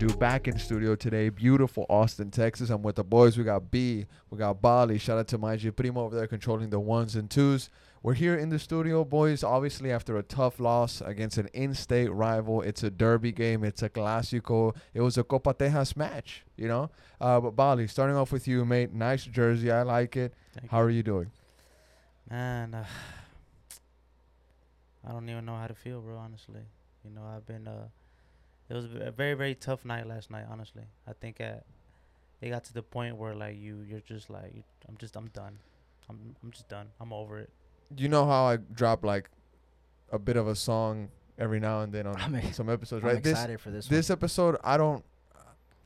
here 0.00 0.08
to 0.08 0.14
do. 0.14 0.18
Back 0.18 0.48
in 0.48 0.58
studio 0.58 0.94
today, 0.94 1.28
beautiful 1.28 1.86
Austin, 1.88 2.30
Texas. 2.30 2.70
I'm 2.70 2.82
with 2.82 2.96
the 2.96 3.04
boys. 3.04 3.36
We 3.36 3.44
got 3.44 3.70
B, 3.70 4.06
we 4.30 4.38
got 4.38 4.60
Bali. 4.60 4.98
Shout 4.98 5.18
out 5.18 5.28
to 5.28 5.38
my 5.38 5.56
G 5.56 5.70
Primo 5.70 6.04
over 6.04 6.16
there 6.16 6.26
controlling 6.26 6.70
the 6.70 6.80
ones 6.80 7.16
and 7.16 7.30
twos. 7.30 7.70
We're 8.02 8.14
here 8.14 8.34
in 8.34 8.48
the 8.48 8.58
studio, 8.58 9.04
boys. 9.04 9.44
Obviously, 9.44 9.92
after 9.92 10.16
a 10.16 10.22
tough 10.22 10.58
loss 10.58 11.02
against 11.02 11.36
an 11.36 11.48
in-state 11.52 12.10
rival, 12.10 12.62
it's 12.62 12.82
a 12.82 12.90
derby 12.90 13.30
game. 13.30 13.62
It's 13.62 13.82
a 13.82 13.90
clásico. 13.90 14.74
It 14.94 15.02
was 15.02 15.18
a 15.18 15.22
Copa 15.22 15.52
Tejas 15.52 15.96
match, 15.96 16.44
you 16.56 16.66
know. 16.66 16.90
Uh, 17.20 17.40
but 17.40 17.50
Bali, 17.50 17.86
starting 17.86 18.16
off 18.16 18.32
with 18.32 18.48
you, 18.48 18.64
mate. 18.64 18.94
Nice 18.94 19.24
jersey. 19.24 19.70
I 19.70 19.82
like 19.82 20.16
it. 20.16 20.32
Thank 20.54 20.70
How 20.70 20.80
are 20.80 20.88
you 20.88 21.02
doing? 21.02 21.30
Man, 22.30 22.72
uh, 22.72 22.86
I 25.06 25.12
don't 25.12 25.28
even 25.28 25.44
know 25.44 25.56
how 25.56 25.66
to 25.66 25.74
feel, 25.74 26.00
bro. 26.00 26.16
Honestly, 26.16 26.62
you 27.04 27.10
know, 27.10 27.22
I've 27.22 27.46
been. 27.46 27.68
Uh, 27.68 27.88
it 28.70 28.74
was 28.74 28.84
a 28.84 29.10
very, 29.10 29.34
very 29.34 29.54
tough 29.56 29.84
night 29.84 30.06
last 30.06 30.30
night. 30.30 30.44
Honestly, 30.48 30.84
I 31.06 31.12
think 31.12 31.40
at 31.40 31.64
it 32.40 32.50
got 32.50 32.64
to 32.64 32.72
the 32.72 32.82
point 32.82 33.16
where 33.16 33.34
like 33.34 33.58
you, 33.58 33.84
you're 33.86 34.00
just 34.00 34.30
like, 34.30 34.52
you, 34.54 34.62
I'm 34.88 34.96
just, 34.96 35.16
I'm 35.16 35.26
done. 35.28 35.58
I'm, 36.08 36.36
I'm 36.42 36.50
just 36.52 36.68
done. 36.68 36.86
I'm 37.00 37.12
over 37.12 37.38
it. 37.38 37.50
you 37.96 38.08
know 38.08 38.24
how 38.24 38.44
I 38.44 38.56
drop 38.56 39.04
like 39.04 39.28
a 40.12 40.18
bit 40.18 40.36
of 40.36 40.48
a 40.48 40.54
song 40.54 41.08
every 41.38 41.60
now 41.60 41.80
and 41.80 41.92
then 41.92 42.06
on 42.06 42.16
I'm 42.16 42.52
some 42.52 42.68
episodes, 42.70 43.04
I'm 43.04 43.10
right? 43.10 43.22
This 43.22 43.38
for 43.60 43.70
this. 43.70 43.86
this 43.88 44.10
episode, 44.10 44.56
I 44.62 44.76
don't, 44.76 45.04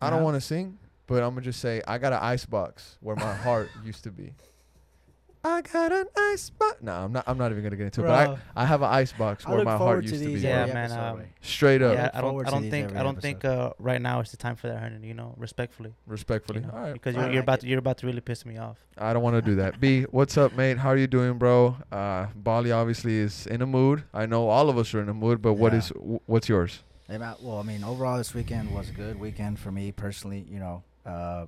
I 0.00 0.10
don't 0.10 0.22
want 0.22 0.34
to 0.34 0.40
sing, 0.40 0.78
but 1.06 1.22
I'm 1.22 1.30
gonna 1.30 1.42
just 1.42 1.60
say 1.60 1.80
I 1.86 1.98
got 1.98 2.12
an 2.12 2.18
ice 2.20 2.44
box 2.44 2.98
where 3.00 3.16
my 3.16 3.34
heart 3.34 3.70
used 3.82 4.04
to 4.04 4.10
be. 4.10 4.34
I 5.46 5.60
got 5.60 5.92
an 5.92 6.06
ice 6.16 6.48
box. 6.48 6.76
No, 6.80 6.92
I'm 6.92 7.12
not. 7.12 7.24
I'm 7.26 7.36
not 7.36 7.50
even 7.50 7.62
gonna 7.62 7.76
get 7.76 7.84
into 7.84 8.00
it. 8.00 8.06
But 8.06 8.28
I, 8.56 8.62
I 8.62 8.64
have 8.64 8.80
an 8.80 8.88
ice 8.88 9.12
box 9.12 9.44
I 9.44 9.50
where 9.50 9.62
my 9.62 9.72
heart 9.72 9.80
forward 9.80 10.04
to 10.06 10.08
used 10.08 10.22
to 10.22 10.26
be. 10.28 10.34
these 10.36 10.42
Yeah, 10.42 10.64
man, 10.66 10.90
um. 10.92 11.22
Straight 11.42 11.82
up, 11.82 11.94
yeah, 11.94 12.10
I 12.14 12.22
don't, 12.22 12.46
I 12.46 12.50
don't 12.50 12.70
think, 12.70 12.96
I 12.96 13.02
don't 13.02 13.20
think 13.20 13.44
uh, 13.44 13.74
right 13.78 14.00
now 14.00 14.20
is 14.20 14.30
the 14.30 14.38
time 14.38 14.56
for 14.56 14.68
that, 14.68 14.78
Hernan. 14.78 15.04
You 15.04 15.12
know, 15.12 15.34
respectfully. 15.36 15.92
respectfully. 16.06 16.60
You 16.60 16.66
know, 16.66 16.72
All 16.72 16.80
right, 16.80 16.92
because 16.94 17.14
you're, 17.14 17.30
you're 17.30 17.42
about, 17.42 17.60
to, 17.60 17.66
you're 17.66 17.78
about 17.78 17.98
to 17.98 18.06
really 18.06 18.22
piss 18.22 18.46
me 18.46 18.56
off. 18.56 18.78
I 18.96 19.12
don't 19.12 19.22
want 19.22 19.36
to 19.36 19.42
do 19.42 19.56
that. 19.56 19.78
B, 19.80 20.04
what's 20.04 20.38
up, 20.38 20.54
mate? 20.56 20.78
How 20.78 20.88
are 20.88 20.96
you 20.96 21.06
doing, 21.06 21.36
bro? 21.36 21.76
Uh, 21.92 22.28
Bali 22.34 22.72
obviously 22.72 23.16
is 23.18 23.46
in 23.46 23.60
a 23.60 23.66
mood. 23.66 24.04
I 24.14 24.24
know 24.24 24.48
all 24.48 24.70
of 24.70 24.78
us 24.78 24.94
are 24.94 25.02
in 25.02 25.10
a 25.10 25.14
mood, 25.14 25.42
but 25.42 25.54
what 25.54 25.72
Yeah. 25.72 25.78
is 25.80 25.88
wh- 25.90 26.26
what's 26.26 26.48
yours? 26.48 26.82
Hey, 27.06 27.18
Matt, 27.18 27.42
well, 27.42 27.58
I 27.58 27.62
mean, 27.64 27.84
overall, 27.84 28.16
this 28.16 28.32
weekend 28.32 28.74
was 28.74 28.88
a 28.88 28.92
good 28.92 29.20
weekend 29.20 29.58
for 29.58 29.70
me 29.70 29.92
personally. 29.92 30.46
You 30.50 30.58
know, 30.58 30.82
uh, 31.04 31.46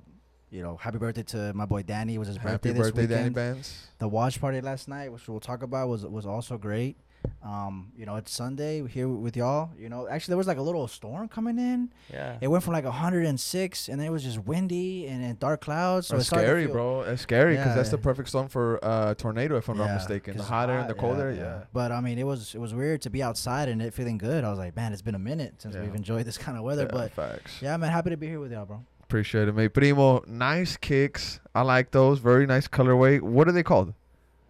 you 0.49 0.61
know, 0.61 0.77
happy 0.77 0.97
birthday 0.97 1.23
to 1.23 1.53
my 1.53 1.65
boy 1.65 1.83
Danny. 1.83 2.15
It 2.15 2.19
was 2.19 2.27
his 2.29 2.37
Happy 2.37 2.49
birthday 2.51 2.69
this 2.71 2.79
birthday, 2.87 3.07
Danny 3.07 3.19
weekend. 3.29 3.35
Bands. 3.35 3.87
The 3.99 4.07
watch 4.07 4.39
party 4.39 4.61
last 4.61 4.87
night, 4.87 5.11
which 5.11 5.27
we'll 5.27 5.39
talk 5.39 5.63
about, 5.63 5.89
was 5.89 6.05
was 6.05 6.25
also 6.25 6.57
great. 6.57 6.97
Um, 7.43 7.91
you 7.97 8.05
know, 8.05 8.15
it's 8.15 8.31
Sunday 8.31 8.87
here 8.87 9.07
with 9.09 9.35
y'all. 9.35 9.71
You 9.77 9.89
know, 9.89 10.07
actually, 10.07 10.33
there 10.33 10.37
was 10.37 10.47
like 10.47 10.59
a 10.59 10.61
little 10.61 10.87
storm 10.87 11.27
coming 11.27 11.57
in. 11.57 11.91
Yeah. 12.13 12.37
It 12.39 12.47
went 12.47 12.63
from 12.63 12.73
like 12.73 12.85
106, 12.85 13.89
and 13.89 13.99
then 13.99 14.07
it 14.07 14.11
was 14.11 14.23
just 14.23 14.39
windy 14.39 15.07
and, 15.07 15.23
and 15.23 15.37
dark 15.39 15.59
clouds. 15.61 16.07
So 16.07 16.15
That's 16.15 16.31
it's 16.31 16.39
scary, 16.41 16.65
feel- 16.65 16.73
bro. 16.73 17.03
That's 17.03 17.21
scary 17.23 17.53
because 17.55 17.67
Yeah, 17.69 17.75
that's 17.75 17.89
the 17.89 17.97
perfect 17.97 18.29
storm 18.29 18.47
for 18.47 18.79
uh, 18.83 19.13
tornado, 19.15 19.57
if 19.57 19.67
I'm 19.67 19.77
not 19.77 19.85
Yeah, 19.87 19.95
mistaken. 19.95 20.33
The 20.37 20.39
'cause 20.43 20.47
hot 20.49 20.69
and 20.69 20.83
the 20.89 20.93
hot, 20.93 20.97
cold 20.97 21.19
air, 21.19 21.31
yeah. 21.31 21.63
But 21.73 21.91
I 21.91 21.99
mean, 22.01 22.17
it 22.19 22.25
was 22.25 22.53
it 22.55 22.59
was 22.59 22.73
weird 22.73 23.01
to 23.01 23.09
be 23.09 23.21
outside 23.23 23.67
and 23.67 23.81
it 23.81 23.93
feeling 23.93 24.17
good. 24.17 24.43
I 24.43 24.49
was 24.49 24.59
like, 24.59 24.75
man, 24.75 24.93
it's 24.93 25.01
been 25.01 25.15
a 25.15 25.19
minute 25.19 25.55
since 25.61 25.75
Yeah. 25.75 25.81
we've 25.81 25.95
enjoyed 25.95 26.25
this 26.25 26.37
kind 26.37 26.57
of 26.57 26.63
weather. 26.63 26.83
Yeah, 26.83 26.91
But 26.93 27.11
facts. 27.11 27.61
yeah, 27.61 27.75
man, 27.77 27.91
happy 27.91 28.11
to 28.11 28.17
be 28.17 28.27
here 28.27 28.39
with 28.39 28.51
y'all, 28.51 28.65
bro. 28.65 28.83
Appreciate 29.07 29.47
it, 29.47 29.55
mate. 29.55 29.69
Primo, 29.73 30.21
nice 30.27 30.75
kicks. 30.75 31.39
I 31.55 31.61
like 31.61 31.91
those. 31.91 32.19
Very 32.19 32.45
nice 32.45 32.67
colorway. 32.67 33.21
What 33.21 33.47
are 33.47 33.53
they 33.53 33.63
called? 33.63 33.93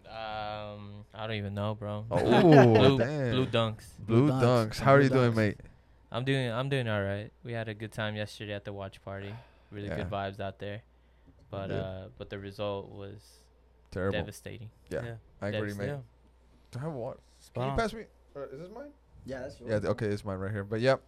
Um, 0.06 1.04
I 1.14 1.26
don't 1.28 1.36
even 1.36 1.54
know, 1.54 1.74
bro. 1.76 2.04
Oh, 2.10 2.18
blue, 2.42 2.98
damn. 2.98 3.30
blue 3.30 3.46
dunks. 3.46 3.84
Blue 4.00 4.26
Blue 4.26 4.30
dunks. 4.32 4.68
Dunks. 4.70 4.78
How 4.80 4.94
are 4.94 4.96
Blue 4.98 5.04
you 5.04 5.10
doing, 5.10 5.34
mate? 5.36 5.56
I'm 6.10 6.24
doing, 6.24 6.50
I'm 6.50 6.68
doing 6.68 6.88
all 6.88 7.02
right. 7.02 7.30
We 7.44 7.52
had 7.52 7.68
a 7.68 7.74
good 7.74 7.92
time 7.92 8.16
yesterday 8.16 8.52
at 8.54 8.64
the 8.64 8.72
watch 8.72 9.00
party. 9.04 9.32
Really 9.70 9.88
Yeah. 9.88 9.96
good 9.96 10.10
vibes 10.10 10.40
out 10.40 10.58
there. 10.58 10.82
But 11.50 11.68
Good. 11.68 11.80
uh, 11.80 12.04
but 12.18 12.28
the 12.30 12.38
result 12.38 12.90
was 12.90 13.20
Terrible. 13.90 14.18
devastating. 14.18 14.70
Yeah. 14.90 15.14
I 15.40 15.48
agree, 15.48 15.72
mate. 15.74 15.86
yeah. 15.86 15.96
Do 16.72 16.78
I 16.80 16.82
have 16.82 16.92
water? 16.92 17.20
Spot 17.38 17.62
Can 17.64 17.72
you 17.74 17.78
pass 17.80 17.92
me? 17.92 18.02
Uh, 18.34 18.40
is 18.52 18.60
this 18.60 18.70
mine? 18.74 18.88
Yeah, 19.24 19.40
that's 19.42 19.60
yours. 19.60 19.70
Yeah. 19.70 19.78
th- 19.78 19.90
Okay, 19.92 20.06
it's 20.06 20.24
mine 20.24 20.38
right 20.38 20.50
here. 20.50 20.64
But 20.64 20.80
yep. 20.80 21.00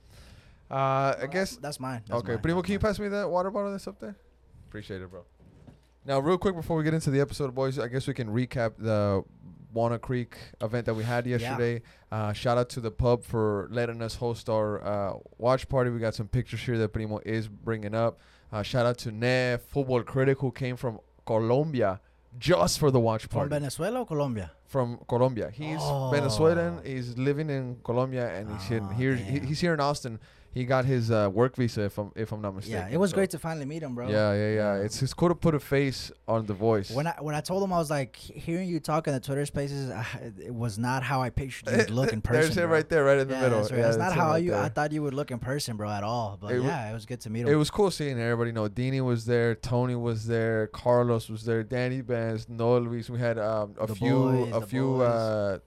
Uh, 0.71 1.17
I 1.23 1.27
guess. 1.31 1.57
that's 1.57 1.81
mine. 1.81 2.03
That's 2.07 2.21
Okay, 2.21 2.33
mine, 2.33 2.43
Primo, 2.43 2.63
can 2.63 2.73
you 2.73 2.79
pass 2.79 2.99
me 2.99 3.09
that 3.09 3.29
water 3.29 3.51
bottle 3.51 3.73
that's 3.73 3.89
up 3.89 3.99
there? 3.99 4.17
Appreciate 4.69 5.03
it, 5.03 5.11
bro. 5.11 5.25
Now, 6.05 6.19
real 6.21 6.39
quick 6.39 6.55
before 6.55 6.77
we 6.77 6.85
get 6.85 6.95
into 6.95 7.11
the 7.11 7.21
episode, 7.21 7.55
boys, 7.55 7.79
I 7.79 7.89
guess 7.89 8.07
we 8.07 8.15
can 8.15 8.29
recap 8.29 8.73
the 8.79 9.23
Wanna 9.73 9.99
Creek 9.99 10.37
event 10.61 10.87
that 10.87 10.95
we 10.95 11.03
had 11.05 11.27
yesterday. 11.27 11.83
Uh, 12.11 12.33
shout 12.33 12.57
out 12.59 12.69
to 12.71 12.81
the 12.81 12.91
pub 12.91 13.23
for 13.25 13.69
letting 13.71 14.01
us 14.03 14.15
host 14.15 14.49
our 14.49 14.83
uh, 14.85 15.13
watch 15.39 15.69
party. 15.69 15.91
We 15.91 15.99
got 15.99 16.15
some 16.15 16.27
pictures 16.29 16.61
here 16.61 16.79
that 16.79 16.89
Primo 16.93 17.21
is 17.25 17.49
bringing 17.49 17.95
up. 17.95 18.19
Uh, 18.53 18.63
shout 18.63 18.87
out 18.87 18.99
to 18.99 19.13
Nev, 19.13 19.63
football 19.63 20.03
critic, 20.03 20.39
who 20.41 20.51
came 20.51 20.77
from 20.77 20.99
Colombia 21.27 22.01
just 22.39 22.79
for 22.79 22.91
the 22.91 22.99
watch 22.99 23.29
party. 23.29 23.49
From. 23.49 23.61
Venezuela 23.61 24.01
or 24.01 24.07
Colombia? 24.07 24.51
from 24.67 24.99
Colombia. 25.09 25.51
He's 25.53 25.79
Oh. 25.83 26.11
Venezuelan. 26.13 26.81
He's 26.85 27.19
living 27.19 27.51
in 27.51 27.77
Colombia, 27.85 28.29
and 28.33 28.49
he's 28.53 28.69
here. 28.69 28.81
Ah, 28.85 28.89
here 28.93 29.17
he, 29.17 29.41
he's 29.41 29.61
here 29.61 29.75
in 29.75 29.81
Austin. 29.81 30.21
He 30.53 30.65
got 30.65 30.85
his 30.85 31.13
uh, 31.13 31.31
work 31.33 31.55
visa, 31.55 31.83
if 31.83 31.97
I'm 31.97 32.11
if 32.17 32.33
I'm 32.33 32.43
not 32.43 32.57
mistaken. 32.57 32.81
Yeah, 32.81 32.95
it 32.95 32.99
was 32.99 33.11
So- 33.11 33.17
great 33.17 33.31
to 33.31 33.39
finally 33.39 33.67
meet 33.67 33.85
him, 33.85 33.95
bro. 33.95 34.09
Yeah, 34.09 34.33
yeah, 34.35 34.55
yeah. 34.55 34.75
It's 34.85 35.01
it's 35.01 35.15
cool 35.15 35.29
to 35.29 35.35
put 35.37 35.55
a 35.55 35.61
face 35.61 36.11
on 36.27 36.45
the 36.47 36.55
voice. 36.55 36.91
When 36.91 37.07
I 37.07 37.15
when 37.21 37.37
I 37.37 37.41
told 37.41 37.63
him 37.63 37.73
I 37.73 37.79
was 37.79 37.89
like 37.89 38.17
hearing 38.17 38.69
you 38.69 38.81
talk 38.81 39.07
in 39.07 39.15
the 39.15 39.21
Twitter 39.21 39.47
Spaces, 39.47 39.91
I, 39.91 40.05
it 40.45 40.53
was 40.53 40.77
not 40.77 41.05
how 41.05 41.23
I 41.23 41.31
pictured 41.31 41.71
you 41.71 41.95
look 41.95 42.13
in 42.13 42.21
person. 42.21 42.43
There's 42.43 42.57
it 42.57 42.65
right 42.65 42.89
there, 42.89 43.05
right 43.05 43.19
in 43.19 43.29
the 43.29 43.35
yeah, 43.35 43.43
middle. 43.43 43.59
That's, 43.61 43.71
right. 43.71 43.79
Yeah, 43.79 43.85
that's 43.85 43.97
not 43.97 44.05
that's 44.07 44.17
it 44.17 44.21
how 44.21 44.31
right 44.31 44.43
you. 44.43 44.55
I 44.57 44.69
thought 44.69 44.91
you 44.91 45.05
would 45.05 45.15
look 45.15 45.31
in 45.31 45.39
person, 45.39 45.77
bro, 45.77 45.89
at 45.89 46.03
all. 46.03 46.37
But 46.41 46.53
It 46.55 46.63
yeah, 46.63 46.91
it 46.91 46.95
was 46.95 47.07
good 47.07 47.21
to 47.21 47.31
meet 47.31 47.43
him. 47.43 47.49
It 47.49 47.55
was 47.55 47.71
cool 47.71 47.93
seeing 47.93 48.19
everybody. 48.19 48.51
know, 48.51 48.69
Dini 48.69 49.05
was 49.05 49.27
there, 49.27 49.55
Tony 49.55 49.95
was 49.95 50.27
there, 50.27 50.67
Carlos 50.67 51.29
was 51.29 51.45
there, 51.45 51.63
Danny 51.63 52.01
Benz, 52.01 52.49
Noah 52.49 52.79
Luis. 52.79 53.09
We 53.09 53.21
had 53.21 53.39
um, 53.39 53.77
a 53.79 53.87
The 53.87 53.95
few 53.95 54.19
boys, 54.19 54.53
a 54.53 54.67
few 54.67 55.01
uh, 55.01 55.59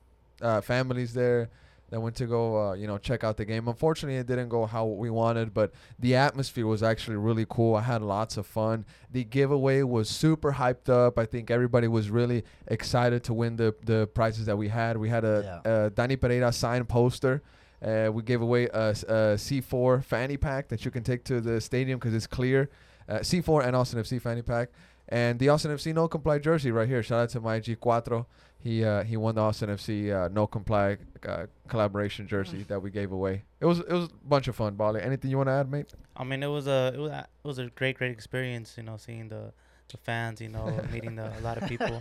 uh, 0.42 0.60
families 0.60 1.14
there 1.14 1.50
that 1.94 2.00
went 2.00 2.16
to 2.16 2.26
go 2.26 2.70
uh, 2.70 2.74
you 2.74 2.88
know 2.88 2.98
check 2.98 3.24
out 3.24 3.38
the 3.38 3.46
game. 3.46 3.68
Unfortunately, 3.68 4.18
it 4.18 4.26
didn't 4.26 4.50
go 4.50 4.66
how 4.66 4.86
we 4.86 5.12
wanted, 5.12 5.54
but 5.54 5.72
the 6.00 6.16
atmosphere 6.16 6.66
was 6.66 6.82
actually 6.82 7.18
really 7.18 7.46
cool. 7.48 7.76
I 7.76 7.82
had 7.82 8.02
lots 8.02 8.36
of 8.36 8.48
fun. 8.48 8.84
The 9.12 9.24
giveaway 9.24 9.84
was 9.84 10.10
super 10.10 10.54
hyped 10.54 10.90
up. 10.90 11.20
I 11.20 11.28
think 11.28 11.52
everybody 11.52 11.88
was 11.88 12.10
really 12.10 12.46
excited 12.68 13.24
to 13.26 13.34
win 13.36 13.58
the 13.58 13.76
the 13.84 14.08
prizes 14.08 14.48
that 14.48 14.58
we 14.58 14.70
had. 14.70 14.98
We 14.98 15.10
had 15.10 15.24
a, 15.24 15.62
a 15.64 15.90
Danny 15.92 16.16
Pereira 16.16 16.52
signed 16.52 16.90
poster. 16.90 17.44
Uh, 17.80 18.10
we 18.12 18.24
gave 18.24 18.42
away 18.42 18.64
a, 18.74 18.90
a 18.90 19.38
C4 19.38 20.04
fanny 20.04 20.38
pack 20.38 20.70
that 20.70 20.86
you 20.86 20.90
can 20.90 21.04
take 21.04 21.24
to 21.26 21.42
the 21.42 21.62
stadium 21.62 22.00
because 22.00 22.16
it's 22.16 22.26
clear. 22.26 22.72
Uh, 23.08 23.20
C4 23.20 23.68
and 23.68 23.76
Austin 23.76 24.02
FC 24.02 24.20
fanny 24.20 24.42
pack. 24.42 24.70
And 25.10 25.38
the 25.38 25.50
Austin 25.50 25.70
FC 25.70 25.94
no 25.94 26.08
comply 26.08 26.40
jersey 26.40 26.72
right 26.72 26.88
here. 26.88 27.04
Shout 27.04 27.20
out 27.20 27.30
to 27.30 27.42
my 27.42 27.60
G4. 27.60 28.26
He 28.64 28.86
uh, 28.86 29.04
he 29.04 29.18
won 29.18 29.36
the 29.36 29.42
Austin 29.42 29.70
FC 29.70 30.10
uh, 30.10 30.30
no 30.30 30.48
comply 30.48 30.98
uh, 31.28 31.48
collaboration 31.68 32.28
jersey 32.28 32.64
that 32.70 32.82
we 32.82 32.92
gave 32.92 33.12
away. 33.12 33.44
It 33.60 33.66
was 33.66 33.80
it 33.80 33.92
was 33.92 34.06
a 34.06 34.28
bunch 34.28 34.48
of 34.48 34.56
fun, 34.56 34.76
Bali. 34.76 35.02
Anything 35.02 35.32
you 35.32 35.38
want 35.38 35.48
to 35.48 35.54
add, 35.54 35.70
mate? 35.70 35.94
I 36.16 36.24
mean, 36.24 36.42
it 36.42 36.48
was 36.48 36.66
a 36.68 36.94
it 36.96 37.00
was 37.00 37.12
a, 37.12 37.28
it 37.44 37.48
was 37.48 37.58
a 37.60 37.68
great 37.68 37.98
great 37.98 38.12
experience. 38.12 38.76
You 38.78 38.84
know, 38.84 38.96
seeing 38.96 39.28
the 39.28 39.52
the 39.90 39.98
fans. 39.98 40.40
You 40.40 40.48
know, 40.48 40.80
meeting 40.94 41.18
the, 41.18 41.28
a 41.38 41.42
lot 41.42 41.58
of 41.58 41.68
people. 41.68 42.00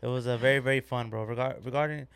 It 0.00 0.06
was 0.06 0.24
a 0.24 0.38
very 0.38 0.58
very 0.58 0.80
fun, 0.80 1.10
bro. 1.10 1.24
Regard 1.24 1.62
regarding 1.66 2.08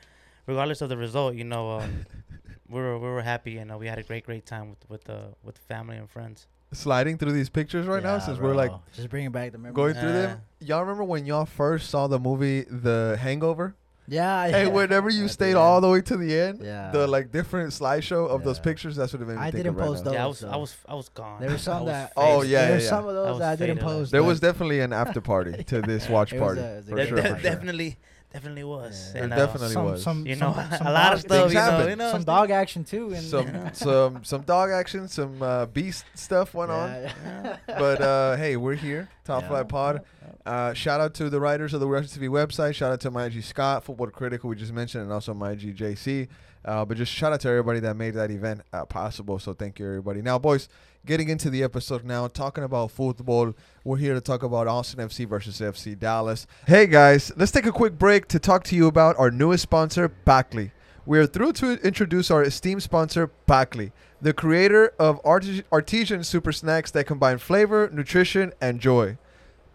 regardless 0.47 0.81
of 0.81 0.89
the 0.89 0.97
result, 0.97 1.35
you 1.35 1.45
know, 1.45 1.73
um, 1.73 2.07
we 2.71 2.81
were 2.81 2.99
we 2.99 3.09
were 3.09 3.23
happy 3.23 3.59
and 3.59 3.71
uh, 3.71 3.77
we 3.77 3.87
had 3.87 3.99
a 3.99 4.03
great 4.03 4.25
great 4.25 4.47
time 4.47 4.71
with 4.71 4.89
with 4.89 5.05
the 5.05 5.35
with 5.43 5.59
family 5.59 5.99
and 5.99 6.09
friends. 6.09 6.47
Sliding 6.75 7.19
through 7.19 7.33
these 7.33 7.49
pictures 7.49 7.87
right 7.87 8.03
now 8.03 8.15
Yeah, 8.15 8.19
since 8.21 8.39
we're 8.39 8.55
like 8.55 8.73
just 8.95 9.09
bringing 9.09 9.31
back 9.31 9.53
the 9.53 9.59
memories. 9.59 9.75
going 9.77 9.95
through 9.95 10.13
them. 10.13 10.41
Y'all 10.61 10.81
remember 10.81 11.05
when 11.05 11.27
y'all 11.27 11.47
first 11.47 11.91
saw 11.91 12.07
the 12.07 12.19
movie 12.19 12.63
The 12.63 13.17
Hangover? 13.21 13.75
Yeah, 14.07 14.47
yeah. 14.47 14.53
Hey, 14.59 14.67
whenever 14.67 15.09
you 15.09 15.25
At 15.25 15.31
stayed 15.31 15.53
the 15.55 15.59
all 15.59 15.77
end. 15.77 15.85
the 15.85 15.89
way 15.89 16.01
to 16.03 16.17
the 16.19 16.39
end, 16.39 16.61
Yeah. 16.63 16.91
the 16.91 17.07
like 17.07 17.33
different 17.33 17.71
slideshow 17.73 18.29
of 18.29 18.45
those 18.45 18.59
Yeah. 18.59 18.63
pictures, 18.65 18.97
that's 18.97 19.15
what 19.15 19.23
it 19.23 19.29
made 19.29 19.37
me 19.37 19.41
I 19.41 19.45
think 19.45 19.65
didn't 19.65 19.69
of 19.69 19.77
right 19.77 19.87
post 19.87 20.05
now. 20.05 20.11
those. 20.11 20.15
yeah, 20.15 20.25
I 20.25 20.27
was. 20.27 20.45
I 20.45 20.57
was 20.57 20.77
I 20.91 20.95
was 20.95 21.09
gone. 21.09 21.41
There 21.41 21.49
were 21.49 21.55
I 21.55 21.59
some 21.59 21.85
was 21.85 21.93
that. 21.93 22.13
Oh, 22.15 22.41
faded. 22.41 22.51
yeah, 22.51 22.59
there 22.61 22.69
yeah, 22.69 22.75
were 22.77 22.83
yeah. 22.83 22.89
some 22.91 23.05
of 23.05 23.11
I 23.11 23.13
those 23.15 23.29
was 23.31 23.39
that 23.39 23.53
I 23.53 23.57
didn't 23.57 23.77
faded. 23.77 23.89
post. 23.89 24.13
There 24.13 24.21
but 24.21 24.27
was 24.29 24.41
definitely 24.41 24.81
an 24.81 24.93
after 24.93 25.21
party 25.23 25.65
to 25.69 25.81
this 25.81 26.09
watch 26.11 26.35
it 26.35 26.41
was 26.41 26.59
party. 26.59 26.61
a- 26.61 26.83
for 26.87 26.95
There, 26.97 27.07
sure, 27.07 27.17
there 27.17 27.35
for 27.35 27.41
sure. 27.41 27.51
definitely 27.51 27.97
definitely 28.35 28.65
was. 28.65 29.07
Yeah. 29.07 29.13
There 29.13 29.23
And, 29.25 29.33
uh, 29.33 29.37
definitely 29.37 29.69
some, 29.73 29.85
was. 29.85 30.03
Some, 30.03 30.27
You 30.27 30.37
know, 30.37 30.53
some 30.79 30.87
a 30.87 30.93
lot 30.93 31.15
of 31.15 31.25
dog- 31.25 31.51
stuff. 31.51 31.53
You 31.53 31.79
know, 31.85 31.89
you 31.89 31.97
know, 31.97 32.11
some 32.13 32.25
dog 32.25 32.51
action 32.51 32.85
too. 32.85 33.15
And 33.15 33.23
some 33.23 33.71
some 33.73 34.25
some 34.25 34.43
dog 34.43 34.71
action, 34.71 35.09
some 35.09 35.41
uh, 35.43 35.67
beast 35.67 36.05
stuff 36.15 36.53
went 36.53 36.71
on. 36.71 36.91
Yeah, 36.91 37.13
yeah. 37.25 37.79
But 37.79 38.01
uh, 38.03 38.37
hey, 38.37 38.57
we're 38.57 38.75
here, 38.75 39.09
Top 39.25 39.43
Yeah. 39.43 39.49
Flight 39.49 39.69
Pod. 39.69 40.03
Uh, 40.45 40.75
shout 40.75 41.01
out 41.01 41.15
to 41.15 41.31
the 41.31 41.41
writers 41.41 41.73
of 41.73 41.81
the 41.81 41.87
Russian 41.89 42.21
TV 42.21 42.29
website. 42.29 42.75
Shout 42.75 42.93
out 42.93 43.01
to 43.01 43.11
my 43.11 43.29
G 43.31 43.41
Scott, 43.41 43.85
football 43.85 44.09
critic, 44.09 44.43
who 44.43 44.49
we 44.49 44.57
just 44.57 44.73
mentioned, 44.73 45.05
and 45.05 45.13
also 45.13 45.33
my 45.33 45.55
G 45.55 45.73
JC. 45.73 46.29
Uh, 46.65 46.85
but 46.85 46.97
just 46.97 47.13
shout 47.13 47.33
out 47.33 47.41
to 47.41 47.49
everybody 47.49 47.79
that 47.81 47.95
made 47.97 48.15
that 48.15 48.31
event 48.31 48.63
uh, 48.73 48.85
possible. 48.87 49.39
So 49.39 49.53
thank 49.53 49.79
you, 49.79 49.87
everybody. 49.87 50.23
Now, 50.23 50.39
boys, 50.39 50.69
getting 51.07 51.29
into 51.29 51.51
the 51.51 51.63
episode 51.63 52.05
now, 52.05 52.27
talking 52.29 52.65
about 52.65 52.91
football. 52.91 53.55
We're 53.85 53.99
here 53.99 54.15
to 54.15 54.21
talk 54.21 54.43
about 54.43 54.67
Austin 54.67 55.07
FC 55.07 55.29
versus 55.29 55.61
FC 55.61 55.99
Dallas. 55.99 56.47
Hey, 56.67 56.87
guys, 56.87 57.31
let's 57.37 57.53
take 57.53 57.67
a 57.67 57.73
quick 57.73 57.99
break 57.99 58.27
to 58.29 58.39
talk 58.39 58.65
to 58.65 58.77
you 58.77 58.87
about 58.87 59.19
our 59.19 59.31
newest 59.31 59.63
sponsor, 59.63 60.11
Pacli. 60.27 60.71
We 61.05 61.19
are 61.19 61.27
thrilled 61.27 61.57
to 61.57 61.73
introduce 61.87 62.31
our 62.31 62.43
esteemed 62.43 62.83
sponsor, 62.83 63.31
Pacli, 63.47 63.93
the 64.23 64.33
creator 64.33 64.95
of 64.99 65.21
artis- 65.25 65.63
artisan 65.71 66.25
super 66.25 66.53
snacks 66.53 66.91
that 66.93 67.07
combine 67.07 67.37
flavor, 67.37 67.91
nutrition, 67.93 68.55
and 68.61 68.81
joy. 68.81 69.19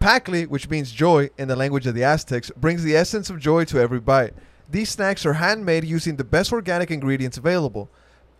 Pacli, 0.00 0.48
which 0.48 0.68
means 0.68 0.90
joy 0.90 1.30
in 1.38 1.46
the 1.46 1.54
language 1.54 1.86
of 1.86 1.94
the 1.94 2.02
Aztecs, 2.02 2.50
brings 2.56 2.82
the 2.82 2.96
essence 2.96 3.30
of 3.30 3.38
joy 3.38 3.64
to 3.66 3.78
every 3.78 4.00
bite. 4.00 4.34
These 4.68 4.90
snacks 4.90 5.24
are 5.24 5.34
handmade 5.34 5.84
using 5.84 6.16
the 6.16 6.24
best 6.24 6.52
organic 6.52 6.90
ingredients 6.90 7.38
available. 7.38 7.90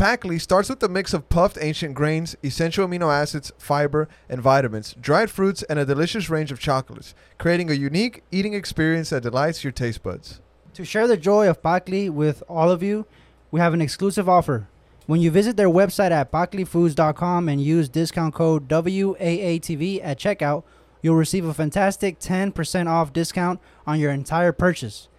Pacli 0.01 0.41
starts 0.41 0.71
with 0.71 0.83
a 0.83 0.89
mix 0.89 1.13
of 1.13 1.29
puffed 1.29 1.59
ancient 1.61 1.93
grains, 1.93 2.35
essential 2.43 2.89
amino 2.89 3.13
acids, 3.13 3.53
fiber, 3.59 4.09
and 4.31 4.41
vitamins, 4.41 4.95
dried 4.99 5.31
fruits, 5.31 5.63
and 5.65 5.79
a 5.79 5.85
delicious 5.85 6.31
range 6.31 6.51
of 6.51 6.59
chocolates, 6.59 7.15
creating 7.37 7.71
a 7.71 7.75
unique 7.75 8.23
eating 8.31 8.55
experience 8.55 9.11
that 9.11 9.25
delights 9.25 9.63
your 9.63 9.75
taste 9.75 10.03
buds. 10.03 10.41
To 10.73 10.87
share 10.87 11.07
the 11.07 11.19
joy 11.19 11.51
of 11.51 11.61
Pacli 11.61 12.09
with 12.09 12.43
all 12.49 12.71
of 12.71 12.83
you, 12.83 13.05
we 13.51 13.61
have 13.61 13.75
an 13.75 13.83
exclusive 13.83 14.27
offer. 14.27 14.69
When 15.05 15.21
you 15.21 15.31
visit 15.31 15.59
their 15.59 15.69
website 15.69 16.13
at 16.13 16.33
paclifoods.com 16.33 17.51
and 17.51 17.61
use 17.61 17.91
discount 17.91 18.33
code 18.33 18.69
WAATV 18.69 20.01
at 20.03 20.19
checkout, 20.19 20.63
you'll 21.03 21.17
receive 21.17 21.45
a 21.45 21.53
fantastic 21.53 22.19
10% 22.19 22.87
off 22.87 23.13
discount 23.13 23.61
on 23.87 24.01
your 24.01 24.13
entire 24.13 24.53
purchase. 24.53 25.11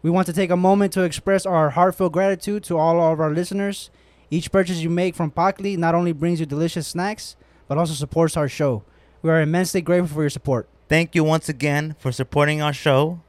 We 0.00 0.08
want 0.08 0.24
to 0.28 0.32
take 0.32 0.50
a 0.50 0.56
moment 0.56 0.94
to 0.94 1.02
express 1.02 1.44
our 1.44 1.68
heartfelt 1.68 2.14
gratitude 2.14 2.64
to 2.64 2.78
all 2.78 3.12
of 3.12 3.20
our 3.20 3.30
listeners. 3.30 3.90
Each 4.34 4.50
purchase 4.50 4.78
you 4.78 4.90
make 4.90 5.14
from 5.14 5.30
Pacli 5.30 5.78
not 5.78 5.94
only 5.94 6.10
brings 6.10 6.40
you 6.40 6.46
delicious 6.46 6.88
snacks, 6.88 7.36
but 7.68 7.78
also 7.78 7.94
supports 7.94 8.36
our 8.36 8.48
show. 8.48 8.82
We 9.22 9.30
are 9.30 9.40
immensely 9.40 9.80
grateful 9.80 10.12
for 10.12 10.22
your 10.22 10.30
support. 10.30 10.68
Thank 10.88 11.14
you 11.14 11.22
once 11.22 11.48
again 11.48 11.94
for 12.00 12.10
supporting 12.10 12.60
our 12.60 12.72
show. 12.72 13.20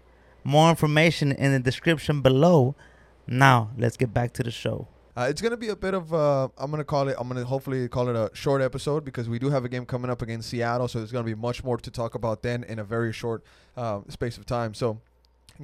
More 0.44 0.68
information 0.68 1.32
in 1.32 1.52
the 1.52 1.60
description 1.60 2.22
below. 2.24 2.74
Now, 3.28 3.70
let's 3.78 3.98
get 3.98 4.16
back 4.16 4.34
to 4.34 4.42
the 4.42 4.50
show. 4.50 4.88
Uh, 5.16 5.28
it's 5.30 5.44
gonna 5.44 5.58
be 5.58 5.68
a 5.68 5.76
bit 5.76 5.94
of 5.94 6.12
uh, 6.12 6.48
I'm 6.58 6.72
gonna 6.72 6.84
call 6.84 7.08
it 7.08 7.16
I'm 7.20 7.28
gonna 7.28 7.46
hopefully 7.46 7.88
call 7.88 8.10
it 8.10 8.16
a 8.16 8.32
short 8.34 8.64
episode 8.64 9.06
because 9.06 9.30
we 9.30 9.38
do 9.38 9.52
have 9.52 9.64
a 9.64 9.70
game 9.70 9.86
coming 9.86 10.10
up 10.10 10.24
against 10.24 10.50
Seattle, 10.50 10.88
so 10.88 10.98
there's 10.98 11.12
gonna 11.12 11.24
be 11.24 11.36
much 11.36 11.64
more 11.64 11.78
to 11.78 11.92
talk 11.92 12.16
about 12.16 12.42
then 12.42 12.64
in 12.64 12.80
a 12.80 12.84
very 12.84 13.14
short 13.14 13.44
uh, 13.78 14.00
space 14.10 14.40
of 14.40 14.48
time. 14.48 14.74
So, 14.74 15.00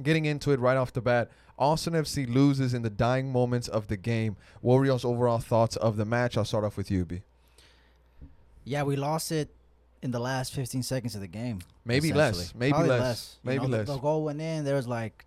getting 0.00 0.24
into 0.24 0.52
it 0.52 0.60
right 0.60 0.76
off 0.76 0.92
the 0.92 1.00
bat, 1.02 1.32
Austin 1.62 1.92
FC 1.92 2.28
loses 2.32 2.74
in 2.74 2.82
the 2.82 2.90
dying 2.90 3.30
moments 3.30 3.68
of 3.68 3.86
the 3.86 3.96
game. 3.96 4.36
What 4.60 4.74
were 4.76 4.84
y'all's 4.86 5.04
overall 5.04 5.38
thoughts 5.38 5.76
of 5.76 5.96
the 5.96 6.04
match? 6.04 6.36
I'll 6.36 6.44
start 6.44 6.64
off 6.64 6.76
with 6.76 6.90
you, 6.90 7.04
B. 7.04 7.22
Yeah, 8.64 8.82
we 8.82 8.96
lost 8.96 9.30
it 9.30 9.48
in 10.02 10.10
the 10.10 10.18
last 10.18 10.52
15 10.54 10.82
seconds 10.82 11.14
of 11.14 11.20
the 11.20 11.28
game. 11.28 11.60
Maybe 11.84 12.12
less, 12.12 12.52
maybe 12.54 12.72
Probably 12.72 12.90
less, 12.90 13.38
You 13.44 13.48
maybe 13.48 13.62
know, 13.68 13.76
less. 13.78 13.86
The, 13.86 13.96
goal 13.98 14.24
went 14.24 14.40
in. 14.40 14.64
There 14.64 14.74
was 14.74 14.88
like 14.88 15.24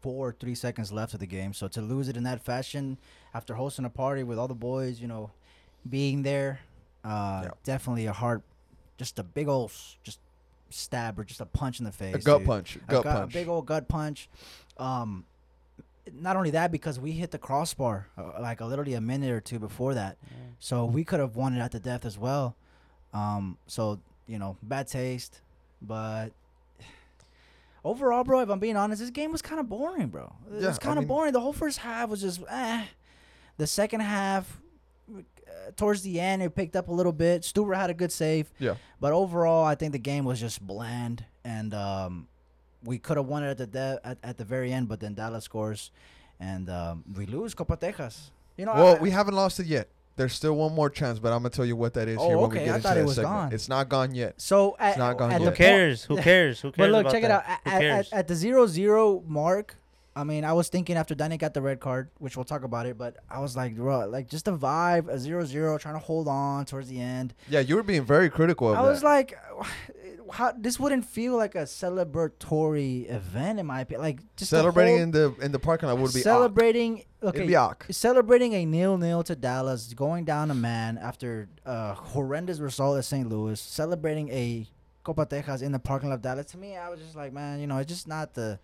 four, 0.00 0.34
three 0.38 0.54
seconds 0.54 0.92
left 0.92 1.12
of 1.14 1.20
the 1.20 1.26
game. 1.26 1.52
So 1.54 1.66
to 1.68 1.80
lose 1.80 2.08
it 2.08 2.16
in 2.16 2.22
that 2.24 2.44
fashion 2.44 2.98
after 3.34 3.54
hosting 3.54 3.84
a 3.84 3.90
party 3.90 4.22
with 4.22 4.38
all 4.38 4.48
the 4.48 4.54
boys, 4.54 5.00
you 5.00 5.08
know, 5.08 5.30
being 5.88 6.22
there, 6.22 6.60
uh, 7.04 7.42
Yeah. 7.44 7.50
definitely 7.64 8.06
a 8.06 8.12
hard, 8.12 8.42
just 8.96 9.18
a 9.18 9.22
big 9.24 9.48
old, 9.48 9.72
just 10.04 10.18
stab 10.70 11.18
or 11.18 11.24
just 11.24 11.40
a 11.40 11.46
punch 11.46 11.80
in 11.80 11.84
the 11.84 11.92
face. 11.92 12.14
A 12.14 12.18
gut 12.18 12.38
dude. 12.38 12.46
punch, 12.46 12.76
A 12.76 12.78
gut 12.90 13.02
gut- 13.04 13.16
punch. 13.16 13.34
A 13.34 13.38
big 13.38 13.48
old 13.48 13.66
gut 13.66 13.88
punch. 13.88 14.28
Um, 14.78 15.24
not 16.12 16.36
only 16.36 16.50
that, 16.50 16.72
because 16.72 16.98
we 16.98 17.12
hit 17.12 17.30
the 17.30 17.38
crossbar 17.38 18.08
uh, 18.18 18.40
like 18.40 18.60
a, 18.60 18.64
literally 18.66 18.94
a 18.94 19.00
minute 19.00 19.30
or 19.30 19.40
two 19.40 19.58
before 19.58 19.94
that. 19.94 20.16
So 20.58 20.84
we 20.84 21.04
could 21.04 21.20
have 21.20 21.36
won 21.36 21.54
it 21.54 21.60
at 21.60 21.70
the 21.72 21.80
death 21.80 22.04
as 22.04 22.18
well. 22.18 22.56
Um, 23.12 23.58
so 23.66 24.00
you 24.26 24.38
know, 24.38 24.56
bad 24.62 24.86
taste, 24.88 25.40
but 25.80 26.30
overall, 27.84 28.24
bro, 28.24 28.40
if 28.40 28.48
I'm 28.48 28.58
being 28.60 28.76
honest, 28.76 29.00
this 29.00 29.10
game 29.10 29.32
was 29.32 29.42
kind 29.42 29.60
of 29.60 29.68
boring, 29.68 30.08
bro. 30.08 30.32
It 30.52 30.62
Yeah, 30.62 30.68
was 30.68 30.78
kind 30.78 30.98
of 30.98 31.02
mean- 31.04 31.08
boring. 31.08 31.32
The 31.32 31.40
whole 31.40 31.52
first 31.52 31.78
half 31.78 32.08
was 32.08 32.20
just 32.20 32.40
eh. 32.48 32.84
The 33.58 33.66
second 33.66 34.00
half, 34.00 34.60
uh, 35.14 35.20
towards 35.76 36.02
the 36.02 36.18
end, 36.20 36.42
it 36.42 36.54
picked 36.54 36.74
up 36.74 36.88
a 36.88 36.92
little 36.92 37.12
bit. 37.12 37.42
Stuver 37.42 37.76
had 37.76 37.90
a 37.90 37.94
good 37.94 38.10
save, 38.10 38.50
Yeah. 38.58 38.76
but 39.00 39.12
overall, 39.12 39.64
I 39.64 39.74
think 39.74 39.92
the 39.92 39.98
game 39.98 40.24
was 40.24 40.40
just 40.40 40.60
bland, 40.66 41.24
and 41.44 41.74
um, 41.74 42.28
we 42.84 42.98
could 42.98 43.16
have 43.16 43.26
won 43.26 43.44
it 43.44 43.50
at 43.50 43.58
the 43.58 43.66
de- 43.66 44.00
at, 44.04 44.18
at 44.22 44.38
the 44.38 44.44
very 44.44 44.72
end, 44.72 44.88
but 44.88 45.00
then 45.00 45.14
Dallas 45.14 45.44
scores, 45.44 45.90
and 46.40 46.68
um, 46.70 47.04
we 47.14 47.26
lose 47.26 47.54
Copa 47.54 47.76
Texas. 47.76 48.30
You 48.56 48.66
know, 48.66 48.74
Well, 48.74 48.96
I- 48.96 48.98
we 49.00 49.10
haven't 49.10 49.34
lost 49.34 49.60
it 49.60 49.66
yet. 49.66 49.88
There's 50.16 50.34
still 50.34 50.54
one 50.54 50.74
more 50.74 50.90
chance, 50.90 51.18
but 51.18 51.32
I'm 51.32 51.38
gonna 51.38 51.48
tell 51.50 51.64
you 51.64 51.74
what 51.74 51.94
that 51.94 52.06
is 52.06 52.18
Oh, 52.20 52.28
here 52.28 52.36
when 52.38 52.50
we 52.50 52.56
okay. 52.58 52.64
get 52.66 52.72
I 52.72 52.76
into 52.76 52.88
thought 52.88 52.96
it 52.98 53.04
was 53.04 53.14
segment. 53.14 53.34
gone. 53.34 53.52
It's 53.54 53.68
not 53.68 53.88
gone 53.88 54.14
yet. 54.14 54.34
So 54.40 54.76
at, 54.78 54.98
not 54.98 55.16
gone 55.16 55.32
at 55.32 55.40
yet. 55.40 55.48
Who 55.48 55.54
cares? 55.56 56.04
Who 56.04 56.16
cares? 56.20 56.60
Who 56.60 56.70
cares? 56.70 56.76
But 56.76 56.90
look, 56.92 57.00
about 57.02 57.12
check 57.12 57.22
it 57.24 57.30
out. 57.30 57.44
Who 57.46 57.52
At, 57.70 57.80
cares? 57.80 58.12
at, 58.12 58.18
at 58.18 58.28
the 58.28 58.34
zero 58.34 58.66
zero 58.66 59.22
mark, 59.26 59.76
I 60.14 60.24
mean, 60.24 60.44
I 60.44 60.52
was 60.52 60.68
thinking 60.68 60.96
after 60.96 61.14
Danny 61.14 61.38
got 61.38 61.54
the 61.54 61.62
red 61.62 61.80
card, 61.80 62.10
which 62.18 62.36
we'll 62.36 62.44
talk 62.44 62.64
about 62.64 62.84
it, 62.86 62.98
but 62.98 63.16
I 63.30 63.40
was 63.40 63.56
like, 63.56 63.74
bro, 63.76 64.06
like 64.08 64.28
just 64.28 64.46
a 64.46 64.52
vibe, 64.52 65.08
a 65.08 65.18
zero 65.18 65.44
zero, 65.44 65.78
trying 65.78 65.94
to 65.94 66.00
hold 66.00 66.28
on 66.28 66.66
towards 66.66 66.88
the 66.88 67.00
end. 67.00 67.34
Yeah, 67.48 67.60
you 67.60 67.76
were 67.76 67.82
being 67.82 68.04
very 68.04 68.28
critical 68.28 68.70
of 68.70 68.78
I 68.78 68.82
that. 68.82 68.88
was 68.90 69.02
like, 69.02 69.38
how 70.32 70.52
this 70.56 70.78
wouldn't 70.80 71.04
feel 71.04 71.36
like 71.36 71.54
a 71.54 71.66
celebratory 71.66 73.10
event 73.10 73.58
in 73.60 73.66
my 73.66 73.80
opinion. 73.80 74.02
Like 74.02 74.20
just 74.36 74.50
Celebrating 74.50 74.94
hold- 74.98 75.02
in 75.02 75.10
the 75.10 75.44
in 75.44 75.52
the 75.52 75.58
parking 75.58 75.88
lot 75.88 75.98
would 75.98 76.12
be 76.14 76.20
celebrating. 76.20 77.04
It'd 77.22 77.46
be 77.46 77.56
awk. 77.56 77.86
celebrating 77.90 78.52
a 78.54 78.64
nil 78.66 78.98
nil 78.98 79.22
to 79.24 79.36
Dallas, 79.36 79.94
going 79.94 80.24
down 80.24 80.50
a 80.50 80.54
man 80.54 80.98
after 80.98 81.48
a 81.64 81.94
horrendous 81.94 82.58
result 82.58 82.98
at 82.98 83.04
St. 83.04 83.28
Louis, 83.28 83.60
celebrating 83.60 84.28
a 84.30 84.66
Copa 85.04 85.26
Texas 85.26 85.62
in 85.62 85.72
the 85.72 85.78
parking 85.78 86.08
lot 86.08 86.16
of 86.16 86.22
Dallas. 86.22 86.46
To 86.46 86.58
me, 86.58 86.76
I 86.76 86.88
was 86.88 87.00
just 87.00 87.14
like, 87.16 87.32
man, 87.32 87.60
you 87.60 87.66
know, 87.66 87.78
it's 87.78 87.88
just 87.88 88.08
not 88.08 88.34
the, 88.34 88.58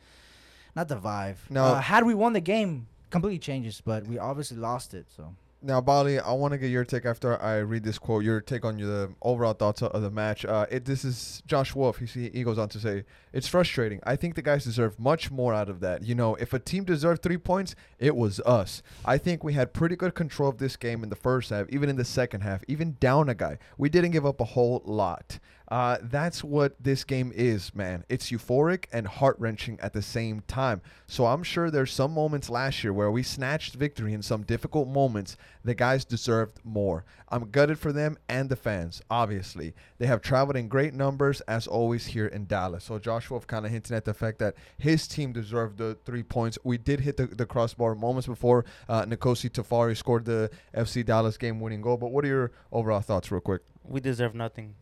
not 0.79 0.89
the 0.89 0.97
vibe. 0.97 1.37
No. 1.51 1.65
uh, 1.65 1.81
had 1.81 2.05
we 2.05 2.15
won 2.15 2.33
the 2.33 2.41
game, 2.41 2.87
completely 3.11 3.39
changes, 3.39 3.83
but 3.85 4.07
we 4.07 4.19
obviously 4.19 4.59
lost 4.59 4.95
it. 4.95 5.07
So 5.17 5.35
Now, 5.61 5.81
Bali, 5.81 6.21
I 6.21 6.33
want 6.33 6.53
to 6.53 6.59
get 6.59 6.71
your 6.71 6.85
take 6.85 7.05
after 7.05 7.41
I 7.43 7.57
read 7.57 7.83
this 7.83 7.99
quote. 7.99 8.23
Your 8.23 8.41
take 8.41 8.65
on 8.65 8.79
your 8.79 8.89
the 8.89 9.15
overall 9.23 9.55
thoughts 9.55 9.83
of 9.83 10.01
the 10.03 10.11
match. 10.11 10.45
Uh, 10.45 10.67
it 10.71 10.85
this 10.85 11.05
is 11.05 11.43
Josh 11.47 11.75
Wolff. 11.75 11.99
He 11.99 12.29
he 12.29 12.45
goes 12.45 12.59
on 12.59 12.69
to 12.69 12.79
say 12.79 13.05
it's 13.33 13.49
frustrating. 13.49 13.99
I 14.13 14.15
think 14.15 14.37
the 14.37 14.43
guys 14.51 14.63
deserve 14.65 15.01
much 15.01 15.33
more 15.33 15.53
out 15.53 15.69
of 15.69 15.81
that. 15.81 16.05
You 16.05 16.15
know, 16.15 16.37
if 16.37 16.53
a 16.53 16.61
team 16.61 16.85
deserved 16.85 17.23
three 17.23 17.39
points, 17.39 17.75
it 17.99 18.15
was 18.15 18.39
us. 18.61 18.83
I 19.05 19.19
think 19.19 19.43
we 19.43 19.55
had 19.55 19.73
pretty 19.73 19.97
good 19.97 20.15
control 20.15 20.49
of 20.49 20.59
this 20.59 20.77
game 20.77 21.03
in 21.03 21.11
the 21.11 21.17
first 21.29 21.51
half, 21.51 21.67
even 21.71 21.89
in 21.89 21.97
the 21.97 22.05
second 22.05 22.43
half, 22.43 22.63
even 22.69 22.97
down 23.01 23.29
a 23.29 23.35
guy. 23.35 23.59
We 23.77 23.89
didn't 23.89 24.13
give 24.13 24.25
up 24.25 24.41
a 24.41 24.51
whole 24.55 24.81
lot. 24.85 25.41
Uh, 25.71 25.99
that's 26.03 26.43
what 26.43 26.83
this 26.83 27.05
game 27.05 27.31
is, 27.35 27.75
man. 27.75 28.03
It's 28.09 28.31
euphoric 28.31 28.87
and 28.91 29.07
heart 29.07 29.37
wrenching 29.39 29.79
at 29.81 29.93
the 29.93 30.01
same 30.01 30.41
time. 30.47 30.81
So 31.07 31.27
I'm 31.27 31.43
sure 31.43 31.71
there's 31.71 31.93
some 31.93 32.13
moments 32.13 32.49
last 32.49 32.83
year 32.83 32.93
where 32.93 33.11
we 33.11 33.23
snatched 33.23 33.75
victory 33.75 34.15
in 34.15 34.23
some 34.23 34.43
difficult 34.43 34.89
moments. 34.89 35.37
The 35.65 35.75
guys 35.75 36.07
deserved 36.07 36.61
more. 36.65 37.05
I'm 37.29 37.51
gutted 37.51 37.79
for 37.79 37.93
them 37.93 38.17
and 38.31 38.49
the 38.49 38.57
fans, 38.57 39.03
obviously. 39.11 39.75
They 39.99 40.07
have 40.07 40.23
traveled 40.23 40.57
in 40.57 40.69
great 40.69 40.95
numbers, 40.95 41.43
as 41.43 41.67
always, 41.67 42.07
here 42.07 42.27
in 42.27 42.47
Dallas. 42.47 42.85
So 42.85 42.99
Joshua 42.99 43.41
kind 43.41 43.67
of 43.67 43.73
hinting 43.73 43.97
at 43.97 44.07
the 44.07 44.15
fact 44.15 44.39
that 44.39 44.55
his 44.79 45.07
team 45.07 45.33
deserved 45.33 45.77
the 45.77 45.99
three 46.07 46.23
points. 46.23 46.57
We 46.65 46.79
did 46.79 47.01
hit 47.01 47.19
the, 47.19 47.27
the 47.27 47.45
crossbar 47.45 47.95
moments 47.95 48.27
before 48.27 48.65
uh, 48.89 49.05
Nkosi 49.05 49.51
Tafari 49.51 49.97
scored 49.97 50.25
the 50.25 50.51
FC 50.75 51.05
Dallas 51.05 51.37
game 51.37 51.61
winning 51.61 51.83
goal. 51.83 51.99
But 51.99 52.11
what 52.11 52.25
are 52.25 52.29
your 52.29 52.53
overall 52.73 53.01
thoughts, 53.01 53.31
real 53.31 53.43
quick? 53.43 53.61
We 53.85 54.01
deserve 54.01 54.35
nothing. 54.35 54.75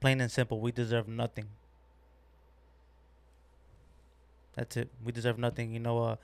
Plain 0.00 0.20
and 0.20 0.30
simple, 0.30 0.60
we 0.60 0.70
deserve 0.72 1.08
nothing. 1.08 1.46
That's 4.54 4.76
it. 4.76 4.88
We 5.04 5.12
deserve 5.12 5.38
nothing. 5.38 5.72
You 5.72 5.80
know, 5.80 6.02
uh, 6.02 6.16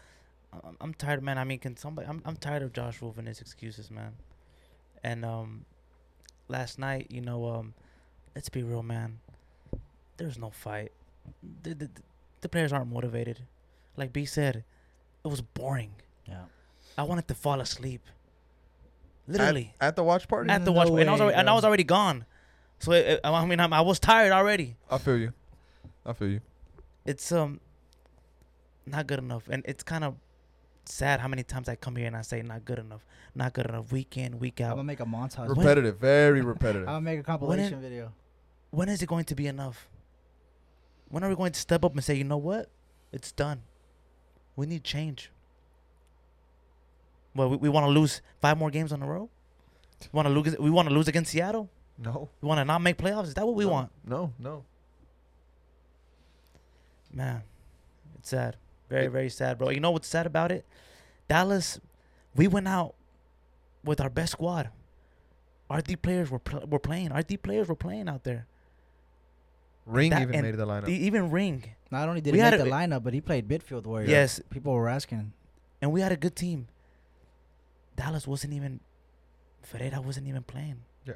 I'm, 0.53 0.77
I'm 0.81 0.95
tired, 0.95 1.23
man. 1.23 1.39
I 1.39 1.45
mean, 1.45 1.59
can 1.59 1.77
somebody? 1.77 2.09
I'm, 2.09 2.23
I'm 2.25 2.37
tired 2.37 2.63
of 2.63 2.73
Josh 2.73 3.01
Wolff 3.01 3.19
and 3.19 3.29
his 3.29 3.41
excuses, 3.41 3.91
man. 3.91 4.13
And 5.03 5.25
um, 5.25 5.65
last 6.49 6.79
night, 6.79 7.09
you 7.11 7.21
know, 7.21 7.47
um, 7.47 7.75
let's 8.35 8.49
be 8.49 8.63
real, 8.63 8.83
man. 8.83 9.19
There's 10.17 10.39
no 10.39 10.51
fight. 10.51 10.93
The, 11.63 11.75
the, 11.75 11.91
the 12.41 12.49
players 12.49 12.73
aren't 12.73 12.91
motivated. 12.93 13.41
Like 13.97 14.13
B 14.13 14.25
said, 14.25 14.65
it 15.25 15.29
was 15.29 15.41
boring. 15.41 15.93
yeah, 16.27 16.45
I 16.99 17.03
wanted 17.05 17.29
to 17.29 17.35
fall 17.35 17.61
asleep. 17.61 18.03
At- 19.29 19.33
Literally 19.33 19.73
At, 19.81 19.97
the 19.97 20.05
watch 20.05 20.29
party? 20.29 20.51
at 20.51 20.65
the 20.65 20.71
No 20.71 20.77
watch, 20.77 20.89
and 20.89 21.09
I 21.09 21.13
was 21.13 21.21
way, 21.21 21.25
already, 21.27 21.39
and 21.39 21.49
I 21.51 21.55
was 21.55 21.65
already 21.65 21.85
gone. 21.85 22.27
So 22.85 22.93
it, 22.93 23.21
I 23.25 23.31
I 23.33 23.47
mean, 23.47 23.61
I'm, 23.61 23.73
I 23.73 23.81
was 23.81 23.99
tired 23.99 24.31
already. 24.33 24.77
I 24.91 24.99
feel 24.99 25.17
you. 25.17 25.33
I 26.05 26.13
feel 26.13 26.29
you. 26.29 26.41
It's 27.07 27.33
um 27.33 27.61
not 28.85 29.07
good 29.07 29.19
enough, 29.21 29.49
and 29.49 29.63
it's 29.67 29.83
kind 29.83 30.05
of 30.05 30.17
sad 30.85 31.21
how 31.21 31.29
many 31.29 31.43
times 31.43 31.67
I 31.67 31.77
come 31.77 31.97
here 31.97 32.07
and 32.07 32.15
I 32.15 32.21
say 32.21 32.43
not 32.43 32.67
good 32.67 32.79
enough, 32.79 33.07
not 33.35 33.55
good 33.55 33.65
enough, 33.65 33.91
week 33.91 34.19
in, 34.19 34.39
week 34.39 34.61
out. 34.61 34.73
I'm 34.73 34.77
gonna 34.77 34.85
make 34.85 35.01
a 35.01 35.07
montage. 35.07 35.49
When- 35.49 35.57
Repetitive, 35.57 35.99
very 35.99 36.43
repetitive. 36.55 36.87
I'm 36.87 36.97
gonna 36.97 37.01
make 37.01 37.21
a 37.21 37.23
compilation 37.23 37.81
video. 37.81 38.13
When 38.71 38.91
is 38.91 39.01
it 39.03 39.07
going 39.07 39.25
to 39.25 39.35
be 39.35 39.47
enough? 39.47 39.89
When 41.09 41.25
are 41.25 41.29
we 41.31 41.37
going 41.37 41.53
to 41.53 41.61
step 41.61 41.85
up 41.87 41.93
and 41.95 42.05
say, 42.05 42.17
you 42.17 42.25
know 42.25 42.37
what, 42.37 42.69
it's 43.13 43.31
done. 43.33 43.63
We 44.57 44.67
need 44.67 44.85
change. 44.85 45.31
Well, 47.35 47.49
we, 47.51 47.57
we 47.57 47.69
want 47.71 47.87
to 47.87 47.91
lose 47.91 48.21
five 48.43 48.59
more 48.59 48.69
games 48.71 48.93
on 48.93 49.01
the 49.01 49.07
row. 49.07 49.31
We 50.13 50.17
want 50.17 50.27
to 50.29 50.35
lose. 50.35 50.59
We 50.59 50.71
want 50.71 50.89
to 50.89 50.95
lose 50.95 51.09
against 51.09 51.31
Seattle. 51.33 51.71
No, 51.99 52.29
We 52.41 52.49
want 52.49 52.59
to 52.59 52.65
not 52.65 52.81
make 52.83 52.97
playoffs. 52.99 53.25
Is 53.29 53.35
that 53.35 53.47
what 53.47 53.55
we 53.55 53.65
no, 53.65 53.71
want? 53.71 53.91
No, 54.05 54.33
no. 54.39 54.65
Man, 57.13 57.43
it's 58.19 58.31
sad. 58.31 58.57
Very, 58.91 59.07
very 59.07 59.29
sad, 59.29 59.59
bro. 59.59 59.71
You 59.71 59.81
know 59.81 59.91
what's 59.93 60.09
sad 60.09 60.27
about 60.27 60.51
it? 60.51 60.65
Dallas, 61.29 61.81
we 62.35 62.49
went 62.49 62.67
out 62.69 62.95
with 63.85 64.01
our 64.01 64.11
best 64.11 64.33
squad. 64.33 64.71
Our 65.71 65.81
D 65.81 65.97
players 65.97 66.31
were 66.31 66.39
pl- 66.41 66.67
were 66.67 66.79
playing. 66.79 67.13
Our 67.13 67.23
D 67.23 67.37
players 67.37 67.69
were 67.69 67.75
playing 67.77 68.09
out 68.09 68.25
there. 68.25 68.47
Ring 69.87 70.11
That- 70.11 70.23
even 70.23 70.43
made 70.43 70.57
the 70.57 70.67
lineup. 70.67 70.87
The, 70.87 70.93
even 71.07 71.31
Ring, 71.31 71.65
Not 71.91 72.09
only 72.09 72.21
did 72.21 72.33
We 72.33 72.39
he 72.39 72.43
had 72.43 72.53
make 72.55 72.61
the 72.65 72.67
a- 72.69 72.73
lineup, 72.73 73.03
but 73.05 73.15
he 73.15 73.21
played 73.21 73.47
midfield 73.49 73.85
warrior. 73.87 74.09
Yes. 74.09 74.41
People 74.51 74.73
were 74.73 74.89
asking. 74.89 75.33
and 75.81 75.93
we 75.93 76.01
had 76.01 76.11
a 76.13 76.17
good 76.17 76.35
team. 76.35 76.67
Dallas 77.97 78.27
wasn't 78.27 78.53
even. 78.55 78.81
Ferreira 79.63 80.01
wasn't 80.01 80.27
even 80.27 80.43
playing. 80.43 80.83
yeah. 81.07 81.15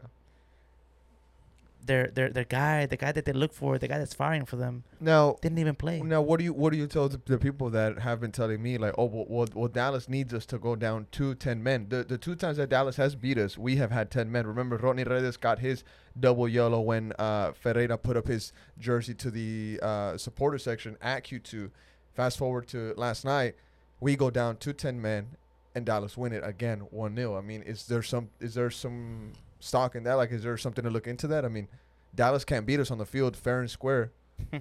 Their 1.89 2.05
their 2.17 2.29
their 2.37 2.45
guy, 2.45 2.87
the 2.87 2.97
guy 3.05 3.13
that 3.13 3.25
they 3.25 3.33
look 3.33 3.53
for, 3.53 3.79
the 3.79 3.89
guy 3.89 3.99
that's 3.99 4.15
firing 4.15 4.45
for 4.45 4.57
them, 4.57 4.85
Now, 5.01 5.37
didn't 5.43 5.59
even 5.59 5.75
play. 5.75 6.01
now, 6.01 6.23
what 6.23 6.37
do 6.39 6.45
you 6.45 6.53
what 6.53 6.71
do 6.73 6.79
you 6.79 6.87
tell 6.87 7.09
the, 7.09 7.21
the 7.25 7.39
people 7.39 7.69
that 7.71 7.99
have 8.07 8.21
been 8.21 8.31
telling 8.41 8.63
me 8.63 8.79
like, 8.79 8.95
oh, 8.99 9.07
well, 9.07 9.27
well, 9.29 9.49
well, 9.55 9.69
Dallas 9.69 10.09
needs 10.09 10.33
us 10.33 10.47
to 10.53 10.59
go 10.59 10.77
down 10.77 11.07
to 11.13 11.35
ten 11.35 11.63
men. 11.63 11.87
The 11.89 12.05
the 12.05 12.19
two 12.19 12.37
times 12.37 12.57
that 12.59 12.69
Dallas 12.69 12.97
has 12.97 13.17
beat 13.17 13.39
us, 13.39 13.59
we 13.59 13.77
have 13.83 13.91
had 13.91 14.11
ten 14.11 14.31
men. 14.31 14.47
Remember, 14.47 14.77
Rodney 14.77 15.05
Redes 15.05 15.37
got 15.37 15.59
his 15.59 15.83
double 16.19 16.47
yellow 16.49 16.81
when 16.81 17.13
uh, 17.19 17.53
Ferreira 17.53 17.97
put 17.99 18.17
up 18.17 18.29
his 18.29 18.53
jersey 18.79 19.15
to 19.15 19.31
the 19.31 19.81
uh, 19.83 20.17
supporter 20.17 20.59
section 20.59 20.97
at 21.01 21.25
Q2. 21.25 21.71
Fast 22.15 22.37
forward 22.39 22.69
to 22.69 22.95
last 22.97 23.25
night, 23.25 23.55
we 24.01 24.15
go 24.17 24.29
down 24.31 24.57
to 24.59 24.73
ten 24.73 25.01
men, 25.01 25.37
and 25.75 25.87
Dallas 25.87 26.17
win 26.17 26.33
it 26.33 26.43
again 26.45 26.81
one 26.91 27.17
0 27.17 27.37
I 27.37 27.41
mean, 27.41 27.63
is 27.63 27.87
there 27.87 28.03
some 28.03 28.29
is 28.41 28.55
there 28.55 28.71
some 28.71 29.33
stock 29.61 29.95
in 29.95 30.05
that? 30.05 30.15
Like, 30.15 30.31
is 30.31 30.43
there 30.43 30.57
something 30.57 30.85
to 30.85 30.91
look 30.91 31.07
into 31.07 31.27
that? 31.29 31.45
I 31.45 31.49
mean, 31.49 31.69
Dallas 32.15 32.45
can't 32.45 32.67
beat 32.67 32.81
us 32.81 32.91
on 32.91 32.99
the 32.99 33.07
field 33.07 33.37
fair 33.37 33.61
and 33.61 33.71
square. 33.71 34.13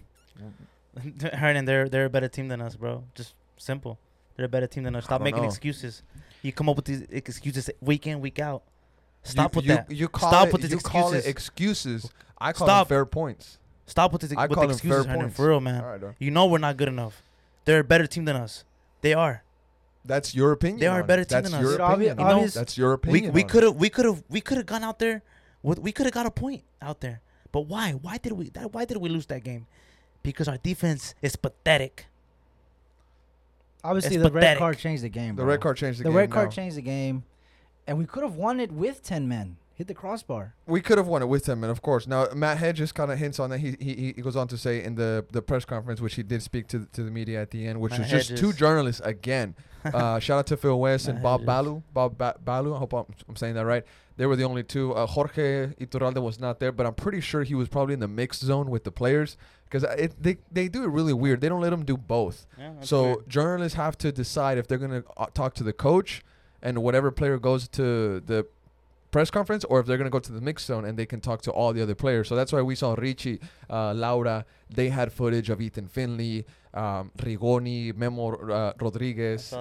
Hernan, 1.34 1.66
they're 1.66 1.88
they're 1.90 2.06
a 2.06 2.10
better 2.10 2.28
team 2.28 2.48
than 2.48 2.62
us, 2.62 2.76
bro. 2.76 3.04
Just 3.16 3.36
simple. 3.58 4.00
They're 4.36 4.46
a 4.46 4.50
better 4.50 4.68
team 4.68 4.84
than 4.84 4.96
us. 4.96 5.06
Stop 5.06 5.22
making 5.22 5.42
know. 5.42 5.48
excuses. 5.48 6.04
You 6.42 6.52
come 6.52 6.70
up 6.70 6.76
with 6.76 6.86
these 6.86 7.02
excuses 7.10 7.70
week 7.82 8.08
in, 8.08 8.22
week 8.22 8.40
out. 8.40 8.64
Stop 9.24 9.56
you, 9.56 9.58
with 9.58 9.66
you, 9.66 9.74
that. 9.76 9.92
You 9.92 10.08
call 10.08 10.30
Stop 10.30 10.48
it, 10.48 10.54
with 10.54 10.62
these 10.62 10.72
you 10.72 10.78
call 10.78 11.14
it 11.14 11.26
excuses. 11.26 12.06
excuses. 12.06 12.12
I 12.40 12.54
call 12.54 12.68
Stop. 12.68 12.88
them 12.88 12.96
fair 12.96 13.06
points. 13.06 13.58
Stop 13.88 14.12
with, 14.12 14.22
the 14.22 14.38
I 14.38 14.46
with 14.46 14.58
call 14.58 14.68
the 14.68 14.76
them 14.76 14.90
fair 14.90 15.04
Hernan. 15.04 15.20
points. 15.22 15.36
For 15.38 15.48
real, 15.48 15.60
man. 15.60 15.84
Right. 15.84 16.02
You 16.20 16.30
know 16.32 16.46
we're 16.46 16.58
not 16.60 16.78
good 16.78 16.88
enough. 16.88 17.22
They're 17.66 17.80
a 17.80 17.84
better 17.84 18.06
team 18.06 18.26
than 18.26 18.36
us. 18.36 18.64
They 19.02 19.14
are. 19.14 19.44
That's 20.08 20.34
your 20.34 20.52
opinion. 20.54 20.80
They 20.80 20.88
are 20.88 21.02
a 21.02 21.04
better 21.04 21.24
team 21.24 21.42
That's 21.42 21.52
than 21.52 21.62
your 21.62 21.72
us. 21.72 21.78
Dude, 21.78 21.82
obvi- 21.82 21.94
opinion. 21.94 22.20
You 22.20 22.26
know, 22.26 22.48
That's 22.48 22.78
your 22.78 22.94
opinion. 22.94 23.34
we 23.34 23.44
on 23.44 23.50
could 23.50 23.64
have 23.64 23.76
we 23.76 23.90
could 23.90 24.06
have 24.06 24.24
we 24.30 24.42
could 24.42 24.58
have 24.58 24.66
gone 24.66 24.84
out 24.84 25.00
there. 25.00 25.22
With, 25.64 25.80
we 25.80 25.92
could 25.92 26.06
have 26.06 26.14
got 26.14 26.26
a 26.26 26.32
point 26.32 26.64
out 26.82 27.02
there. 27.02 27.22
But 27.52 27.62
why? 27.62 27.92
Why 27.92 28.18
did 28.18 28.32
we? 28.34 28.50
That, 28.50 28.74
why 28.74 28.86
did 28.86 28.98
we 28.98 29.10
lose 29.10 29.26
that 29.28 29.44
game? 29.44 29.68
Because 30.24 30.48
our 30.48 30.58
defense 30.58 31.14
is 31.22 31.36
pathetic. 31.36 32.06
Obviously, 33.84 34.16
It's 34.16 34.24
the 34.24 34.32
red 34.32 34.58
card 34.58 34.78
changed 34.78 35.04
the 35.04 35.10
game. 35.10 35.36
The 35.36 35.46
red 35.46 35.62
card 35.62 35.78
changed 35.78 36.00
the, 36.00 36.04
The 36.04 36.10
game. 36.10 36.14
The 36.14 36.20
red 36.20 36.32
card 36.32 36.48
now. 36.48 36.52
changed 36.52 36.78
the 36.78 36.82
game, 36.82 37.24
and 37.86 37.98
we 37.98 38.06
could 38.06 38.24
have 38.24 38.36
won 38.36 38.60
it 38.60 38.72
with 38.72 39.02
ten 39.04 39.28
men. 39.28 39.58
Hit 39.78 39.86
the 39.88 39.94
crossbar. 39.94 40.56
We 40.66 40.82
could 40.82 40.98
have 40.98 41.06
won 41.06 41.22
it 41.22 41.28
with 41.28 41.48
him, 41.48 41.64
and 41.64 41.70
of 41.70 41.84
course, 41.84 42.08
now 42.08 42.26
Matt 42.36 42.58
Hedges 42.58 42.92
kind 42.92 43.12
of 43.12 43.20
hints 43.20 43.40
on 43.40 43.52
that. 43.52 43.60
He, 43.60 43.76
he 43.80 43.94
he 44.16 44.22
goes 44.24 44.36
on 44.36 44.48
to 44.48 44.58
say 44.58 44.84
in 44.84 44.96
the 44.96 45.24
the 45.32 45.42
press 45.42 45.66
conference, 45.66 46.02
which 46.02 46.16
he 46.16 46.24
did 46.24 46.42
speak 46.42 46.68
to 46.70 46.88
to 46.94 47.04
the 47.04 47.12
media 47.12 47.40
at 47.42 47.52
the 47.52 47.68
end, 47.68 47.80
which 47.80 47.92
Matt 47.92 48.02
was 48.02 48.10
just 48.10 48.38
two 48.38 48.54
journalists 48.54 49.02
again. 49.06 49.56
Uh, 49.86 50.20
shout 50.20 50.40
out 50.40 50.48
to 50.48 50.58
Phil 50.58 50.78
West 50.78 51.08
and 51.08 51.22
Bob 51.24 51.42
Hedges. 51.42 51.48
Balu. 51.48 51.84
Bob 51.94 52.18
ba- 52.18 52.36
Balu. 52.44 52.76
I 52.76 52.80
hope 52.80 52.92
I'm, 52.94 53.06
I'm 53.30 53.38
saying 53.38 53.54
that 53.54 53.66
right. 53.66 53.86
They 54.18 54.26
were 54.26 54.36
the 54.36 54.44
only 54.44 54.64
two. 54.64 54.92
Uh, 54.94 55.06
Jorge 55.06 55.68
Iturralde 55.80 56.22
was 56.22 56.42
not 56.42 56.60
there, 56.60 56.74
but 56.74 56.86
I'm 56.86 56.96
pretty 56.96 57.22
sure 57.22 57.44
he 57.44 57.56
was 57.56 57.70
probably 57.70 57.94
in 57.94 58.02
the 58.02 58.08
mixed 58.08 58.42
zone 58.42 58.70
with 58.70 58.84
the 58.84 58.92
players 58.92 59.38
because 59.70 59.86
they 60.20 60.38
they 60.52 60.68
do 60.68 60.84
it 60.84 60.88
really 60.90 61.14
weird. 61.14 61.40
They 61.40 61.48
don't 61.48 61.62
let 61.62 61.70
them 61.70 61.86
do 61.86 61.96
both. 61.96 62.48
Yeah, 62.58 62.72
that's 62.74 62.90
So 62.90 63.04
weird. 63.04 63.30
journalists 63.30 63.78
have 63.78 63.98
to 64.00 64.12
decide 64.12 64.58
if 64.58 64.68
they're 64.68 64.80
going 64.80 65.04
to 65.04 65.06
uh, 65.16 65.28
talk 65.34 65.54
to 65.54 65.64
the 65.64 65.72
coach 65.74 66.22
and 66.62 66.80
whatever 66.80 67.10
player 67.10 67.38
goes 67.38 67.70
to 67.70 68.20
the 68.20 68.46
press 69.12 69.30
conference 69.32 69.64
or 69.66 69.80
if 69.80 69.86
they're 69.86 69.98
going 69.98 70.10
to 70.10 70.12
go 70.12 70.20
to 70.20 70.32
the 70.32 70.42
mix 70.42 70.66
zone 70.66 70.86
and 70.86 70.98
they 70.98 71.06
can 71.06 71.22
talk 71.22 71.42
to 71.44 71.52
all 71.52 71.74
the 71.74 71.82
other 71.82 71.96
players. 71.96 72.28
So 72.28 72.36
that's 72.36 72.52
why 72.52 72.62
we 72.62 72.76
saw 72.76 72.94
Richie, 72.98 73.40
uh, 73.70 73.94
Laura, 73.94 74.46
they 74.70 74.90
had 74.90 75.12
footage 75.12 75.50
of 75.50 75.62
Ethan 75.62 75.88
Finlay, 75.88 76.46
um, 76.74 77.12
Rigoni, 77.18 77.96
Memo 77.96 78.36
uh, 78.52 78.74
Rodriguez 78.80 79.54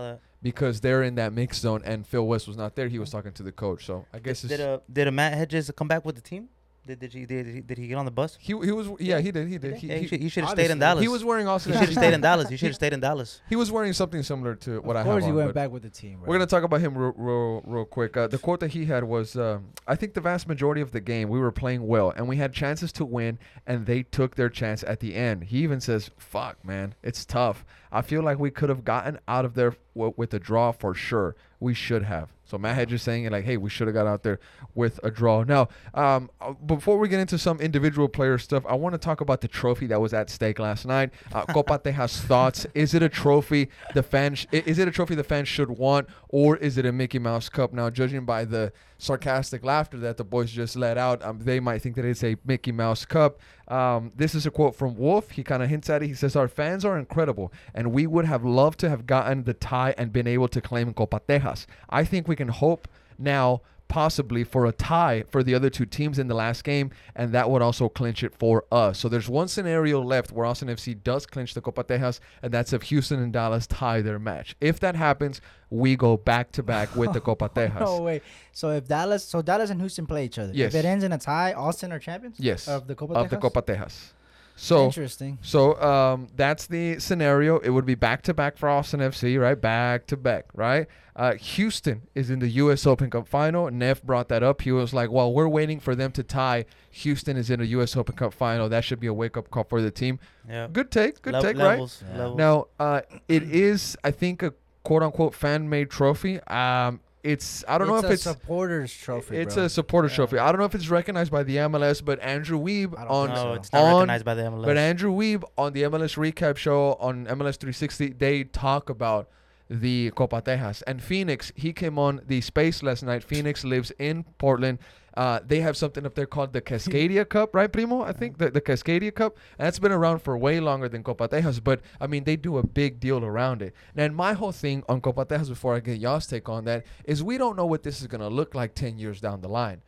because 0.42 0.80
they're 0.80 1.02
in 1.02 1.16
that 1.16 1.32
mix 1.32 1.58
zone 1.58 1.82
and 1.84 2.06
Phil 2.06 2.26
West 2.26 2.46
was 2.46 2.56
not 2.56 2.76
there. 2.76 2.88
He 2.88 2.98
was 2.98 3.10
talking 3.10 3.32
to 3.32 3.42
the 3.42 3.52
coach. 3.52 3.86
So 3.86 4.06
I 4.12 4.18
guess 4.18 4.42
did, 4.42 4.52
it's, 4.52 4.60
did 4.60 4.68
uh 4.68 4.78
did 4.92 5.08
a 5.08 5.10
Matt 5.10 5.34
Hedges 5.34 5.70
come 5.76 5.88
back 5.88 6.04
with 6.04 6.14
the 6.14 6.20
team? 6.20 6.48
Did 6.86 7.00
did 7.00 7.12
he 7.12 7.26
did 7.26 7.46
he, 7.46 7.60
did 7.60 7.78
he 7.78 7.88
get 7.88 7.96
on 7.96 8.04
the 8.04 8.10
bus? 8.10 8.38
he, 8.40 8.48
he 8.48 8.70
was 8.72 8.88
yeah 9.00 9.18
he 9.18 9.32
did 9.32 9.48
he 9.48 9.58
did 9.58 9.74
he, 9.74 9.88
yeah, 9.88 9.96
he, 9.96 10.06
he 10.18 10.28
should 10.28 10.44
have 10.44 10.52
stayed 10.52 10.70
in. 10.70 10.78
Dallas. 10.78 11.02
he 11.02 11.08
was 11.08 11.24
wearing 11.24 11.48
Austin 11.48 11.72
He 11.72 11.78
should 11.78 11.88
have 11.88 11.98
stayed 11.98 12.14
in 12.14 12.20
Dallas. 12.20 12.48
He 12.48 12.56
should 12.56 12.68
have 12.68 12.76
stayed 12.76 12.92
in 12.92 13.00
Dallas. 13.00 13.42
he 13.48 13.56
was 13.56 13.72
wearing 13.72 13.92
something 13.92 14.22
similar 14.22 14.54
to 14.56 14.80
what 14.82 14.96
of 14.96 15.00
I 15.00 15.04
course, 15.04 15.24
have 15.24 15.32
he 15.34 15.38
on, 15.38 15.44
went 15.44 15.54
back 15.54 15.70
with 15.70 15.82
the 15.82 15.90
team. 15.90 16.18
Bro. 16.20 16.28
We're 16.28 16.34
gonna 16.36 16.46
talk 16.46 16.62
about 16.62 16.80
him 16.80 16.96
real, 16.96 17.12
real, 17.16 17.62
real 17.66 17.84
quick. 17.84 18.16
Uh, 18.16 18.28
the 18.28 18.38
quote 18.38 18.60
that 18.60 18.70
he 18.70 18.84
had 18.84 19.04
was, 19.04 19.36
um, 19.36 19.70
"I 19.86 19.96
think 19.96 20.14
the 20.14 20.20
vast 20.20 20.46
majority 20.46 20.80
of 20.80 20.92
the 20.92 21.00
game 21.00 21.28
we 21.28 21.40
were 21.40 21.52
playing 21.52 21.86
well, 21.86 22.12
and 22.16 22.28
we 22.28 22.36
had 22.36 22.52
chances 22.52 22.92
to 22.92 23.04
win, 23.04 23.38
and 23.66 23.86
they 23.86 24.04
took 24.04 24.36
their 24.36 24.48
chance 24.48 24.84
at 24.84 25.00
the 25.00 25.14
end." 25.16 25.44
He 25.44 25.58
even 25.58 25.80
says, 25.80 26.10
"Fuck, 26.16 26.64
man, 26.64 26.94
it's 27.02 27.24
tough. 27.24 27.64
I 27.90 28.02
feel 28.02 28.22
like 28.22 28.38
we 28.38 28.50
could 28.50 28.68
have 28.68 28.84
gotten 28.84 29.18
out 29.26 29.44
of 29.44 29.54
there 29.54 29.74
w- 29.94 30.14
with 30.16 30.32
a 30.34 30.38
draw 30.38 30.70
for 30.72 30.94
sure. 30.94 31.34
We 31.58 31.74
should 31.74 32.04
have." 32.04 32.35
So 32.46 32.56
Matt 32.58 32.76
Hedges 32.76 33.02
saying 33.02 33.24
it 33.24 33.32
like, 33.32 33.44
"Hey, 33.44 33.56
we 33.56 33.68
should 33.68 33.86
have 33.88 33.94
got 33.94 34.06
out 34.06 34.22
there 34.22 34.38
with 34.74 34.98
a 35.02 35.10
draw." 35.10 35.42
Now, 35.42 35.68
um, 35.94 36.30
uh, 36.40 36.52
before 36.52 36.96
we 36.98 37.08
get 37.08 37.20
into 37.20 37.38
some 37.38 37.60
individual 37.60 38.08
player 38.08 38.38
stuff, 38.38 38.64
I 38.68 38.74
want 38.74 38.94
to 38.94 38.98
talk 38.98 39.20
about 39.20 39.40
the 39.40 39.48
trophy 39.48 39.86
that 39.88 40.00
was 40.00 40.14
at 40.14 40.30
stake 40.30 40.58
last 40.58 40.86
night. 40.86 41.10
Uh, 41.32 41.42
Copa 41.52 41.78
Tejas 41.80 42.18
thoughts: 42.20 42.66
Is 42.74 42.94
it 42.94 43.02
a 43.02 43.08
trophy 43.08 43.68
the 43.94 44.02
fans? 44.02 44.46
i- 44.52 44.62
Is 44.64 44.78
it 44.78 44.86
a 44.88 44.90
trophy 44.92 45.14
the 45.16 45.24
fans 45.24 45.48
should 45.48 45.70
want, 45.70 46.08
or 46.28 46.56
is 46.56 46.78
it 46.78 46.86
a 46.86 46.92
Mickey 46.92 47.18
Mouse 47.18 47.48
Cup? 47.48 47.72
Now, 47.72 47.90
judging 47.90 48.24
by 48.24 48.44
the 48.44 48.72
sarcastic 48.98 49.62
laughter 49.64 49.98
that 49.98 50.16
the 50.16 50.24
boys 50.24 50.50
just 50.50 50.74
let 50.76 50.96
out, 50.96 51.22
um, 51.22 51.38
they 51.40 51.60
might 51.60 51.82
think 51.82 51.96
that 51.96 52.04
it's 52.04 52.24
a 52.24 52.36
Mickey 52.46 52.72
Mouse 52.72 53.04
Cup. 53.04 53.38
Um, 53.68 54.12
this 54.16 54.34
is 54.34 54.46
a 54.46 54.50
quote 54.50 54.74
from 54.76 54.94
Wolff. 54.96 55.32
He 55.32 55.42
kind 55.42 55.62
of 55.62 55.68
hints 55.68 55.90
at 55.90 56.02
it. 56.02 56.06
He 56.06 56.14
says, 56.14 56.36
"Our 56.36 56.48
fans 56.48 56.84
are 56.84 56.96
incredible, 56.98 57.52
and 57.74 57.92
we 57.92 58.06
would 58.06 58.24
have 58.24 58.44
loved 58.44 58.78
to 58.80 58.88
have 58.88 59.06
gotten 59.06 59.42
the 59.42 59.54
tie 59.54 59.94
and 59.98 60.12
been 60.12 60.26
able 60.28 60.48
to 60.48 60.60
claim 60.60 60.94
Copa 60.94 61.20
Tejas. 61.28 61.66
I 61.90 62.04
think 62.04 62.28
we 62.28 62.35
can 62.36 62.48
hope 62.48 62.86
now." 63.18 63.62
Possibly 63.88 64.42
for 64.42 64.66
a 64.66 64.72
tie 64.72 65.22
for 65.30 65.44
the 65.44 65.54
other 65.54 65.70
two 65.70 65.86
teams 65.86 66.18
in 66.18 66.26
the 66.26 66.34
last 66.34 66.64
game, 66.64 66.90
and 67.14 67.30
that 67.30 67.48
would 67.48 67.62
also 67.62 67.88
clinch 67.88 68.24
it 68.24 68.34
for 68.34 68.64
us. 68.72 68.98
So 68.98 69.08
there's 69.08 69.28
one 69.28 69.46
scenario 69.46 70.02
left 70.02 70.32
where 70.32 70.44
Austin 70.44 70.66
FC 70.66 71.00
does 71.04 71.24
clinch 71.24 71.54
the 71.54 71.60
Copa 71.60 71.84
Tejas, 71.84 72.18
and 72.42 72.52
that's 72.52 72.72
if 72.72 72.82
Houston 72.82 73.22
and 73.22 73.32
Dallas 73.32 73.64
tie 73.68 74.00
their 74.02 74.18
match. 74.18 74.56
If 74.60 74.80
that 74.80 74.96
happens, 74.96 75.40
we 75.70 75.94
go 75.94 76.16
back 76.16 76.50
to 76.52 76.64
back 76.64 76.96
with 76.96 77.12
the 77.12 77.20
Copa 77.20 77.48
Tejas. 77.54 77.78
No 77.78 78.02
way. 78.02 78.22
So 78.50 78.70
if 78.70 78.88
Dallas, 78.88 79.22
so 79.24 79.40
Dallas 79.40 79.70
and 79.70 79.80
Houston 79.80 80.04
play 80.04 80.24
each 80.24 80.40
other. 80.40 80.50
Yes. 80.52 80.74
If 80.74 80.84
it 80.84 80.88
ends 80.88 81.04
in 81.04 81.12
a 81.12 81.18
tie, 81.18 81.52
Austin 81.52 81.92
are 81.92 82.00
champions. 82.00 82.40
Yes, 82.40 82.66
Of 82.66 82.88
the 82.88 82.96
Copa. 82.96 83.14
of 83.14 83.30
the 83.30 83.36
Copa 83.36 83.62
Tejas. 83.62 84.14
So 84.56 84.86
interesting. 84.86 85.38
So 85.42 85.80
um, 85.80 86.26
that's 86.34 86.66
the 86.66 86.98
scenario. 86.98 87.58
It 87.60 87.70
would 87.70 87.86
be 87.86 87.94
back 87.94 88.22
to 88.22 88.34
back 88.34 88.56
for 88.56 88.68
Austin 88.68 88.98
FC, 88.98 89.40
right? 89.40 89.60
Back 89.60 90.06
to 90.08 90.16
back, 90.16 90.46
right? 90.54 90.88
Uh, 91.16 91.32
Houston 91.36 92.02
is 92.14 92.28
in 92.28 92.40
the 92.40 92.48
U.S. 92.48 92.86
Open 92.86 93.08
Cup 93.08 93.26
final. 93.26 93.70
Neff 93.70 94.02
brought 94.02 94.28
that 94.28 94.42
up. 94.42 94.60
He 94.60 94.70
was 94.70 94.92
like, 94.92 95.10
"Well, 95.10 95.32
we're 95.32 95.48
waiting 95.48 95.80
for 95.80 95.94
them 95.94 96.12
to 96.12 96.22
tie. 96.22 96.66
Houston 96.90 97.38
is 97.38 97.48
in 97.48 97.60
the 97.60 97.66
U.S. 97.68 97.96
Open 97.96 98.14
Cup 98.14 98.34
final. 98.34 98.68
That 98.68 98.84
should 98.84 99.00
be 99.00 99.06
a 99.06 99.14
wake 99.14 99.38
up 99.38 99.50
call 99.50 99.64
for 99.64 99.80
the 99.80 99.90
team." 99.90 100.18
Yeah. 100.46 100.68
Good 100.70 100.90
take, 100.90 101.22
good 101.22 101.32
Lev- 101.32 101.42
take, 101.42 101.56
right? 101.56 101.64
levels, 101.68 102.04
Yeah. 102.12 102.18
levels. 102.18 102.36
Now, 102.38 102.66
uh, 102.78 103.00
it 103.28 103.44
is, 103.44 103.96
I 104.04 104.10
think, 104.10 104.42
a 104.42 104.52
quote 104.82 105.02
unquote 105.02 105.34
fan 105.34 105.70
made 105.70 105.88
trophy. 105.90 106.38
Um, 106.42 107.00
it's 107.24 107.64
I 107.66 107.78
don't 107.78 107.88
know 107.88 107.96
if 107.96 108.04
a 108.04 108.12
it's 108.12 108.22
supporters 108.22 108.92
trophy. 108.94 109.38
it's 109.38 109.54
bro. 109.54 109.64
a 109.64 109.68
supporter 109.70 110.08
Yeah. 110.08 110.14
trophy. 110.16 110.38
I 110.38 110.52
don't 110.52 110.58
know 110.60 110.66
if 110.66 110.74
it's 110.74 110.90
recognized 110.90 111.32
by 111.32 111.42
the 111.44 111.56
MLS, 111.56 112.00
but 112.04 112.20
Andrew 112.20 112.58
Wiebe 112.62 112.92
on 113.10 113.28
think 113.28 113.38
no, 113.40 113.52
it's 113.54 113.72
not 113.72 113.82
on- 113.82 113.94
recognized 113.94 114.24
by 114.26 114.34
the 114.34 114.42
MLS. 114.42 114.64
but 114.66 114.76
Andrew 114.76 115.10
Wiebe 115.12 115.44
on 115.56 115.72
the 115.72 115.82
MLS 115.84 116.16
recap 116.16 116.56
show 116.58 116.92
on 117.00 117.24
MLS 117.26 117.56
360, 117.56 118.12
they 118.12 118.44
talk 118.44 118.90
about 118.90 119.28
the 119.68 120.10
Copa 120.12 120.42
Tejas. 120.42 120.82
And 120.86 121.02
Phoenix, 121.02 121.52
he 121.56 121.72
came 121.72 121.98
on 121.98 122.20
the 122.26 122.40
space 122.40 122.82
last 122.82 123.02
night. 123.02 123.24
Phoenix 123.24 123.64
lives 123.64 123.92
in 123.98 124.24
Portland. 124.38 124.78
Uh, 125.16 125.40
they 125.46 125.60
have 125.60 125.76
something 125.76 126.04
up 126.04 126.14
there 126.14 126.26
called 126.26 126.52
the 126.52 126.60
Cascadia 126.60 127.26
Cup, 127.28 127.54
right, 127.54 127.72
Primo? 127.72 128.02
I 128.02 128.12
think 128.12 128.36
the, 128.36 128.50
the 128.50 128.60
Cascadia 128.60 129.14
Cup. 129.14 129.36
And 129.58 129.66
that's 129.66 129.78
been 129.78 129.92
around 129.92 130.18
for 130.18 130.36
way 130.36 130.60
longer 130.60 130.88
than 130.88 131.02
Copa 131.02 131.28
Tejas. 131.28 131.62
But, 131.62 131.80
I 132.00 132.06
mean, 132.06 132.24
they 132.24 132.36
do 132.36 132.58
a 132.58 132.66
big 132.66 133.00
deal 133.00 133.24
around 133.24 133.62
it. 133.62 133.74
And 133.96 134.14
my 134.14 134.34
whole 134.34 134.52
thing 134.52 134.84
on 134.88 135.00
Copa 135.00 135.24
Tejas, 135.24 135.48
before 135.48 135.74
I 135.74 135.80
get 135.80 135.98
y'all's 135.98 136.26
take 136.26 136.48
on 136.50 136.64
that, 136.66 136.84
is 137.04 137.22
we 137.22 137.38
don't 137.38 137.56
know 137.56 137.66
what 137.66 137.82
this 137.82 138.02
is 138.02 138.06
going 138.06 138.20
to 138.20 138.28
look 138.28 138.54
like 138.54 138.74
10 138.74 138.98
years 138.98 139.20
down 139.20 139.40
the 139.40 139.48
line. 139.48 139.80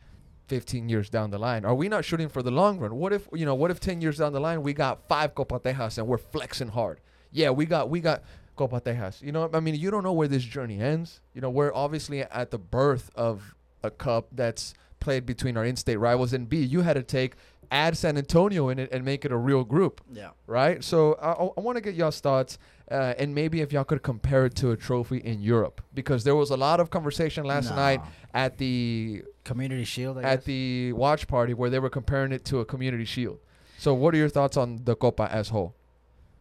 15 0.47 0.89
years 0.89 1.11
down 1.11 1.29
the 1.29 1.37
line? 1.37 1.63
Are 1.63 1.75
we 1.75 1.87
not 1.87 2.03
shooting 2.03 2.27
for 2.27 2.41
the 2.41 2.49
long 2.49 2.79
run? 2.79 2.95
What 2.95 3.13
if, 3.13 3.29
you 3.31 3.45
know, 3.45 3.53
what 3.53 3.69
if 3.69 3.79
10 3.79 4.01
years 4.01 4.17
down 4.17 4.33
the 4.33 4.39
line 4.39 4.63
we 4.63 4.73
got 4.73 5.07
five 5.07 5.35
Copa 5.35 5.59
Tejas 5.59 5.99
and 5.99 6.07
we're 6.07 6.17
flexing 6.17 6.69
hard? 6.69 7.01
Yeah, 7.31 7.51
we 7.51 7.67
got 7.67 7.91
we 7.91 7.99
got 7.99 8.23
Copa 8.59 8.81
Tejas. 8.81 9.21
You 9.21 9.31
know, 9.31 9.49
I 9.53 9.59
mean, 9.61 9.75
you 9.75 9.89
don't 9.89 10.03
know 10.03 10.13
where 10.13 10.27
this 10.27 10.43
journey 10.43 10.79
ends. 10.81 11.21
You 11.33 11.41
know, 11.41 11.49
we're 11.49 11.73
obviously 11.73 12.21
at 12.21 12.51
the 12.51 12.57
birth 12.57 13.09
of 13.15 13.55
a 13.83 13.89
cup 13.89 14.27
that's 14.33 14.73
played 14.99 15.25
between 15.25 15.55
our 15.57 15.63
in-state 15.63 15.95
rivals 15.97 16.33
and 16.33 16.49
B, 16.49 16.61
you 16.61 16.81
had 16.81 16.93
to 16.95 17.03
take 17.03 17.35
add 17.71 17.95
San 17.95 18.17
Antonio 18.17 18.69
in 18.69 18.79
it 18.79 18.91
and 18.91 19.05
make 19.05 19.23
it 19.23 19.31
a 19.31 19.37
real 19.37 19.63
group 19.63 20.01
yeah. 20.11 20.31
right? 20.47 20.83
So 20.83 21.13
I, 21.21 21.31
I 21.57 21.61
want 21.61 21.77
to 21.77 21.81
get 21.81 21.93
y'all's 21.93 22.19
thoughts 22.19 22.57
uh, 22.91 23.13
and 23.19 23.33
maybe 23.33 23.61
if 23.61 23.71
y'all 23.71 23.83
could 23.83 24.01
compare 24.01 24.45
it 24.47 24.55
to 24.55 24.71
a 24.71 24.75
trophy 24.75 25.17
in 25.19 25.41
Europe, 25.41 25.79
because 25.93 26.23
there 26.23 26.35
was 26.35 26.49
a 26.49 26.57
lot 26.57 26.79
of 26.79 26.89
conversation 26.89 27.45
last 27.45 27.69
No. 27.69 27.75
night 27.75 28.01
at 28.33 28.57
the 28.57 29.21
Community 29.43 29.83
Shield. 29.85 30.17
I 30.17 30.23
at 30.23 30.35
guess. 30.37 30.45
the 30.45 30.93
watch 30.93 31.27
party 31.27 31.53
where 31.53 31.69
they 31.69 31.79
were 31.79 31.91
comparing 31.91 32.31
it 32.31 32.43
to 32.45 32.59
a 32.59 32.65
Community 32.65 33.05
Shield. 33.05 33.39
So, 33.77 33.93
what 33.93 34.13
are 34.15 34.17
your 34.17 34.29
thoughts 34.29 34.57
on 34.57 34.81
the 34.83 34.95
Copa 34.95 35.29
as 35.31 35.49
whole? 35.49 35.75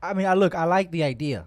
I 0.03 0.15
mean, 0.15 0.27
I 0.27 0.35
look. 0.35 0.55
I 0.55 0.65
like 0.65 0.91
the 0.91 1.03
idea, 1.03 1.45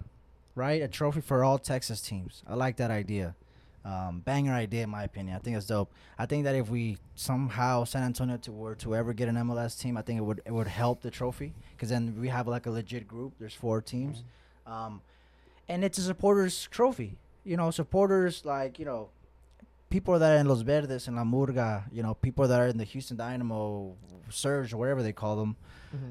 right? 0.55 0.81
A 0.81 0.87
trophy 0.87 1.21
for 1.21 1.43
all 1.43 1.57
Texas 1.57 2.01
teams. 2.01 2.43
I 2.47 2.55
like 2.55 2.77
that 2.77 2.91
idea. 2.91 3.35
Um, 3.83 4.19
banger 4.19 4.53
idea, 4.53 4.83
in 4.83 4.91
my 4.91 5.03
opinion. 5.03 5.35
I 5.35 5.39
think 5.39 5.57
it's 5.57 5.65
dope. 5.65 5.91
I 6.19 6.27
think 6.27 6.43
that 6.43 6.53
if 6.53 6.69
we 6.69 6.97
somehow 7.15 7.83
San 7.83 8.03
Antonio 8.03 8.37
to 8.37 8.51
were 8.51 8.75
to 8.75 8.95
ever 8.95 9.11
get 9.11 9.27
an 9.27 9.35
MLS 9.35 9.79
team, 9.79 9.97
I 9.97 10.03
think 10.03 10.19
it 10.19 10.23
would 10.23 10.41
it 10.45 10.51
would 10.51 10.67
help 10.67 11.01
the 11.01 11.09
trophy 11.09 11.53
because 11.75 11.89
then 11.89 12.15
we 12.19 12.27
have 12.27 12.47
like 12.47 12.67
a 12.67 12.71
legit 12.71 13.07
group. 13.07 13.33
There's 13.39 13.55
four 13.55 13.81
teams, 13.81 14.23
um, 14.67 15.01
and 15.67 15.83
it's 15.83 15.97
a 15.97 16.03
supporters 16.03 16.67
trophy. 16.69 17.17
You 17.43 17.57
know, 17.57 17.71
supporters 17.71 18.45
like 18.45 18.77
you 18.77 18.85
know, 18.85 19.09
people 19.89 20.19
that 20.19 20.31
are 20.31 20.37
in 20.37 20.47
Los 20.47 20.61
Verdes 20.61 21.07
and 21.07 21.15
La 21.15 21.23
Murga. 21.23 21.85
You 21.91 22.03
know, 22.03 22.13
people 22.13 22.47
that 22.47 22.59
are 22.59 22.67
in 22.67 22.77
the 22.77 22.83
Houston 22.83 23.17
Dynamo, 23.17 23.95
Surge 24.29 24.73
or 24.73 24.77
whatever 24.77 25.01
they 25.01 25.11
call 25.11 25.37
them, 25.37 25.55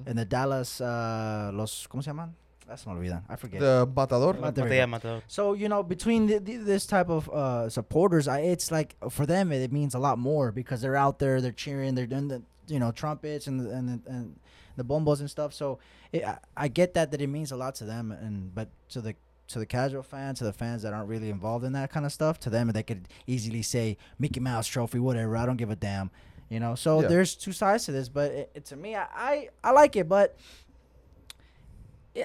and 0.07 0.19
the 0.19 0.25
Dallas 0.25 0.81
uh, 0.81 1.53
Los 1.55 1.87
¿Cómo 1.87 2.03
se 2.03 2.11
llaman? 2.11 2.35
That's 2.71 2.87
not 2.87 2.97
olvidan. 2.97 3.23
I 3.29 3.37
forget. 3.37 3.61
The 3.61 3.87
Matador. 3.95 4.33
But 4.35 4.55
there 4.55 4.65
we 4.65 4.71
Mateo, 4.71 4.83
go. 4.87 4.91
Mateo. 4.91 5.23
So 5.27 5.53
you 5.55 5.69
know, 5.69 5.83
between 5.83 6.29
the, 6.29 6.39
the, 6.39 6.57
this 6.57 6.87
type 6.87 7.11
of 7.11 7.29
uh, 7.29 7.69
supporters, 7.69 8.29
I 8.29 8.39
it's 8.55 8.71
like 8.71 8.95
for 9.11 9.27
them 9.27 9.51
it, 9.53 9.73
means 9.73 9.95
a 9.95 9.99
lot 9.99 10.19
more 10.19 10.53
because 10.53 10.81
they're 10.81 10.97
out 10.97 11.19
there, 11.19 11.41
they're 11.41 11.51
cheering, 11.65 11.95
they're 11.97 12.07
doing 12.07 12.29
the 12.29 12.43
you 12.69 12.79
know 12.79 12.93
trumpets 12.93 13.49
and 13.49 13.59
the, 13.61 13.71
and 13.71 13.89
the, 13.89 14.11
and 14.11 14.39
the 14.77 14.85
bombos 14.85 15.19
and 15.21 15.29
stuff. 15.29 15.53
So 15.53 15.81
it, 16.13 16.25
I, 16.25 16.39
I 16.57 16.69
get 16.69 16.95
that 16.95 17.11
that 17.11 17.21
it 17.21 17.27
means 17.27 17.51
a 17.53 17.57
lot 17.57 17.75
to 17.77 17.85
them, 17.85 18.13
and 18.13 18.55
but 18.55 18.69
to 18.91 19.01
the 19.01 19.15
to 19.49 19.59
the 19.59 19.67
casual 19.67 20.05
fan, 20.05 20.37
to 20.37 20.45
the 20.45 20.53
fans 20.53 20.83
that 20.83 20.93
aren't 20.93 21.09
really 21.09 21.29
involved 21.29 21.65
in 21.65 21.73
that 21.73 21.91
kind 21.91 22.07
of 22.07 22.13
stuff, 22.13 22.39
to 22.39 22.51
them 22.51 22.69
they 22.69 22.85
could 22.85 23.09
easily 23.27 23.63
say 23.63 23.97
Mickey 24.21 24.39
Mouse 24.39 24.69
Trophy, 24.69 25.01
whatever. 25.01 25.37
I 25.37 25.45
don't 25.45 25.57
give 25.57 25.71
a 25.71 25.77
damn. 25.77 26.11
You 26.49 26.61
know, 26.61 26.77
so 26.77 27.01
Yeah. 27.01 27.09
there's 27.09 27.35
two 27.35 27.53
sides 27.53 27.85
to 27.87 27.93
this, 27.93 28.09
but 28.09 28.31
it, 28.33 28.51
it, 28.55 28.65
to 28.67 28.77
me, 28.77 28.95
I, 28.95 29.07
I 29.15 29.49
I 29.65 29.71
like 29.73 29.97
it, 29.97 30.09
but 30.09 30.37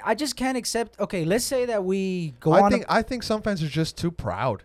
I 0.03 0.15
just 0.15 0.35
can't 0.35 0.57
accept. 0.57 0.99
Okay, 0.99 1.25
let's 1.25 1.45
say 1.45 1.65
that 1.65 1.83
we 1.83 2.33
go 2.39 2.53
I 2.53 2.61
on. 2.61 2.65
a- 2.67 2.69
think 2.71 2.85
I 2.89 3.01
think 3.01 3.23
some 3.23 3.41
fans 3.41 3.61
are 3.63 3.67
just 3.67 3.97
too 3.97 4.11
proud. 4.11 4.63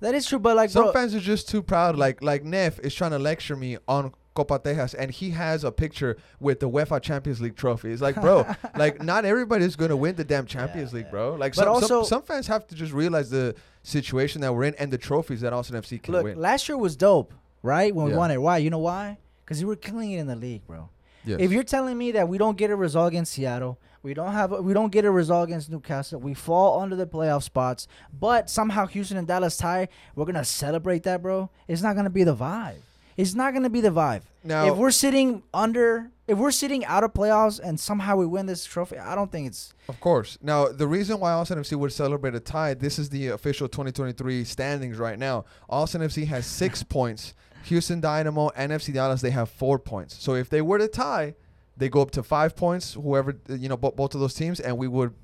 that 0.00 0.14
is 0.14 0.26
true, 0.26 0.38
but 0.38 0.56
like, 0.56 0.70
Some 0.70 0.84
bro, 0.84 0.92
fans 0.92 1.14
are 1.14 1.20
just 1.20 1.48
too 1.48 1.62
proud. 1.62 1.96
Like 1.96 2.22
like 2.22 2.44
Neff 2.44 2.78
is 2.80 2.94
trying 2.94 3.12
to 3.12 3.18
lecture 3.18 3.56
me 3.56 3.78
on 3.88 4.12
Copa 4.34 4.58
Tejas, 4.60 4.94
and 4.96 5.10
he 5.10 5.30
has 5.30 5.64
a 5.64 5.72
picture 5.72 6.16
with 6.38 6.60
the 6.60 6.68
UEFA 6.68 7.00
Champions 7.02 7.40
League 7.40 7.56
trophy. 7.56 7.90
It's 7.90 8.02
like, 8.02 8.14
bro, 8.20 8.46
like 8.76 9.02
not 9.02 9.24
everybody's 9.24 9.74
gonna 9.74 9.96
win 9.96 10.14
the 10.16 10.24
damn 10.24 10.46
Champions 10.46 10.92
League, 10.92 11.10
bro. 11.10 11.34
Like 11.34 11.54
But 11.56 11.62
some, 11.64 11.68
also- 11.72 11.86
some 12.02 12.04
some 12.04 12.22
fans 12.22 12.46
have 12.46 12.66
to 12.68 12.74
just 12.74 12.92
realize 12.92 13.30
the 13.30 13.54
situation 13.82 14.42
that 14.42 14.54
we're 14.54 14.64
in 14.64 14.74
and 14.76 14.92
the 14.92 14.98
trophies 14.98 15.40
that 15.40 15.52
Austin 15.52 15.76
FC 15.80 16.00
can 16.02 16.12
look, 16.12 16.24
win. 16.24 16.38
last 16.38 16.68
year 16.68 16.76
was 16.76 16.94
dope, 16.94 17.32
right? 17.62 17.94
When 17.94 18.04
we 18.06 18.12
Yeah. 18.12 18.18
won 18.18 18.30
it. 18.30 18.40
Why? 18.40 18.58
You 18.58 18.70
know 18.70 18.78
why? 18.78 19.18
Because 19.44 19.60
we 19.60 19.64
were 19.64 19.76
killing 19.76 20.12
it 20.12 20.18
in 20.18 20.26
the 20.26 20.36
league, 20.36 20.66
bro. 20.66 20.90
Yes. 21.24 21.38
If 21.40 21.52
you're 21.52 21.62
telling 21.64 21.96
me 21.98 22.12
that 22.12 22.28
we 22.28 22.36
don't 22.38 22.56
get 22.58 22.70
a 22.70 22.76
result 22.76 23.08
against 23.08 23.32
Seattle, 23.32 23.78
we 24.08 24.14
don't 24.14 24.32
have, 24.32 24.50
we 24.50 24.72
don't 24.72 24.90
get 24.90 25.04
a 25.04 25.10
result 25.10 25.50
against 25.50 25.70
Newcastle, 25.70 26.18
we 26.18 26.32
fall 26.32 26.80
under 26.80 26.96
the 26.96 27.06
playoff 27.06 27.42
spots, 27.42 27.86
but 28.18 28.48
somehow 28.48 28.86
Houston 28.86 29.18
and 29.18 29.28
Dallas 29.28 29.58
tie, 29.58 29.86
we're 30.16 30.24
gonna 30.24 30.46
celebrate 30.46 31.02
that, 31.02 31.20
bro. 31.20 31.50
It's 31.68 31.82
not 31.82 31.94
gonna 31.94 32.08
be 32.08 32.24
the 32.24 32.34
vibe. 32.34 32.80
It's 33.18 33.34
not 33.34 33.52
gonna 33.52 33.68
be 33.68 33.82
the 33.82 33.90
vibe. 33.90 34.22
now 34.42 34.66
if 34.72 34.78
we're 34.78 34.92
sitting 34.92 35.42
under, 35.52 36.10
if 36.26 36.38
we're 36.38 36.52
sitting 36.52 36.86
out 36.86 37.04
of 37.04 37.12
playoffs 37.12 37.60
and 37.60 37.78
somehow 37.78 38.16
we 38.16 38.24
win 38.24 38.46
this 38.46 38.64
trophy, 38.64 38.96
I 38.96 39.14
don't 39.14 39.30
think 39.30 39.48
it's. 39.48 39.74
Of 39.90 40.00
course. 40.00 40.38
Now, 40.40 40.68
the 40.68 40.86
reason 40.86 41.20
why 41.20 41.32
Austin 41.32 41.58
FC 41.58 41.76
would 41.76 41.92
celebrate 41.92 42.34
a 42.34 42.40
tie, 42.40 42.72
this 42.72 42.98
is 42.98 43.10
the 43.10 43.28
official 43.28 43.68
2023 43.68 44.42
standings 44.44 44.96
right 44.96 45.18
now. 45.18 45.44
Austin 45.68 46.00
FC 46.00 46.26
has 46.28 46.46
six 46.46 46.82
points. 46.96 47.34
Houston 47.64 48.00
Dynamo 48.00 48.48
and 48.56 48.72
FC 48.72 48.94
Dallas, 48.94 49.20
they 49.20 49.32
have 49.32 49.50
four 49.50 49.78
points. 49.78 50.16
So 50.18 50.34
if 50.34 50.48
they 50.48 50.62
were 50.62 50.78
to 50.78 50.88
tie, 50.88 51.34
they 51.78 51.88
go 51.88 52.02
up 52.02 52.10
to 52.12 52.22
five 52.22 52.54
points, 52.56 52.94
whoever, 52.94 53.36
you 53.48 53.68
know, 53.68 53.76
bo- 53.76 53.92
both 53.92 54.14
of 54.14 54.20
those 54.20 54.34
teams, 54.34 54.60
and 54.60 54.76
we 54.76 54.88
would 54.88 55.14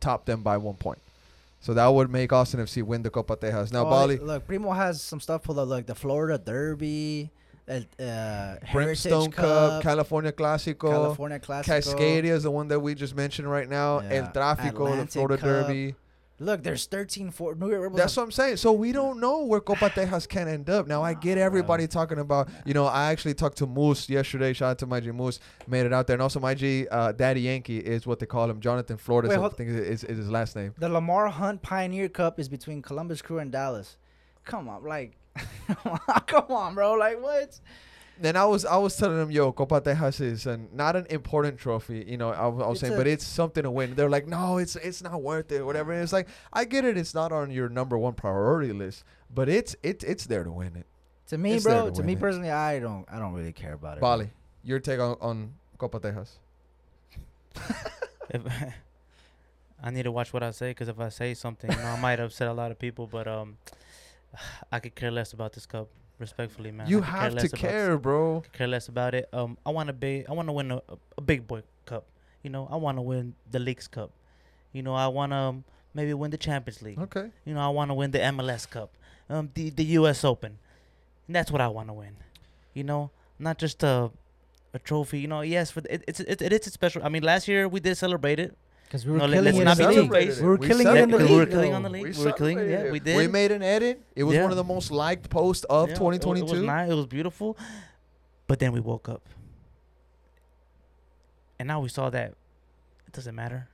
top 0.00 0.26
them 0.26 0.42
by 0.42 0.56
one 0.58 0.74
point. 0.74 0.98
So 1.60 1.74
that 1.74 1.86
would 1.86 2.10
make 2.10 2.32
Austin 2.32 2.60
FC 2.60 2.82
win 2.82 3.02
the 3.02 3.10
Copa 3.10 3.36
Tejas. 3.36 3.72
Now, 3.72 3.86
Oh, 3.86 3.90
Bali, 3.90 4.18
Look, 4.18 4.46
Primo 4.46 4.72
has 4.72 5.00
some 5.00 5.20
stuff 5.20 5.44
pulled 5.44 5.58
up, 5.58 5.68
like 5.68 5.86
the 5.86 5.94
Florida 5.94 6.36
Derby, 6.36 7.30
uh, 7.68 8.02
uh, 8.02 8.56
Brimstone 8.72 9.30
Cup, 9.30 9.44
Cup, 9.44 9.82
California 9.84 10.32
Classico, 10.32 10.90
California 10.90 11.38
Classico. 11.38 11.64
Cascadia 11.94 12.24
is 12.24 12.42
the 12.42 12.50
one 12.50 12.66
that 12.68 12.80
we 12.80 12.94
just 12.96 13.14
mentioned 13.14 13.48
right 13.50 13.68
now, 13.68 14.00
Yeah. 14.00 14.08
El 14.14 14.26
Tráfico, 14.32 14.96
the 15.00 15.06
Florida 15.06 15.36
Cup. 15.38 15.44
Derby. 15.44 15.94
Look, 16.42 16.62
there's 16.62 16.86
13 16.86 17.30
for 17.30 17.54
New 17.54 17.70
York 17.70 17.82
Red 17.82 17.88
Bulls 17.90 18.00
That's 18.00 18.16
what 18.16 18.24
I'm 18.24 18.32
saying. 18.32 18.56
So 18.56 18.72
we 18.72 18.92
don't 18.92 19.20
know 19.20 19.44
where 19.44 19.60
Copa 19.60 19.90
Tejas 19.90 20.28
can 20.28 20.48
end 20.48 20.68
up. 20.68 20.86
Now 20.86 21.02
I 21.02 21.14
get 21.14 21.38
everybody 21.38 21.86
talking 21.86 22.18
about. 22.18 22.48
You 22.64 22.74
know, 22.74 22.86
I 22.86 23.12
actually 23.12 23.34
talked 23.34 23.58
to 23.58 23.66
Moose 23.66 24.08
yesterday. 24.08 24.52
Shout 24.52 24.72
out 24.72 24.78
to 24.80 24.86
my 24.86 25.00
G 25.00 25.12
Moose, 25.12 25.38
made 25.66 25.86
it 25.86 25.92
out 25.92 26.06
there, 26.06 26.14
and 26.14 26.22
also 26.22 26.40
my 26.40 26.54
G 26.54 26.88
uh, 26.90 27.12
Daddy 27.12 27.42
Yankee 27.42 27.78
is 27.78 28.06
what 28.06 28.18
they 28.18 28.26
call 28.26 28.50
him. 28.50 28.60
Jonathan 28.60 28.96
Flores, 28.96 29.30
Wait, 29.30 29.38
I 29.38 29.48
think 29.50 29.70
is, 29.70 30.04
is 30.04 30.18
his 30.18 30.30
last 30.30 30.56
name. 30.56 30.74
the 30.78 30.88
Lamar 30.88 31.28
Hunt 31.28 31.62
Pioneer 31.62 32.08
Cup 32.08 32.40
is 32.40 32.48
between 32.48 32.82
Columbus 32.82 33.22
Crew 33.22 33.38
and 33.38 33.52
Dallas. 33.52 33.96
Come 34.44 34.68
on, 34.68 34.84
like, 34.84 35.16
come 36.26 36.46
on, 36.50 36.74
bro. 36.74 36.94
Like, 36.94 37.22
what? 37.22 37.60
Then 38.20 38.36
I 38.36 38.44
was 38.44 38.64
I 38.64 38.76
was 38.76 38.96
telling 38.96 39.16
them, 39.18 39.30
yo, 39.30 39.50
Copa 39.52 39.80
Tejas 39.80 40.20
is 40.20 40.46
an, 40.46 40.68
not 40.72 40.94
an 40.96 41.06
important 41.10 41.58
trophy. 41.58 42.04
You 42.06 42.16
know, 42.18 42.30
I, 42.30 42.46
was- 42.46 42.62
I 42.62 42.66
was 42.68 42.74
It's 42.76 42.80
saying, 42.82 42.94
a- 42.94 42.96
but 42.96 43.06
it's 43.06 43.26
something 43.26 43.62
to 43.64 43.70
win. 43.70 43.94
They're 43.94 44.10
like, 44.10 44.26
no, 44.28 44.58
it's 44.58 44.76
it's 44.76 45.02
not 45.02 45.20
worth 45.22 45.50
it, 45.50 45.64
whatever. 45.64 45.92
And 45.92 46.02
it's 46.02 46.12
like 46.12 46.28
I 46.52 46.64
get 46.64 46.84
it. 46.84 46.96
It's 46.96 47.14
not 47.14 47.32
on 47.32 47.50
your 47.50 47.68
number 47.68 47.96
one 47.98 48.12
priority 48.14 48.72
list, 48.72 49.04
but 49.34 49.48
it's 49.48 49.74
it, 49.82 50.04
it's 50.04 50.26
there 50.26 50.44
to 50.44 50.50
win 50.52 50.76
it. 50.76 50.86
To 51.28 51.38
me, 51.38 51.54
It's 51.54 51.64
bro. 51.64 51.86
to 51.88 51.92
To, 51.96 52.02
me 52.02 52.12
it. 52.12 52.20
personally, 52.20 52.50
I 52.50 52.78
don't, 52.78 53.06
I 53.10 53.18
don't 53.18 53.32
really 53.32 53.52
care 53.52 53.72
about 53.72 53.96
it. 53.96 54.00
Bali, 54.00 54.30
your 54.62 54.78
take 54.80 55.00
on, 55.00 55.16
on 55.20 55.54
Copa 55.78 55.98
Tejas? 55.98 56.32
If 58.30 58.42
I 59.82 59.90
need 59.90 60.04
to 60.04 60.12
watch 60.12 60.32
what 60.32 60.42
I 60.42 60.50
say 60.52 60.70
because 60.70 60.88
if 60.88 61.00
I 61.00 61.08
say 61.08 61.34
something, 61.34 61.70
you 61.70 61.76
know, 61.76 61.84
I 61.84 61.98
might 62.00 62.20
upset 62.20 62.48
a 62.48 62.52
lot 62.52 62.70
of 62.70 62.78
people. 62.78 63.06
But 63.10 63.26
um, 63.26 63.56
I 64.72 64.78
could 64.80 64.94
care 64.94 65.10
less 65.10 65.32
about 65.32 65.54
this 65.54 65.66
cup. 65.66 65.88
Respectfully, 66.22 66.70
man. 66.70 66.86
you 66.88 67.02
I 67.02 67.06
have 67.06 67.34
less 67.34 67.42
to 67.42 67.48
about- 67.48 67.60
care, 67.60 67.98
bro. 67.98 68.42
care 68.52 68.68
less 68.68 68.86
about 68.88 69.12
it. 69.14 69.28
Um, 69.32 69.58
I 69.66 69.70
want 69.70 69.88
to 69.88 69.92
be. 69.92 70.24
I 70.28 70.32
want 70.32 70.48
to 70.48 70.52
win 70.52 70.70
a, 70.70 70.80
a 71.18 71.20
big 71.20 71.46
boy 71.46 71.62
cup. 71.84 72.04
You 72.44 72.50
know, 72.50 72.66
I 72.70 72.76
want 72.76 72.96
to 72.98 73.02
win 73.02 73.34
the 73.50 73.58
Leagues 73.58 73.88
Cup. 73.88 74.10
You 74.72 74.82
know, 74.82 74.94
I 74.94 75.08
want 75.08 75.32
to 75.32 75.36
um, 75.36 75.64
maybe 75.94 76.14
win 76.14 76.30
the 76.30 76.38
Champions 76.38 76.80
League. 76.80 76.98
Okay. 76.98 77.26
You 77.44 77.54
know, 77.54 77.60
I 77.60 77.68
want 77.68 77.90
to 77.90 77.94
win 77.94 78.10
the 78.12 78.20
MLS 78.20 78.70
Cup, 78.70 78.90
um, 79.28 79.50
the 79.54 79.70
the 79.70 79.84
U.S. 80.00 80.24
Open. 80.24 80.58
And 81.26 81.36
that's 81.36 81.50
what 81.50 81.60
I 81.60 81.68
want 81.68 81.88
to 81.88 81.92
win. 81.92 82.14
You 82.74 82.84
know, 82.84 83.10
not 83.38 83.58
just 83.58 83.82
a 83.82 84.10
a 84.72 84.78
trophy. 84.78 85.18
You 85.20 85.28
know, 85.28 85.40
yes, 85.42 85.70
for 85.72 85.80
the, 85.82 85.94
it, 85.94 86.04
it's 86.08 86.20
it, 86.20 86.40
it 86.40 86.52
is 86.52 86.66
a 86.68 86.70
special. 86.70 87.02
I 87.04 87.08
mean, 87.08 87.22
last 87.24 87.48
year 87.48 87.66
we 87.68 87.80
did 87.80 87.96
celebrate 87.96 88.38
it. 88.38 88.56
Because 88.92 89.06
we 89.06 89.12
were 89.12 89.18
No, 89.20 89.24
killing 89.26 89.44
let's 89.44 89.56
it 89.58 89.64
not 89.64 89.78
in 89.80 89.88
be 89.88 89.94
the 89.94 90.02
too 90.02 90.12
league. 90.12 90.38
We 90.40 90.46
were 90.46 90.56
We 90.56 90.66
killing 90.68 90.86
it 90.86 90.96
in 90.98 91.10
the 91.10 91.16
league. 91.18 91.30
We 91.30 91.36
were 91.36 91.46
killing 91.46 91.70
though. 91.70 91.76
on 91.76 91.82
the 91.82 91.88
league. 91.88 92.02
We, 92.04 92.10
We 92.10 92.24
were 92.26 92.32
killing- 92.32 92.58
yeah, 92.68 92.90
we 92.90 93.00
did. 93.00 93.16
We 93.16 93.26
made 93.26 93.50
an 93.50 93.62
edit. 93.62 94.02
It 94.14 94.24
was 94.24 94.34
Yeah. 94.36 94.42
one 94.42 94.50
of 94.50 94.58
the 94.58 94.64
most 94.64 94.90
liked 94.90 95.30
posts 95.30 95.64
of 95.70 95.88
Yeah, 95.88 95.94
it- 95.94 95.96
2022. 95.96 96.46
It 96.46 96.50
was 96.58 96.60
nice. 96.66 96.90
It 96.90 96.94
was 96.94 97.06
beautiful. 97.06 97.56
But 98.46 98.58
then 98.58 98.72
we 98.72 98.80
woke 98.80 99.08
up, 99.08 99.22
and 101.58 101.66
now 101.68 101.80
we 101.80 101.88
saw 101.88 102.10
that 102.10 102.34
it 103.06 103.12
doesn't 103.12 103.34
matter. 103.34 103.68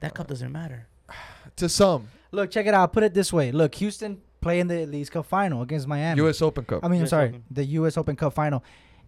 That 0.00 0.12
cup 0.14 0.26
doesn't 0.26 0.52
matter. 0.52 0.86
To 1.56 1.68
some, 1.68 2.08
Look, 2.32 2.50
check 2.50 2.66
it 2.66 2.74
out. 2.74 2.92
Put 2.92 3.04
it 3.04 3.14
this 3.14 3.32
way. 3.32 3.52
Look, 3.52 3.76
Houston 3.76 4.20
playing 4.40 4.66
the 4.66 4.86
Leagues 4.86 5.08
Cup 5.08 5.24
final 5.24 5.62
against 5.62 5.86
Miami. 5.86 6.20
U.S. 6.22 6.42
Open 6.42 6.64
Cup. 6.64 6.84
I 6.84 6.88
mean, 6.88 7.02
I'm 7.02 7.06
sorry, 7.06 7.28
Open. 7.28 7.44
the 7.50 7.64
U.S. 7.78 7.96
Open 7.96 8.16
Cup 8.16 8.32
final, 8.34 8.62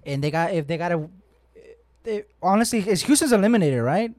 and 0.07 0.22
they 0.22 0.31
got 0.31 0.53
if 0.55 0.66
they 0.66 0.77
got 0.79 0.90
to. 0.90 1.11
They, 2.05 2.22
honestly, 2.40 2.88
is 2.88 3.03
Houston's 3.03 3.33
eliminated, 3.33 3.83
right? 3.83 4.14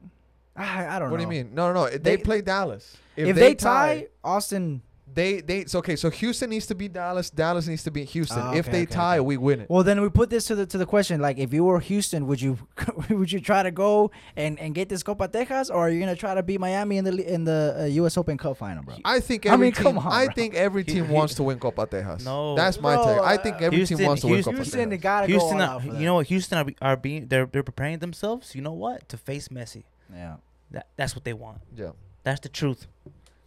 I, 0.58 0.96
I 0.96 0.98
don't 0.98 1.08
know. 1.08 1.12
what 1.12 1.20
know. 1.22 1.30
do 1.30 1.36
you 1.36 1.44
mean? 1.44 1.54
No, 1.54 1.72
no, 1.72 1.84
no. 1.84 1.90
They, 1.90 1.98
They- 1.98 2.16
play 2.18 2.40
Dallas. 2.42 2.96
If, 3.16 3.34
they, 3.34 3.54
tie, 3.56 4.06
Austin. 4.22 4.80
they 5.12 5.40
they 5.40 5.58
it's 5.58 5.74
okay. 5.74 5.96
So 5.96 6.08
Houston 6.08 6.50
needs 6.50 6.66
to 6.66 6.76
beat 6.76 6.92
Dallas. 6.92 7.30
Dallas 7.30 7.66
needs 7.66 7.82
to 7.82 7.90
beat 7.90 8.08
Houston. 8.10 8.38
Ah, 8.38 8.52
if 8.54 8.66
they 8.70 8.82
okay, 8.82 8.86
tie, 8.86 9.18
okay. 9.18 9.26
we 9.26 9.36
win 9.36 9.62
it. 9.62 9.68
Well, 9.68 9.82
then 9.82 10.00
we 10.00 10.08
put 10.08 10.30
this 10.30 10.44
to 10.46 10.54
the 10.54 10.66
to 10.66 10.78
the 10.78 10.86
question: 10.86 11.20
like, 11.20 11.36
if 11.38 11.52
you 11.52 11.64
were 11.64 11.80
Houston, 11.80 12.28
would 12.28 12.40
you 12.40 12.58
would 13.10 13.32
you 13.32 13.40
try 13.40 13.64
to 13.64 13.72
go 13.72 14.12
and, 14.36 14.56
and 14.60 14.72
get 14.72 14.88
this 14.88 15.02
Copa 15.02 15.26
Texas, 15.26 15.68
or 15.68 15.78
are 15.88 15.90
you 15.90 15.98
gonna 15.98 16.14
try 16.14 16.34
to 16.34 16.44
beat 16.44 16.60
Miami 16.60 16.98
in 16.98 17.04
the 17.04 17.34
in 17.34 17.42
the 17.42 17.76
uh, 17.80 17.84
U.S. 17.86 18.16
Open 18.16 18.38
Cup 18.38 18.56
final, 18.56 18.84
bro? 18.84 18.94
I 19.04 19.18
think 19.18 19.46
I 19.46 19.54
every 19.54 19.66
mean, 19.66 19.72
team. 19.72 19.82
come 19.82 19.98
on, 19.98 20.12
I 20.12 20.26
bro. 20.26 20.34
think 20.34 20.54
every 20.54 20.84
team 20.84 21.06
he- 21.06 21.12
wants 21.18 21.34
to 21.34 21.42
win 21.42 21.58
Copa 21.58 21.88
Tejas. 21.88 22.24
No. 22.24 22.54
that's 22.54 22.80
my 22.80 22.94
Bro, 22.94 23.04
take. 23.16 23.22
I 23.24 23.36
think 23.38 23.60
every 23.60 23.78
Houston- 23.78 23.98
team 23.98 24.06
wants 24.06 24.20
to 24.20 24.28
win 24.28 24.34
Houston- 24.36 24.52
Copa 24.54 24.62
Houston, 24.62 24.88
they 24.90 24.98
Tejas. 24.98 25.00
gotta 25.00 25.26
go 25.26 25.32
Houston, 25.32 25.56
all 25.56 25.62
are, 25.62 25.74
out 25.74 25.80
for 25.80 25.86
you 25.88 25.92
that. 25.94 26.00
know 26.02 26.14
what? 26.14 26.26
Houston 26.28 26.58
are, 26.58 26.72
are 26.90 26.96
being 26.96 27.26
they're 27.26 27.46
they're 27.46 27.64
preparing 27.64 27.98
themselves. 27.98 28.54
You 28.54 28.60
know 28.62 28.72
what? 28.74 29.08
To 29.08 29.16
face 29.16 29.48
Messi. 29.48 29.82
Yeah, 30.14 30.36
That 30.70 30.86
that's 30.96 31.14
what 31.14 31.24
they 31.24 31.32
want. 31.32 31.60
Yeah. 31.76 31.92
That's 32.24 32.40
the 32.40 32.48
truth. 32.48 32.86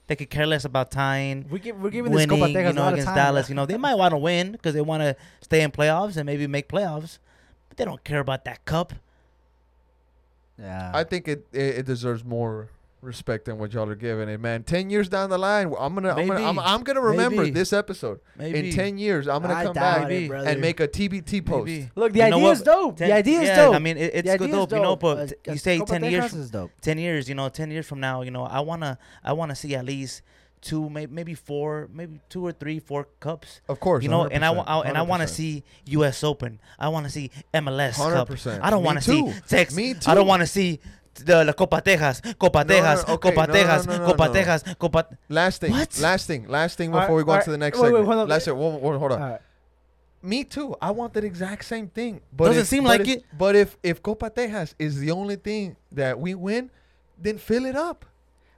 They 0.07 0.15
could 0.15 0.29
care 0.29 0.45
less 0.45 0.65
about 0.65 0.91
tying, 0.91 1.45
we 1.49 1.59
give, 1.59 1.79
we're 1.81 1.89
giving 1.89 2.11
this 2.11 2.27
winning. 2.27 2.39
Copa 2.39 2.51
Texas 2.51 2.63
You 2.63 2.69
a 2.69 2.73
know, 2.73 2.81
lot 2.81 2.87
of 2.89 2.93
against 2.95 3.07
time. 3.07 3.15
Dallas. 3.15 3.49
You 3.49 3.55
know, 3.55 3.65
they 3.65 3.77
might 3.77 3.95
want 3.95 4.11
to 4.11 4.17
win 4.17 4.51
because 4.51 4.73
they 4.73 4.81
want 4.81 5.01
to 5.03 5.15
stay 5.41 5.61
in 5.61 5.71
playoffs 5.71 6.17
and 6.17 6.25
maybe 6.25 6.47
make 6.47 6.67
playoffs, 6.67 7.19
but 7.69 7.77
they 7.77 7.85
don't 7.85 8.03
care 8.03 8.19
about 8.19 8.43
that 8.45 8.65
cup. 8.65 8.91
Yeah, 10.59 10.91
I 10.93 11.03
think 11.05 11.27
it, 11.27 11.47
it 11.53 11.77
it 11.79 11.85
deserves 11.85 12.23
more 12.25 12.67
respecting 13.01 13.57
what 13.57 13.73
y'all 13.73 13.89
are 13.89 13.95
giving 13.95 14.29
it, 14.29 14.39
man. 14.39 14.63
Ten 14.63 14.89
years 14.89 15.09
down 15.09 15.29
the 15.29 15.37
line, 15.37 15.73
I'm 15.79 15.93
gonna, 15.95 16.13
I'm 16.13 16.27
gonna, 16.27 16.43
I'm, 16.45 16.59
I'm 16.59 16.83
gonna 16.83 17.01
remember 17.01 17.37
Maybe. 17.43 17.51
this 17.51 17.73
episode. 17.73 18.19
Maybe. 18.37 18.69
In 18.69 18.75
ten 18.75 18.97
years, 18.97 19.27
I'm 19.27 19.41
gonna 19.41 19.55
I 19.55 19.63
come 19.65 19.73
back 19.73 20.09
it, 20.09 20.29
and 20.31 20.61
make 20.61 20.79
a 20.79 20.87
TBT 20.87 21.45
post. 21.45 21.65
Maybe. 21.65 21.89
Look, 21.95 22.13
the 22.13 22.19
You 22.19 22.25
idea 22.25 22.49
is 22.51 22.61
dope. 22.61 22.97
Ten- 22.97 23.09
the 23.09 23.15
idea 23.15 23.39
is 23.41 23.47
yeah, 23.47 23.55
dope. 23.55 23.75
I 23.75 23.79
mean, 23.79 23.97
it, 23.97 24.11
it's 24.13 24.31
the 24.31 24.37
good 24.37 24.49
idea 24.49 24.61
is 24.61 24.67
dope, 24.67 24.71
you 24.77 24.83
know. 24.83 24.95
But 24.95 25.17
Uh, 25.47 25.51
you 25.51 25.57
say 25.57 25.79
ten 25.79 26.03
years, 26.03 26.33
is 26.33 26.51
dope. 26.51 26.71
ten 26.81 26.97
years, 26.97 27.27
you 27.27 27.35
know, 27.35 27.49
ten 27.49 27.71
years 27.71 27.87
from 27.87 27.99
now, 27.99 28.21
you 28.21 28.31
know, 28.31 28.43
I 28.43 28.59
wanna, 28.61 28.97
I 29.23 29.33
wanna 29.33 29.55
see 29.55 29.75
at 29.75 29.85
least 29.85 30.21
two, 30.61 30.89
maybe, 30.91 31.11
maybe 31.11 31.33
four, 31.33 31.89
maybe 31.91 32.21
two 32.29 32.45
or 32.45 32.51
three, 32.51 32.79
four 32.79 33.07
cups. 33.19 33.61
Of 33.67 33.79
course, 33.79 34.03
You 34.03 34.09
know, 34.09 34.27
and 34.27 34.45
I, 34.45 34.51
wa- 34.51 34.63
100%, 34.63 34.67
I 34.85 34.89
and 34.89 34.95
I 34.97 35.01
want 35.01 35.23
to 35.23 35.27
see 35.27 35.63
U.S. 35.85 36.23
Open. 36.23 36.59
I 36.77 36.89
want 36.89 37.07
to 37.07 37.11
see 37.11 37.31
MLS 37.51 37.95
Cup. 37.95 38.29
100%. 38.29 38.59
I 38.61 38.69
don't 38.69 38.83
want 38.83 38.99
to 38.99 39.03
see 39.03 39.23
too. 39.23 39.33
Tex. 39.47 39.75
Me 39.75 39.95
I 40.05 40.13
don't 40.13 40.27
want 40.27 40.41
to 40.41 40.45
see 40.47 40.79
the 41.23 41.43
La 41.45 41.53
Copa 41.53 41.81
Tejas, 41.81 42.21
Copa 42.37 42.63
No, 42.63 42.75
no, 42.79 42.81
no, 42.83 43.01
okay, 43.13 43.29
Copa 43.31 43.47
no, 43.47 43.53
no, 43.53 43.83
no, 43.83 43.97
no, 43.97 44.05
Copa 44.07 44.27
no. 44.27 44.33
Tejas, 44.33 44.77
Copa. 44.77 45.07
Last 45.29 45.61
thing, 45.61 45.71
What? 45.71 45.99
last 45.99 46.27
thing, 46.27 46.47
last 46.47 46.77
thing 46.77 46.89
Alright, 46.91 47.07
before 47.07 47.17
we 47.17 47.23
go 47.23 47.31
on 47.31 47.43
to 47.43 47.51
the 47.51 47.57
next 47.57 47.77
wait, 47.77 47.83
wait, 47.93 47.99
segment. 47.99 48.05
hold 48.07 48.19
on. 48.19 48.27
Last 48.29 48.45
thing, 48.45 48.55
whoa, 48.57 48.77
whoa, 48.77 48.97
hold 48.99 49.11
on. 49.13 49.21
All 49.21 49.29
right. 49.29 49.41
Me 50.23 50.43
too. 50.43 50.75
I 50.81 50.91
want 50.91 51.13
that 51.13 51.23
exact 51.23 51.65
same 51.65 51.87
thing. 51.87 52.21
But 52.31 52.45
Doesn't 52.47 52.61
if- 52.61 52.67
seem 52.67 52.83
but 52.83 52.89
like 52.99 53.01
if- 53.01 53.17
it. 53.17 53.25
But 53.37 53.55
if 53.55 53.77
if 53.81 54.03
Copa 54.03 54.29
Tejas 54.29 54.75
is 54.77 54.99
the 54.99 55.11
only 55.11 55.35
thing 55.35 55.75
that 55.93 56.19
we 56.19 56.35
win, 56.35 56.69
then 57.19 57.37
fill 57.39 57.65
it 57.65 57.75
up. 57.75 58.05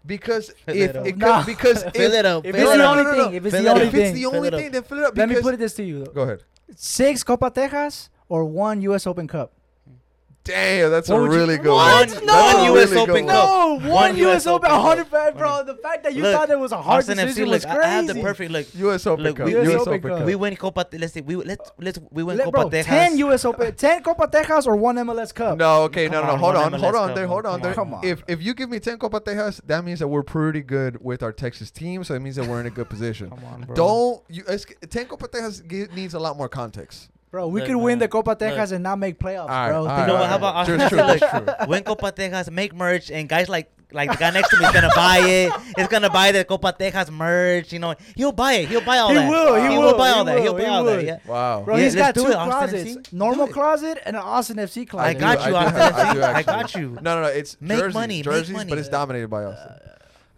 Because 0.05 0.51
Fill 0.65 0.75
if 0.75 0.95
it 0.95 1.07
it 1.07 1.17
Nah. 1.17 1.37
could, 1.43 1.45
because 1.55 1.83
if, 1.87 1.93
Fill 1.93 2.11
it 2.11 2.25
up. 2.25 2.45
If 2.45 2.53
fill 2.53 2.67
it's 2.69 2.77
the 2.77 2.85
only 2.85 3.03
no, 3.03 3.11
no, 3.11 3.17
no. 3.17 3.23
thing, 3.27 3.33
if 3.35 3.45
it's 3.45 3.55
the 3.55 3.67
only 3.69 3.81
up. 3.87 3.87
if 3.87 3.93
it's 3.93 4.13
the 4.13 4.25
only 4.25 4.49
thing, 4.49 4.71
then 4.71 4.83
fill 4.83 4.97
it 4.99 5.05
up. 5.05 5.17
let 5.17 5.29
me 5.29 5.41
put 5.41 5.53
it 5.53 5.57
this 5.61 5.73
to 5.75 5.83
you. 5.83 6.05
Go 6.13 6.23
ahead. 6.23 6.43
six 6.75 7.23
Copa 7.23 7.49
Tejas 7.49 8.09
or 8.27 8.43
one 8.43 8.81
U.S. 8.81 9.07
Open 9.07 9.27
Cup. 9.29 9.53
Damn, 10.45 10.91
that's 10.91 11.07
What 11.07 11.15
a 11.15 11.21
would 11.21 11.31
you- 11.31 11.37
really 11.37 11.57
good 11.57 11.71
What? 11.71 12.09
one. 12.09 12.25
No. 12.25 12.33
That's 12.33 12.53
a 12.53 12.57
One 12.57 12.65
really 12.73 12.81
US 12.83 12.89
good 12.89 12.97
Open 13.09 13.25
one. 13.25 13.33
Cup. 13.33 13.47
No, 13.49 13.69
One 13.75 13.89
one 13.89 14.17
U.S. 14.17 14.35
US 14.45 14.47
Open, 14.47 14.71
Open 14.71 14.81
hundred 14.85 15.09
Cup. 15.09 15.37
bro. 15.37 15.63
The 15.63 15.75
fact 15.75 16.03
that 16.03 16.13
you 16.15 16.21
Look, 16.23 16.33
thought 16.35 16.49
it 16.49 16.59
was 16.59 16.71
a 16.73 16.81
hard 16.81 16.99
Austin 16.99 17.17
FC, 17.17 17.21
decision 17.27 17.45
look, 17.45 17.53
was 17.53 17.65
I 17.65 17.77
I 17.77 17.87
have 17.87 18.07
the 18.07 18.15
perfect 18.15 18.51
look. 18.51 18.67
U.S. 18.75 19.07
Open 19.07 19.23
Look, 19.23 19.37
Cup. 19.37 19.45
we- 19.45 19.55
US 19.55 19.67
US 19.67 19.73
Open 19.81 19.93
Open 19.93 20.09
Cup. 20.09 20.17
Cup. 20.17 20.25
We 20.27 20.35
win 20.35 20.55
Copa. 20.57 20.85
Let's 20.91 21.13
see. 21.13 21.21
We 21.21 21.35
let's 21.37 21.71
let's 21.79 21.99
we 22.11 22.23
win 22.23 22.37
Let- 22.37 22.45
Copa 22.45 22.57
bro, 22.61 22.69
Tejas. 22.69 22.83
ten 22.83 23.17
U.S. 23.19 23.45
Open, 23.45 23.73
ten 23.77 24.03
Copa 24.03 24.27
Tejas 24.27 24.67
or 24.67 24.75
one 24.75 24.97
MLS 24.97 25.33
Cup. 25.33 25.57
No, 25.57 25.83
okay, 25.83 26.09
no, 26.09 26.19
Come 26.19 26.27
no, 26.27 26.33
on, 26.33 26.39
hold 26.39 26.55
one 26.55 26.63
on, 26.65 26.71
MLS 26.73 26.79
hold 26.81 26.95
on 26.95 27.07
Cup, 27.07 27.15
there, 27.15 27.27
hold 27.27 27.43
man. 27.45 27.53
on 27.53 27.61
there. 27.61 27.73
Come 27.73 27.93
on. 27.93 28.03
If 28.05 28.23
if 28.27 28.41
you 28.43 28.53
give 28.53 28.69
me 28.69 28.79
ten 28.81 28.97
Copa 28.97 29.21
Tejas, 29.21 29.61
that 29.67 29.85
means 29.85 29.99
that 29.99 30.09
we're 30.09 30.23
pretty 30.23 30.61
good 30.61 30.97
with 31.01 31.23
our 31.23 31.31
Texas 31.31 31.71
team, 31.71 32.03
so 32.03 32.15
it 32.15 32.19
means 32.21 32.35
that 32.35 32.47
we're 32.47 32.59
in 32.59 32.65
a 32.65 32.69
good 32.69 32.89
position. 32.95 33.29
Come 33.29 33.45
on, 33.45 33.61
bro. 33.61 33.75
Don't 33.75 34.23
you? 34.27 34.41
it's- 34.43 34.65
Ten 34.89 35.05
Copa 35.05 35.29
Tejas 35.29 35.65
gi- 35.65 35.87
needs 35.95 36.13
a 36.13 36.19
lot 36.19 36.35
more 36.37 36.49
context. 36.49 37.09
Bro, 37.33 37.47
we 37.47 37.61
Look, 37.61 37.67
could 37.67 37.77
win 37.77 37.93
man, 37.93 37.97
the 37.97 38.07
Copa 38.07 38.35
Tejas 38.35 38.57
look. 38.67 38.71
and 38.73 38.83
not 38.83 38.99
make 38.99 39.17
playoffs, 39.17 39.39
All 39.39 39.47
right, 39.49 39.69
bro. 39.69 39.77
all 39.79 39.85
Think 39.85 39.97
right, 39.97 40.01
You 40.01 40.07
know 40.07 40.15
about 40.17 40.21
what? 40.21 40.29
How 40.29 40.37
that. 40.37 40.49
about 40.51 40.65
True, 40.67 40.75
Austin 40.75 40.89
true, 40.89 40.99
FC? 40.99 41.19
that's 41.19 41.57
true. 41.57 41.67
Win 41.67 41.83
Copa 41.83 42.11
Tejas, 42.11 42.51
make 42.51 42.75
merch, 42.75 43.09
and 43.09 43.27
guys 43.27 43.49
like 43.49 43.71
like 43.91 44.11
the 44.11 44.17
guy 44.17 44.29
next 44.29 44.49
to 44.49 44.57
me 44.59 44.65
is 44.65 44.71
gonna 44.71 44.89
buy 44.95 45.17
it. 45.17 45.51
He's 45.75 45.87
gonna 45.87 46.11
buy 46.11 46.31
the 46.31 46.45
Copa 46.45 46.75
Tejas 46.79 47.09
merch. 47.09 47.73
You 47.73 47.79
know, 47.79 47.95
he'll 48.15 48.31
buy 48.33 48.53
it. 48.53 48.67
He'll 48.69 48.81
buy 48.81 48.99
all 48.99 49.11
that. 49.11 49.15
He 49.15 49.19
that. 49.25 49.29
will, 49.31 49.55
he 49.55 49.61
He 49.71 49.77
will, 49.79 49.81
will 49.93 49.97
buy 49.97 50.09
he 50.09 50.13
all 50.13 50.25
that. 50.25 50.39
He'll 50.41 50.53
will, 50.53 50.59
buy 50.59 50.63
he 50.63 50.69
all 50.69 50.83
that. 50.83 50.95
would. 50.97 51.05
Yeah. 51.07 51.17
Wow. 51.25 51.63
Bro, 51.63 51.77
Yeah, 51.77 51.83
he's 51.85 51.95
let's 51.95 52.07
got 52.07 52.13
do 52.15 52.23
two 52.25 52.31
it, 52.31 52.35
Austin 52.35 52.69
closets: 52.69 53.07
FC. 53.09 53.13
normal 53.13 53.45
Do 53.47 53.51
it. 53.51 53.53
closet 53.55 53.97
and 54.05 54.15
an 54.15 54.21
Austin 54.21 54.57
FC 54.57 54.87
closet. 54.87 55.07
I 55.07 55.13
got 55.15 55.43
do, 55.43 55.49
you, 55.49 55.55
I 55.55 55.69
do 55.71 55.77
Austin 55.77 55.81
I 55.81 55.89
FC. 55.89 56.13
do 56.13 56.21
I 56.21 56.29
actually. 56.39 56.53
got 56.53 56.75
you. 56.75 56.89
No, 57.01 57.15
no, 57.15 57.21
no. 57.23 57.27
It's 57.29 57.57
Make 57.59 57.79
jerseys, 57.79 57.93
money, 57.95 58.15
make 58.17 58.23
jerseys, 58.25 58.55
money. 58.55 58.69
but 58.69 58.77
it's 58.77 58.89
dominated 58.89 59.27
by 59.29 59.43
us. 59.45 59.79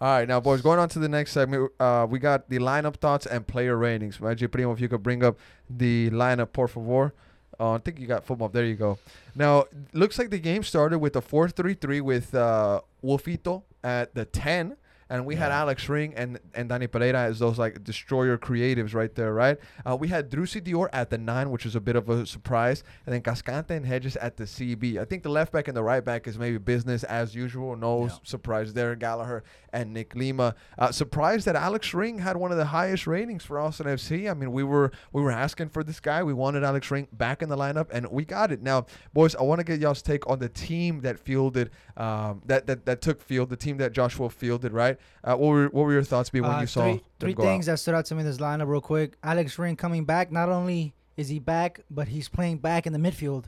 All 0.01 0.09
right, 0.09 0.27
now, 0.27 0.41
boys, 0.41 0.61
going 0.61 0.77
on 0.77 0.89
to 0.89 0.99
the 0.99 1.07
next 1.07 1.31
segment. 1.31 1.71
Uh, 1.79 2.05
we 2.09 2.19
got 2.19 2.49
the 2.49 2.59
lineup 2.59 2.97
thoughts 2.97 3.25
and 3.25 3.47
player 3.47 3.77
ratings. 3.77 4.19
Magic 4.19 4.51
Primo, 4.51 4.73
if 4.73 4.81
you 4.81 4.89
could 4.89 5.01
bring 5.01 5.23
up 5.23 5.37
the 5.69 6.09
lineup, 6.09 6.51
por 6.51 6.67
favor. 6.67 7.13
Uh, 7.57 7.71
I 7.73 7.77
think 7.77 7.99
you 7.99 8.05
got 8.07 8.25
football. 8.25 8.49
There 8.49 8.65
you 8.65 8.75
go. 8.75 8.97
Now, 9.35 9.65
looks 9.93 10.19
like 10.19 10.29
the 10.31 10.39
game 10.39 10.63
started 10.63 10.99
with 10.99 11.15
a 11.15 11.21
4-3-3 11.21 12.01
with 12.01 12.35
uh, 12.35 12.81
Wolfito 13.01 13.63
at 13.85 14.13
the 14.13 14.25
10. 14.25 14.75
And 15.07 15.23
we 15.27 15.35
had 15.35 15.51
Alex 15.51 15.87
Ring 15.87 16.15
and, 16.15 16.39
and 16.55 16.67
Danny 16.67 16.87
Pereira 16.87 17.19
as 17.19 17.37
those 17.37 17.59
like 17.59 17.83
destroyer 17.83 18.39
creatives 18.39 18.95
right 18.95 19.13
there, 19.13 19.35
right? 19.35 19.59
Uh, 19.87 19.95
we 19.95 20.07
had 20.07 20.31
Driussi 20.31 20.59
Dior 20.59 20.89
at 20.91 21.11
the 21.11 21.17
nine, 21.19 21.51
which 21.51 21.63
is 21.67 21.75
a 21.75 21.79
bit 21.79 21.95
of 21.95 22.09
a 22.09 22.25
surprise, 22.25 22.83
and 23.05 23.13
then 23.13 23.21
Cascante 23.21 23.69
and 23.69 23.85
Hedges 23.85 24.15
at 24.15 24.35
the 24.35 24.45
CB. 24.45 24.97
I 24.99 25.05
think 25.05 25.21
the 25.21 25.29
left 25.29 25.51
back 25.53 25.67
and 25.67 25.77
the 25.77 25.83
right 25.83 26.03
back 26.03 26.27
is 26.27 26.39
maybe 26.39 26.57
business 26.57 27.03
as 27.03 27.35
usual. 27.35 27.75
No 27.75 28.05
Yeah. 28.05 28.13
surprise 28.23 28.73
there. 28.73 28.95
Gallagher 28.95 29.43
and 29.75 29.93
Nick 29.93 30.15
Lima. 30.15 30.55
Uh, 30.79 30.91
surprised 30.91 31.45
that 31.45 31.55
Alex 31.55 31.93
Ring 31.93 32.19
had 32.19 32.37
one 32.37 32.51
of 32.51 32.57
the 32.57 32.65
highest 32.65 33.05
ratings 33.05 33.43
for 33.43 33.59
Austin 33.59 33.85
FC. 33.85 34.31
I 34.31 34.33
mean, 34.33 34.51
we 34.51 34.63
were 34.63 34.91
we 35.11 35.21
were 35.21 35.31
asking 35.31 35.69
for 35.69 35.83
this 35.83 35.99
guy. 35.99 36.23
We 36.23 36.33
wanted 36.33 36.63
Alex 36.63 36.89
Ring 36.89 37.07
back 37.11 37.41
in 37.41 37.49
the 37.49 37.57
lineup, 37.57 37.87
and 37.91 38.07
we 38.09 38.23
got 38.25 38.51
it. 38.51 38.61
Now, 38.61 38.85
boys, 39.13 39.35
I 39.35 39.43
want 39.43 39.59
to 39.59 39.65
get 39.65 39.79
y'all's 39.79 40.01
take 40.01 40.27
on 40.29 40.39
the 40.39 40.49
team 40.49 41.01
that 41.01 41.19
fielded 41.19 41.69
um, 41.97 42.41
that, 42.45 42.65
that 42.67 42.85
that 42.85 43.01
took 43.01 43.21
field, 43.21 43.49
the 43.49 43.57
team 43.57 43.77
that 43.77 43.91
Joshua 43.91 44.29
fielded. 44.29 44.71
Right? 44.71 44.97
Uh, 45.23 45.35
what 45.35 45.47
were 45.49 45.65
what 45.65 45.83
were 45.83 45.93
your 45.93 46.03
thoughts 46.03 46.29
be 46.29 46.41
when 46.41 46.51
Uh, 46.51 46.61
you 46.61 46.67
saw 46.67 46.81
three, 46.83 46.91
them 46.93 47.01
three 47.19 47.33
things 47.33 47.67
out? 47.67 47.73
that 47.73 47.77
stood 47.77 47.93
out 47.95 48.05
to 48.05 48.15
me 48.15 48.21
in 48.21 48.25
this 48.25 48.37
lineup 48.37 48.67
real 48.67 48.81
quick. 48.81 49.17
Alex 49.23 49.59
Ring 49.59 49.75
coming 49.75 50.05
back. 50.05 50.31
Not 50.31 50.49
only 50.49 50.93
is 51.17 51.27
he 51.29 51.39
back, 51.39 51.81
but 51.89 52.07
he's 52.07 52.29
playing 52.29 52.57
back 52.59 52.87
in 52.87 52.93
the 52.93 52.99
midfield, 52.99 53.45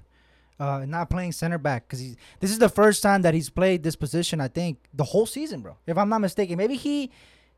uh, 0.59 0.85
not 0.87 1.09
playing 1.09 1.31
center 1.33 1.57
back 1.57 1.87
because 1.87 1.99
he's. 1.99 2.15
This 2.39 2.51
is 2.51 2.59
the 2.59 2.69
first 2.69 3.01
time 3.03 3.21
that 3.23 3.33
he's 3.33 3.49
played 3.49 3.83
this 3.83 3.95
position. 3.95 4.41
I 4.41 4.47
think 4.47 4.77
the 4.93 5.03
whole 5.03 5.25
season, 5.25 5.61
bro. 5.61 5.77
If 5.85 5.97
I'm 5.97 6.09
not 6.09 6.19
mistaken, 6.19 6.57
maybe 6.57 6.75
he. 6.75 7.11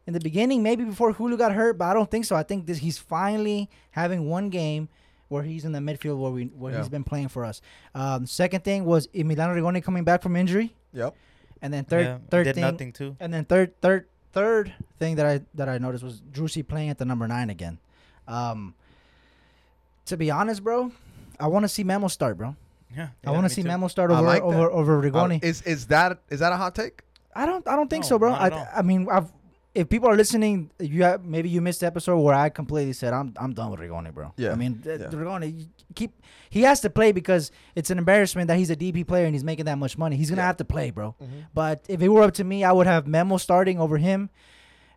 In 0.08 0.14
the 0.14 0.20
beginning, 0.20 0.64
maybe 0.64 0.84
before 0.86 1.14
Hulu 1.14 1.38
got 1.38 1.52
hurt, 1.54 1.78
but 1.78 1.86
I 1.86 1.94
don't 1.94 2.10
think 2.10 2.26
so. 2.26 2.36
I 2.36 2.42
think 2.42 2.66
this 2.66 2.80
he's 2.80 2.98
finally 2.98 3.70
having 3.92 4.28
one 4.28 4.50
game 4.50 4.90
where 5.28 5.44
he's 5.44 5.66
in 5.66 5.72
the 5.72 5.78
midfield 5.80 6.18
where 6.20 6.32
we 6.32 6.46
where 6.46 6.72
Yeah. 6.74 6.80
he's 6.80 6.90
been 6.90 7.04
playing 7.04 7.28
for 7.28 7.46
us. 7.46 7.62
Um, 7.94 8.26
second 8.26 8.64
thing 8.64 8.86
was 8.86 9.06
Emiliano 9.10 9.54
Rigoni 9.56 9.84
coming 9.84 10.04
back 10.04 10.24
from 10.24 10.36
injury, 10.36 10.74
Yep. 10.94 11.14
and 11.62 11.72
then 11.72 11.84
third 11.86 12.06
Yeah, 12.06 12.18
third 12.32 12.44
did 12.46 12.56
thing 12.56 12.62
nothing 12.64 12.92
too. 12.92 13.18
and 13.20 13.32
then 13.32 13.46
third, 13.46 13.80
third, 13.82 14.08
third 14.34 14.74
thing 14.98 15.16
that 15.18 15.28
I 15.28 15.42
that 15.54 15.70
I 15.70 15.78
noticed 15.78 16.04
was 16.04 16.22
Driussi 16.22 16.68
playing 16.68 16.90
at 16.90 16.98
the 16.98 17.06
number 17.06 17.28
nine 17.28 17.52
again. 17.52 17.78
Um, 18.28 18.74
to 20.06 20.18
be 20.18 20.32
honest, 20.32 20.64
bro, 20.64 20.92
I 21.40 21.46
want 21.48 21.66
to 21.66 21.70
see 21.70 21.84
Memo 21.84 22.08
start, 22.08 22.36
bro. 22.38 22.56
Yeah, 22.96 23.10
I 23.26 23.32
want 23.32 23.44
to 23.48 23.50
see 23.54 23.62
Memo 23.64 23.88
start 23.88 24.12
over 24.12 24.22
like 24.22 24.42
that. 24.42 24.46
over 24.48 24.72
over 24.72 25.00
Uh, 25.00 25.04
Rigoni. 25.12 25.44
is 25.44 25.62
is 25.64 25.88
that 25.88 26.20
is 26.30 26.40
that 26.40 26.52
a 26.52 26.58
hot 26.58 26.74
take? 26.76 27.02
I 27.36 27.46
don't 27.46 27.68
I 27.68 27.76
don't 27.76 27.90
think 27.90 28.04
No, 28.06 28.10
so, 28.10 28.20
bro. 28.20 28.32
I. 28.34 28.68
I 28.76 28.82
mean 28.82 29.08
I've. 29.12 29.32
If 29.76 29.88
people 29.88 30.10
are 30.10 30.16
listening, 30.18 30.72
you 30.80 31.04
have, 31.04 31.24
maybe 31.24 31.48
you 31.48 31.62
missed 31.62 31.82
the 31.82 31.86
episode 31.86 32.18
where 32.18 32.34
I 32.34 32.50
completely 32.50 32.92
said 32.94 33.14
I'm 33.14 33.34
I'm 33.38 33.54
done 33.54 33.70
with 33.70 33.80
Rigoni, 33.80 34.12
bro. 34.12 34.34
Yeah, 34.36 34.52
I 34.52 34.56
mean 34.56 34.82
yeah. 34.84 34.98
Rigoni, 35.14 35.68
keep 35.94 36.12
he 36.50 36.64
has 36.64 36.82
to 36.82 36.90
play 36.90 37.12
because 37.12 37.52
it's 37.76 37.92
an 37.92 38.00
embarrassment 38.00 38.48
that 38.48 38.58
he's 38.58 38.72
a 38.72 38.76
DP 38.76 39.06
player 39.06 39.26
and 39.26 39.36
he's 39.36 39.44
making 39.44 39.66
that 39.66 39.78
much 39.78 39.96
money. 39.96 40.18
He's 40.18 40.32
gonna 40.32 40.42
Yeah. 40.42 40.48
have 40.48 40.58
to 40.58 40.66
play, 40.66 40.90
bro. 40.90 41.16
But 41.54 41.86
if 41.88 42.02
it 42.02 42.10
were 42.10 42.24
up 42.24 42.34
to 42.34 42.44
me, 42.44 42.64
I 42.64 42.72
would 42.72 42.88
have 42.88 43.06
Memo 43.06 43.38
starting 43.38 43.80
over 43.80 43.98
him. 43.98 44.32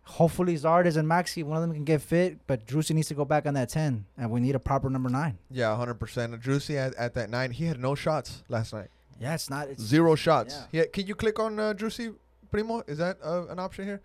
Hopefully 0.05 0.55
Zardes 0.57 0.97
and 0.97 1.07
Maxi, 1.07 1.43
one 1.43 1.55
of 1.57 1.61
them 1.63 1.73
can 1.73 1.85
get 1.85 2.01
fit, 2.01 2.37
but 2.45 2.65
Driussi 2.67 2.93
needs 2.93 3.07
to 3.07 3.13
go 3.13 3.23
back 3.23 3.45
on 3.45 3.53
that 3.53 3.69
ten, 3.69 4.05
and 4.17 4.29
we 4.29 4.41
need 4.41 4.53
a 4.53 4.59
proper 4.59 4.89
number 4.89 5.09
nine. 5.09 5.37
Yeah, 5.49 5.75
hundred 5.77 5.95
percent. 5.95 6.39
Driussi 6.41 6.75
at, 6.75 6.93
at 6.95 7.13
that 7.13 7.29
nine, 7.29 7.51
he 7.51 7.65
had 7.65 7.79
no 7.79 7.95
shots 7.95 8.43
last 8.49 8.73
night. 8.73 8.89
Yeah, 9.19 9.33
it's 9.33 9.49
not. 9.49 9.69
It's, 9.69 9.81
Zero 9.81 10.15
shots. 10.15 10.55
yeah. 10.71 10.81
Yeah. 10.81 10.87
Can 10.91 11.07
you 11.07 11.15
click 11.15 11.39
on 11.39 11.57
uh, 11.57 11.73
Driussi 11.73 12.13
Primo? 12.51 12.83
Is 12.85 12.97
that 12.97 13.17
uh, 13.23 13.45
an 13.47 13.59
option 13.59 13.85
here? 13.85 14.01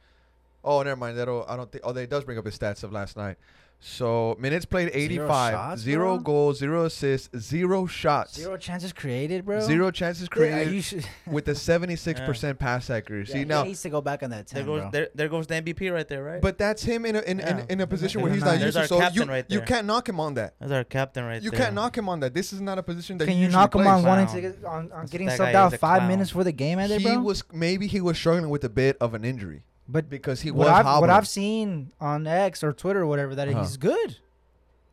Oh, 0.63 0.83
never 0.83 0.97
mind. 0.97 1.19
That'll. 1.19 1.45
I 1.49 1.57
don't 1.57 1.71
think. 1.71 1.83
Oh, 1.85 1.91
it 1.91 2.09
does 2.09 2.25
bring 2.25 2.39
up 2.39 2.45
his 2.45 2.57
stats 2.57 2.85
of 2.85 2.93
last 2.93 3.17
night. 3.17 3.37
So 3.81 4.37
minutes 4.41 4.65
played 4.67 4.89
Zero 4.93 5.05
85, 5.27 5.53
shots, 5.53 5.81
zero 5.83 6.19
goals, 6.19 6.59
zero 6.59 6.85
assists, 6.87 7.29
zero 7.39 7.87
shots, 7.87 8.35
Zero 8.35 8.57
chances 8.57 8.93
created, 8.93 9.45
bro. 9.47 9.61
zero 9.61 9.93
chances 9.93 10.29
created 10.29 10.73
you 10.75 10.83
should- 10.83 11.07
with 11.29 11.47
a 11.47 11.53
76% 11.53 12.59
pass 12.59 12.91
accuracy. 12.91 13.33
yeah, 13.35 13.39
he 13.39 13.45
now, 13.45 13.63
needs 13.63 13.81
to 13.83 13.89
go 13.89 14.01
back 14.01 14.25
on 14.25 14.31
that 14.31 14.49
There 14.49 14.65
goes 14.65 14.91
there, 14.91 15.09
there 15.15 15.29
goes 15.29 15.47
the 15.47 15.55
MVP 15.63 15.93
right 15.95 16.09
there, 16.09 16.25
right? 16.25 16.43
but 16.43 16.59
that's 16.59 16.83
him 16.83 17.07
in 17.07 17.15
a 17.17 17.21
in, 17.21 17.39
in, 17.39 17.47
Yeah. 17.59 17.65
in 17.69 17.81
a 17.81 17.87
position 17.87 18.19
in 18.21 18.25
where 18.25 18.33
he's 18.35 18.43
nine. 18.43 18.55
not 18.55 18.61
There's 18.61 18.75
used 18.75 18.89
to. 18.89 18.95
So 18.95 18.99
captain 19.01 19.23
you 19.23 19.29
right 19.29 19.45
you 19.49 19.61
can't 19.61 19.87
knock 19.87 20.09
him 20.09 20.19
on 20.19 20.35
that. 20.35 20.55
That's 20.59 20.73
our 20.73 20.83
captain 20.85 21.25
right 21.25 21.41
You 21.41 21.51
there. 21.51 21.59
You 21.61 21.65
can't 21.65 21.75
knock 21.77 21.97
him 21.97 22.09
on 22.09 22.19
that. 22.21 22.35
This 22.35 22.53
is 22.53 22.61
not 22.61 22.79
a 22.79 22.83
position 22.83 23.17
that 23.19 23.27
Can 23.27 23.37
he 23.37 23.43
you 23.45 23.49
knock 23.49 23.75
him 23.77 23.83
plays. 23.83 23.89
on 23.95 24.03
wanting 24.03 24.27
Clown. 24.27 24.43
to 24.43 24.49
get, 24.51 24.65
on, 24.65 24.91
on 24.93 25.07
getting 25.07 25.29
That 25.29 25.39
subbed 25.39 25.55
out 25.55 25.73
is 25.75 25.79
five 25.79 25.99
clown. 25.99 26.09
minutes 26.09 26.31
for 26.31 26.43
the 26.43 26.51
game 26.53 26.81
ended, 26.81 27.01
He 27.01 27.07
bro? 27.07 27.21
was 27.21 27.45
maybe 27.53 27.87
he 27.87 28.01
was 28.01 28.19
struggling 28.19 28.51
with 28.51 28.65
a 28.65 28.69
bit 28.69 28.97
of 29.01 29.15
an 29.15 29.25
injury 29.25 29.63
but 29.89 30.09
because 30.11 30.41
he 30.43 30.51
what 30.51 30.67
was 30.67 30.69
I've, 30.69 30.85
hobbling. 30.85 31.09
what 31.09 31.17
I've 31.17 31.29
seen 31.29 31.93
on 32.01 32.27
X 32.27 32.63
or 32.63 32.73
Twitter 32.73 33.01
or 33.03 33.07
whatever 33.07 33.35
that 33.35 33.49
Uh-huh. 33.49 33.61
he's 33.63 33.77
good. 33.77 34.19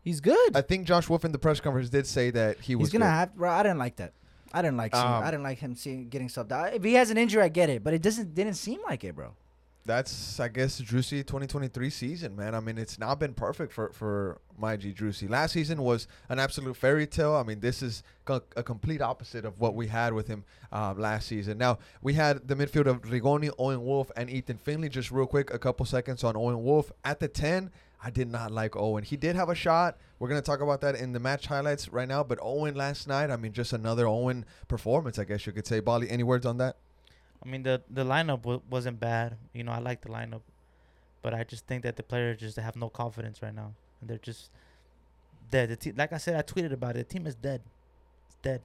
He's 0.02 0.22
good. 0.22 0.56
I 0.56 0.62
think 0.62 0.86
Josh 0.88 1.10
Wolff 1.10 1.26
in 1.26 1.32
the 1.32 1.40
press 1.40 1.60
conference 1.60 1.90
did 1.90 2.06
say 2.08 2.30
that 2.32 2.60
he 2.60 2.76
was 2.76 2.88
he's 2.90 2.94
gonna 3.00 3.06
good. 3.06 3.10
have. 3.12 3.36
Bro, 3.36 3.50
I 3.52 3.64
didn't 3.64 3.80
like 3.80 3.96
that. 3.98 4.14
I 4.54 4.62
didn't 4.62 4.78
like. 4.78 4.96
seeing, 4.96 5.06
Um, 5.06 5.24
I 5.24 5.32
didn't 5.32 5.44
like 5.44 5.58
him 5.58 5.76
seeing 5.76 6.08
getting 6.10 6.28
subbed 6.30 6.52
out. 6.52 6.74
If 6.74 6.84
he 6.84 6.94
has 6.94 7.10
an 7.10 7.18
injury, 7.18 7.42
I 7.44 7.50
get 7.50 7.70
it, 7.70 7.84
but 7.84 7.94
it 7.94 8.02
doesn't. 8.02 8.34
Didn't 8.36 8.54
seem 8.54 8.80
like 8.88 9.04
it, 9.04 9.16
bro. 9.16 9.34
That's 9.86 10.40
I 10.40 10.48
guess 10.48 10.82
Driussi 10.82 11.20
2023 11.20 11.92
season, 11.92 12.36
man. 12.36 12.56
I 12.56 12.60
mean, 12.60 12.80
it's 12.80 12.98
not 12.98 13.20
been 13.20 13.36
perfect 13.36 13.72
for 13.72 13.92
for 13.94 14.40
my 14.58 14.76
G 14.78 14.92
Driussi. 14.92 15.30
Last 15.30 15.52
season 15.52 15.80
was 15.84 16.08
an 16.28 16.40
absolute 16.40 16.76
fairy 16.76 17.06
tale. 17.06 17.36
I 17.36 17.44
mean, 17.44 17.60
this 17.60 17.84
is 17.84 18.02
co- 18.26 18.42
a 18.56 18.64
complete 18.64 19.00
opposite 19.00 19.46
of 19.46 19.60
what 19.60 19.76
we 19.76 19.86
had 19.86 20.14
with 20.14 20.28
him 20.28 20.44
uh, 20.72 20.96
last 20.98 21.28
season. 21.28 21.60
Now 21.60 21.78
we 22.02 22.14
had 22.14 22.48
the 22.48 22.56
midfield 22.56 22.88
of 22.88 23.04
Rigoni, 23.04 23.52
Owen 23.60 23.84
Wolff, 23.86 24.10
and 24.16 24.28
Ethan 24.28 24.58
Finlay. 24.58 24.90
Just 24.90 25.12
real 25.12 25.28
quick, 25.28 25.54
a 25.54 25.60
couple 25.60 25.86
seconds 25.86 26.24
on 26.24 26.36
Owen 26.36 26.64
Wolff 26.64 26.92
at 27.04 27.20
the 27.20 27.28
10. 27.28 27.70
I 28.04 28.10
did 28.10 28.32
not 28.32 28.52
like 28.52 28.76
Owen. 28.76 29.04
He 29.04 29.18
did 29.18 29.36
have 29.36 29.50
a 29.50 29.56
shot. 29.56 29.98
We're 30.18 30.30
gonna 30.30 30.42
talk 30.42 30.62
about 30.62 30.82
that 30.82 30.96
in 30.96 31.12
the 31.12 31.20
match 31.20 31.46
highlights 31.46 31.90
right 31.90 32.08
now. 32.08 32.24
But 32.24 32.40
Owen 32.42 32.74
last 32.74 33.08
night, 33.08 33.30
I 33.30 33.36
mean, 33.36 33.52
just 33.52 33.72
another 33.72 34.08
Owen 34.08 34.46
performance, 34.68 35.20
I 35.20 35.26
guess 35.26 35.46
you 35.46 35.54
could 35.54 35.68
say. 35.68 35.80
Bali, 35.80 36.10
any 36.10 36.24
words 36.24 36.48
on 36.48 36.58
that? 36.58 36.78
I 37.46 37.50
mean 37.50 37.64
the 37.64 37.82
the 37.90 38.04
lineup 38.04 38.42
w- 38.42 38.62
wasn't 38.70 39.00
bad. 39.00 39.38
You 39.54 39.64
know, 39.64 39.72
I 39.72 39.80
like 39.80 40.02
the 40.02 40.10
lineup, 40.10 40.42
but 41.22 41.34
I 41.34 41.44
just 41.44 41.68
think 41.68 41.84
that 41.84 41.96
the 41.96 42.04
players 42.04 42.40
just 42.40 42.58
have 42.58 42.76
no 42.76 42.90
confidence 42.90 43.42
right 43.42 43.54
now, 43.54 43.74
and 44.02 44.10
they're 44.10 44.18
just 44.18 44.50
dead. 45.52 45.70
The 45.70 45.76
te- 45.76 45.92
like 45.92 46.12
I 46.12 46.18
said, 46.18 46.36
I 46.36 46.42
tweeted 46.42 46.74
about 46.74 46.96
it. 46.96 47.08
The 47.08 47.14
team 47.14 47.28
is 47.28 47.36
dead. 47.36 47.62
It's 48.28 48.38
dead. 48.42 48.62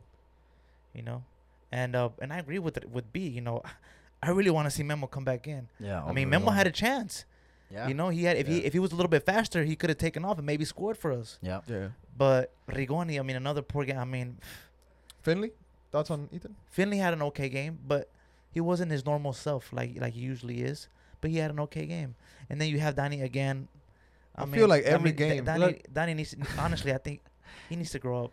You 0.95 1.03
know, 1.03 1.23
and 1.71 1.95
uh, 1.95 2.09
and 2.21 2.33
I 2.33 2.39
agree 2.39 2.59
with 2.59 2.77
it, 2.79 2.91
with 2.91 3.13
B. 3.13 3.21
You 3.29 3.43
know, 3.43 3.63
I 4.23 4.31
really 4.31 4.51
want 4.51 4.67
to 4.67 4.71
see 4.71 4.83
Memo 4.83 5.07
come 5.07 5.25
back 5.25 5.47
in. 5.47 5.69
Yeah. 5.79 6.03
I 6.03 6.13
mean, 6.13 6.31
Memo 6.31 6.51
had 6.51 6.67
a 6.67 6.73
chance. 6.73 7.25
Yeah. 7.71 7.87
You 7.87 7.95
know, 7.95 8.09
he 8.09 8.25
had 8.25 8.37
if 8.37 8.47
he 8.49 8.59
if 8.65 8.73
he 8.73 8.79
was 8.79 8.93
a 8.93 8.97
little 8.97 9.11
bit 9.11 9.25
faster, 9.25 9.63
he 9.65 9.77
could 9.77 9.91
have 9.91 9.99
taken 9.99 10.25
off 10.25 10.39
and 10.39 10.47
maybe 10.47 10.65
scored 10.65 10.97
for 10.97 11.13
us. 11.13 11.39
Yeah. 11.43 11.61
Yeah. 11.69 11.89
But 12.17 12.51
Rigoni, 12.69 13.19
I 13.21 13.23
mean, 13.23 13.37
another 13.37 13.63
poor 13.63 13.85
game. 13.85 13.99
I 13.99 14.05
mean, 14.05 14.39
Finlay, 15.23 15.53
thoughts 15.93 16.11
on 16.11 16.29
Ethan? 16.33 16.57
Finlay 16.71 16.97
had 16.97 17.13
an 17.13 17.23
okay 17.23 17.49
game, 17.49 17.79
but 17.87 18.09
he 18.51 18.61
wasn't 18.61 18.91
his 18.93 19.05
normal 19.05 19.33
self 19.33 19.73
like 19.73 19.99
like 20.01 20.13
he 20.15 20.21
usually 20.21 20.63
is. 20.63 20.89
But 21.21 21.31
he 21.31 21.37
had 21.37 21.51
an 21.51 21.61
okay 21.61 21.85
game. 21.87 22.15
And 22.49 22.59
then 22.61 22.69
you 22.69 22.79
have 22.81 22.97
Danny 22.97 23.21
again. 23.23 23.69
I 24.37 24.47
feel 24.47 24.69
like 24.69 24.85
every 24.85 25.13
Da- 25.13 25.17
game- 25.29 25.45
Danny, 25.45 25.61
Look- 25.61 25.83
Danny 25.93 26.15
needs. 26.15 26.31
To, 26.31 26.39
honestly, 26.59 26.95
I 26.95 26.99
think 26.99 27.21
he 27.69 27.77
needs 27.77 27.91
to 27.91 27.99
grow 27.99 28.25
up. 28.25 28.33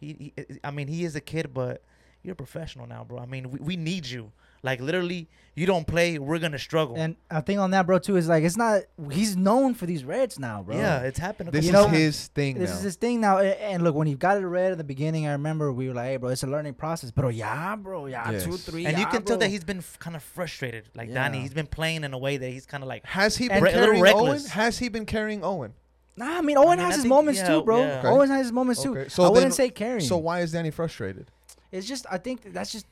He, 0.00 0.32
he, 0.36 0.44
I 0.64 0.70
mean, 0.72 0.88
he 0.88 1.04
is 1.04 1.14
a 1.16 1.20
kid, 1.20 1.54
but 1.54 1.80
you're 2.22 2.32
a 2.32 2.36
professional 2.36 2.86
now, 2.86 3.04
bro. 3.04 3.18
I 3.18 3.26
mean, 3.26 3.50
we, 3.50 3.58
we 3.60 3.76
need 3.76 4.06
you. 4.06 4.32
Like 4.62 4.80
literally, 4.80 5.28
you 5.54 5.66
don't 5.66 5.86
play, 5.86 6.18
we're 6.18 6.38
gonna 6.38 6.58
struggle. 6.58 6.96
And 6.96 7.16
I 7.30 7.40
think 7.40 7.60
on 7.60 7.70
that, 7.72 7.86
bro, 7.86 7.98
too, 7.98 8.16
is 8.16 8.28
like 8.28 8.42
it's 8.44 8.56
not. 8.56 8.82
He's 9.10 9.36
known 9.36 9.74
for 9.74 9.86
these 9.86 10.04
Reds 10.04 10.38
now, 10.38 10.62
bro. 10.62 10.76
yeah, 10.76 11.00
it's 11.02 11.18
happened. 11.18 11.48
a 11.50 11.52
This 11.52 11.66
is 11.66 11.72
know, 11.72 11.86
his 11.88 12.26
thing 12.28 12.58
This 12.58 12.70
now. 12.70 12.76
is 12.76 12.82
his 12.82 12.96
thing 12.96 13.20
now. 13.20 13.38
And 13.38 13.82
look, 13.84 13.94
when 13.94 14.06
he 14.06 14.14
got 14.14 14.36
it 14.38 14.46
red 14.46 14.72
at 14.72 14.78
the 14.78 14.84
beginning, 14.84 15.26
I 15.26 15.32
remember 15.32 15.72
we 15.72 15.88
were 15.88 15.94
like, 15.94 16.06
"Hey, 16.06 16.16
bro, 16.16 16.30
it's 16.30 16.42
a 16.42 16.46
learning 16.46 16.74
process." 16.74 17.10
But 17.10 17.24
oh 17.24 17.28
yeah, 17.28 17.76
bro, 17.76 18.06
yeah, 18.06 18.30
Yes. 18.30 18.44
two, 18.44 18.56
three, 18.56 18.86
and 18.86 18.96
you 18.96 19.04
yeah, 19.04 19.10
can 19.10 19.22
tell 19.22 19.36
that 19.38 19.48
he's 19.48 19.64
been 19.64 19.78
f- 19.78 19.98
kind 19.98 20.16
of 20.16 20.22
frustrated. 20.22 20.88
Like 20.94 21.12
Danny, 21.12 21.38
Yeah. 21.38 21.42
he's 21.42 21.54
been 21.54 21.66
playing 21.66 22.04
in 22.04 22.12
a 22.12 22.18
way 22.18 22.36
that 22.36 22.48
he's 22.50 22.66
kind 22.66 22.82
of 22.82 22.88
like. 22.88 23.04
Has 23.06 23.36
he 23.36 23.48
been 23.48 23.58
a 23.58 23.60
little 23.60 23.74
carrying 23.80 23.94
Owen? 23.94 24.02
reckless. 24.02 24.48
Has 24.48 24.78
he 24.78 24.88
been 24.88 25.06
carrying 25.06 25.44
Owen? 25.44 25.74
Nah, 26.16 26.38
I 26.38 26.40
mean, 26.40 26.56
Owen 26.58 26.70
mean, 26.70 26.78
has 26.80 26.86
I 26.86 26.92
his 26.94 26.96
think- 27.02 27.08
moments 27.10 27.40
yeah, 27.40 27.48
too, 27.48 27.62
bro. 27.62 27.78
yeah. 27.80 27.98
Okay. 28.00 28.08
Owen 28.08 28.28
has 28.28 28.46
his 28.46 28.52
moments 28.52 28.82
too. 28.82 29.04
So 29.08 29.22
I 29.22 29.28
wouldn't 29.28 29.54
say 29.54 29.70
carrying. 29.70 30.00
So 30.00 30.16
why 30.16 30.40
is 30.40 30.50
Danny 30.52 30.70
frustrated? 30.72 31.30
it's 31.70 31.86
just 31.86 32.06
I 32.10 32.16
think 32.18 32.52
that's 32.54 32.72
just 32.72 32.86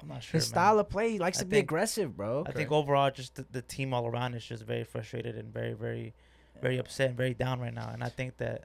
I'm 0.00 0.08
not 0.08 0.22
sure. 0.22 0.32
his 0.38 0.44
man. 0.46 0.54
style 0.54 0.78
of 0.78 0.88
play. 0.88 1.10
He 1.12 1.18
likes 1.18 1.38
I 1.38 1.42
to 1.42 1.46
be 1.46 1.56
think- 1.56 1.64
aggressive, 1.66 2.16
bro. 2.16 2.44
I 2.46 2.52
think 2.52 2.70
overall, 2.72 3.10
just 3.10 3.34
the, 3.34 3.44
the 3.50 3.62
team 3.62 3.92
all 3.94 4.06
around 4.06 4.34
is 4.34 4.44
just 4.44 4.62
very 4.64 4.84
frustrated 4.84 5.36
and 5.36 5.52
very, 5.52 5.72
very, 5.74 6.14
very 6.62 6.78
upset 6.78 7.08
and 7.10 7.16
very 7.16 7.34
down 7.34 7.60
right 7.60 7.74
now. 7.74 7.90
And 7.92 8.02
I 8.04 8.08
think 8.08 8.36
that 8.38 8.64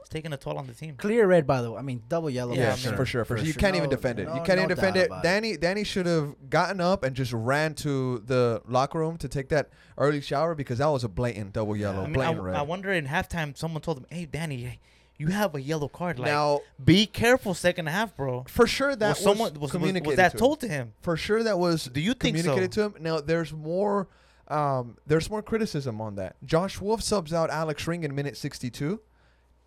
it's 0.00 0.08
taking 0.10 0.32
a 0.34 0.36
toll 0.36 0.58
on 0.58 0.66
the 0.66 0.74
team. 0.74 0.96
Clear 0.96 1.26
red, 1.26 1.46
by 1.46 1.62
the 1.62 1.72
way. 1.72 1.78
I 1.78 1.82
mean, 1.82 2.02
double 2.08 2.28
yellow. 2.28 2.54
Yeah, 2.54 2.76
Yeah, 2.76 2.90
I 2.92 2.96
for 2.96 3.06
sure, 3.06 3.24
for, 3.24 3.36
For 3.36 3.38
sure. 3.38 3.46
You 3.46 3.54
can't 3.54 3.74
even 3.76 3.88
defend 3.88 4.18
it. 4.18 4.26
no- 4.26 4.34
you 4.34 4.40
can't 4.42 4.58
no 4.58 4.64
even 4.64 4.68
defend 4.68 4.96
it. 4.96 5.06
about 5.06 5.20
it. 5.20 5.22
Danny, 5.28 5.56
Danny 5.56 5.82
should 5.84 6.04
have 6.06 6.34
gotten 6.50 6.80
up 6.80 7.04
and 7.04 7.16
just 7.16 7.32
ran 7.32 7.74
to 7.76 8.18
the 8.18 8.60
locker 8.68 8.98
room 8.98 9.16
to 9.18 9.28
take 9.28 9.48
that 9.48 9.70
early 9.96 10.20
shower 10.20 10.54
because 10.54 10.78
that 10.78 10.88
was 10.88 11.04
a 11.04 11.08
blatant 11.08 11.54
double 11.54 11.74
yellow, 11.76 12.02
I, 12.02 12.06
mean, 12.06 12.10
I, 12.10 12.12
blatant 12.14 12.42
red. 12.42 12.54
I 12.56 12.62
wonder 12.62 12.92
in 12.92 13.06
halftime, 13.06 13.56
someone 13.56 13.80
told 13.80 13.96
him, 13.98 14.06
"Hey, 14.10 14.26
Danny, 14.26 14.78
you 15.16 15.28
have 15.28 15.54
a 15.54 15.60
yellow 15.60 15.88
card. 15.88 16.18
Like, 16.18 16.26
now, 16.26 16.60
be 16.84 17.06
careful 17.06 17.54
second 17.54 17.86
half, 17.86 18.16
bro." 18.16 18.44
for 18.48 18.66
sure 18.66 18.94
that 18.96 19.08
was 19.08 19.16
was, 19.18 19.24
someone 19.24 19.52
was, 19.52 19.60
was, 19.60 19.70
communicated 19.70 20.08
was 20.08 20.16
that 20.16 20.30
to 20.30 20.36
him. 20.36 20.38
told 20.38 20.60
to 20.60 20.68
him? 20.68 20.92
For 21.02 21.16
sure 21.16 21.42
that 21.42 21.58
was 21.58 21.84
Do 21.84 22.00
you 22.00 22.14
think 22.14 22.36
so? 22.36 22.42
communicated 22.42 22.72
to 22.72 22.82
him. 22.82 22.94
Now 23.00 23.20
there's 23.20 23.52
more 23.52 24.08
um, 24.48 24.96
there's 25.06 25.30
more 25.30 25.42
criticism 25.42 26.00
on 26.00 26.16
that. 26.16 26.36
Josh 26.44 26.80
Wolff 26.80 27.02
subs 27.02 27.32
out 27.32 27.50
Alex 27.50 27.86
Ring 27.86 28.04
in 28.04 28.14
minute 28.14 28.36
62 28.36 29.00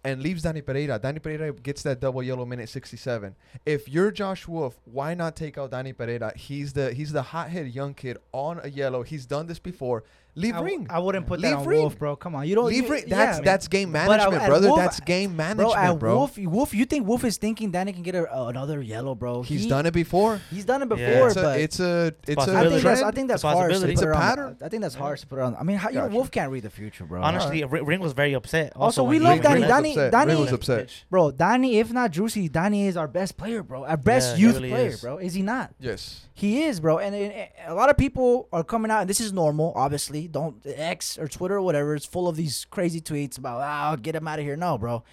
and 0.03 0.21
leaves 0.21 0.43
Danny 0.43 0.61
Pereira. 0.61 0.99
Danny 0.99 1.19
Pereira 1.19 1.51
gets 1.51 1.83
that 1.83 1.99
double 1.99 2.21
yellow 2.21 2.45
minute 2.45 2.69
67. 2.69 3.35
If 3.65 3.89
you're 3.89 4.11
Josh 4.11 4.47
Wolff, 4.47 4.79
why 4.85 5.13
not 5.13 5.35
take 5.35 5.57
out 5.57 5.71
Danny 5.71 5.93
Pereira? 5.93 6.31
He's 6.35 6.73
the 6.73 6.93
he's 6.93 7.11
the 7.11 7.23
hothead 7.23 7.67
young 7.67 7.93
kid 7.93 8.17
on 8.31 8.59
a 8.63 8.69
yellow. 8.69 9.03
He's 9.03 9.25
done 9.25 9.47
this 9.47 9.59
before. 9.59 10.03
Leave 10.37 10.53
I, 10.53 10.57
w- 10.57 10.77
Ring. 10.77 10.87
I 10.89 10.99
wouldn't 10.99 11.25
put 11.25 11.41
that 11.41 11.47
Leave 11.49 11.57
on 11.57 11.65
Ring. 11.65 11.81
Wolff, 11.81 11.97
bro. 11.97 12.15
Come 12.15 12.35
on, 12.35 12.47
you 12.47 12.53
don't 12.55 12.67
Leave 12.67 12.83
you- 12.83 12.89
Ring. 12.91 13.03
That's 13.07 13.39
yeah. 13.39 13.43
that's 13.43 13.67
game 13.67 13.91
But, 13.91 14.03
uh, 14.03 14.07
management, 14.09 14.43
at 14.43 14.47
brother. 14.49 14.67
Wolff- 14.67 14.79
that's 14.79 14.99
game 14.99 15.29
bro. 15.31 15.37
management, 15.45 15.77
At 15.77 15.99
bro. 15.99 16.15
Wolff, 16.15 16.37
Wolff, 16.37 16.73
you 16.75 16.85
think 16.85 17.07
Wolff 17.07 17.23
is 17.23 17.37
thinking 17.37 17.71
Danny 17.71 17.91
can 17.91 18.03
get 18.03 18.13
a, 18.15 18.31
uh, 18.31 18.45
another 18.47 18.81
yellow, 18.81 19.15
bro? 19.15 19.41
He's 19.41 19.63
He- 19.63 19.69
done 19.69 19.85
it 19.87 19.93
before. 19.93 20.39
He's 20.51 20.63
done 20.63 20.83
it 20.83 20.89
Yeah. 20.95 21.09
before, 21.11 21.27
It's 21.29 21.37
a 21.37 21.41
but 21.41 21.59
it's 21.59 21.79
a 21.79 22.13
it's 22.27 22.29
I 22.29 22.31
a 22.31 22.35
possibility. 22.35 22.69
think 22.69 22.83
that's 22.83 23.01
I 23.01 23.11
think 23.11 23.27
that's 23.29 23.37
It's 23.39 23.43
harsh. 23.43 23.57
to 23.57 23.67
possibility. 23.67 23.93
It's 23.93 24.01
a 24.01 24.05
put 24.05 24.11
it 24.11 24.15
on- 24.15 24.21
pattern. 24.21 24.57
I 24.63 24.69
think 24.69 24.81
that's 24.83 24.95
harsh 24.95 25.21
to 25.21 25.27
put 25.27 25.39
it 25.39 25.41
on. 25.41 25.55
I 25.59 25.63
mean, 25.63 25.77
how, 25.77 25.89
you 25.89 25.95
know, 25.95 26.07
Wolff 26.07 26.29
can't 26.29 26.51
read 26.51 26.63
the 26.63 26.69
future, 26.69 27.03
bro. 27.05 27.21
Honestly, 27.23 27.63
Ring, 27.63 27.85
Ring 27.85 27.99
was 27.99 28.13
very 28.13 28.33
upset. 28.33 28.73
Also, 28.75 29.03
when 29.03 29.09
we 29.09 29.17
he- 29.17 29.23
love 29.23 29.41
Danny. 29.41 29.61
Danny, 29.61 29.89
upset. 29.91 30.11
Danny, 30.11 30.35
was 30.35 30.51
upset. 30.53 30.89
bro. 31.09 31.31
Danny, 31.31 31.79
if 31.79 31.91
not 31.91 32.11
Juicy, 32.11 32.47
Danny 32.47 32.85
is 32.87 32.95
our 32.95 33.07
best 33.07 33.37
player, 33.37 33.63
bro. 33.63 33.85
Our 33.85 33.97
best 33.97 34.37
youth 34.37 34.57
player, 34.59 34.95
bro. 35.01 35.17
Is 35.17 35.33
he 35.33 35.41
not? 35.41 35.71
Yes. 35.79 36.21
He 36.37 36.63
is, 36.65 36.79
bro. 36.79 36.99
And, 36.99 37.15
and- 37.15 37.49
a 37.65 37.73
lot 37.73 37.89
of 37.89 37.97
people 37.97 38.47
are 38.53 38.63
coming 38.63 38.91
out, 38.91 39.01
and 39.01 39.09
this 39.09 39.19
is 39.19 39.33
normal, 39.33 39.73
obviously. 39.75 40.27
Don't 40.27 40.55
X 40.65 41.17
or 41.17 41.27
Twitter 41.27 41.55
or 41.57 41.61
whatever. 41.63 41.95
It's 41.95 42.05
full 42.05 42.27
of 42.27 42.35
these 42.35 42.65
crazy 42.69 43.01
tweets 43.01 43.37
about, 43.39 43.59
ah, 43.61 43.95
get 43.95 44.15
him 44.15 44.27
out 44.27 44.37
of 44.39 44.45
here. 44.45 44.55
No, 44.55 44.77
bro. 44.77 45.03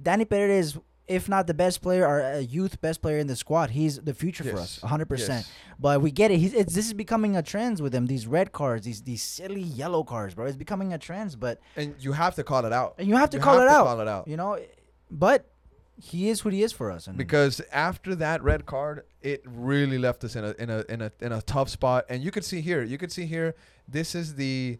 Danny 0.00 0.26
Pereira 0.26 0.52
is, 0.52 0.76
if 1.08 1.26
not 1.28 1.46
the 1.46 1.54
best 1.54 1.80
player, 1.80 2.06
our 2.06 2.20
uh, 2.22 2.38
youth 2.38 2.80
best 2.82 3.00
player 3.00 3.18
in 3.18 3.28
the 3.28 3.36
squad. 3.36 3.70
He's 3.70 3.98
the 3.98 4.12
future 4.12 4.44
for 4.44 4.58
us, 4.58 4.82
100. 4.82 5.06
percent 5.06 5.46
Yes. 5.46 5.52
But 5.78 6.02
we 6.02 6.10
get 6.10 6.30
it. 6.30 6.38
He's 6.38 6.52
it's, 6.52 6.74
this 6.74 6.86
is 6.86 6.92
becoming 6.94 7.34
a 7.36 7.42
trend 7.42 7.80
with 7.80 7.94
him. 7.94 8.04
These 8.06 8.26
red 8.26 8.52
cards, 8.52 8.84
these 8.84 9.00
these 9.02 9.22
silly 9.22 9.62
yellow 9.62 10.04
cards, 10.04 10.34
bro. 10.34 10.44
It's 10.46 10.56
becoming 10.56 10.92
a 10.92 10.98
trend. 10.98 11.40
But 11.40 11.60
And 11.76 11.94
you 11.98 12.12
have 12.12 12.34
to 12.34 12.44
call 12.44 12.64
it 12.66 12.72
out. 12.74 12.96
and 12.98 13.08
you 13.08 13.16
have 13.16 13.30
to 13.30 13.38
You 13.38 13.42
call 13.42 13.54
have 13.54 13.62
it 13.62 13.70
to 13.70 13.74
out. 13.74 13.84
call 13.86 14.00
it 14.00 14.08
out. 14.08 14.28
You 14.28 14.36
know, 14.36 14.58
but 15.10 15.46
he 15.96 16.28
is 16.28 16.44
what 16.44 16.52
he 16.54 16.62
is 16.62 16.72
for 16.72 16.90
us. 16.90 17.06
And 17.06 17.16
because 17.16 17.60
after 17.72 18.14
that 18.16 18.42
red 18.42 18.66
card, 18.66 19.04
it 19.22 19.42
really 19.46 19.98
left 19.98 20.24
us 20.24 20.34
in 20.36 20.44
a 20.44 20.50
in 20.58 20.70
a 20.70 20.84
in 20.88 21.00
a 21.02 21.12
in 21.20 21.32
a 21.32 21.42
tough 21.42 21.68
spot. 21.68 22.04
And 22.08 22.22
you 22.22 22.30
could 22.30 22.44
see 22.44 22.60
here, 22.60 22.82
you 22.82 22.98
could 22.98 23.12
see 23.12 23.26
here, 23.26 23.54
this 23.88 24.14
is 24.14 24.34
the 24.34 24.78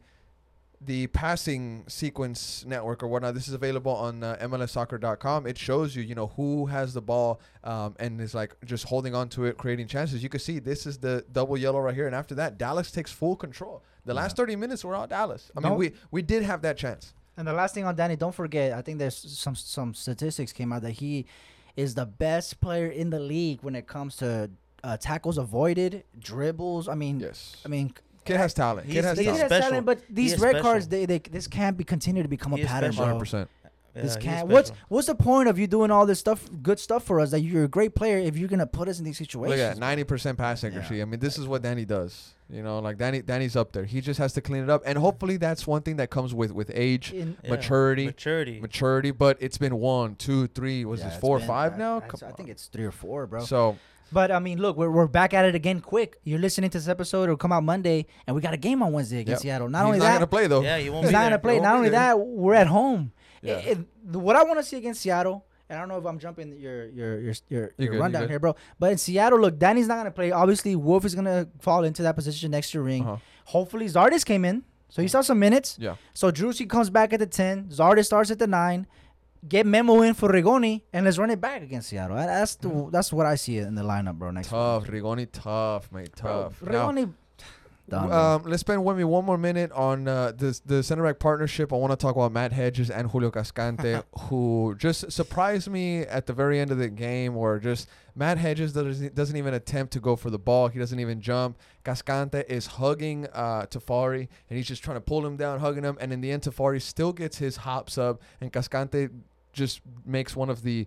the 0.81 1.07
passing 1.09 1.85
sequence 1.89 2.65
network 2.67 3.03
or 3.03 3.07
whatnot. 3.09 3.33
This 3.35 3.49
is 3.49 3.55
available 3.55 3.93
on 3.93 4.23
uh, 4.23 4.37
MLSsoccer.com. 4.43 5.47
It 5.47 5.57
shows 5.57 5.97
you, 5.97 6.03
you 6.03 6.15
know, 6.15 6.27
who 6.27 6.67
has 6.67 6.93
the 6.93 7.01
ball 7.01 7.41
um, 7.63 7.95
and 7.99 8.21
is 8.21 8.35
like 8.35 8.55
just 8.67 8.85
holding 8.85 9.15
on 9.15 9.31
to 9.31 9.45
it, 9.45 9.57
creating 9.57 9.87
chances. 9.87 10.23
You 10.23 10.29
can 10.29 10.41
see 10.41 10.59
this 10.59 10.85
is 10.85 10.99
the 10.99 11.25
double 11.33 11.57
yellow 11.57 11.81
right 11.81 11.95
here. 11.95 12.07
And 12.07 12.15
after 12.15 12.35
that, 12.35 12.59
Dallas 12.59 12.91
takes 12.91 13.11
full 13.11 13.35
control. 13.37 13.83
The 14.05 14.13
Yeah. 14.13 14.21
last 14.21 14.37
30 14.37 14.57
minutes 14.57 14.85
were 14.85 14.95
all 14.95 15.07
Dallas. 15.07 15.51
I 15.57 15.61
mean, 15.61 15.77
we 15.77 15.93
we 16.11 16.21
did 16.21 16.43
have 16.43 16.61
that 16.63 16.77
chance. 16.77 17.15
And 17.37 17.47
the 17.47 17.53
last 17.53 17.75
thing 17.75 17.85
on 17.85 17.97
Danny, 17.97 18.17
don't 18.17 18.35
forget, 18.35 18.73
I 18.73 18.83
think 18.83 18.99
there's 18.99 19.17
some 19.17 19.57
some 19.57 19.95
statistics 19.95 20.53
came 20.53 20.73
out 20.73 20.83
that 20.83 20.93
he 20.93 21.27
is 21.77 21.95
the 21.95 22.07
best 22.07 22.61
player 22.61 22.87
in 22.87 23.11
the 23.11 23.19
league 23.19 23.59
when 23.63 23.75
it 23.75 23.87
comes 23.87 24.17
to 24.17 24.51
uh, 24.85 24.97
tackles 24.97 25.39
avoided, 25.39 26.05
dribbles. 26.19 26.89
I 26.89 26.95
mean, 26.95 27.21
Yes. 27.21 27.57
I 27.65 27.69
mean, 27.69 27.93
Kid 28.25 28.37
has 28.37 28.55
talent. 28.55 28.89
Kid 28.89 29.05
has 29.05 29.19
he 29.19 29.25
has 29.27 29.39
talent. 29.39 29.63
talent, 29.63 29.87
but 29.87 30.01
these 30.09 30.39
red 30.39 30.51
special. 30.51 30.63
cards, 30.63 30.89
they, 30.89 31.07
they 31.07 31.19
this 31.19 31.47
can't 31.47 31.77
be 31.77 31.85
continue 31.85 32.23
to 32.23 32.29
become 32.29 32.53
He 32.53 32.63
a 32.63 32.67
pattern, 32.67 32.93
100%. 32.93 33.49
This 33.95 34.15
he's 34.15 34.23
can't. 34.23 34.49
What's 34.49 34.73
what's 34.89 35.07
the 35.07 35.15
point 35.15 35.49
of 35.49 35.59
you 35.59 35.67
doing 35.67 35.91
all 35.91 36.05
this 36.05 36.19
stuff, 36.19 36.49
good 36.63 36.81
stuff 36.81 37.05
for 37.05 37.21
us? 37.21 37.31
That 37.31 37.41
you're 37.41 37.65
a 37.65 37.69
great 37.69 37.95
player 37.95 38.19
if 38.19 38.37
you're 38.37 38.49
gonna 38.49 38.67
put 38.67 38.89
us 38.89 38.99
in 38.99 39.05
these 39.05 39.19
situations. 39.19 39.51
Look 39.51 39.59
situations. 39.59 39.79
at 39.79 39.81
ninety 39.81 40.05
percent 40.05 40.37
pass 40.39 40.65
accuracy. 40.65 41.01
I 41.01 41.05
mean, 41.05 41.21
this 41.21 41.39
is 41.39 41.47
what 41.47 41.63
Danny 41.63 41.85
does. 41.85 42.34
You 42.55 42.63
know, 42.63 42.79
like 42.79 42.99
Danny, 42.99 43.21
Danny's 43.21 43.57
up 43.57 43.73
there. 43.73 43.85
He 43.85 44.01
just 44.01 44.19
has 44.21 44.33
to 44.35 44.41
clean 44.41 44.63
it 44.63 44.71
up, 44.71 44.83
and 44.87 44.97
hopefully 44.97 45.39
that's 45.39 45.67
one 45.67 45.83
thing 45.83 45.97
that 45.97 46.11
comes 46.11 46.33
with 46.33 46.53
with 46.53 46.71
age, 46.73 47.13
In- 47.13 47.37
Yeah, 47.43 47.51
maturity, 47.51 48.07
Maturity. 48.07 48.61
maturity. 48.61 49.11
But 49.11 49.39
it's 49.41 49.59
been 49.59 49.77
one, 49.81 50.15
two, 50.15 50.47
three. 50.47 50.85
Was 50.85 51.01
Yeah, 51.01 51.09
this 51.09 51.19
four, 51.19 51.37
or 51.37 51.39
been- 51.41 51.49
five 51.49 51.75
I- 51.75 51.79
now? 51.79 51.97
I, 51.97 52.01
Come 52.07 52.21
I 52.29 52.33
think 52.33 52.49
it's 52.49 52.67
three 52.67 52.85
or 52.85 52.93
four, 52.93 53.27
bro. 53.27 53.45
So 53.45 53.77
But 54.13 54.31
I 54.31 54.39
mean, 54.39 54.59
look, 54.61 54.77
we're, 54.77 54.91
we're 54.91 55.09
back 55.09 55.35
at 55.35 55.45
it 55.45 55.57
again 55.57 55.81
quick. 55.81 56.21
You're 56.23 56.39
listening 56.39 56.71
to 56.71 56.79
this 56.79 56.87
episode. 56.87 57.25
It'll 57.25 57.37
come 57.37 57.51
out 57.51 57.65
Monday, 57.65 58.07
and 58.27 58.37
we 58.37 58.41
got 58.41 58.55
a 58.55 58.59
game 58.59 58.81
on 58.85 58.93
Wednesday 58.93 59.19
against 59.21 59.43
Yep. 59.45 59.51
Seattle. 59.51 59.69
Not 59.69 59.79
he's 59.81 59.87
only 59.87 59.99
not 59.99 60.05
that, 60.05 60.13
gonna 60.15 60.27
play 60.29 60.47
though. 60.47 60.63
yeah, 60.63 60.79
he 60.79 60.91
won't 60.91 61.05
he's 61.05 61.11
be 61.11 61.13
not 61.15 61.21
there. 61.23 61.31
gonna 61.31 61.39
play. 61.41 61.59
Not 61.59 61.75
only 61.77 61.89
there. 61.89 61.99
that, 62.01 62.21
we're 62.21 62.55
at 62.55 62.69
home. 62.69 63.11
Yeah. 63.43 63.55
It- 63.57 63.79
it- 64.07 64.17
what 64.17 64.37
I 64.37 64.45
want 64.45 64.61
to 64.61 64.63
see 64.65 64.77
against 64.77 65.01
Seattle, 65.01 65.45
and 65.69 65.79
I 65.79 65.81
don't 65.81 65.89
know 65.89 65.99
if 65.99 66.05
I'm 66.07 66.19
jumping 66.19 66.53
your 66.59 66.87
your 66.87 67.21
your 67.21 67.35
your, 67.49 67.75
your 67.79 67.93
good, 67.93 68.01
rundown 68.01 68.29
here, 68.29 68.39
bro. 68.39 68.55
But 68.79 68.93
in 68.93 68.99
Seattle, 68.99 69.41
look, 69.41 69.59
Danny's 69.59 69.87
not 69.87 69.97
gonna 69.97 70.11
play. 70.11 70.31
Obviously, 70.33 70.77
Wolff 70.77 71.05
is 71.05 71.15
gonna 71.15 71.49
fall 71.61 71.85
into 71.85 72.03
that 72.03 72.15
position 72.15 72.51
next 72.51 72.71
to 72.73 72.81
Ring. 72.81 73.03
Uh-huh. 73.03 73.17
Hopefully, 73.47 73.87
Zardes 73.87 74.25
came 74.25 74.45
in, 74.45 74.65
so 74.89 75.03
he 75.03 75.09
saw 75.09 75.21
some 75.21 75.39
minutes. 75.39 75.77
Yeah. 75.81 75.97
So 76.13 76.31
Driussi 76.31 76.69
comes 76.69 76.91
back 76.91 77.13
at 77.13 77.21
the 77.21 77.27
ten. 77.27 77.65
Zardes 77.69 78.07
starts 78.07 78.31
at 78.31 78.39
the 78.39 78.47
nine. 78.47 78.87
Get 79.47 79.67
Memo 79.67 80.01
in 80.01 80.15
for 80.15 80.31
Rigoni, 80.31 80.83
and 80.91 81.05
let's 81.05 81.19
run 81.19 81.29
it 81.29 81.39
back 81.39 81.63
against 81.63 81.91
Seattle. 81.91 82.17
That's 82.17 82.55
the 82.57 82.89
that's 82.91 83.13
what 83.13 83.27
I 83.27 83.35
see 83.35 83.59
in 83.59 83.75
the 83.75 83.83
lineup, 83.83 84.15
bro. 84.15 84.31
Next 84.31 84.49
Tough, 84.49 84.87
Rigoni, 84.87 85.29
tough, 85.31 85.93
mate, 85.93 86.15
Bro, 86.17 86.33
tough. 86.33 86.63
Now, 86.63 86.89
Rigoni, 86.89 87.13
done, 87.89 88.13
um, 88.13 88.43
let's 88.45 88.61
spend 88.61 88.85
with 88.85 88.97
me 88.97 89.05
one 89.05 89.25
more 89.25 89.37
minute 89.37 89.71
on 89.73 90.09
uh, 90.09 90.33
this 90.37 90.61
the 90.61 90.83
center 90.83 91.03
back 91.03 91.19
partnership. 91.19 91.73
I 91.73 91.77
want 91.77 91.93
to 91.93 91.97
talk 91.97 92.17
about 92.17 92.33
Matt 92.33 92.53
Hedges 92.53 92.91
and 92.91 93.11
Julio 93.11 93.31
Cascante, 93.31 94.03
who 94.19 94.75
just 94.79 95.13
surprised 95.13 95.69
me 95.71 96.01
at 96.01 96.27
the 96.27 96.33
very 96.33 96.59
end 96.59 96.71
of 96.71 96.79
the 96.79 96.89
game. 96.89 97.35
Where 97.35 97.59
just 97.59 97.89
Matt 98.17 98.39
Hedges 98.39 98.73
doesn't, 98.73 99.15
doesn't 99.15 99.37
even 99.37 99.55
attempt 99.55 99.93
to 99.95 100.01
go 100.01 100.17
for 100.17 100.31
the 100.31 100.39
ball. 100.39 100.69
He 100.69 100.79
doesn't 100.79 100.99
even 100.99 101.21
jump. 101.21 101.59
Cascante 101.85 102.45
is 102.49 102.67
hugging 102.67 103.27
uh, 103.33 103.67
Tafari, 103.69 104.29
and 104.49 104.57
he's 104.57 104.67
just 104.67 104.83
trying 104.83 104.97
to 104.97 105.03
pull 105.03 105.27
him 105.27 105.37
down, 105.37 105.61
hugging 105.61 105.85
him. 105.85 105.99
And 106.01 106.13
in 106.13 106.21
the 106.21 106.31
end, 106.31 106.43
Tafari 106.43 106.81
still 106.81 107.13
gets 107.13 107.39
his 107.39 107.59
hops 107.59 107.99
up, 107.99 108.23
and 108.41 108.53
Cascante 108.53 109.11
just 109.53 109.81
makes 110.05 110.35
one 110.35 110.51
of 110.51 110.63
the 110.63 110.87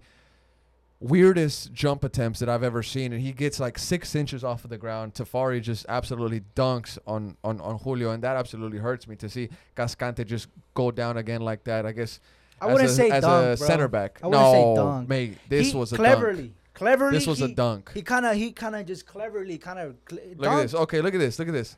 weirdest 0.99 1.71
jump 1.73 2.03
attempts 2.03 2.39
that 2.39 2.49
I've 2.49 2.63
ever 2.63 2.81
seen, 2.81 3.13
and 3.13 3.21
he 3.21 3.31
gets 3.31 3.59
like 3.59 3.77
six 3.77 4.15
inches 4.15 4.43
off 4.43 4.63
of 4.63 4.69
the 4.69 4.77
ground. 4.77 5.13
Tafari 5.13 5.61
just 5.61 5.85
absolutely 5.89 6.41
dunks 6.55 6.97
on 7.05 7.37
on 7.43 7.61
on 7.61 7.77
Julio, 7.79 8.11
and 8.11 8.23
that 8.23 8.35
absolutely 8.35 8.79
hurts 8.79 9.07
me 9.07 9.15
to 9.17 9.29
see 9.29 9.49
Cascante 9.75 10.25
just 10.25 10.47
go 10.73 10.91
down 10.91 11.17
again 11.17 11.41
like 11.41 11.63
that. 11.65 11.85
I 11.85 11.91
guess 11.91 12.19
I 12.61 12.67
wouldn't 12.67 12.89
a, 12.89 12.93
say 12.93 13.09
as 13.11 13.21
dunk, 13.23 13.43
a 13.43 13.57
bro. 13.57 13.67
center 13.67 13.87
back. 13.87 14.19
I 14.23 14.27
wouldn't 14.27 14.43
no, 14.43 14.51
say 14.51 14.75
dunk. 14.81 15.09
mate, 15.09 15.37
this 15.47 15.71
He 15.71 15.77
was 15.77 15.93
a 15.93 15.95
cleverly, 15.95 16.41
dunk. 16.43 16.53
cleverly. 16.73 17.11
This 17.11 17.27
was 17.27 17.41
a 17.41 17.47
dunk. 17.49 17.91
He 17.93 18.01
kind 18.01 18.25
of, 18.25 18.35
he 18.35 18.51
kind 18.51 18.75
of 18.75 18.85
just 18.87 19.05
cleverly, 19.05 19.57
kind 19.59 19.77
of. 19.79 19.95
Cl- 20.09 20.21
Look 20.37 20.49
at 20.49 20.61
this. 20.63 20.73
Okay, 20.73 21.01
look 21.01 21.13
at 21.13 21.19
this. 21.19 21.37
Look 21.37 21.47
at 21.47 21.53
this. 21.53 21.77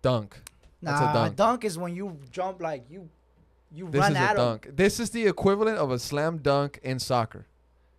Dunk. 0.00 0.40
That's 0.80 1.00
a 1.00 1.04
Nah, 1.04 1.28
dunk. 1.30 1.64
is 1.64 1.76
when 1.76 1.94
you 1.94 2.16
jump 2.30 2.62
like 2.62 2.84
you, 2.88 3.10
you 3.74 3.90
This 3.90 4.00
run 4.00 4.12
is 4.12 4.16
a 4.18 4.26
him. 4.28 4.36
dunk. 4.36 4.68
This 4.74 5.00
is 5.00 5.10
the 5.10 5.26
equivalent 5.26 5.76
of 5.76 5.90
a 5.90 5.98
slam 5.98 6.38
dunk 6.38 6.78
in 6.82 6.98
soccer. 6.98 7.46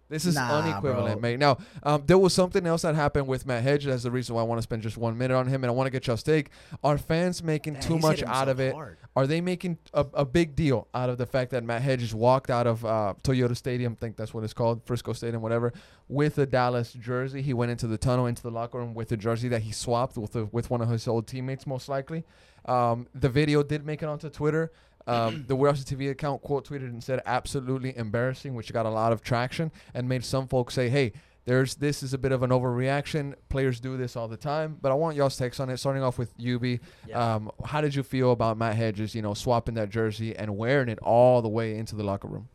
This 0.09 0.25
is 0.25 0.35
Nah, 0.35 0.59
unequivalent, 0.61 1.21
bro. 1.21 1.29
mate. 1.29 1.39
Now, 1.39 1.57
um, 1.83 2.03
there 2.07 2.17
was 2.17 2.33
something 2.33 2.65
else 2.65 2.81
that 2.81 2.95
happened 2.95 3.27
with 3.27 3.45
Matt 3.45 3.61
Hedge. 3.63 3.85
That's 3.85 4.03
the 4.03 4.09
reason 4.11 4.35
why 4.35 4.41
I 4.41 4.43
want 4.43 4.57
to 4.57 4.63
spend 4.63 4.81
just 4.81 4.97
one 4.97 5.17
minute 5.17 5.35
on 5.35 5.45
him, 5.47 5.63
and 5.63 5.69
I 5.69 5.73
want 5.73 5.85
to 5.87 5.91
get 5.91 6.07
y'all's 6.07 6.23
take. 6.23 6.49
Are 6.83 6.97
fans 6.97 7.43
making 7.43 7.73
Man, 7.73 7.81
too 7.83 7.99
much 7.99 8.23
out 8.23 8.49
of 8.49 8.59
it? 8.59 8.73
hard. 8.73 8.97
Are 9.15 9.27
they 9.27 9.39
making 9.41 9.77
a, 9.93 10.05
a 10.13 10.25
big 10.25 10.55
deal 10.55 10.87
out 10.93 11.09
of 11.09 11.17
the 11.17 11.25
fact 11.25 11.51
that 11.51 11.63
Matt 11.63 11.81
Hedges 11.81 12.15
walked 12.15 12.49
out 12.49 12.65
of 12.67 12.83
uh, 12.85 13.13
Toyota 13.23 13.55
Stadium, 13.55 13.93
I 13.93 13.95
think 13.99 14.15
that's 14.17 14.33
what 14.33 14.43
it's 14.43 14.53
called, 14.53 14.81
Frisco 14.85 15.13
Stadium, 15.13 15.41
whatever, 15.41 15.73
with 16.07 16.37
a 16.37 16.45
Dallas 16.45 16.93
jersey? 16.93 17.41
He 17.41 17.53
went 17.53 17.69
into 17.71 17.85
the 17.87 17.97
tunnel, 17.97 18.25
into 18.27 18.41
the 18.41 18.51
locker 18.51 18.77
room 18.77 18.93
with 18.93 19.11
a 19.11 19.17
jersey 19.17 19.47
that 19.49 19.61
he 19.63 19.71
swapped 19.71 20.17
with 20.17 20.35
a, 20.35 20.45
with 20.45 20.69
one 20.69 20.81
of 20.81 20.89
his 20.89 21.07
old 21.07 21.27
teammates, 21.27 21.67
most 21.67 21.87
likely. 21.89 22.23
Um, 22.65 23.07
the 23.13 23.29
video 23.29 23.61
did 23.63 23.85
make 23.85 24.01
it 24.03 24.05
onto 24.07 24.29
Twitter. 24.29 24.71
Um, 25.09 25.45
the 25.47 25.55
Where's 25.55 25.83
TV 25.85 26.09
account 26.11 26.41
quote 26.41 26.67
tweeted 26.67 26.87
and 26.89 27.03
said 27.03 27.21
absolutely 27.25 27.95
embarrassing, 27.97 28.53
which 28.55 28.71
got 28.71 28.85
a 28.85 28.89
lot 28.89 29.11
of 29.11 29.21
traction 29.21 29.71
and 29.93 30.07
made 30.07 30.23
some 30.23 30.47
folks 30.47 30.73
say, 30.73 30.89
"Hey, 30.89 31.13
there's 31.45 31.75
this 31.75 32.03
is 32.03 32.13
a 32.13 32.17
bit 32.17 32.31
of 32.31 32.43
an 32.43 32.51
overreaction. 32.51 33.33
Players 33.49 33.79
do 33.79 33.97
this 33.97 34.15
all 34.15 34.27
the 34.27 34.37
time." 34.37 34.77
But 34.81 34.91
I 34.91 34.95
want 34.95 35.15
y'all's 35.17 35.35
takes 35.37 35.59
on 35.59 35.69
it. 35.69 35.77
Starting 35.77 36.03
off 36.03 36.17
with 36.17 36.33
UB, 36.39 36.79
Yeah. 37.07 37.35
um, 37.35 37.51
how 37.65 37.81
did 37.81 37.95
you 37.95 38.03
feel 38.03 38.31
about 38.31 38.57
Matt 38.57 38.75
Hedges? 38.75 39.15
You 39.15 39.21
know, 39.21 39.33
swapping 39.33 39.75
that 39.75 39.89
jersey 39.89 40.35
and 40.35 40.57
wearing 40.57 40.89
it 40.89 40.99
all 40.99 41.41
the 41.41 41.49
way 41.49 41.75
into 41.77 41.95
the 41.95 42.03
locker 42.03 42.27
room. 42.27 42.47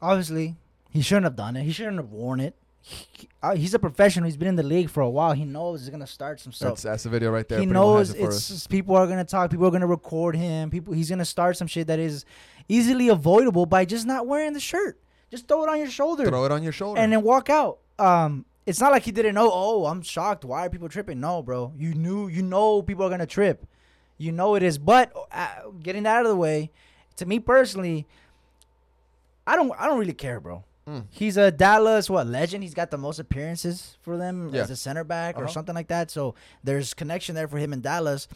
Obviously, 0.00 0.56
he 0.90 1.00
shouldn't 1.02 1.24
have 1.24 1.36
done 1.36 1.56
it. 1.56 1.64
He 1.64 1.72
shouldn't 1.72 1.96
have 1.96 2.10
worn 2.12 2.38
it. 2.40 2.54
He, 2.88 3.28
uh, 3.42 3.56
he's 3.56 3.74
a 3.74 3.80
professional. 3.80 4.26
He's 4.26 4.36
been 4.36 4.46
in 4.46 4.54
the 4.54 4.62
league 4.62 4.88
for 4.90 5.00
a 5.00 5.10
while. 5.10 5.32
He 5.32 5.44
knows 5.44 5.80
he's 5.80 5.90
gonna 5.90 6.06
start 6.06 6.38
some 6.38 6.52
stuff. 6.52 6.68
That's 6.70 6.82
that's 6.82 7.02
the 7.02 7.08
video 7.08 7.32
right 7.32 7.48
there. 7.48 7.58
he 7.58 7.66
knows 7.66 8.14
it 8.14 8.20
it's 8.20 8.46
just 8.48 8.70
people 8.70 8.94
are 8.94 9.08
gonna 9.08 9.24
talk. 9.24 9.50
People 9.50 9.66
are 9.66 9.72
gonna 9.72 9.88
record 9.88 10.36
him. 10.36 10.70
People, 10.70 10.94
he's 10.94 11.10
gonna 11.10 11.24
start 11.24 11.56
some 11.56 11.66
shit 11.66 11.88
that 11.88 11.98
is 11.98 12.24
easily 12.68 13.08
avoidable 13.08 13.66
by 13.66 13.84
just 13.84 14.06
not 14.06 14.28
wearing 14.28 14.52
the 14.52 14.60
shirt. 14.60 15.00
Just 15.32 15.48
throw 15.48 15.64
it 15.64 15.68
on 15.68 15.78
your 15.78 15.90
shoulder 15.90 16.26
Throw 16.26 16.44
it 16.44 16.52
on 16.52 16.62
your 16.62 16.70
shoulder. 16.70 17.00
and 17.00 17.12
then 17.12 17.22
walk 17.22 17.50
out. 17.50 17.78
Um, 17.98 18.44
it's 18.66 18.80
not 18.80 18.92
like 18.92 19.02
he 19.02 19.10
didn't 19.10 19.34
know. 19.34 19.50
Oh, 19.52 19.86
I'm 19.86 20.02
shocked. 20.02 20.44
Why 20.44 20.66
are 20.66 20.70
people 20.70 20.88
tripping? 20.88 21.18
No, 21.18 21.42
bro. 21.42 21.72
You 21.76 21.92
knew. 21.94 22.28
You 22.28 22.42
know 22.42 22.82
people 22.82 23.04
are 23.04 23.10
gonna 23.10 23.26
trip. 23.26 23.66
You 24.16 24.30
know 24.30 24.54
it 24.54 24.62
is. 24.62 24.78
But 24.78 25.12
uh, 25.32 25.70
getting 25.82 26.04
that 26.04 26.18
out 26.18 26.26
of 26.26 26.30
the 26.30 26.36
way, 26.36 26.70
to 27.16 27.26
me 27.26 27.40
personally, 27.40 28.06
I 29.44 29.56
don't. 29.56 29.72
I 29.76 29.86
don't 29.86 29.98
really 29.98 30.14
care, 30.14 30.38
bro. 30.38 30.62
Mm. 30.88 31.06
He's 31.10 31.36
a 31.36 31.50
Dallas 31.50 32.08
what 32.08 32.26
legend. 32.28 32.62
He's 32.62 32.74
got 32.74 32.90
the 32.90 32.98
most 32.98 33.18
appearances 33.18 33.96
for 34.02 34.16
them 34.16 34.50
Yeah. 34.54 34.62
as 34.62 34.70
a 34.70 34.76
center 34.76 35.02
back 35.04 35.36
or 35.36 35.44
Uh-huh. 35.44 35.52
something 35.52 35.74
like 35.74 35.88
that. 35.88 36.10
So 36.10 36.34
there's 36.62 36.94
connection 36.94 37.34
there 37.34 37.48
for 37.48 37.58
him 37.58 37.72
in 37.72 37.80
Dallas. 37.80 38.28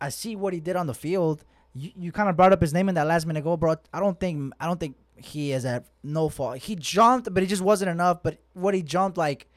I 0.00 0.08
see 0.08 0.36
what 0.36 0.52
he 0.52 0.60
did 0.60 0.76
on 0.76 0.86
the 0.86 0.94
field. 0.94 1.44
You, 1.74 1.90
you 1.96 2.12
kind 2.12 2.28
of 2.28 2.36
brought 2.36 2.52
up 2.52 2.60
his 2.60 2.72
name 2.72 2.88
in 2.88 2.94
that 2.96 3.06
last 3.06 3.26
minute 3.26 3.42
goal, 3.44 3.56
bro. 3.56 3.76
I 3.92 3.98
don't 4.00 4.18
think 4.20 4.52
I 4.60 4.66
don't 4.66 4.78
think 4.78 4.96
he 5.16 5.52
is 5.52 5.64
at 5.64 5.86
no 6.02 6.28
fault. 6.28 6.58
He 6.58 6.76
jumped, 6.76 7.32
but 7.32 7.42
it 7.42 7.46
just 7.46 7.62
wasn't 7.62 7.90
enough. 7.90 8.22
But 8.22 8.38
what 8.54 8.74
he 8.74 8.82
jumped 8.82 9.16
like 9.18 9.48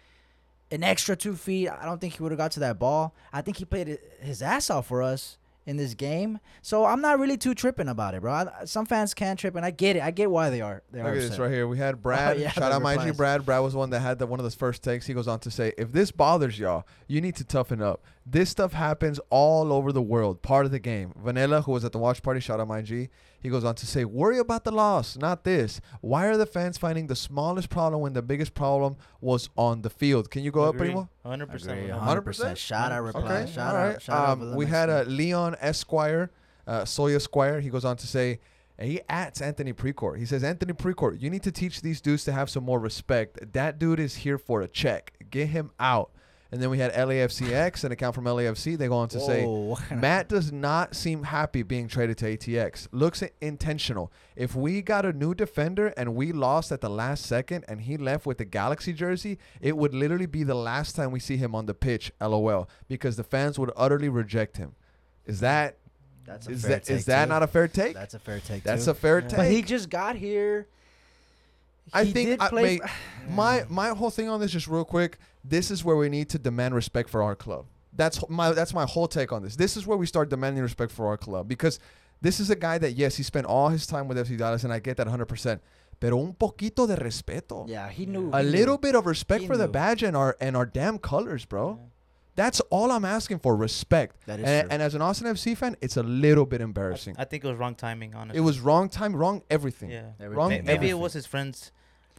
an 0.71 0.83
extra 0.83 1.15
two 1.15 1.35
feet, 1.35 1.69
I 1.69 1.85
don't 1.85 1.99
think 2.01 2.13
he 2.15 2.23
would 2.23 2.31
have 2.31 2.37
got 2.39 2.51
to 2.53 2.59
that 2.61 2.79
ball. 2.79 3.13
I 3.33 3.41
think 3.41 3.57
he 3.57 3.65
played 3.65 3.99
his 4.19 4.41
ass 4.41 4.69
off 4.69 4.87
for 4.87 5.03
us 5.03 5.37
in 5.65 5.77
this 5.77 5.93
game. 5.93 6.39
So 6.61 6.85
I'm 6.85 7.01
not 7.01 7.19
really 7.19 7.37
too 7.37 7.55
tripping 7.55 7.87
about 7.87 8.13
it, 8.13 8.21
bro. 8.21 8.33
I, 8.33 8.65
some 8.65 8.85
fans 8.85 9.13
can 9.13 9.37
trip, 9.37 9.55
and 9.55 9.65
I 9.65 9.71
get 9.71 9.95
it. 9.95 10.03
I 10.03 10.11
get 10.11 10.29
why 10.29 10.49
they 10.49 10.61
are. 10.61 10.83
They 10.91 10.99
Look 10.99 11.13
are 11.13 11.15
at 11.15 11.21
this 11.21 11.39
right 11.39 11.51
here. 11.51 11.67
We 11.67 11.77
had 11.77 11.95
oh, 11.95 11.97
Brad. 11.97 12.39
yeah, 12.39 12.51
shout 12.51 12.71
out 12.71 12.81
my 12.81 12.97
G. 12.97 13.11
Brad. 13.11 13.45
Brad 13.45 13.61
was 13.63 13.73
the 13.73 13.79
one 13.79 13.89
that 13.89 13.99
had 13.99 14.19
the, 14.19 14.27
one 14.27 14.39
of 14.39 14.43
those 14.43 14.55
first 14.55 14.83
takes. 14.83 15.05
He 15.05 15.13
goes 15.13 15.27
on 15.27 15.39
to 15.39 15.51
say, 15.51 15.73
if 15.77 15.91
this 15.91 16.11
bothers 16.11 16.59
y'all, 16.59 16.85
you 17.07 17.21
need 17.21 17.35
to 17.37 17.43
toughen 17.43 17.81
up. 17.81 18.03
This 18.27 18.49
stuff 18.49 18.73
happens 18.73 19.19
all 19.29 19.71
over 19.71 19.91
the 19.91 20.01
world. 20.01 20.41
Part 20.41 20.65
of 20.65 20.71
the 20.71 20.79
game. 20.79 21.13
Vanilla, 21.15 21.61
who 21.61 21.71
was 21.73 21.85
at 21.85 21.91
the 21.91 21.99
watch 21.99 22.23
party, 22.23 22.39
shout 22.39 22.59
out 22.59 22.67
my 22.67 22.81
G. 22.81 23.09
He 23.39 23.49
goes 23.49 23.63
on 23.63 23.75
to 23.75 23.85
say, 23.85 24.03
worry 24.03 24.39
about 24.39 24.63
the 24.63 24.71
loss, 24.71 25.15
not 25.15 25.43
this. 25.43 25.79
Why 26.01 26.25
are 26.25 26.35
the 26.35 26.47
fans 26.47 26.79
finding 26.79 27.05
the 27.05 27.15
smallest 27.15 27.69
problem 27.69 28.01
when 28.01 28.13
the 28.13 28.23
biggest 28.23 28.55
problem 28.55 28.95
was 29.21 29.49
on 29.55 29.83
the 29.83 29.91
field? 29.91 30.31
Can 30.31 30.41
you 30.43 30.49
go 30.49 30.63
up, 30.63 30.73
Agree. 30.73 30.87
Primo? 30.87 31.09
100%. 31.23 31.43
Agree, 31.67 31.89
100%? 31.89 32.23
100%. 32.23 32.57
Shout 32.57 32.91
out, 32.91 33.03
reply. 33.03 33.41
Okay, 33.43 33.51
Shout 33.51 33.75
all 33.75 33.81
out. 33.81 33.87
right. 33.89 34.01
Shout 34.01 34.17
out. 34.17 34.29
Um, 34.29 34.39
for 34.51 34.57
we 34.57 34.65
had 34.65 34.89
one. 34.89 34.97
a 34.97 35.03
Leon 35.03 35.55
Esquire, 35.59 36.31
uh, 36.65 36.83
Soy 36.83 37.15
Esquire. 37.15 37.59
He 37.59 37.69
goes 37.69 37.85
on 37.85 37.95
to 37.97 38.07
say, 38.07 38.39
and 38.79 38.89
he 38.89 39.01
adds 39.07 39.39
Anthony 39.39 39.71
Precourt. 39.71 40.17
He 40.17 40.25
says, 40.25 40.43
Anthony 40.43 40.73
Precourt, 40.73 41.21
you 41.21 41.29
need 41.29 41.43
to 41.43 41.51
teach 41.51 41.81
these 41.81 42.01
dudes 42.01 42.23
to 42.23 42.31
have 42.31 42.49
some 42.49 42.63
more 42.63 42.79
respect. 42.79 43.53
That 43.53 43.77
dude 43.77 43.99
is 43.99 44.15
here 44.15 44.39
for 44.39 44.61
a 44.63 44.67
check. 44.67 45.13
Get 45.29 45.49
him 45.49 45.69
out. 45.79 46.11
And 46.51 46.61
then 46.61 46.69
we 46.69 46.77
had 46.77 46.93
LAFCX, 46.93 47.83
an 47.83 47.91
account 47.91 48.15
from 48.15 48.25
LAFC. 48.25 48.77
They 48.77 48.87
go 48.87 48.95
on 48.95 49.09
to 49.09 49.19
say, 49.19 49.45
Matt 49.95 50.29
does 50.29 50.51
not 50.51 50.95
seem 50.95 51.23
happy 51.23 51.63
being 51.63 51.87
traded 51.87 52.17
to 52.19 52.37
ATX. 52.37 52.87
Looks 52.91 53.23
intentional. 53.41 54.11
If 54.35 54.55
we 54.55 54.81
got 54.81 55.05
a 55.05 55.11
new 55.11 55.33
defender 55.33 55.87
and 55.97 56.15
we 56.15 56.31
lost 56.31 56.71
at 56.71 56.81
the 56.81 56.89
last 56.89 57.25
second 57.25 57.65
and 57.67 57.81
he 57.81 57.97
left 57.97 58.25
with 58.25 58.37
the 58.37 58.45
Galaxy 58.45 58.93
jersey, 58.93 59.39
it 59.59 59.75
would 59.75 59.93
literally 59.93 60.27
be 60.27 60.43
the 60.43 60.55
last 60.55 60.95
time 60.95 61.11
we 61.11 61.19
see 61.19 61.37
him 61.37 61.55
on 61.55 61.65
the 61.65 61.73
pitch, 61.73 62.11
LOL, 62.21 62.69
because 62.87 63.15
the 63.17 63.23
fans 63.23 63.57
would 63.57 63.71
utterly 63.75 64.07
reject 64.09 64.57
him. 64.57 64.75
Is 65.25 65.39
that 65.39 65.77
That's 66.25 66.47
a 66.47 66.51
is 66.51 66.61
fair 66.61 66.69
that 66.69 66.83
take 66.83 66.95
is 66.97 67.05
that 67.05 67.27
not 67.27 67.41
a 67.43 67.47
fair 67.47 67.67
take? 67.67 67.95
That's 67.95 68.13
a 68.13 68.19
fair 68.19 68.39
take. 68.39 68.63
That's 68.63 68.85
too. 68.85 68.91
a 68.91 68.93
fair 68.93 69.19
Yeah. 69.19 69.27
take. 69.27 69.37
But 69.37 69.47
he 69.51 69.61
just 69.63 69.89
got 69.89 70.15
here. 70.15 70.67
I 71.93 72.05
think 72.05 72.29
did 72.29 72.41
I- 72.41 72.49
play 72.49 72.63
mate, 72.63 72.81
my 73.29 73.65
my 73.69 73.89
whole 73.89 74.09
thing 74.09 74.29
on 74.29 74.39
this 74.39 74.51
just 74.51 74.67
real 74.67 74.85
quick. 74.85 75.17
This 75.43 75.69
is 75.71 75.83
where 75.83 75.95
we 75.95 76.09
need 76.09 76.29
to 76.29 76.39
demand 76.39 76.73
respect 76.75 77.09
for 77.09 77.21
our 77.21 77.35
club. 77.35 77.65
That's 77.93 78.27
my 78.29 78.51
that's 78.51 78.73
my 78.73 78.85
whole 78.85 79.07
take 79.07 79.31
on 79.31 79.43
this. 79.43 79.55
This 79.55 79.77
is 79.77 79.85
where 79.87 79.97
we 79.97 80.05
start 80.05 80.29
demanding 80.29 80.61
respect 80.63 80.91
for 80.91 81.07
our 81.07 81.17
club 81.17 81.47
because 81.47 81.79
this 82.21 82.39
is 82.39 82.49
a 82.49 82.55
guy 82.55 82.77
that 82.79 82.93
yes 82.93 83.15
he 83.17 83.23
spent 83.23 83.45
all 83.45 83.69
his 83.69 83.85
time 83.87 84.07
with 84.07 84.17
FC 84.17 84.37
Dallas 84.37 84.63
and 84.63 84.73
I 84.73 84.79
get 84.79 84.97
that 84.97 85.05
100. 85.07 85.25
percent 85.25 85.61
Pero 85.99 86.19
un 86.19 86.33
poquito 86.33 86.85
de 86.87 86.95
respeto. 86.97 87.65
Yeah, 87.69 87.87
he 87.89 88.05
knew. 88.05 88.29
A 88.33 88.41
he 88.41 88.49
little 88.49 88.75
knew. 88.75 88.79
bit 88.81 88.95
of 88.95 89.05
respect 89.05 89.41
He 89.43 89.47
for 89.47 89.55
the 89.55 89.67
badge 89.69 90.03
and 90.03 90.17
our 90.17 90.35
and 90.41 90.57
our 90.57 90.65
damn 90.65 90.97
colors, 90.99 91.45
bro. 91.45 91.79
That's 92.35 92.59
all 92.69 92.91
I'm 92.91 93.05
asking 93.05 93.39
for, 93.39 93.55
respect. 93.55 94.25
That 94.25 94.41
is 94.41 94.45
And, 94.45 94.63
true. 94.65 94.73
and 94.73 94.81
as 94.81 94.93
an 94.93 95.01
Austin 95.01 95.25
FC 95.27 95.55
fan, 95.55 95.77
it's 95.79 95.95
a 95.95 96.03
little 96.03 96.45
bit 96.45 96.59
embarrassing. 96.59 97.15
I 97.17 97.23
think 97.23 97.45
it 97.45 97.47
was 97.47 97.55
wrong 97.57 97.75
timing, 97.75 98.13
honestly. 98.13 98.37
it 98.37 98.41
was 98.41 98.59
wrong 98.59 98.89
time, 98.89 99.15
wrong 99.15 99.41
everything. 99.49 99.89
Yeah. 99.89 100.09
Everything. 100.19 100.37
wrong 100.37 100.49
May- 100.49 100.59
Maybe 100.61 100.89
it 100.89 100.99
was 100.99 101.13
his 101.13 101.25
friend's 101.25 101.71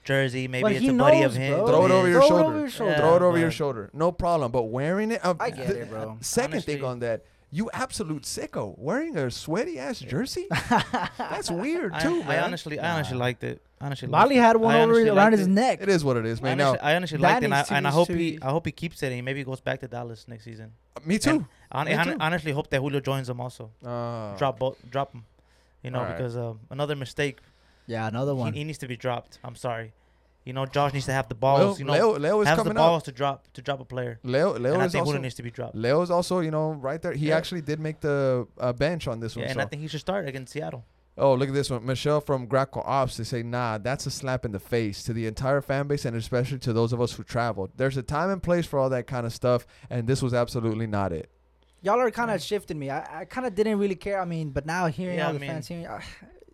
jersey. 0.07 0.49
Maybe 0.49 0.63
But 0.63 0.73
it's 0.73 0.81
he 0.81 0.89
a 0.89 0.93
buddy 0.95 1.23
of 1.23 1.33
knows, 1.33 1.37
his. 1.37 1.55
bro. 1.55 1.67
Throw 1.67 1.85
it 1.85 1.91
over 1.91 2.09
your 2.09 2.21
Throw 2.21 2.27
it 2.27 2.29
shoulder. 2.29 2.45
over 2.45 2.59
your 2.61 2.71
shoulder. 2.71 2.93
Yeah, 2.93 2.99
Throw 3.01 3.17
it 3.17 3.23
over 3.23 3.39
your 3.39 3.47
but- 3.49 3.55
shoulder. 3.55 3.91
No 3.93 4.13
problem. 4.13 4.51
But 4.53 4.63
wearing 4.65 5.11
it, 5.11 5.23
uh, 5.25 5.35
I 5.39 5.51
get 5.51 5.69
the- 5.69 5.83
it, 5.83 5.91
bro. 5.91 6.17
Second 6.21 6.65
thing 6.65 6.83
on 6.83 7.01
that, 7.01 7.25
you 7.51 7.71
absolute 7.73 8.23
sicko 8.23 8.77
wearing 8.79 9.17
a 9.17 9.31
sweaty 9.31 9.79
ass 9.79 10.01
jersey. 10.01 10.47
That's 11.19 11.51
weird 11.51 11.93
I, 11.93 12.01
too, 12.03 12.23
I 12.23 12.29
man. 12.29 12.45
honestly, 12.45 12.79
I 12.79 12.95
honestly 12.95 13.17
liked 13.19 13.45
it. 13.45 13.61
Honestly, 13.81 14.09
Bali 14.09 14.37
liked 14.37 14.39
it. 14.39 14.41
had 14.43 14.57
one 14.57 14.75
I 14.75 14.81
over 14.81 14.93
honestly 14.93 15.09
around 15.09 15.17
liked 15.17 15.39
his 15.39 15.47
it. 15.47 15.51
neck. 15.51 15.79
it 15.83 15.89
is 15.91 16.03
what 16.03 16.17
it 16.17 16.25
is, 16.27 16.41
I 16.41 16.43
man. 16.43 16.61
honestly, 16.61 16.79
Now, 16.83 16.89
I 16.89 16.97
honestly 16.97 17.19
that 17.19 17.23
liked 17.23 17.43
it, 17.43 17.45
and 17.45 17.55
I, 17.55 17.57
needs 17.59 17.69
to 17.69 17.75
and 17.75 17.87
I 17.87 17.91
be 17.91 17.95
hope 17.95 18.09
he, 18.09 18.15
be- 18.15 18.39
I 18.43 18.51
hope 18.51 18.67
he 18.67 18.73
keeps 18.73 19.03
it, 19.03 19.13
and 19.13 19.25
maybe 19.25 19.45
goes 19.45 19.61
back 19.61 19.81
to 19.81 19.89
Dallas 19.89 20.27
next 20.29 20.45
season. 20.45 20.73
me 21.05 21.19
too. 21.19 21.47
And 21.71 21.89
Me 21.89 21.95
I 21.95 21.97
hon- 21.99 22.07
too. 22.07 22.17
honestly 22.21 22.53
hope 22.53 22.71
that 22.71 22.81
Julio 22.81 23.01
joins 23.01 23.27
them 23.27 23.41
also. 23.41 23.71
Uh, 23.85 24.35
drop 24.37 24.59
both, 24.59 24.79
drop 24.91 25.13
him. 25.13 25.25
You 25.83 25.91
know, 25.91 25.99
Alright. 26.01 26.17
because 26.17 26.37
uh, 26.37 26.55
another 26.71 26.97
mistake, 26.97 27.39
Yeah, 27.87 28.07
another 28.09 28.35
one. 28.35 28.53
he 28.53 28.65
needs 28.65 28.79
to 28.79 28.89
be 28.89 28.97
dropped. 28.97 29.39
I'm 29.45 29.57
sorry. 29.57 29.93
You 30.45 30.53
know, 30.53 30.65
Josh 30.65 30.93
needs 30.93 31.07
to 31.07 31.13
have 31.13 31.29
the 31.29 31.35
Leo, 31.35 31.41
balls. 31.41 31.79
you 31.81 31.85
know, 31.85 31.93
Leo, 31.93 32.19
Leo 32.19 32.41
is 32.43 32.47
has 32.49 32.63
the 32.63 32.73
balls 32.73 33.01
up. 33.01 33.05
to 33.07 33.13
drop 33.13 33.53
to 33.55 33.63
drop 33.63 33.81
a 33.81 33.85
player. 33.85 34.21
Leo, 34.23 34.57
Leo 34.57 34.75
and 34.75 34.83
I 34.83 34.87
think 34.89 35.03
Julio 35.05 35.15
also. 35.17 35.19
needs 35.23 35.35
to 35.35 35.43
be 35.43 35.51
dropped. 35.51 35.75
Leo 35.75 36.01
is 36.03 36.11
also, 36.11 36.39
you 36.39 36.53
know, 36.53 36.71
right 36.73 37.03
there. 37.03 37.13
He 37.15 37.29
Yeah. 37.29 37.37
actually 37.37 37.63
did 37.63 37.81
make 37.81 38.01
the 38.01 38.47
uh, 38.59 38.73
bench 38.73 39.09
on 39.09 39.19
this 39.19 39.35
Yeah, 39.35 39.41
one. 39.43 39.51
and 39.51 39.57
so. 39.57 39.63
I 39.63 39.67
think 39.67 39.83
he 39.83 39.89
should 39.89 40.01
start 40.01 40.29
against 40.29 40.53
Seattle. 40.53 40.85
Oh, 41.19 41.35
look 41.35 41.49
at 41.49 41.55
this 41.55 41.69
one. 41.71 41.85
Michelle 41.85 42.21
from 42.21 42.47
Graco 42.47 42.83
Ops. 42.87 43.17
They 43.17 43.25
say, 43.25 43.43
nah, 43.43 43.79
that's 43.79 44.07
a 44.07 44.11
slap 44.11 44.45
in 44.45 44.53
the 44.53 44.61
face 44.61 45.03
to 45.05 45.13
the 45.13 45.27
entire 45.27 45.63
fan 45.63 45.89
base 45.89 46.05
and 46.05 46.15
especially 46.17 46.59
to 46.61 46.73
those 46.73 46.93
of 46.93 47.01
us 47.01 47.15
who 47.15 47.25
traveled. 47.25 47.71
There's 47.77 47.97
a 47.97 48.03
time 48.03 48.31
and 48.31 48.41
place 48.43 48.67
for 48.67 48.79
all 48.79 48.91
that 48.91 49.07
kind 49.09 49.25
of 49.27 49.33
stuff, 49.33 49.67
and 49.91 50.07
this 50.07 50.21
was 50.23 50.33
absolutely 50.35 50.87
not 50.87 51.13
it. 51.13 51.29
Y'all 51.83 51.99
are 51.99 52.11
kind 52.11 52.31
of 52.31 52.41
shifting 52.43 52.79
me. 52.79 52.91
I, 52.91 53.21
I 53.21 53.25
kind 53.25 53.47
of 53.47 53.55
didn't 53.55 53.79
really 53.79 53.95
care. 53.97 54.21
I 54.21 54.27
mean, 54.27 54.51
but 54.51 54.65
now 54.67 54.87
hearing 54.87 55.17
Yeah, 55.19 55.25
all 55.25 55.31
I 55.31 55.33
the 55.33 55.39
mean, 55.41 55.51
fans 55.51 55.67
hearing, 55.69 55.87
uh, 55.87 56.01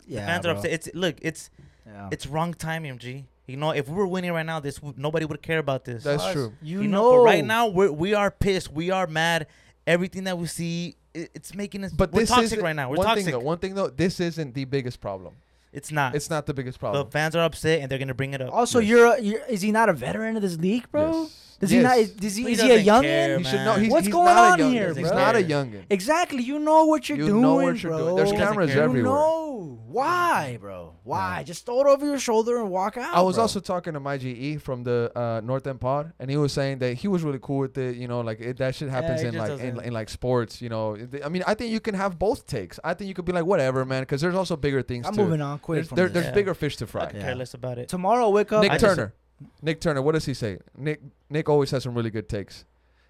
The 0.07 0.15
yeah, 0.15 0.27
fans 0.27 0.43
bro. 0.43 0.53
are 0.53 0.57
upset. 0.57 0.73
It's 0.73 0.89
look, 0.95 1.17
it's 1.23 1.51
Yeah. 1.87 2.09
it's 2.13 2.27
wrong 2.27 2.55
timing, 2.55 2.99
G. 2.99 3.25
You 3.47 3.57
know, 3.57 3.71
if 3.71 3.89
we 3.89 3.95
were 3.95 4.07
winning 4.07 4.33
right 4.33 4.47
now, 4.47 4.61
this 4.61 4.81
nobody 4.97 5.25
would 5.27 5.43
care 5.43 5.59
about 5.59 5.85
this. 5.85 6.05
That's 6.05 6.23
Us, 6.23 6.33
true. 6.33 6.53
You, 6.63 6.83
You 6.83 6.89
know, 6.89 7.03
know, 7.11 7.17
but 7.19 7.25
right 7.25 7.45
now 7.45 7.67
we're 7.69 7.91
we 7.93 8.15
are 8.15 8.31
pissed. 8.31 8.73
We 8.73 8.91
are 8.91 9.07
mad. 9.07 9.47
Everything 9.87 10.25
that 10.25 10.39
we 10.39 10.47
see, 10.47 10.97
it, 11.13 11.31
it's 11.35 11.55
making 11.55 11.83
us. 11.85 11.93
But 11.93 12.13
we're 12.13 12.21
this 12.21 12.29
toxic 12.29 12.45
isn't- 12.47 12.63
right 12.63 12.77
now. 12.77 12.89
We're 12.91 12.99
one 12.99 13.07
toxic. 13.09 13.25
Thing 13.27 13.33
though, 13.33 13.41
one 13.41 13.59
thing 13.59 13.75
though, 13.75 13.89
this 13.89 14.21
isn't 14.21 14.55
the 14.55 14.65
biggest 14.65 15.01
problem. 15.01 15.35
It's 15.73 15.91
not. 15.91 16.15
It's 16.15 16.29
not 16.31 16.47
the 16.47 16.55
biggest 16.55 16.79
problem. 16.79 17.05
the 17.05 17.11
fans 17.11 17.35
are 17.35 17.45
upset 17.45 17.81
and 17.81 17.91
they're 17.91 17.99
gonna 17.99 18.15
bring 18.15 18.33
it 18.35 18.41
up. 18.41 18.53
Also, 18.53 18.79
Yes. 18.79 18.89
you're, 18.91 19.07
a, 19.07 19.21
you're 19.21 19.45
is 19.47 19.63
he 19.63 19.73
not 19.73 19.89
a 19.89 19.93
veteran 19.93 20.37
of 20.37 20.43
this 20.43 20.57
league, 20.59 20.89
bro? 20.93 21.23
Yes. 21.23 21.52
Does 21.63 21.71
he 21.71 21.79
not? 21.79 21.97
Is, 21.97 22.11
is 22.21 22.37
he, 22.37 22.43
He 22.45 22.53
is 22.53 22.61
he 22.61 22.71
a 22.73 22.85
doesn't 22.85 23.03
care, 23.05 23.37
youngin? 23.37 23.39
He 23.39 23.45
should 23.45 23.55
know. 23.61 23.73
man. 23.75 23.81
He's, 23.85 23.93
What's 23.93 24.07
he's 24.07 24.13
going 24.13 24.27
not 24.35 24.53
on 24.53 24.61
a 24.61 24.63
youngin. 24.65 24.73
here, 24.73 24.95
He's 24.95 25.09
bro? 25.09 25.17
not 25.17 25.37
a 25.37 25.39
youngin. 25.39 25.83
Exactly. 25.91 26.43
You 26.43 26.59
know 26.59 26.85
what 26.87 27.09
you're 27.09 27.19
You 27.19 27.27
doing, 27.29 27.41
know 27.43 27.55
what 27.55 27.83
you're 27.83 27.93
bro. 27.93 27.99
doing. 28.01 28.17
There's 28.17 28.31
He 28.33 28.37
doesn't 28.37 28.49
cameras 28.49 28.71
care. 28.71 28.79
You 28.79 28.83
everywhere. 28.85 29.13
know 29.13 29.79
why, 29.87 30.59
bro? 30.61 30.97
Why? 31.05 31.43
Just 31.45 31.65
throw 31.67 31.81
it 31.83 31.87
over 31.87 32.05
your 32.05 32.19
shoulder 32.19 32.57
and 32.59 32.69
walk 32.71 32.97
out. 32.97 33.15
I 33.15 33.21
was 33.23 33.37
bro. 33.37 33.43
also 33.43 33.61
talking 33.61 33.93
to 33.93 34.01
my 34.01 34.17
GE 34.19 34.61
from 34.61 34.83
the 34.83 35.13
uh, 35.15 35.41
North 35.45 35.67
End 35.67 35.81
Pod, 35.81 36.13
and 36.19 36.29
he 36.31 36.37
was 36.37 36.53
saying 36.53 36.79
that 36.79 36.95
he 36.95 37.07
was 37.09 37.23
really 37.23 37.39
cool 37.41 37.59
with 37.59 37.79
it. 37.79 37.97
You 37.97 38.09
know, 38.09 38.21
like 38.23 38.41
it, 38.41 38.57
that 38.57 38.75
shit 38.75 38.89
happens 38.89 39.21
he 39.21 39.29
in 39.29 39.35
just 39.35 39.49
like 39.51 39.61
in, 39.61 39.75
doesn't- 39.75 39.87
in 39.87 39.93
like 39.93 40.09
sports. 40.09 40.61
You 40.61 40.69
know, 40.69 40.95
It- 40.95 41.23
I 41.25 41.29
mean, 41.29 41.45
I 41.47 41.55
think 41.55 41.71
you 41.71 41.79
can 41.81 41.95
have 41.95 42.19
both 42.19 42.47
takes. 42.47 42.81
I 42.83 42.95
think 42.95 43.07
you 43.09 43.15
could 43.15 43.25
be 43.27 43.33
like 43.33 43.45
whatever, 43.45 43.85
man, 43.85 44.03
because 44.03 44.21
there's 44.21 44.35
also 44.35 44.57
bigger 44.57 44.83
things. 44.83 45.07
I'm 45.07 45.15
to, 45.15 45.23
moving 45.23 45.41
on 45.43 45.59
quick 45.61 45.77
There's, 45.77 45.89
from 45.89 45.97
there, 45.97 46.07
this. 46.07 46.15
there's 46.15 46.27
Yeah. 46.27 46.33
bigger 46.33 46.55
fish 46.55 46.77
to 46.79 46.85
I 46.85 46.89
fry. 46.89 47.07
could 47.07 47.17
Yeah. 47.17 47.23
care 47.27 47.35
less 47.37 47.55
about 47.55 47.79
it. 47.79 47.89
Tomorrow, 47.89 48.31
wake 48.31 48.51
up. 48.53 48.63
Nick 48.63 48.73
I 48.73 48.79
just- 48.79 48.97
Turner. 48.97 49.15
Nick 49.63 49.81
Turner. 49.81 50.03
What 50.03 50.13
does 50.13 50.25
he 50.27 50.35
say? 50.35 50.59
Nick 50.77 51.01
Nick 51.31 51.49
always 51.49 51.71
has 51.71 51.83
some 51.85 51.95
really 51.95 52.11
good 52.11 52.29
takes. 52.29 52.65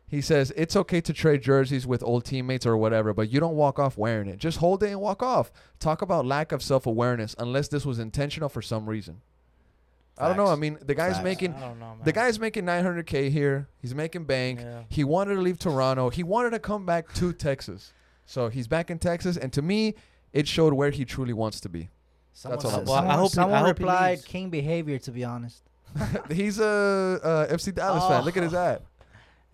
He 0.07 0.21
says 0.21 0.53
it's 0.57 0.77
okay 0.77 1.01
to 1.01 1.13
trade 1.13 1.41
jerseys 1.43 1.87
with 1.87 2.03
old 2.03 2.25
teammates 2.27 2.67
or 2.67 2.77
whatever, 2.77 3.15
but 3.15 3.31
you 3.31 3.41
don't 3.41 3.57
walk 3.57 3.79
off 3.79 3.97
wearing 3.97 4.29
it. 4.29 4.39
Just 4.39 4.59
hold 4.59 4.83
it 4.83 4.91
and 4.91 5.01
walk 5.01 5.23
off. 5.23 5.51
Talk 5.81 6.03
about 6.03 6.27
lack 6.27 6.53
of 6.53 6.63
self 6.63 6.87
awareness, 6.87 7.35
unless 7.39 7.69
this 7.69 7.87
was 7.87 7.99
intentional 7.99 8.49
for 8.51 8.61
some 8.61 8.89
reason. 8.89 9.23
I 10.19 10.29
don't 10.29 10.37
know. 10.37 10.47
I 10.47 10.57
mean, 10.57 10.77
the 10.83 10.95
guy's 10.95 11.15
Facts. 11.15 11.25
making 11.25 11.53
know, 11.53 11.97
the 12.05 12.13
guy's 12.13 12.39
making 12.39 12.65
900k 12.65 13.31
here. 13.31 13.67
He's 13.81 13.95
making 13.95 14.25
bank. 14.25 14.61
Yeah. 14.61 14.83
He 14.91 15.05
wanted 15.05 15.37
to 15.37 15.41
leave 15.41 15.59
Toronto. 15.59 16.11
He 16.11 16.23
wanted 16.23 16.51
to 16.51 16.59
come 16.59 16.85
back 16.85 17.13
to 17.15 17.33
Texas. 17.49 17.93
So 18.27 18.49
he's 18.51 18.69
back 18.69 18.91
in 18.91 18.99
Texas, 18.99 19.37
and 19.39 19.51
to 19.55 19.63
me, 19.63 19.95
it 20.35 20.47
showed 20.47 20.75
where 20.75 20.91
he 20.91 21.05
truly 21.07 21.33
wants 21.33 21.61
to 21.61 21.69
be. 21.71 21.89
Someone, 22.35 22.57
That's 22.59 22.65
all 22.67 22.81
I'm 22.81 22.87
someone, 22.87 22.97
saying. 22.99 23.09
Well, 23.09 23.11
I 23.11 23.21
hope 23.21 23.31
he- 23.31 23.35
someone 23.35 23.55
I 23.59 23.67
hope 23.67 23.79
replied 23.79 24.25
king 24.27 24.51
behavior. 24.51 24.99
To 24.99 25.11
be 25.11 25.25
honest, 25.25 25.63
he's 26.31 26.59
a, 26.59 27.47
a 27.51 27.55
FC 27.55 27.75
Dallas 27.75 28.07
fan. 28.07 28.25
Look 28.25 28.37
at 28.37 28.43
his 28.43 28.55
Oh. 28.55 28.59
ad. 28.59 28.83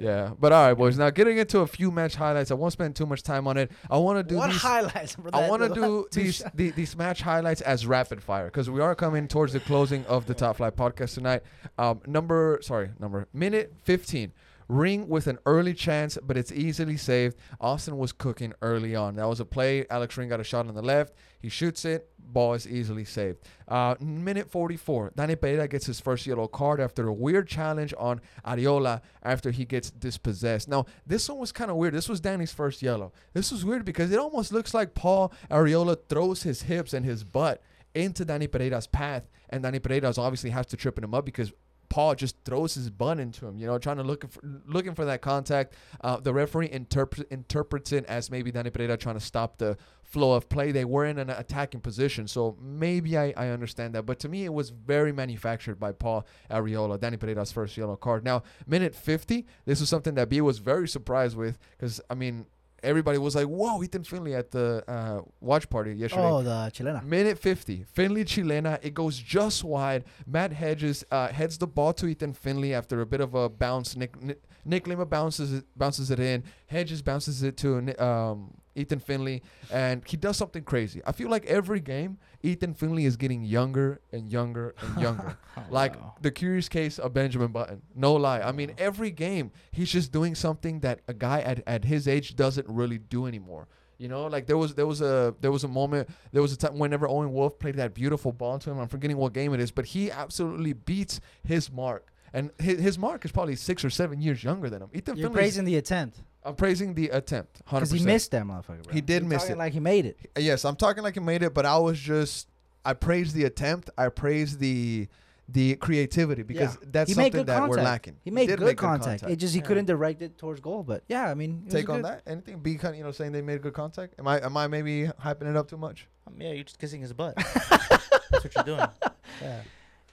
Yeah, 0.01 0.31
but 0.39 0.53
all 0.53 0.65
right, 0.69 0.75
boys. 0.75 0.97
Now 0.97 1.11
getting 1.11 1.39
into 1.39 1.59
a 1.59 1.67
few 1.67 1.91
match 1.91 2.15
highlights. 2.15 2.53
I 2.53 2.55
won't 2.55 2.73
spend 2.73 2.95
too 2.95 3.05
much 3.05 3.25
time 3.25 3.49
on 3.49 3.57
it. 3.57 3.73
I 3.91 3.97
want 3.99 4.19
to 4.19 4.23
do 4.23 4.37
what 4.37 4.51
these. 4.53 4.61
highlights? 4.63 5.17
I 5.33 5.49
want 5.49 5.61
to 5.63 5.69
do 5.75 6.07
these 6.13 6.41
the, 6.55 6.71
these 6.71 6.97
match 6.97 7.21
highlights 7.21 7.63
as 7.63 7.85
rapid 7.85 8.23
fire 8.23 8.45
because 8.45 8.71
we 8.71 8.81
are 8.81 8.95
coming 8.95 9.27
towards 9.27 9.53
the 9.53 9.59
closing 9.59 10.05
of 10.07 10.27
the 10.27 10.35
Top 10.35 10.59
Flight 10.59 10.77
podcast 10.77 11.15
tonight. 11.15 11.43
Um, 11.79 12.01
number 12.07 12.61
sorry, 12.63 12.91
number 13.01 13.27
minute 13.33 13.75
fifteen. 13.83 14.31
Ring 14.69 15.09
with 15.09 15.27
an 15.27 15.39
early 15.47 15.73
chance, 15.73 16.19
but 16.23 16.37
it's 16.37 16.53
easily 16.53 16.97
saved. 16.97 17.37
Austin 17.61 17.97
was 17.97 18.13
cooking 18.13 18.53
early 18.61 18.95
on. 18.95 19.17
That 19.17 19.27
was 19.27 19.41
a 19.41 19.45
play. 19.47 19.87
Alex 19.89 20.17
Ring 20.17 20.29
got 20.29 20.41
a 20.41 20.45
shot 20.45 20.69
on 20.69 20.75
the 20.75 20.83
left. 20.83 21.15
He 21.41 21.49
shoots 21.49 21.85
it. 21.87 22.11
Ball 22.19 22.55
is 22.55 22.69
easily 22.69 23.05
saved. 23.05 23.39
Uh, 23.67 23.95
minute 24.01 24.51
44. 24.51 25.13
Danny 25.17 25.37
Pereira 25.37 25.67
gets 25.69 25.87
his 25.87 26.01
first 26.01 26.27
yellow 26.27 26.47
card 26.47 26.81
after 26.81 27.09
a 27.09 27.13
weird 27.13 27.49
challenge 27.49 27.95
on 27.99 28.21
Arriola 28.45 29.01
after 29.23 29.51
he 29.51 29.65
gets 29.65 29.91
dispossessed. 29.91 30.69
Now, 30.69 30.85
this 31.07 31.29
one 31.29 31.39
was 31.39 31.53
kind 31.53 31.71
of 31.71 31.79
weird. 31.79 31.95
This 31.95 32.09
was 32.09 32.21
Danny's 32.21 32.53
first 32.53 32.83
yellow. 32.83 33.13
This 33.33 33.51
was 33.51 33.65
weird 33.65 33.87
because 33.87 34.13
it 34.13 34.19
almost 34.19 34.53
looks 34.53 34.75
like 34.75 34.95
Paul 34.95 35.33
Arriola 35.51 35.97
throws 36.09 36.43
his 36.43 36.63
hips 36.63 36.93
and 36.93 37.07
his 37.07 37.25
butt 37.25 37.63
into 37.95 38.25
Danny 38.25 38.47
Pereira's 38.47 38.87
path, 38.87 39.29
and 39.51 39.63
Danny 39.63 39.79
Pereira's 39.79 40.19
obviously 40.19 40.51
has 40.51 40.67
to 40.67 40.77
trip 40.77 40.99
him 40.99 41.15
up 41.15 41.25
because 41.25 41.53
Paul 41.89 42.15
just 42.15 42.37
throws 42.45 42.75
his 42.75 42.91
bun 42.91 43.19
into 43.19 43.47
him, 43.47 43.57
you 43.57 43.67
know, 43.67 43.79
trying 43.79 43.97
to 43.97 44.03
look 44.03 44.31
for, 44.31 44.41
looking 44.67 44.95
for 44.95 45.05
that 45.07 45.23
contact. 45.23 45.75
Uh, 46.01 46.19
the 46.19 46.33
referee 46.33 46.71
interpret, 46.71 47.27
interprets 47.31 47.93
it 47.93 48.05
as 48.07 48.31
maybe 48.31 48.51
Danny 48.51 48.71
Pereira 48.71 48.97
trying 48.97 49.17
to 49.17 49.25
stop 49.25 49.59
the 49.59 49.77
flow 50.03 50.35
of 50.35 50.49
play. 50.49 50.71
They 50.73 50.85
were 50.85 51.07
in 51.07 51.19
an 51.19 51.31
attacking 51.31 51.81
position, 51.81 52.29
so 52.29 52.57
maybe 52.61 53.17
I, 53.17 53.33
I 53.37 53.49
understand 53.49 53.95
that. 53.95 54.05
But 54.05 54.19
to 54.21 54.29
me, 54.29 54.45
it 54.45 54.53
was 54.53 54.71
very 54.71 55.13
manufactured 55.13 55.81
by 55.81 55.93
Paul 55.93 56.27
Arriola, 56.51 57.01
Danny 57.01 57.17
Pereira's 57.17 57.53
first 57.53 57.77
yellow 57.77 57.97
card. 57.97 58.25
Now, 58.25 58.43
minute 58.67 58.95
50, 58.95 59.47
this 59.65 59.81
was 59.81 59.89
something 59.89 60.15
that 60.15 60.29
B 60.29 60.41
was 60.41 60.59
very 60.59 60.89
surprised 60.89 61.37
with 61.37 61.59
because, 61.71 62.01
I 62.11 62.15
mean, 62.15 62.47
everybody 62.83 63.19
was 63.19 63.35
like, 63.35 63.47
whoa, 63.47 63.83
Ethan 63.83 64.05
Finlay 64.05 64.35
at 64.35 64.51
the 64.51 64.85
uh, 64.89 65.21
watch 65.41 65.69
party 65.69 65.93
yesterday. 65.93 66.23
Oh, 66.23 66.43
the 66.43 66.71
chilena. 66.73 67.05
Minute 67.05 67.39
50. 67.39 67.85
Finlay 67.93 68.25
Chilena. 68.25 68.79
It 68.83 68.95
goes 68.95 69.19
just 69.19 69.65
wide. 69.65 70.05
Matt 70.27 70.53
Hedges 70.53 71.05
uh, 71.11 71.29
heads 71.29 71.59
the 71.59 71.67
ball 71.67 71.93
to 71.95 72.07
Ethan 72.07 72.33
Finlay 72.35 72.73
after 72.73 73.01
a 73.01 73.07
bit 73.07 73.21
of 73.21 73.35
a 73.35 73.49
bounce. 73.49 73.97
Nick 73.97 74.21
Nick, 74.23 74.43
Nick 74.65 74.87
Lima 74.87 75.07
bounces 75.07 75.53
it, 75.53 75.65
bounces 75.77 76.11
it 76.11 76.21
in. 76.21 76.45
Hedges 76.67 77.03
bounces 77.03 77.43
it 77.43 77.57
to 77.59 78.03
um, 78.05 78.55
Ethan 78.79 79.01
Finlay, 79.01 79.43
and 79.71 80.03
he 80.07 80.17
does 80.17 80.37
something 80.37 80.63
crazy. 80.63 81.01
I 81.07 81.13
feel 81.13 81.29
like 81.29 81.45
every 81.47 81.81
game, 81.81 82.19
Ethan 82.43 82.75
Finlay 82.75 83.05
is 83.05 83.17
getting 83.17 83.43
younger 83.45 84.01
and 84.13 84.31
younger 84.33 84.75
and 84.81 85.01
younger. 85.01 85.37
Oh, 85.59 85.65
like 85.71 86.01
wow. 86.01 86.15
the 86.23 86.31
curious 86.31 86.69
case 86.69 87.01
of 87.01 87.13
Benjamin 87.13 87.51
Button. 87.51 87.83
No 87.95 88.15
lie. 88.15 88.41
I 88.41 88.53
mean, 88.53 88.75
every 88.79 89.11
game 89.11 89.51
he's 89.73 89.91
just 89.91 90.13
doing 90.13 90.37
something 90.37 90.79
that 90.81 91.01
a 91.09 91.13
guy 91.15 91.41
at, 91.41 91.65
at 91.67 91.85
his 91.85 92.07
age 92.07 92.37
doesn't 92.37 92.69
really 92.69 92.99
do 92.99 93.27
anymore. 93.27 93.67
You 93.99 94.07
know, 94.07 94.29
like 94.29 94.47
there 94.47 94.57
was 94.57 94.77
there 94.77 94.87
was 94.87 95.01
a 95.01 95.35
there 95.41 95.51
was 95.51 95.65
a 95.65 95.69
moment 95.69 96.09
there 96.31 96.43
was 96.43 96.53
a 96.53 96.57
time 96.57 96.79
whenever 96.79 97.09
Owen 97.09 97.33
Wolff 97.33 97.59
played 97.59 97.75
that 97.75 97.93
beautiful 97.93 98.31
ball 98.33 98.61
to 98.61 98.71
him. 98.71 98.79
I'm 98.79 98.87
forgetting 98.87 99.17
what 99.17 99.33
game 99.33 99.53
it 99.53 99.59
is, 99.59 99.73
but 99.73 99.87
he 99.87 100.13
absolutely 100.13 100.75
beats 100.75 101.21
his 101.43 101.73
mark. 101.73 102.07
And 102.33 102.53
his, 102.61 102.79
his 102.79 102.99
mark 102.99 103.25
is 103.25 103.33
probably 103.33 103.57
six 103.57 103.85
or 103.85 103.91
seven 103.91 104.21
years 104.21 104.45
younger 104.45 104.71
than 104.71 104.83
him. 104.83 104.91
Ethan 104.95 105.17
You're 105.17 105.31
Finlay's- 105.31 105.35
praising 105.43 105.65
the 105.65 105.77
attempt 105.77 106.23
I'm 106.49 106.55
praising 106.57 106.95
the 106.95 107.09
attempt. 107.11 107.65
100%. 107.67 107.71
because 107.75 107.91
he 107.93 108.05
missed 108.05 108.31
that 108.33 108.45
motherfucker. 108.45 108.85
Bro. 108.85 108.93
He 108.93 109.01
did 109.01 109.23
You're 109.23 109.29
miss 109.31 109.43
talking 109.43 109.57
it. 109.57 109.59
Like 109.59 109.73
he 109.73 109.81
made 109.81 110.07
it. 110.07 110.19
Yes, 110.39 110.65
I'm 110.65 110.77
talking 110.77 111.03
like 111.03 111.15
he 111.15 111.21
made 111.21 111.43
it, 111.43 111.55
but 111.55 111.67
I 111.67 111.79
was 111.79 111.99
just 111.99 112.49
I 112.85 112.95
praised 112.95 113.35
the 113.35 113.45
attempt. 113.45 113.91
I 113.99 114.09
praised 114.09 114.59
the 114.61 115.09
the 115.51 115.77
creativity 115.77 116.43
because 116.43 116.75
Yeah. 116.83 116.89
that's 116.93 117.09
he 117.09 117.15
something 117.15 117.45
that 117.47 117.59
contact. 117.61 117.71
we're 117.71 117.83
lacking. 117.83 118.17
He 118.23 118.31
made 118.31 118.49
did 118.49 118.59
good, 118.59 118.67
make 118.67 118.77
contact. 118.77 119.23
It 119.23 119.37
just 119.37 119.55
he 119.55 119.61
Yeah. 119.61 119.67
couldn't 119.67 119.87
direct 119.87 120.21
it 120.21 120.37
towards 120.37 120.61
goal. 120.61 120.83
But 120.83 121.05
yeah, 121.09 121.31
I 121.31 121.35
mean, 121.35 121.65
Take 121.71 121.89
on 121.89 121.97
good. 122.03 122.05
that? 122.05 122.23
Anything? 122.27 122.59
Be 122.61 122.75
kind, 122.77 122.95
you 122.97 123.03
know, 123.03 123.13
saying 123.13 123.33
they 123.33 123.41
made 123.41 123.63
good 123.63 123.73
contact. 123.73 124.15
Am 124.19 124.29
I 124.29 124.41
am 124.45 124.57
I 124.57 124.67
maybe 124.67 125.07
hyping 125.23 125.49
it 125.49 125.57
up 125.57 125.69
too 125.69 125.79
much? 125.79 126.07
Um, 126.27 126.35
yeah, 126.39 126.53
you're 126.53 126.65
just 126.65 126.79
kissing 126.79 127.01
his 127.01 127.13
butt. 127.15 127.35
That's 127.71 128.45
what 128.45 128.55
you're 128.55 128.65
doing. 128.65 128.89
Yeah. 129.43 129.61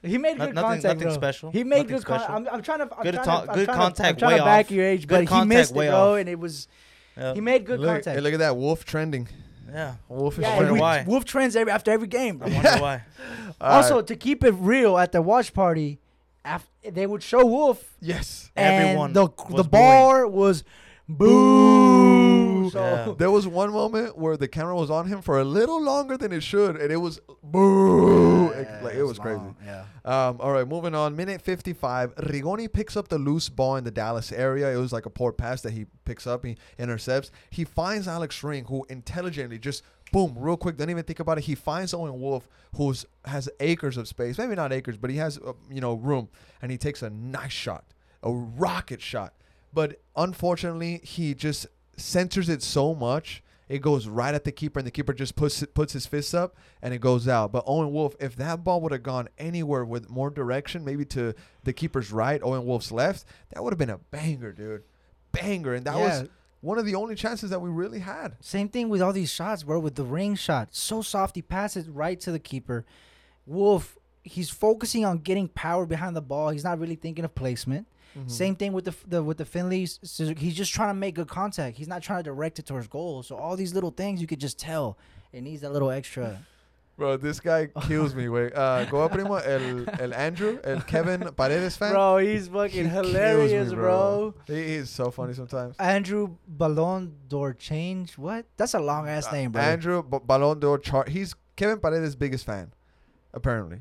He 0.05 0.17
made 0.17 0.37
No- 0.37 0.45
good 0.47 0.55
nothing, 0.55 0.69
contact, 0.69 0.83
nothing 0.83 1.07
bro. 1.07 1.13
special. 1.13 1.51
He 1.51 1.63
made 1.63 1.77
Nothing 1.89 1.95
good 1.97 2.05
contact. 2.05 2.29
I'm, 2.31 2.47
I'm 2.51 2.61
trying 2.61 2.79
to. 2.79 2.95
I'm 2.95 3.03
Good 3.03 3.13
trying 3.15 3.25
to- 3.25 3.45
to, 3.45 3.51
I'm 3.51 3.57
good 3.57 3.65
trying 3.65 3.77
contact 3.77 3.97
To, 3.97 4.03
I'm 4.07 4.15
trying 4.17 4.31
way 4.33 4.37
to 4.39 4.43
back 4.45 4.65
off. 4.65 4.71
your 4.71 4.85
age, 4.85 5.01
Good 5.07 5.15
but 5.15 5.21
he 5.21 5.27
contact 5.27 5.47
missed 5.49 5.71
it, 5.71 5.77
way 5.77 5.87
bro, 5.89 6.13
off. 6.13 6.19
and 6.19 6.29
it 6.29 6.39
was. 6.39 6.67
Yeah. 7.17 7.33
He 7.33 7.41
made 7.41 7.65
good 7.65 7.79
look, 7.79 7.89
contact. 7.89 8.15
hey, 8.15 8.21
look 8.21 8.33
at 8.33 8.39
that 8.39 8.55
Wolff 8.57 8.83
trending. 8.85 9.27
yeah. 9.71 9.95
Wolff 10.09 10.33
is 10.37 10.41
yeah, 10.43 10.49
I 10.49 10.53
we, 10.53 10.59
trending. 10.59 10.81
why. 10.81 11.03
Wolff 11.07 11.25
trends 11.25 11.55
every 11.55 11.71
after 11.71 11.91
every 11.91 12.07
game. 12.07 12.41
I 12.43 12.49
Bro. 12.49 12.55
wonder 12.55 12.81
why. 12.81 13.01
Also, 13.61 13.95
right. 13.97 14.07
to 14.07 14.15
keep 14.17 14.43
it 14.43 14.53
real, 14.57 14.97
at 14.97 15.11
the 15.13 15.21
watch 15.21 15.53
party, 15.53 15.99
af- 16.43 16.67
they 16.83 17.07
would 17.07 17.23
show 17.23 17.45
Wolff, 17.45 17.83
yes, 18.01 18.51
Everyone 18.55 19.13
the 19.13 19.29
the 19.49 19.63
bar 19.63 20.27
was 20.27 20.63
boo. 21.07 21.94
So 22.70 22.80
Yeah. 22.80 23.13
there 23.18 23.32
was 23.32 23.47
one 23.47 23.72
moment 23.72 24.18
where 24.18 24.38
the 24.38 24.47
camera 24.47 24.76
was 24.76 24.89
on 24.89 25.07
him 25.07 25.22
for 25.22 25.39
a 25.39 25.43
little 25.43 25.82
longer 25.82 26.18
than 26.18 26.32
it 26.32 26.43
should, 26.43 26.76
and 26.76 26.91
it 26.91 26.97
was 26.97 27.20
boo. 27.43 28.49
It, 28.49 28.84
like, 28.84 28.95
it 28.95 29.03
was 29.03 29.20
crazy. 29.20 29.41
Yeah. 29.66 29.86
Um, 30.03 30.38
all 30.39 30.51
right, 30.51 30.68
moving 30.68 30.95
on. 30.95 31.16
Minute 31.16 31.41
55. 31.41 32.16
Rigoni 32.16 32.72
picks 32.72 32.95
up 32.95 33.07
the 33.07 33.18
loose 33.18 33.49
ball 33.49 33.76
in 33.76 33.84
the 33.84 33.91
Dallas 33.91 34.32
area. 34.32 34.72
It 34.74 34.78
was 34.78 34.93
like 34.93 35.05
a 35.05 35.09
poor 35.09 35.32
pass 35.32 35.61
that 35.61 35.74
he 35.74 35.86
picks 36.05 36.26
up. 36.28 36.45
He 36.45 36.57
intercepts. 36.78 37.32
He 37.49 37.63
finds 37.63 38.07
Alex 38.07 38.43
Ring, 38.43 38.66
who 38.66 38.86
intelligently 38.89 39.59
just 39.59 39.84
boom, 40.11 40.34
real 40.38 40.57
quick, 40.57 40.78
don't 40.78 40.89
even 40.89 41.03
think 41.03 41.20
about 41.20 41.38
it. 41.38 41.43
He 41.45 41.55
finds 41.55 41.93
Owen 41.93 42.20
Wolff, 42.20 42.47
who's 42.76 43.05
has 43.26 43.49
acres 43.59 43.97
of 43.97 44.07
space. 44.07 44.38
Maybe 44.38 44.55
not 44.55 44.72
acres, 44.72 44.97
but 44.97 45.09
he 45.09 45.18
has 45.18 45.38
uh, 45.39 45.53
you 45.70 45.82
know 45.82 45.95
room, 45.95 46.30
and 46.61 46.72
he 46.72 46.78
takes 46.78 47.01
a 47.01 47.09
nice 47.09 47.51
shot, 47.51 47.86
a 48.24 48.32
rocket 48.32 49.01
shot. 49.01 49.34
But 49.74 49.99
unfortunately, 50.16 51.01
he 51.03 51.34
just 51.34 51.68
centers 51.97 52.49
it 52.49 52.61
so 52.61 52.93
much. 52.95 53.41
It 53.67 53.81
goes 53.81 54.07
right 54.07 54.35
at 54.35 54.43
the 54.43 54.51
keeper, 54.51 54.79
and 54.79 54.85
the 54.85 54.91
keeper 54.91 55.11
just 55.11 55.35
puts 55.35 55.63
puts 55.73 55.93
his 55.93 56.05
fists 56.05 56.35
up, 56.35 56.55
and 56.83 56.93
it 56.93 56.99
goes 57.01 57.27
out. 57.27 57.51
But 57.51 57.63
Owen 57.65 57.91
Wolff, 57.91 58.15
if 58.19 58.35
that 58.35 58.63
ball 58.63 58.79
would 58.81 58.91
have 58.91 59.01
gone 59.01 59.27
anywhere 59.39 59.83
with 59.83 60.07
more 60.07 60.29
direction, 60.29 60.85
maybe 60.85 61.03
to 61.05 61.33
the 61.63 61.73
keeper's 61.73 62.11
right, 62.11 62.39
Owen 62.43 62.65
Wolff's 62.65 62.91
left, 62.91 63.25
that 63.49 63.63
would 63.63 63.73
have 63.73 63.79
been 63.79 63.89
a 63.89 63.97
banger, 63.97 64.51
dude, 64.51 64.83
banger. 65.31 65.73
And 65.73 65.83
that 65.87 65.95
Yeah. 65.97 66.19
was 66.21 66.29
one 66.61 66.77
of 66.77 66.85
the 66.85 66.93
only 66.93 67.15
chances 67.15 67.49
that 67.49 67.59
we 67.59 67.69
really 67.71 67.99
had. 67.99 68.35
Same 68.39 68.69
thing 68.69 68.87
with 68.87 69.01
all 69.01 69.13
these 69.13 69.31
shots, 69.31 69.63
bro. 69.63 69.79
With 69.79 69.95
the 69.95 70.03
ring 70.03 70.35
shot, 70.35 70.69
so 70.75 71.01
soft, 71.01 71.35
he 71.35 71.41
passes 71.41 71.89
right 71.89 72.19
to 72.21 72.31
the 72.31 72.39
keeper. 72.39 72.85
Wolff, 73.47 73.97
he's 74.23 74.51
focusing 74.51 75.05
on 75.05 75.19
getting 75.19 75.47
power 75.47 75.87
behind 75.87 76.15
the 76.15 76.21
ball. 76.21 76.49
He's 76.49 76.63
not 76.63 76.77
really 76.79 76.95
thinking 76.95 77.25
of 77.25 77.33
placement. 77.33 77.87
Mm-hmm. 78.18 78.30
Same 78.30 78.55
thing 78.55 78.72
with 78.74 78.86
the 78.86 78.95
the 79.07 79.22
with 79.24 79.38
the 79.38 79.45
Finlays. 79.45 79.99
He's 80.38 80.55
just 80.55 80.74
trying 80.74 80.89
to 80.89 80.93
make 80.93 81.16
good 81.16 81.28
contact. 81.28 81.78
He's 81.78 81.88
not 81.88 82.01
trying 82.01 82.20
to 82.20 82.24
direct 82.24 82.59
it 82.59 82.66
towards 82.66 82.88
goal. 82.88 83.24
So 83.24 83.36
all 83.36 83.55
these 83.55 83.74
little 83.74 83.91
things, 83.91 84.22
you 84.22 84.28
could 84.28 84.39
just 84.39 84.57
tell 84.57 84.97
it 85.34 85.41
needs 85.41 85.61
that 85.61 85.72
little 85.74 85.91
extra. 85.91 86.39
Bro, 86.97 87.18
this 87.18 87.41
guy 87.41 87.68
kills 87.82 88.16
me. 88.16 88.30
Wait, 88.30 88.55
uh, 88.55 88.86
go 88.86 89.01
up, 89.03 89.11
primo. 89.11 89.36
El, 89.36 89.84
el 89.99 90.13
Andrew, 90.13 90.59
el 90.63 90.80
Kevin 90.80 91.20
Paredes 91.36 91.76
fan. 91.76 91.91
Bro, 91.91 92.20
he's 92.20 92.45
He 92.45 92.53
fucking 92.53 92.89
kills 92.89 93.07
hilarious, 93.07 93.70
me, 93.72 93.76
bro. 93.76 94.34
He, 94.47 94.63
he's 94.78 94.89
so 94.91 95.11
funny 95.11 95.34
sometimes. 95.34 95.76
Andrew 95.78 96.38
Ballon 96.47 97.11
d'Or 97.28 97.53
change. 97.53 98.18
What? 98.18 98.45
That's 98.55 98.76
a 98.76 98.80
long 98.80 99.09
ass 99.09 99.30
name, 99.30 99.51
bro. 99.51 99.61
Uh, 99.61 99.66
Andrew 99.66 100.03
B- 100.03 100.20
Ballon 100.26 100.57
d'Or 100.57 100.80
chart. 100.80 101.09
He's 101.09 101.36
Kevin 101.57 101.80
Paredes' 101.82 102.16
biggest 102.16 102.45
fan. 102.45 102.72
apparently. 103.34 103.80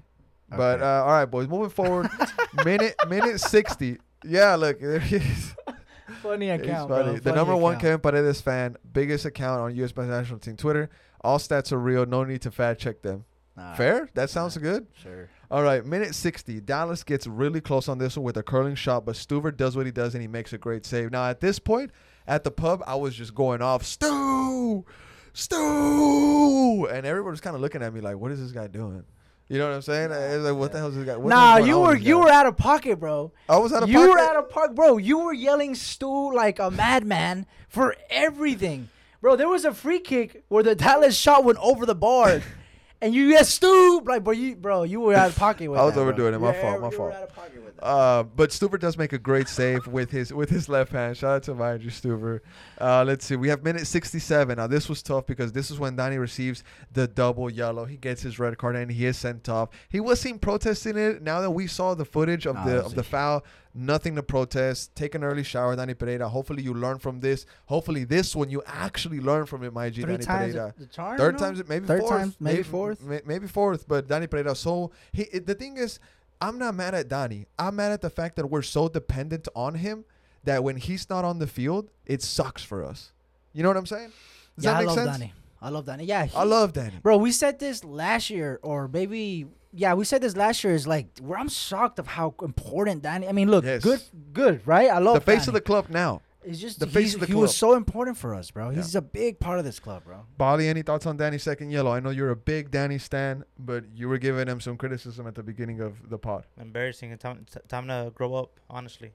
But 0.50 0.82
uh, 0.82 1.04
all 1.04 1.12
right, 1.12 1.24
boys, 1.24 1.46
moving 1.48 1.70
forward. 1.70 2.10
minute 2.64 2.96
minute 3.08 3.40
sixty. 3.40 3.98
Yeah, 4.24 4.54
look, 4.56 4.80
there 4.80 5.00
he 5.00 5.16
is. 5.16 5.54
Funny 6.22 6.50
account, 6.50 6.88
funny. 6.90 7.04
bro. 7.04 7.12
The 7.14 7.20
Funny 7.20 7.36
number 7.36 7.56
one 7.56 7.72
account. 7.74 7.82
Kevin 7.82 8.00
Paredes 8.00 8.40
fan, 8.40 8.76
biggest 8.92 9.24
account 9.24 9.60
on 9.60 9.74
U.S. 9.76 9.94
national 9.96 10.38
team 10.38 10.56
Twitter. 10.56 10.90
All 11.22 11.38
stats 11.38 11.72
are 11.72 11.78
real. 11.78 12.04
No 12.06 12.24
need 12.24 12.42
to 12.42 12.50
fact 12.50 12.80
check 12.80 13.02
them. 13.02 13.24
Nah, 13.56 13.74
Fair? 13.74 14.08
That 14.14 14.30
sounds 14.30 14.56
good. 14.56 14.86
Sure. 15.02 15.28
All 15.50 15.62
right, 15.62 15.84
minute 15.84 16.14
60. 16.14 16.60
Dallas 16.60 17.04
gets 17.04 17.26
really 17.26 17.60
close 17.60 17.88
on 17.88 17.98
this 17.98 18.16
one 18.16 18.24
with 18.24 18.36
a 18.36 18.42
curling 18.42 18.74
shot, 18.74 19.04
but 19.06 19.14
Stuver 19.14 19.56
does 19.56 19.76
what 19.76 19.86
he 19.86 19.92
does 19.92 20.14
and 20.14 20.22
he 20.22 20.28
makes 20.28 20.52
a 20.52 20.58
great 20.58 20.84
save. 20.84 21.12
Now, 21.12 21.26
at 21.28 21.40
this 21.40 21.58
point, 21.58 21.90
at 22.26 22.42
the 22.42 22.50
pub, 22.50 22.82
I 22.86 22.96
was 22.96 23.14
just 23.14 23.34
going 23.34 23.62
off, 23.62 23.84
Stu! 23.84 24.84
Stu! 25.32 26.86
And 26.90 27.06
everybody 27.06 27.30
was 27.30 27.40
kind 27.40 27.54
of 27.54 27.62
looking 27.62 27.82
at 27.82 27.94
me 27.94 28.00
like, 28.00 28.16
what 28.16 28.32
is 28.32 28.40
this 28.40 28.52
guy 28.52 28.66
doing? 28.66 29.04
You 29.48 29.58
know 29.58 29.68
what 29.68 29.74
I'm 29.74 29.82
saying? 29.82 30.10
I 30.10 30.36
was 30.36 30.44
like, 30.46 30.56
what 30.56 30.72
the 30.72 30.78
hell 30.78 30.88
is 30.88 30.96
this 30.96 31.04
guy? 31.04 31.16
what 31.16 31.28
Nah, 31.28 31.58
you 31.58 31.78
were 31.80 31.94
you 31.94 32.18
were 32.18 32.30
out 32.30 32.46
of 32.46 32.56
pocket, 32.56 32.98
bro. 32.98 33.32
I 33.48 33.58
was 33.58 33.72
out 33.72 33.82
of 33.82 33.88
you 33.90 33.96
pocket. 33.96 34.06
You 34.06 34.10
were 34.12 34.18
out 34.18 34.36
of 34.36 34.48
pocket, 34.48 34.74
bro. 34.74 34.96
You 34.96 35.18
were 35.18 35.34
yelling 35.34 35.74
Stu 35.74 36.34
like 36.34 36.58
a 36.58 36.70
madman 36.70 37.46
for 37.68 37.94
everything, 38.08 38.88
bro. 39.20 39.36
There 39.36 39.48
was 39.48 39.66
a 39.66 39.74
free 39.74 40.00
kick 40.00 40.44
where 40.48 40.62
the 40.62 40.74
Dallas 40.74 41.14
shot 41.16 41.44
went 41.44 41.58
over 41.58 41.84
the 41.84 41.94
bar, 41.94 42.40
and 43.02 43.14
you 43.14 43.24
yes 43.24 43.50
Stu, 43.50 44.00
like, 44.06 44.24
bro, 44.24 44.32
you 44.32 44.56
bro, 44.56 44.82
you 44.84 45.00
were 45.00 45.14
out 45.14 45.30
of 45.30 45.36
pocket 45.36 45.70
with 45.70 45.78
I 45.78 45.84
was 45.84 45.94
that, 45.94 46.00
bro. 46.00 46.04
overdoing 46.08 46.34
it. 46.34 46.38
My 46.38 46.54
Yeah, 46.54 46.60
fault, 46.62 46.80
my 46.80 46.88
you 46.88 46.96
fault. 46.96 47.10
Were 47.10 47.16
out 47.16 47.22
of 47.24 47.34
pocket 47.34 47.64
with 47.64 47.76
that. 47.76 47.84
Uh, 47.84 48.22
but 48.22 48.50
Stuver 48.50 48.78
does 48.80 48.96
make 48.96 49.12
a 49.12 49.18
great 49.18 49.48
save 49.48 49.86
with 49.86 50.10
his 50.10 50.32
with 50.32 50.48
his 50.50 50.68
left 50.68 50.92
hand. 50.92 51.16
Shout 51.16 51.36
out 51.36 51.42
to 51.44 51.54
my 51.54 51.72
Andrew 51.72 51.90
Stuver. 51.90 52.40
Uh, 52.80 53.04
let's 53.06 53.26
see. 53.26 53.36
We 53.36 53.48
have 53.48 53.62
minute 53.62 53.86
67. 53.86 54.56
Now 54.56 54.66
this 54.66 54.88
was 54.88 55.02
tough 55.02 55.26
because 55.26 55.52
this 55.52 55.70
is 55.70 55.78
when 55.78 55.96
Donnie 55.96 56.18
receives 56.18 56.64
the 56.92 57.06
double 57.06 57.50
yellow. 57.50 57.84
He 57.84 57.96
gets 57.96 58.22
his 58.22 58.38
red 58.38 58.56
card 58.58 58.76
and 58.76 58.90
he 58.90 59.04
is 59.06 59.18
sent 59.18 59.48
off. 59.48 59.68
He 59.88 60.00
was 60.00 60.20
seen 60.20 60.38
protesting 60.38 60.96
it. 60.96 61.22
Now 61.22 61.40
that 61.40 61.50
we 61.50 61.66
saw 61.66 61.94
the 61.94 62.04
footage 62.04 62.46
of 62.46 62.54
Nah, 62.54 62.64
the 62.64 62.84
of 62.84 62.94
the 62.94 63.02
foul, 63.02 63.44
nothing 63.74 64.14
to 64.14 64.22
protest. 64.22 64.94
Take 64.94 65.14
an 65.14 65.24
early 65.24 65.42
shower, 65.42 65.74
Danny 65.76 65.94
Pereira. 65.94 66.28
Hopefully 66.28 66.62
you 66.62 66.72
learn 66.72 66.98
from 66.98 67.20
this. 67.20 67.44
Hopefully 67.66 68.04
this 68.04 68.34
one 68.34 68.48
you 68.50 68.62
actually 68.66 69.20
learn 69.20 69.46
from 69.46 69.64
it, 69.64 69.72
my 69.72 69.90
G. 69.90 70.02
Three 70.02 70.16
Danny 70.16 70.52
Pereira. 70.52 70.74
the 70.78 70.86
charm. 70.86 71.18
Third 71.18 71.34
no? 71.34 71.38
time's 71.38 71.68
maybe 71.68 71.86
Third 71.86 72.00
fourth. 72.00 72.10
time, 72.10 72.34
maybe 72.40 72.62
fourth. 72.62 73.02
may- 73.02 73.22
maybe 73.26 73.46
fourth. 73.46 73.86
But 73.88 74.08
Danny 74.08 74.26
Pereira. 74.26 74.54
So 74.54 74.92
he. 75.12 75.22
It, 75.24 75.46
the 75.46 75.54
thing 75.54 75.76
is, 75.76 75.98
I'm 76.40 76.58
not 76.58 76.74
mad 76.74 76.94
at 76.94 77.08
Donnie. 77.08 77.46
I'm 77.58 77.76
mad 77.76 77.92
at 77.92 78.00
the 78.00 78.10
fact 78.10 78.36
that 78.36 78.46
we're 78.46 78.62
so 78.62 78.88
dependent 78.88 79.48
on 79.56 79.74
him 79.74 80.04
that 80.44 80.62
when 80.62 80.76
he's 80.76 81.08
not 81.10 81.24
on 81.24 81.38
the 81.38 81.46
field, 81.46 81.90
it 82.06 82.22
sucks 82.22 82.62
for 82.62 82.84
us. 82.84 83.12
You 83.52 83.62
know 83.62 83.68
what 83.70 83.76
I'm 83.76 83.86
saying? 83.86 84.12
Does 84.56 84.64
yeah, 84.64 84.72
that 84.74 84.82
I 84.82 84.84
love 84.84 84.94
sense? 84.94 85.10
Danny. 85.18 85.32
I 85.62 85.68
love 85.70 85.86
Danny. 85.86 86.04
Yeah, 86.04 86.26
he- 86.26 86.36
I 86.36 86.44
love 86.44 86.74
Danny. 86.74 86.98
Bro, 87.02 87.16
we 87.18 87.32
said 87.32 87.58
this 87.58 87.82
last 87.84 88.28
year, 88.28 88.60
or 88.62 88.86
maybe 88.86 89.46
yeah, 89.74 89.94
we 89.94 90.04
said 90.04 90.22
this 90.22 90.36
last 90.36 90.62
year. 90.64 90.72
Is 90.74 90.86
like 90.86 91.06
where 91.20 91.38
I'm 91.38 91.48
shocked 91.48 91.98
of 91.98 92.06
how 92.06 92.34
important 92.42 93.02
Danny. 93.02 93.28
I 93.28 93.32
mean, 93.32 93.50
look, 93.50 93.64
Yes. 93.64 93.82
good, 93.82 94.00
good, 94.32 94.66
right? 94.66 94.88
I 94.90 94.98
love 94.98 95.14
The 95.14 95.20
face 95.20 95.40
Danny. 95.46 95.48
of 95.48 95.54
the 95.54 95.60
club 95.60 95.88
now. 95.90 96.22
It's 96.46 96.58
just 96.58 96.78
the 96.78 96.84
the 96.84 96.92
face 96.92 97.14
of 97.14 97.20
the 97.20 97.26
he 97.26 97.34
was 97.34 97.56
so 97.56 97.72
important 97.72 98.18
for 98.18 98.34
us, 98.34 98.50
bro. 98.50 98.68
He's 98.68 98.94
a 98.94 99.00
big 99.00 99.40
part 99.40 99.58
of 99.58 99.64
this 99.64 99.80
club, 99.80 100.04
bro. 100.04 100.26
Bali, 100.36 100.68
any 100.68 100.82
thoughts 100.82 101.06
on 101.06 101.16
Danny's 101.16 101.42
second 101.42 101.70
yellow? 101.70 101.90
I 101.90 102.00
know 102.00 102.10
you're 102.10 102.28
a 102.30 102.36
big 102.36 102.70
Danny 102.70 102.98
stan, 102.98 103.44
but 103.58 103.84
you 103.94 104.10
were 104.10 104.18
giving 104.18 104.46
him 104.46 104.60
some 104.60 104.76
criticism 104.76 105.26
at 105.26 105.34
the 105.36 105.42
beginning 105.42 105.80
of 105.80 106.10
the 106.10 106.18
pod. 106.18 106.44
Embarrassing. 106.60 107.12
It's 107.12 107.22
time, 107.22 107.38
it's 107.46 107.56
time 107.66 107.86
to 107.88 108.12
grow 108.14 108.34
up. 108.34 108.60
Honestly, 108.68 109.12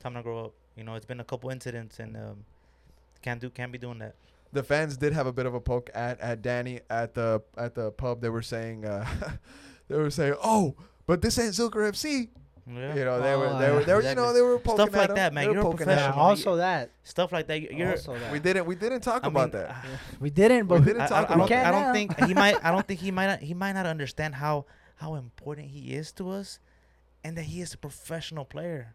time 0.00 0.14
to 0.14 0.22
grow 0.24 0.46
up. 0.46 0.54
You 0.76 0.82
know, 0.82 0.96
it's 0.96 1.06
been 1.06 1.20
a 1.20 1.24
couple 1.24 1.48
incidents, 1.50 2.00
and 2.00 2.16
um, 2.16 2.44
can't 3.22 3.40
do, 3.40 3.50
can't 3.50 3.70
be 3.70 3.78
doing 3.78 3.98
that. 4.00 4.16
the 4.52 4.64
fans 4.64 4.96
did 4.96 5.12
have 5.12 5.28
a 5.28 5.32
bit 5.32 5.46
of 5.46 5.54
a 5.54 5.60
poke 5.60 5.90
at, 5.94 6.20
at 6.20 6.42
Danny 6.42 6.80
at 6.90 7.14
the 7.14 7.40
at 7.56 7.76
the 7.76 7.92
pub. 7.92 8.20
They 8.20 8.30
were 8.30 8.42
saying 8.42 8.84
uh, 8.84 9.06
they 9.88 9.96
were 9.96 10.10
saying, 10.10 10.34
"Oh, 10.42 10.74
but 11.06 11.22
this 11.22 11.38
ain't 11.38 11.52
Zilker 11.54 11.88
FC." 11.90 12.28
Yeah. 12.66 12.94
You 12.94 13.04
know, 13.04 13.20
they 13.20 13.32
oh, 13.34 13.38
were 13.40 13.46
Oh, 13.48 13.58
they 13.58 13.70
were 13.70 13.84
they 13.84 13.92
were 13.94 14.02
you 14.02 14.14
know 14.14 14.32
they 14.32 14.40
were 14.40 14.58
poking 14.58 14.86
Stuff 14.86 14.96
like 14.96 15.10
him. 15.10 15.16
that, 15.16 15.34
man. 15.34 15.44
They 15.46 15.52
You're 15.52 15.60
a 15.60 15.64
poking 15.64 15.80
at 15.88 15.96
professional. 15.98 16.18
also 16.24 16.56
that. 16.56 16.90
Stuff 17.02 17.30
like 17.30 17.46
that. 17.48 17.60
You're. 17.60 17.90
also 17.90 18.18
that. 18.18 18.32
We 18.32 18.38
didn't 18.38 18.64
we 18.64 18.74
didn't 18.74 19.02
talk 19.02 19.24
I 19.24 19.28
about 19.28 19.52
mean, 19.52 19.62
that. 19.62 19.84
We 20.20 20.30
didn't, 20.30 20.66
but 20.66 20.80
We 20.80 20.86
didn't 20.86 21.02
I, 21.02 21.06
talk 21.08 21.28
I, 21.30 21.32
I 21.32 21.36
about 21.36 21.48
don't. 21.50 21.58
I 21.66 21.70
don't 21.70 21.92
think 21.92 22.18
he 22.24 22.32
might. 22.42 22.64
I 22.64 22.70
don't 22.70 22.86
think 22.88 23.00
he 23.00 23.10
might. 23.10 23.26
Not, 23.26 23.40
he 23.40 23.52
might 23.52 23.72
not 23.72 23.84
understand 23.84 24.36
how 24.36 24.64
how 24.96 25.16
important 25.16 25.68
he 25.68 25.92
is 25.94 26.10
to 26.12 26.30
us, 26.30 26.58
and 27.22 27.36
that 27.36 27.42
he 27.42 27.60
is 27.60 27.74
a 27.74 27.78
professional 27.78 28.44
player. 28.46 28.94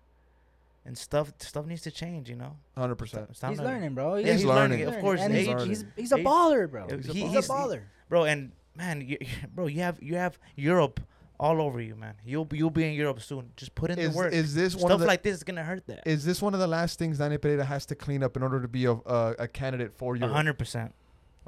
And 0.85 0.97
stuff 0.97 1.33
stuff 1.37 1.67
needs 1.67 1.83
to 1.83 1.91
change. 1.91 2.27
You 2.27 2.37
know. 2.37 2.55
Hundred 2.75 2.95
percent. 2.95 3.29
He's 3.29 3.59
learning, 3.59 3.93
bro. 3.93 4.15
Yeah, 4.15 4.31
He's 4.33 4.45
learning. 4.45 4.81
Of 4.81 4.97
course, 4.99 5.21
he's 5.21 5.45
he's, 5.45 5.63
he's, 5.63 5.85
he's 5.95 6.11
a 6.11 6.17
Age- 6.17 6.25
baller, 6.25 6.71
bro. 6.71 6.87
He's 6.87 7.07
a 7.07 7.13
He's, 7.13 7.23
baller. 7.23 7.29
He's- 7.29 7.47
baller. 7.47 7.81
bro. 8.07 8.23
And 8.23 8.51
man, 8.79 8.95
you, 9.09 9.17
bro, 9.55 9.67
you 9.67 9.81
have 9.87 9.97
you 10.01 10.15
have 10.15 10.33
Europe 10.55 10.99
all 11.39 11.57
over 11.65 11.79
you, 11.87 11.95
man. 11.95 12.15
You'll 12.25 12.45
be 12.51 12.57
you'll 12.59 12.69
be 12.81 12.85
in 12.89 12.93
Europe 13.03 13.19
soon. 13.21 13.43
Just 13.55 13.73
put 13.75 13.89
in 13.91 13.95
the 13.97 14.03
Is 14.09 14.15
work. 14.15 14.33
is 14.33 14.53
this 14.55 14.73
one 14.75 14.81
Stuff 14.81 14.91
of 14.91 14.99
the 15.01 15.07
like 15.07 15.23
this 15.23 15.35
is 15.37 15.43
gonna 15.43 15.63
hurt 15.71 15.85
that. 15.87 16.01
is 16.05 16.25
this 16.25 16.41
one 16.41 16.53
of 16.53 16.59
the 16.59 16.67
last 16.77 16.99
things 16.99 17.17
Danny 17.19 17.37
Pereira 17.37 17.63
has 17.65 17.85
to 17.91 17.95
clean 17.95 18.21
up 18.23 18.35
in 18.37 18.43
order 18.43 18.59
to 18.61 18.67
be 18.67 18.85
a 18.85 18.91
a, 18.93 19.35
a 19.45 19.47
candidate 19.47 19.91
for 19.99 20.15
Europe? 20.15 20.33
hundred 20.39 20.57
percent. 20.59 20.93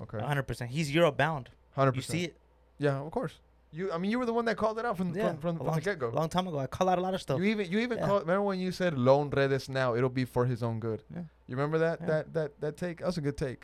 Okay. 0.03 0.19
Hundred 0.31 0.43
percent. 0.43 0.71
He's 0.71 0.89
Europe 0.99 1.17
bound. 1.17 1.49
Hundred 1.75 1.95
You 1.95 2.01
see 2.01 2.23
it 2.29 2.35
Yeah, 2.79 2.97
of 3.07 3.11
course. 3.11 3.35
You, 3.73 3.89
I 3.95 3.97
mean, 3.99 4.11
you 4.11 4.19
were 4.19 4.25
the 4.25 4.33
one 4.33 4.43
that 4.49 4.57
called 4.57 4.77
it 4.79 4.85
out 4.85 4.97
from 4.97 5.09
Yeah, 5.15 5.29
from, 5.29 5.37
from, 5.43 5.57
from 5.57 5.67
long- 5.67 5.75
the 5.75 5.81
get 5.81 5.93
a 5.93 6.01
go. 6.03 6.09
long 6.09 6.27
time 6.27 6.45
ago. 6.49 6.57
I 6.59 6.67
called 6.67 6.89
out 6.89 6.97
a 6.97 7.01
lot 7.07 7.13
of 7.13 7.21
stuff. 7.21 7.37
You 7.39 7.45
even 7.45 7.65
you 7.71 7.79
even 7.79 7.97
Yeah. 7.99 8.07
called. 8.07 8.21
Remember 8.23 8.41
when 8.51 8.59
you 8.59 8.71
said 8.73 8.97
"loan 8.97 9.29
Redes 9.29 9.69
now"? 9.69 9.95
It'll 9.95 10.09
be 10.21 10.25
for 10.25 10.43
his 10.45 10.61
own 10.61 10.79
good. 10.81 10.99
Yeah. 11.15 11.21
You 11.47 11.55
remember 11.55 11.77
that 11.79 11.97
Yeah. 12.01 12.07
that 12.11 12.33
that 12.33 12.49
that 12.63 12.73
take? 12.77 12.97
That 12.99 13.05
was 13.11 13.17
a 13.17 13.21
good 13.27 13.37
take. 13.37 13.59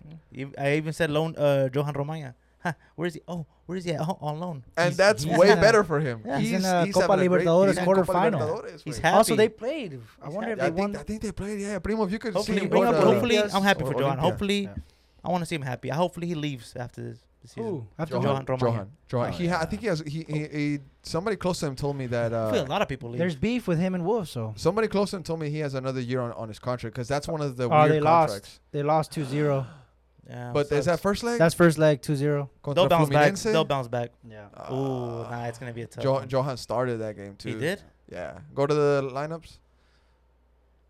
I 0.57 0.75
even 0.79 0.93
said 0.93 1.09
loan 1.09 1.35
uh, 1.37 1.67
Johan 1.73 1.93
Romaña. 1.93 2.35
Huh, 2.67 2.73
where 2.95 3.07
is 3.07 3.13
he? 3.15 3.21
Oh, 3.27 3.45
where 3.65 3.77
is 3.77 3.83
he 3.85 3.91
at? 3.93 4.01
Oh, 4.01 4.17
on 4.21 4.39
loan. 4.39 4.63
And 4.77 4.85
He's- 4.85 4.97
that's 4.97 5.23
he's 5.23 5.37
way 5.37 5.49
a- 5.49 5.55
better 5.55 5.83
for 5.83 5.99
him. 5.99 6.21
Yeah. 6.25 6.39
He's 6.39 6.51
in 6.53 6.65
a 6.65 6.89
Copa 6.91 7.11
having 7.11 7.25
a 7.25 7.29
great- 7.29 7.45
Libertadores 7.47 7.67
he's 7.69 7.77
in 7.77 7.85
quarterfinal. 7.85 8.81
He's 8.83 8.97
happy. 8.99 9.15
Also, 9.17 9.35
they 9.35 9.49
played. 9.49 9.99
I 10.21 10.25
He's 10.27 10.35
wonder 10.35 10.51
if 10.51 10.59
they 10.59 10.65
I 10.65 10.69
won. 10.69 10.91
think, 10.93 10.97
I 10.97 11.03
think 11.03 11.21
they 11.21 11.31
played. 11.31 11.59
Yeah, 11.59 11.79
Primo, 11.79 12.03
if 12.05 12.11
you 12.11 12.19
could 12.19 12.33
Hopefully, 12.33 12.59
see 12.59 12.65
him 12.65 12.77
up 12.87 12.95
hopefully, 12.95 13.39
I'm 13.39 13.63
happy 13.63 13.83
for 13.83 13.99
Johan. 13.99 14.17
Hopefully, 14.17 14.61
Yeah. 14.63 14.75
I 15.23 15.29
want 15.29 15.41
to 15.41 15.45
see 15.45 15.55
him 15.55 15.61
happy. 15.63 15.89
Hopefully, 15.89 16.27
he 16.27 16.35
leaves 16.35 16.73
after 16.77 17.01
this, 17.01 17.19
this 17.41 17.51
season. 17.51 17.87
After 17.99 18.15
Johan, 18.15 18.23
Johan 18.27 18.45
Johan, 18.47 18.59
Johan, 18.59 18.91
Johan. 19.11 19.27
Oh, 19.33 19.37
he, 19.37 19.47
ha- 19.47 19.59
I 19.61 19.65
think 19.65 19.81
he 19.81 19.87
has. 19.87 19.99
He, 20.01 20.23
he, 20.29 20.47
he 20.47 20.79
somebody 21.03 21.35
close 21.35 21.59
to 21.59 21.65
him 21.65 21.75
told 21.75 21.97
me 21.97 22.07
that. 22.07 22.33
I 22.33 22.51
feel 22.51 22.61
a 22.61 22.65
Uh, 22.65 22.67
lot 22.67 22.81
of 22.81 22.87
people 22.87 23.09
leave. 23.09 23.19
There's 23.19 23.35
beef 23.35 23.67
with 23.67 23.79
him 23.79 23.93
and 23.95 24.05
Wolff, 24.05 24.29
so 24.29 24.53
somebody 24.55 24.87
close 24.87 25.09
to 25.11 25.17
him 25.17 25.23
told 25.23 25.39
me 25.41 25.49
he 25.49 25.59
has 25.59 25.73
another 25.73 25.99
year 25.99 26.21
on, 26.21 26.31
on 26.33 26.47
his 26.47 26.59
contract 26.59 26.95
because 26.95 27.07
that's 27.09 27.27
one 27.27 27.41
of 27.41 27.57
the 27.57 27.65
Oh, 27.65 27.79
weird 27.81 27.91
they 27.91 27.99
lost. 27.99 28.29
contracts. 28.29 28.59
they 28.71 28.83
lost 28.83 29.11
2-0. 29.11 29.65
yeah, 30.29 30.51
But 30.53 30.71
is 30.71 30.85
that 30.85 30.99
first 30.99 31.23
leg? 31.23 31.39
That's 31.39 31.55
first 31.55 31.77
leg 31.77 32.01
2-0. 32.01 32.49
they'll 32.73 32.87
bounce 32.87 33.09
back. 33.09 33.33
They'll 33.35 33.65
bounce 33.65 33.87
back. 33.87 34.11
Yeah. 34.29 34.45
Ah. 34.55 34.73
Ooh, 34.73 35.23
nah, 35.29 35.45
it's 35.45 35.57
gonna 35.59 35.73
be 35.73 35.83
a 35.83 35.87
tough. 35.87 36.03
Jo- 36.03 36.13
one. 36.13 36.29
Johan 36.29 36.57
started 36.57 36.97
that 36.97 37.15
game 37.15 37.35
too. 37.35 37.49
He 37.49 37.55
did. 37.55 37.81
Yeah. 38.11 38.39
Go 38.53 38.65
to 38.65 38.73
the 38.73 39.09
lineups. 39.13 39.57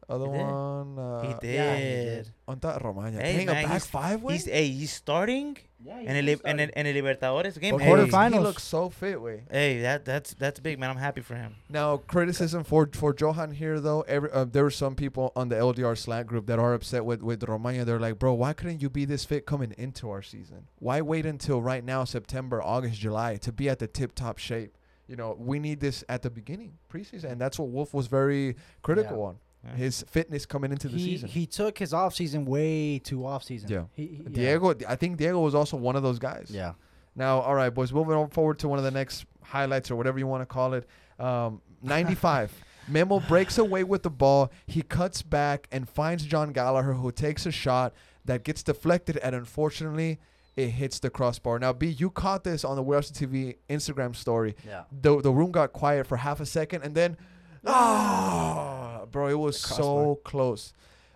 Other 0.10 0.26
He 0.26 0.30
one. 0.32 0.98
Uh, 0.98 1.22
he 1.22 1.34
did. 1.48 1.54
yeah, 1.56 1.76
he 1.76 1.82
did. 1.84 2.32
On 2.48 2.58
that 2.60 2.82
Romaña. 2.82 3.22
Hey, 3.22 3.38
Dang, 3.38 3.46
man, 3.48 3.58
a 3.58 3.68
back 3.68 3.72
he's- 3.74 3.86
five 3.88 4.24
way? 4.24 4.34
He's 4.34 4.46
hey, 4.46 4.68
he's 4.70 4.94
starting 4.94 5.58
Yeah, 5.84 6.00
in 6.00 6.26
the 6.26 6.40
in 6.50 6.58
the, 6.58 6.80
in 6.80 6.86
the 6.86 7.02
Libertadores 7.02 7.60
game. 7.60 7.74
For 7.78 7.82
Hey, 7.82 7.92
quarterfinals. 7.92 8.34
He 8.34 8.40
looks 8.40 8.64
so 8.64 8.90
fit, 8.90 9.22
way. 9.22 9.44
hey, 9.52 9.82
that 9.82 10.06
that's 10.06 10.34
that's 10.36 10.62
big, 10.62 10.80
man. 10.80 10.92
I'm 10.92 10.98
happy 10.98 11.20
for 11.20 11.36
him. 11.36 11.56
Now, 11.70 11.98
criticism 11.98 12.64
for 12.64 12.90
for 12.94 13.14
Johan 13.20 13.52
here 13.52 13.82
though. 13.82 14.02
Every 14.08 14.32
uh, 14.32 14.46
there 14.46 14.64
were 14.64 14.72
some 14.72 14.96
people 14.96 15.34
on 15.36 15.50
the 15.50 15.58
LDR 15.58 15.98
Slack 15.98 16.26
group 16.26 16.46
that 16.48 16.58
are 16.58 16.74
upset 16.74 17.04
with 17.04 17.22
with 17.22 17.44
Romagna. 17.44 17.84
They're 17.84 18.00
like, 18.00 18.18
bro, 18.18 18.34
why 18.34 18.54
couldn't 18.54 18.82
you 18.82 18.90
be 18.90 19.04
this 19.04 19.26
fit 19.26 19.46
coming 19.46 19.74
into 19.78 20.10
our 20.10 20.22
season? 20.22 20.68
Why 20.80 21.02
wait 21.02 21.26
until 21.26 21.62
right 21.62 21.84
now, 21.84 22.06
September, 22.06 22.64
August, 22.64 22.98
July, 23.02 23.36
to 23.38 23.52
be 23.52 23.68
at 23.68 23.80
the 23.80 23.88
tip 23.88 24.16
top 24.16 24.38
shape? 24.38 24.78
You 25.10 25.16
know, 25.18 25.36
we 25.40 25.60
need 25.60 25.80
this 25.82 26.04
at 26.10 26.22
the 26.22 26.30
beginning 26.30 26.74
preseason, 26.92 27.26
and 27.32 27.40
that's 27.42 27.58
what 27.60 27.70
Wolff 27.70 27.94
was 27.94 28.08
very 28.08 28.56
critical 28.82 29.24
on 29.24 29.38
Yeah. 29.68 29.76
his 29.76 30.04
fitness 30.10 30.46
coming 30.46 30.72
into 30.72 30.88
the 30.88 30.98
he, 30.98 31.06
season. 31.06 31.30
he 31.30 31.46
took 31.46 31.78
his 31.78 31.94
off 31.94 32.16
season 32.16 32.46
way 32.46 33.00
too 33.00 33.26
off 33.26 33.44
season. 33.44 33.70
Yeah. 33.70 33.84
He, 33.94 34.08
he-. 34.08 34.24
Diego, 34.30 34.74
I 34.88 34.96
think 34.96 35.18
Diego 35.18 35.40
was 35.40 35.56
also 35.56 35.78
one 35.78 35.96
of 35.96 36.04
those 36.04 36.20
guys. 36.20 36.50
Yeah. 36.50 36.74
Now, 37.16 37.40
all 37.40 37.56
right, 37.56 37.70
boys, 37.70 37.92
moving 37.92 38.16
on 38.16 38.30
forward 38.30 38.60
to 38.60 38.68
one 38.68 38.78
of 38.78 38.86
the 38.86 38.92
next 38.92 39.26
highlights 39.42 39.90
or 39.90 39.96
whatever 39.96 40.20
you 40.20 40.28
want 40.28 40.42
to 40.42 40.46
call 40.46 40.74
it. 40.74 40.88
Um, 41.20 41.62
95. 41.82 42.54
Memo 42.88 43.20
breaks 43.20 43.58
away 43.58 43.84
with 43.84 44.04
the 44.04 44.10
ball. 44.10 44.52
He 44.66 44.82
cuts 44.82 45.22
back 45.22 45.68
and 45.72 45.90
finds 45.90 46.26
Jon 46.26 46.54
Gallagher, 46.54 46.94
who 46.94 47.12
takes 47.12 47.46
a 47.46 47.52
shot 47.52 47.94
that 48.26 48.44
gets 48.44 48.64
deflected, 48.64 49.18
and 49.18 49.36
unfortunately, 49.36 50.20
it 50.56 50.70
hits 50.70 51.00
the 51.00 51.10
crossbar. 51.10 51.60
Now, 51.60 51.74
B, 51.74 51.88
you 51.88 52.10
caught 52.10 52.44
this 52.44 52.64
on 52.64 52.76
the 52.76 52.84
Wales 52.84 53.12
TV 53.12 53.58
Instagram 53.70 54.16
story. 54.16 54.56
Yeah. 54.66 54.84
The, 55.02 55.22
the 55.22 55.32
room 55.32 55.52
got 55.52 55.74
quiet 55.74 56.08
for 56.08 56.18
half 56.18 56.40
a 56.40 56.46
second, 56.46 56.84
and 56.84 56.96
then, 56.96 57.18
ah, 57.66 58.87
bro, 59.12 59.28
it 59.28 59.40
was 59.40 59.60
so 59.60 60.20
close. 60.24 60.74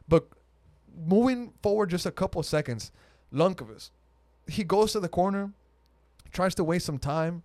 But 0.08 0.28
moving 1.08 1.54
forward 1.62 1.90
just 1.90 2.06
a 2.06 2.12
couple 2.12 2.42
seconds, 2.44 2.92
Lundqvist, 3.34 3.92
he 4.48 4.64
goes 4.64 4.92
to 4.94 5.00
the 5.00 5.08
corner, 5.10 5.52
tries 6.32 6.56
to 6.56 6.64
waste 6.64 6.86
some 6.86 6.98
time, 6.98 7.44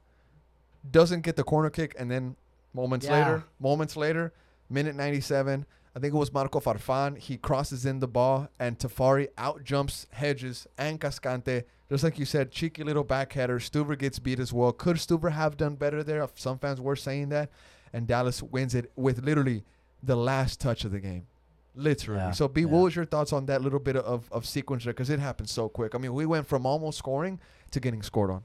doesn't 0.91 1.23
get 1.23 1.37
the 1.37 1.45
corner 1.45 1.71
kick, 1.71 1.95
and 1.99 2.11
then 2.11 2.37
moments 2.75 3.07
Yeah. 3.07 3.13
later, 3.13 3.45
moments 3.61 3.97
later, 3.97 4.33
minute 4.69 4.95
97, 4.95 5.67
I 5.95 5.99
think 5.99 6.13
it 6.13 6.19
was 6.19 6.33
Marco 6.33 6.61
Farfan. 6.61 7.17
He 7.17 7.39
crosses 7.39 7.87
in 7.87 8.01
the 8.01 8.09
ball, 8.09 8.49
and 8.61 8.79
Tafari 8.79 9.29
out 9.39 9.65
jumps 9.65 10.07
Hedges 10.11 10.67
and 10.77 11.01
Cascante. 11.01 11.65
Just 11.89 12.05
like 12.05 12.19
you 12.19 12.25
said, 12.27 12.51
cheeky 12.51 12.83
little 12.83 13.05
back 13.05 13.33
header. 13.33 13.59
Stuver 13.59 13.97
gets 13.97 14.19
beat 14.19 14.39
as 14.41 14.53
well. 14.53 14.73
Could 14.73 14.97
Stuver 14.97 15.33
have 15.33 15.57
done 15.57 15.77
better 15.77 16.03
there? 16.03 16.29
Some 16.35 16.59
fans 16.59 16.81
were 16.81 16.97
saying 16.97 17.29
that. 17.31 17.49
And 17.93 18.07
Dallas 18.07 18.43
wins 18.43 18.75
it 18.75 18.91
with 18.97 19.25
literally 19.25 19.65
the 20.03 20.17
last 20.17 20.61
touch 20.61 20.85
of 20.85 20.93
the 20.93 21.01
game. 21.01 21.27
Literally. 21.75 22.21
Yeah, 22.21 22.31
So, 22.31 22.49
B, 22.49 22.63
yeah. 22.63 22.67
what 22.69 22.79
was 22.85 22.97
your 22.97 23.05
thoughts 23.05 23.33
on 23.33 23.47
that 23.47 23.61
little 23.61 23.79
bit 23.79 23.97
of, 23.97 24.29
of 24.33 24.47
sequence 24.47 24.85
there? 24.85 24.93
Because 24.95 25.11
it 25.11 25.21
happened 25.21 25.49
so 25.51 25.69
quick. 25.69 25.95
I 25.95 25.99
mean, 25.99 26.15
we 26.15 26.25
went 26.25 26.47
from 26.47 26.65
almost 26.65 26.97
scoring 26.99 27.39
to 27.73 27.81
getting 27.81 28.03
scored 28.03 28.31
on. 28.31 28.45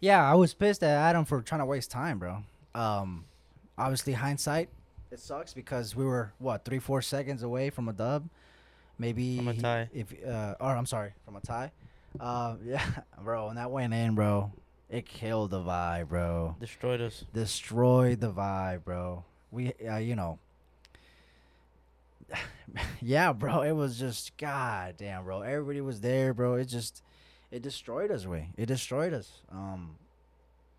Yeah, 0.00 0.28
I 0.28 0.34
was 0.34 0.54
pissed 0.54 0.82
at 0.82 0.90
Adam 0.90 1.24
for 1.24 1.40
trying 1.42 1.60
to 1.60 1.64
waste 1.66 1.90
time, 1.90 2.18
bro. 2.18 2.38
Um, 2.74 3.24
obviously 3.76 4.12
hindsight, 4.12 4.68
it 5.10 5.20
sucks 5.20 5.54
because 5.54 5.96
we 5.96 6.04
were 6.04 6.32
what 6.38 6.64
three, 6.64 6.78
four 6.78 7.00
seconds 7.02 7.42
away 7.42 7.70
from 7.70 7.88
a 7.88 7.92
dub, 7.92 8.28
maybe 8.98 9.38
From 9.38 9.48
a 9.48 9.54
tie. 9.54 9.88
If 9.92 10.12
uh, 10.24 10.54
or 10.60 10.76
I'm 10.76 10.86
sorry, 10.86 11.12
from 11.24 11.36
a 11.36 11.40
tie. 11.40 11.72
Uh, 12.20 12.56
yeah, 12.64 12.84
bro, 13.22 13.48
and 13.48 13.58
that 13.58 13.70
went 13.70 13.92
in, 13.94 14.14
bro, 14.14 14.52
it 14.90 15.06
killed 15.06 15.50
the 15.50 15.60
vibe, 15.60 16.08
bro. 16.08 16.56
Destroyed 16.60 17.00
us. 17.00 17.24
Destroyed 17.32 18.20
the 18.20 18.30
vibe, 18.32 18.84
bro. 18.84 19.24
We, 19.50 19.72
uh, 19.88 19.96
you 19.96 20.14
know. 20.14 20.38
yeah, 23.00 23.32
bro. 23.32 23.62
It 23.62 23.72
was 23.72 23.98
just 23.98 24.36
god 24.36 24.94
damn, 24.98 25.24
bro. 25.24 25.42
Everybody 25.42 25.80
was 25.80 26.00
there, 26.00 26.34
bro. 26.34 26.54
It 26.54 26.66
just 26.66 27.02
it 27.50 27.62
destroyed 27.62 28.10
us, 28.10 28.26
way. 28.26 28.50
It 28.56 28.66
destroyed 28.66 29.12
us. 29.14 29.30
Um 29.50 29.96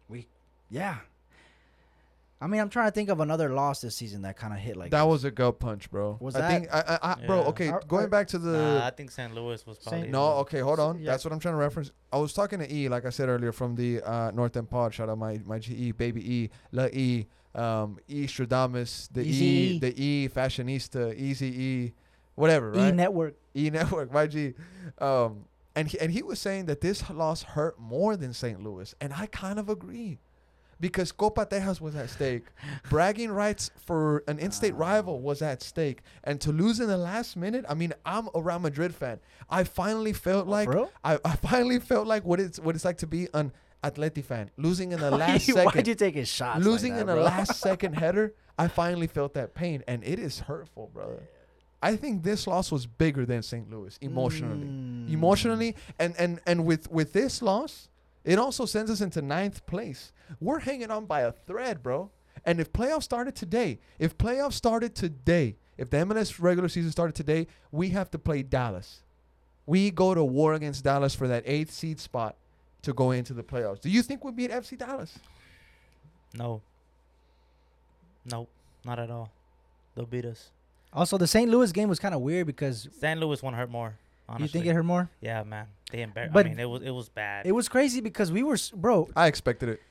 we 0.08 0.28
yeah. 0.70 0.98
I 2.42 2.48
mean, 2.48 2.62
I'm 2.62 2.70
trying 2.70 2.88
to 2.88 2.92
think 2.94 3.10
of 3.10 3.20
another 3.20 3.50
loss 3.50 3.82
this 3.82 3.98
season 3.98 4.22
that 4.22 4.38
kind 4.38 4.54
of 4.54 4.60
hit 4.60 4.78
like 4.78 4.92
that 4.92 5.02
this. 5.04 5.10
was 5.10 5.24
a 5.26 5.32
gut 5.32 5.60
punch, 5.60 5.92
bro. 5.92 6.16
Was 6.22 6.36
I 6.38 6.40
that- 6.42 6.50
think, 6.50 6.68
I, 6.74 6.98
I, 7.02 7.12
I, 7.12 7.26
bro, 7.28 7.40
okay, 7.48 7.68
Are- 7.68 7.84
going 7.86 8.06
are- 8.06 8.08
back 8.08 8.28
to 8.30 8.38
the. 8.38 8.52
Nah, 8.54 8.88
I 8.88 8.92
think 8.92 9.12
St. 9.12 9.36
Louis 9.36 9.66
was 9.68 9.78
probably. 9.80 10.08
No, 10.08 10.36
okay, 10.38 10.60
hold 10.62 10.80
on. 10.80 11.00
yeah. 11.00 11.12
That's 11.12 11.26
what 11.26 11.34
I'm 11.34 11.40
trying 11.40 11.56
to 11.56 11.60
reference. 11.60 11.92
I 12.14 12.18
was 12.18 12.32
talking 12.32 12.60
to 12.60 12.74
E, 12.74 12.88
like 12.88 13.04
I 13.06 13.10
said 13.10 13.28
earlier, 13.28 13.52
from 13.52 13.76
the 13.76 14.02
uh, 14.04 14.32
North 14.32 14.56
End 14.56 14.70
Pod. 14.70 14.94
Shout 14.94 15.10
out 15.10 15.18
my 15.18 15.42
my 15.46 15.60
GE, 15.60 15.98
baby 15.98 16.34
E, 16.34 16.50
La 16.72 16.86
E, 16.86 17.28
um, 17.56 17.98
E 18.08 18.26
Stradamus, 18.28 19.10
the 19.12 19.22
Easy 19.22 19.46
E, 19.46 19.80
the 19.80 20.02
E 20.02 20.30
Fashionista, 20.30 21.16
Easy 21.16 21.48
E, 21.48 21.94
whatever, 22.36 22.72
right? 22.72 22.94
E? 22.94 22.96
Network. 22.96 23.36
E 23.56 23.70
Network, 23.70 24.12
my 24.14 24.28
G. 24.28 24.54
Um, 25.00 25.46
and 25.76 25.88
he, 25.88 26.00
and 26.00 26.12
he 26.12 26.22
was 26.24 26.40
saying 26.40 26.66
that 26.66 26.82
this 26.82 27.10
loss 27.10 27.44
hurt 27.44 27.80
more 27.80 28.16
than 28.18 28.34
St. 28.34 28.62
Louis, 28.62 28.94
and 29.02 29.14
I 29.14 29.26
kind 29.28 29.60
of 29.60 29.70
agree. 29.70 30.20
Because 30.82 31.12
Copa 31.12 31.46
Tejas 31.46 31.82
was 31.82 31.94
at 31.94 32.10
stake, 32.10 32.46
bragging 32.90 33.32
rights 33.32 33.70
for 33.86 34.24
an 34.30 34.40
in-state 34.40 34.74
rival 34.76 35.20
was 35.20 35.42
at 35.42 35.62
stake, 35.62 36.04
and 36.24 36.40
to 36.40 36.54
lose 36.54 36.80
in 36.80 36.88
the 36.88 36.98
last 36.98 37.36
minute. 37.36 37.66
I 37.68 37.74
mean, 37.74 37.92
I'm 38.06 38.30
a 38.34 38.42
Real 38.42 38.60
Madrid 38.60 38.96
fan. 38.96 39.20
I 39.50 39.66
finally 39.66 40.14
felt 40.14 40.48
like 40.48 40.70
Oh, 40.70 40.72
real? 40.72 40.92
I, 41.04 41.20
I 41.26 41.36
finally 41.36 41.80
felt 41.80 42.08
like 42.08 42.24
what 42.24 42.40
it's 42.40 42.60
what 42.62 42.76
it's 42.76 42.86
like 42.86 42.98
to 43.00 43.08
be 43.08 43.28
an 43.34 43.52
Atleti 43.84 44.24
fan, 44.24 44.50
losing 44.58 44.92
in 44.92 45.00
the 45.00 45.12
last 45.24 45.48
Why'd 45.48 45.66
second, 45.68 45.88
you 45.88 45.96
take 45.96 46.16
his 46.16 46.28
shots? 46.28 46.64
losing 46.66 46.94
like 46.94 47.02
in 47.02 47.08
that, 47.08 47.16
the 47.16 47.22
last 47.22 47.60
second 47.62 47.94
header. 47.94 48.34
I 48.58 48.68
finally 48.68 49.08
felt 49.08 49.34
that 49.36 49.54
pain, 49.56 49.84
and 49.88 50.04
it 50.04 50.20
is 50.20 50.40
hurtful, 50.42 50.90
brother. 50.94 51.24
I 51.82 51.96
think 51.96 52.24
this 52.24 52.46
loss 52.46 52.72
was 52.74 52.86
bigger 52.86 53.26
than 53.26 53.42
St. 53.42 53.70
Louis 53.72 53.98
emotionally, 54.02 54.68
Mm. 54.68 55.14
emotionally, 55.14 55.76
and 55.98 56.14
and 56.20 56.42
and 56.46 56.66
with 56.66 56.92
with 56.92 57.14
this 57.14 57.42
loss, 57.42 57.88
it 58.26 58.38
also 58.38 58.66
sends 58.66 58.92
us 58.92 59.00
into 59.00 59.22
ninth 59.22 59.66
place. 59.66 60.12
We're 60.42 60.60
hanging 60.60 60.92
on 60.92 61.06
by 61.06 61.22
a 61.22 61.32
thread, 61.32 61.82
bro. 61.82 62.12
And 62.46 62.60
if 62.60 62.72
playoffs 62.74 63.04
started 63.04 63.34
today, 63.36 63.80
if 63.98 64.18
playoffs 64.18 64.54
started 64.54 64.94
today, 64.94 65.56
if 65.78 65.90
the 65.90 65.98
MLS 65.98 66.38
regular 66.42 66.68
season 66.68 66.92
started 66.92 67.16
today, 67.16 67.48
we 67.72 67.90
have 67.90 68.12
to 68.12 68.20
play 68.20 68.44
Dallas. 68.44 69.04
We 69.66 69.90
go 69.92 70.14
to 70.14 70.24
war 70.24 70.54
against 70.54 70.84
Dallas 70.84 71.16
for 71.16 71.28
that 71.30 71.44
eighth 71.46 71.72
seed 71.72 72.00
spot 72.00 72.36
to 72.84 72.94
go 72.94 73.12
into 73.12 73.34
the 73.34 73.44
playoffs. 73.44 73.82
Do 73.82 73.90
you 73.90 74.02
think 74.02 74.24
we'll 74.24 74.34
beat 74.34 74.52
FC 74.52 74.78
Dallas? 74.78 75.18
No. 76.34 76.62
Nope. 78.26 78.50
Not 78.86 79.00
at 79.00 79.10
all. 79.10 79.32
They'll 79.96 80.06
beat 80.06 80.26
us. 80.26 80.52
Also, 80.94 81.18
the 81.18 81.28
St. 81.28 81.50
Louis 81.50 81.72
game 81.72 81.90
was 81.90 82.00
kind 82.00 82.16
of 82.16 82.22
weird 82.22 82.48
because 82.48 82.88
St. 83.00 83.20
Louis 83.20 83.42
won't 83.44 83.56
hurt 83.56 83.70
more. 83.70 83.96
Honestly. 84.28 84.44
you 84.44 84.50
think 84.50 84.66
it 84.68 84.74
hurt 84.76 84.84
more. 84.84 85.10
Yeah, 85.22 85.44
man. 85.44 85.68
They 85.92 86.02
embarrassed. 86.04 86.34
But 86.34 86.46
I 86.46 86.50
mean, 86.50 86.60
it 86.60 86.70
was 86.70 86.82
it 86.84 86.92
was 86.92 87.10
bad. 87.10 87.48
It 87.48 87.52
was 87.52 87.68
crazy 87.68 88.00
because 88.00 88.32
we 88.32 88.44
were, 88.44 88.58
bro. 88.76 89.10
I 89.16 89.28
expected 89.28 89.70
it. 89.70 89.82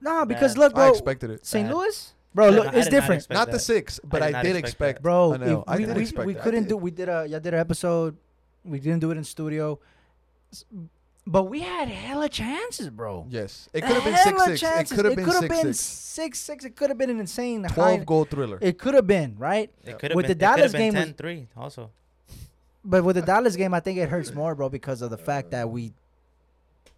Nah, 0.00 0.24
because 0.24 0.54
Bad. 0.54 0.60
look, 0.60 0.74
bro. 0.74 0.84
I 0.84 0.88
expected 0.88 1.30
it. 1.30 1.46
St. 1.46 1.68
Bad. 1.68 1.74
Louis, 1.74 2.14
bro. 2.34 2.48
Look, 2.50 2.66
it's 2.68 2.68
I 2.68 2.72
did 2.72 2.84
not 2.84 2.90
different. 2.90 3.30
Not 3.30 3.50
the 3.50 3.58
six, 3.58 4.00
but 4.02 4.22
I 4.22 4.26
I, 4.26 4.28
did 4.28 4.32
not 4.32 4.42
did 4.44 4.56
expect 4.56 4.72
expect. 4.90 5.02
bro. 5.02 5.34
I 5.34 5.36
know. 5.36 5.64
I 5.68 5.76
we, 5.76 5.84
did 5.84 5.96
we, 5.96 6.02
expect 6.02 6.26
we 6.26 6.32
that. 6.32 6.42
Couldn't 6.42 6.62
did. 6.64 6.68
do. 6.70 6.76
We 6.78 6.90
did 6.90 7.08
a. 7.08 7.26
Yeah, 7.28 7.38
did 7.38 7.52
an 7.54 7.60
episode. 7.60 8.16
We 8.64 8.80
didn't 8.80 9.00
do 9.00 9.10
it 9.10 9.18
in 9.18 9.24
studio, 9.24 9.78
S- 10.52 10.64
but 11.26 11.44
we 11.44 11.60
had 11.60 11.88
hella 11.88 12.28
chances, 12.28 12.90
bro. 12.90 13.26
Yes, 13.30 13.68
it 13.72 13.82
could 13.82 13.94
have 13.94 14.04
been 14.04 14.12
Hella 14.14 14.44
six 14.56 14.60
six. 14.60 14.92
It 14.92 14.94
could 14.96 15.04
have 15.04 15.16
been 15.16 15.24
could've 15.24 15.40
six 15.40 15.54
been 15.62 15.74
six. 15.74 15.78
six 15.80 16.38
six. 16.40 16.64
It 16.64 16.76
could 16.76 16.90
have 16.90 16.98
been 16.98 17.10
an 17.10 17.20
insane. 17.20 17.62
Twelve 17.68 17.98
high- 18.00 18.04
goal 18.04 18.24
thriller. 18.24 18.58
It 18.60 18.78
could 18.78 18.94
have 18.94 19.06
been 19.06 19.36
right, 19.38 19.70
It 19.84 19.98
could 19.98 20.10
have 20.10 20.16
With 20.16 20.26
been, 20.26 20.38
the 20.38 20.44
it 20.44 20.56
Dallas 20.56 20.72
been 20.72 20.92
game 20.92 20.94
was- 20.94 21.12
10-3 21.12 21.46
also. 21.56 21.90
but 22.84 23.04
with 23.04 23.16
the 23.16 23.22
Dallas 23.22 23.54
game, 23.56 23.72
I 23.74 23.80
think 23.80 23.98
it 23.98 24.08
hurts 24.08 24.32
more, 24.34 24.54
bro, 24.54 24.68
because 24.68 25.00
of 25.02 25.10
the 25.10 25.18
fact 25.18 25.50
that 25.52 25.70
we. 25.70 25.92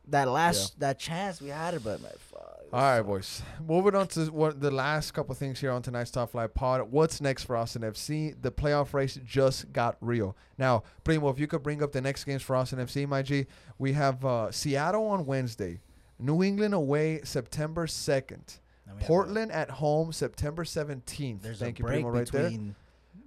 That 0.08 0.28
last 0.28 0.78
that 0.80 0.98
chance 0.98 1.40
we 1.40 1.48
had 1.48 1.72
it, 1.74 1.82
but 1.82 2.00
my 2.02 2.10
fuck. 2.30 2.53
All 2.74 2.80
right, 2.80 3.02
boys. 3.02 3.40
Moving 3.64 3.94
on 3.94 4.08
to 4.08 4.24
what 4.32 4.60
the 4.60 4.70
last 4.72 5.12
couple 5.12 5.32
things 5.36 5.60
here 5.60 5.70
on 5.70 5.80
tonight's 5.80 6.10
Top 6.10 6.32
Flight 6.32 6.54
Pod. 6.54 6.82
What's 6.90 7.20
next 7.20 7.44
for 7.44 7.56
Austin 7.56 7.82
FC? 7.82 8.34
The 8.42 8.50
playoff 8.50 8.92
race 8.92 9.16
just 9.24 9.72
got 9.72 9.96
real. 10.00 10.36
Now, 10.58 10.82
Primo, 11.04 11.28
if 11.28 11.38
you 11.38 11.46
could 11.46 11.62
bring 11.62 11.84
up 11.84 11.92
the 11.92 12.00
next 12.00 12.24
games 12.24 12.42
for 12.42 12.56
Austin 12.56 12.80
FC, 12.80 13.06
my 13.06 13.22
G, 13.22 13.46
we 13.78 13.92
have 13.92 14.24
uh, 14.24 14.50
Seattle 14.50 15.06
on 15.06 15.24
Wednesday, 15.24 15.78
New 16.18 16.42
England 16.42 16.74
away 16.74 17.20
September 17.22 17.86
second, 17.86 18.58
a- 18.90 19.04
Portland 19.04 19.52
at 19.52 19.70
home 19.70 20.12
September 20.12 20.64
seventeenth. 20.64 21.42
There's 21.44 21.60
Thank 21.60 21.78
a 21.78 21.82
you, 21.82 21.84
break 21.86 22.02
Primo, 22.02 22.10
right 22.18 22.32
there. 22.32 22.50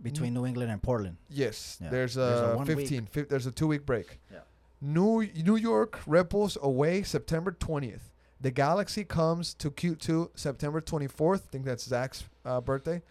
between 0.04 0.34
New 0.34 0.45
England 0.45 0.72
and 0.74 0.84
Portland. 0.84 1.16
Yes, 1.30 1.78
Yeah. 1.82 1.88
there's 1.89 2.16
There's 2.16 2.41
a 2.41 2.52
a, 2.52 2.58
one 2.58 2.66
15. 2.66 3.06
Fif- 3.06 3.30
there's 3.30 3.45
a 3.45 3.52
two 3.52 3.68
week 3.68 3.86
break. 3.86 4.20
Yeah. 4.30 4.39
New 4.82 5.26
New 5.41 5.56
York 5.56 6.02
Red 6.06 6.28
Bulls 6.28 6.58
away 6.62 7.02
September 7.04 7.54
20th. 7.54 8.12
The 8.41 8.51
Galaxy 8.51 9.03
comes 9.03 9.53
to 9.55 9.71
Q2 9.71 10.29
September 10.35 10.79
24th. 10.81 11.35
I 11.38 11.51
think 11.51 11.65
that's 11.65 11.83
Zach's 11.83 12.23
uh, 12.45 12.61
birthday. 12.61 13.01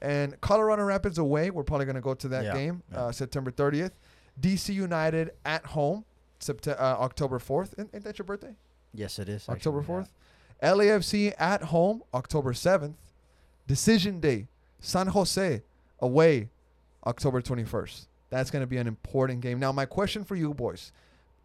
And 0.00 0.40
Colorado 0.40 0.82
Rapids 0.82 1.18
away. 1.18 1.50
We're 1.50 1.62
probably 1.62 1.86
going 1.86 1.94
to 1.96 2.00
go 2.02 2.14
to 2.14 2.28
that 2.28 2.44
Yeah. 2.44 2.54
game 2.54 2.82
Yeah. 2.90 3.04
uh, 3.04 3.12
September 3.12 3.50
30th. 3.52 3.92
DC 4.40 4.74
United 4.74 5.30
at 5.44 5.64
home 5.66 6.04
September 6.40 6.80
uh, 6.80 6.96
October 6.98 7.38
4th. 7.38 7.74
Isn't 7.78 8.02
that 8.04 8.18
your 8.18 8.24
birthday? 8.26 8.54
Yes, 8.92 9.18
it 9.20 9.28
is. 9.28 9.48
October 9.48 9.80
actually, 9.80 9.94
yeah. 9.94 10.02
4th. 10.02 10.76
LAFC 10.76 11.34
at 11.38 11.62
home 11.64 12.02
October 12.12 12.52
7th. 12.52 12.94
Decision 13.68 14.18
day 14.20 14.48
San 14.80 15.06
Jose 15.08 15.62
away 16.00 16.48
October 17.06 17.40
21st. 17.40 18.06
That's 18.30 18.50
going 18.50 18.62
to 18.62 18.66
be 18.66 18.78
an 18.78 18.86
important 18.88 19.40
game. 19.40 19.60
Now, 19.60 19.70
my 19.72 19.84
question 19.86 20.24
for 20.24 20.34
you 20.34 20.52
boys, 20.54 20.90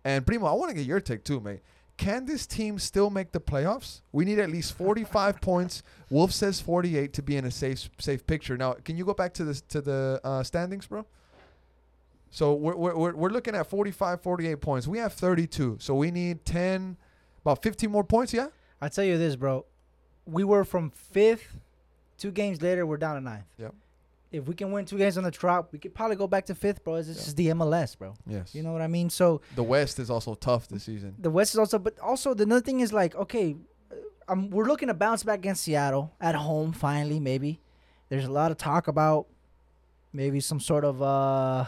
and 0.03 0.25
Primo, 0.25 0.45
I 0.47 0.53
want 0.53 0.69
to 0.69 0.75
get 0.75 0.85
your 0.85 0.99
take 1.01 1.23
too, 1.23 1.39
mate. 1.39 1.59
Can 1.97 2.25
this 2.25 2.45
team 2.45 2.77
still 2.77 3.09
make 3.09 3.31
the 3.31 3.39
playoffs? 3.39 4.01
We 4.11 4.23
need 4.23 4.39
at 4.39 4.49
least 4.49 4.73
45 4.73 5.41
points. 5.41 5.83
Wolff 6.09 6.31
says 6.31 6.61
48 6.61 7.11
to 7.13 7.21
be 7.23 7.35
in 7.37 7.45
a 7.45 7.51
safe 7.51 7.89
safe 7.99 8.25
picture. 8.25 8.55
Now, 8.55 8.73
can 8.73 8.97
you 8.97 9.05
go 9.05 9.13
back 9.13 9.33
to 9.35 9.43
the 9.43 9.55
to 9.69 9.81
the 9.81 10.21
uh, 10.23 10.43
standings, 10.43 10.85
bro? 10.85 11.05
So 12.29 12.53
we're, 12.53 12.75
we're, 12.75 13.13
we're, 13.15 13.29
looking 13.29 13.55
at 13.55 13.67
45, 13.67 14.21
48 14.21 14.61
points. 14.61 14.87
We 14.87 14.97
have 14.99 15.13
32. 15.13 15.77
So 15.79 15.95
we 15.95 16.11
need 16.11 16.45
10, 16.45 16.97
about 17.41 17.63
15 17.63 17.89
more 17.89 18.03
points, 18.03 18.33
yeah? 18.33 18.47
I 18.81 18.89
tell 18.89 19.05
you 19.05 19.17
this, 19.17 19.35
bro. 19.35 19.65
We 20.25 20.43
were 20.43 20.65
from 20.65 20.91
fifth. 20.91 21.57
Two 22.17 22.31
games 22.31 22.61
later, 22.61 22.85
we're 22.85 22.97
down 22.97 23.15
to 23.15 23.21
ninth. 23.21 23.45
Yep. 23.57 23.73
If 24.31 24.45
we 24.47 24.55
can 24.55 24.71
win 24.73 24.83
two 24.85 24.97
games 24.97 25.17
on 25.17 25.23
the 25.23 25.31
trot, 25.31 25.69
we 25.71 25.79
could 25.79 25.93
probably 25.95 26.17
go 26.17 26.27
back 26.27 26.45
to 26.47 26.55
fifth, 26.55 26.83
bro. 26.83 26.97
This 26.97 27.07
Yeah. 27.07 27.13
is 27.27 27.35
the 27.35 27.47
MLS, 27.49 27.95
bro. 27.97 28.13
Yes. 28.27 28.53
You 28.53 28.61
know 28.61 28.73
what 28.73 28.81
I 28.81 28.87
mean? 28.87 29.09
So 29.09 29.41
the 29.55 29.63
West 29.63 29.99
is 29.99 30.09
also 30.09 30.35
tough 30.35 30.67
this 30.67 30.83
season. 30.83 31.15
the 31.17 31.29
West 31.29 31.53
is 31.53 31.59
also, 31.59 31.79
but 31.79 31.97
also 31.99 32.33
the 32.33 32.43
another 32.43 32.61
thing 32.61 32.81
is 32.81 32.91
like, 32.91 33.15
okay, 33.15 33.55
uh, 33.91 33.95
um, 34.31 34.49
we're 34.49 34.65
looking 34.65 34.89
to 34.89 34.93
bounce 34.93 35.23
back 35.23 35.39
against 35.39 35.63
Seattle 35.63 36.11
at 36.19 36.35
home. 36.35 36.73
Finally, 36.73 37.19
maybe. 37.21 37.61
There's 38.09 38.25
a 38.25 38.31
lot 38.31 38.51
of 38.51 38.57
talk 38.57 38.87
about 38.89 39.27
maybe 40.13 40.39
some 40.41 40.59
sort 40.59 40.83
of, 40.83 41.01
uh 41.01 41.65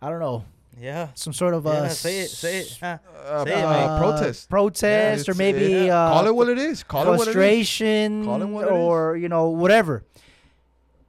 I 0.00 0.10
don't 0.10 0.20
know, 0.20 0.44
Yeah. 0.78 1.08
some 1.14 1.32
sort 1.32 1.54
of 1.54 1.66
uh, 1.66 1.70
yeah, 1.70 1.88
say 1.88 2.20
it. 2.20 2.28
Say 2.28 2.58
it. 2.58 2.78
Uh, 2.82 2.98
Say 3.44 3.52
it, 3.58 3.64
uh, 3.64 3.70
mate. 3.94 3.98
protest. 4.00 4.48
protest, 4.50 5.28
or 5.28 5.32
it's- 5.32 5.36
maybe 5.38 5.86
yeah. 5.86 5.96
uh, 6.08 6.12
Call 6.12 6.26
it 6.28 6.34
what 6.34 6.48
it 6.50 6.58
is. 6.58 6.82
Call 6.84 7.02
it 7.02 7.06
what 7.06 7.14
it 7.14 7.30
is. 7.30 7.34
frustration 7.34 8.24
Call 8.24 8.42
it 8.42 8.46
what 8.46 8.68
it 8.68 8.70
is. 8.70 8.72
or 8.78 9.16
you 9.16 9.28
know 9.28 9.48
whatever 9.48 10.04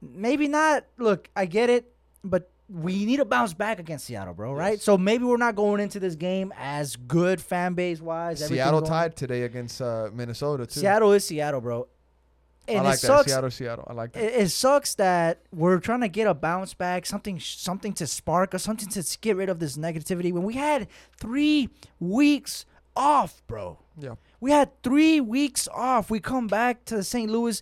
maybe 0.02 0.48
not 0.48 0.84
look 0.98 1.28
i 1.36 1.44
get 1.46 1.68
it 1.70 1.92
but 2.24 2.50
we 2.68 3.04
need 3.04 3.16
to 3.18 3.24
bounce 3.24 3.52
back 3.52 3.78
against 3.78 4.06
seattle 4.06 4.32
bro 4.34 4.52
right 4.52 4.74
Yes. 4.74 4.82
so 4.82 4.96
maybe 4.96 5.24
we're 5.24 5.36
not 5.36 5.56
going 5.56 5.80
into 5.80 5.98
this 6.00 6.14
game 6.14 6.52
as 6.56 6.96
good 6.96 7.40
fan 7.40 7.74
base 7.74 8.00
wise 8.00 8.44
Seattle 8.46 8.82
tied 8.82 9.16
today 9.16 9.42
against 9.42 9.80
uh, 9.82 10.08
Minnesota 10.12 10.66
too. 10.66 10.80
seattle 10.80 11.12
is 11.12 11.24
seattle 11.24 11.60
bro 11.60 11.88
and 12.68 12.78
I 12.78 12.82
like 12.82 12.98
it 12.98 13.00
that. 13.00 13.06
sucks. 13.06 13.32
Seattle, 13.32 13.50
Seattle. 13.50 13.84
I 13.90 13.92
like 13.94 14.12
that. 14.12 14.22
It, 14.22 14.42
it 14.42 14.48
sucks 14.50 14.94
that 14.96 15.40
we're 15.50 15.80
trying 15.80 16.02
to 16.02 16.08
get 16.08 16.28
a 16.28 16.34
bounce 16.34 16.72
back, 16.72 17.04
something, 17.04 17.40
something 17.40 17.92
to 17.94 18.06
spark 18.06 18.54
us, 18.54 18.62
something 18.62 18.88
to 18.90 19.18
get 19.20 19.34
rid 19.34 19.48
of 19.48 19.58
this 19.58 19.76
negativity. 19.76 20.30
When 20.32 20.44
we 20.44 20.54
had 20.54 20.86
three 21.18 21.68
weeks 21.98 22.66
off, 22.94 23.42
bro. 23.48 23.78
Yeah. 23.98 24.14
We 24.40 24.52
had 24.52 24.70
three 24.84 25.20
weeks 25.20 25.66
off. 25.74 26.10
We 26.10 26.20
come 26.20 26.46
back 26.46 26.84
to 26.84 27.02
St. 27.02 27.28
Louis. 27.28 27.60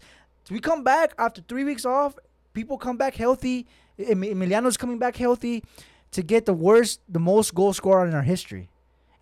We 0.50 0.60
come 0.60 0.84
back 0.84 1.14
after 1.16 1.40
three 1.40 1.64
weeks 1.64 1.86
off. 1.86 2.18
People 2.58 2.76
come 2.76 2.96
back 2.96 3.14
healthy. 3.14 3.68
Emiliano's 4.00 4.76
coming 4.76 4.98
back 4.98 5.14
healthy 5.14 5.62
to 6.10 6.22
get 6.24 6.44
the 6.44 6.52
worst, 6.52 7.00
the 7.08 7.20
most 7.20 7.54
goal 7.54 7.72
scorer 7.72 8.04
in 8.04 8.14
our 8.14 8.22
history, 8.22 8.68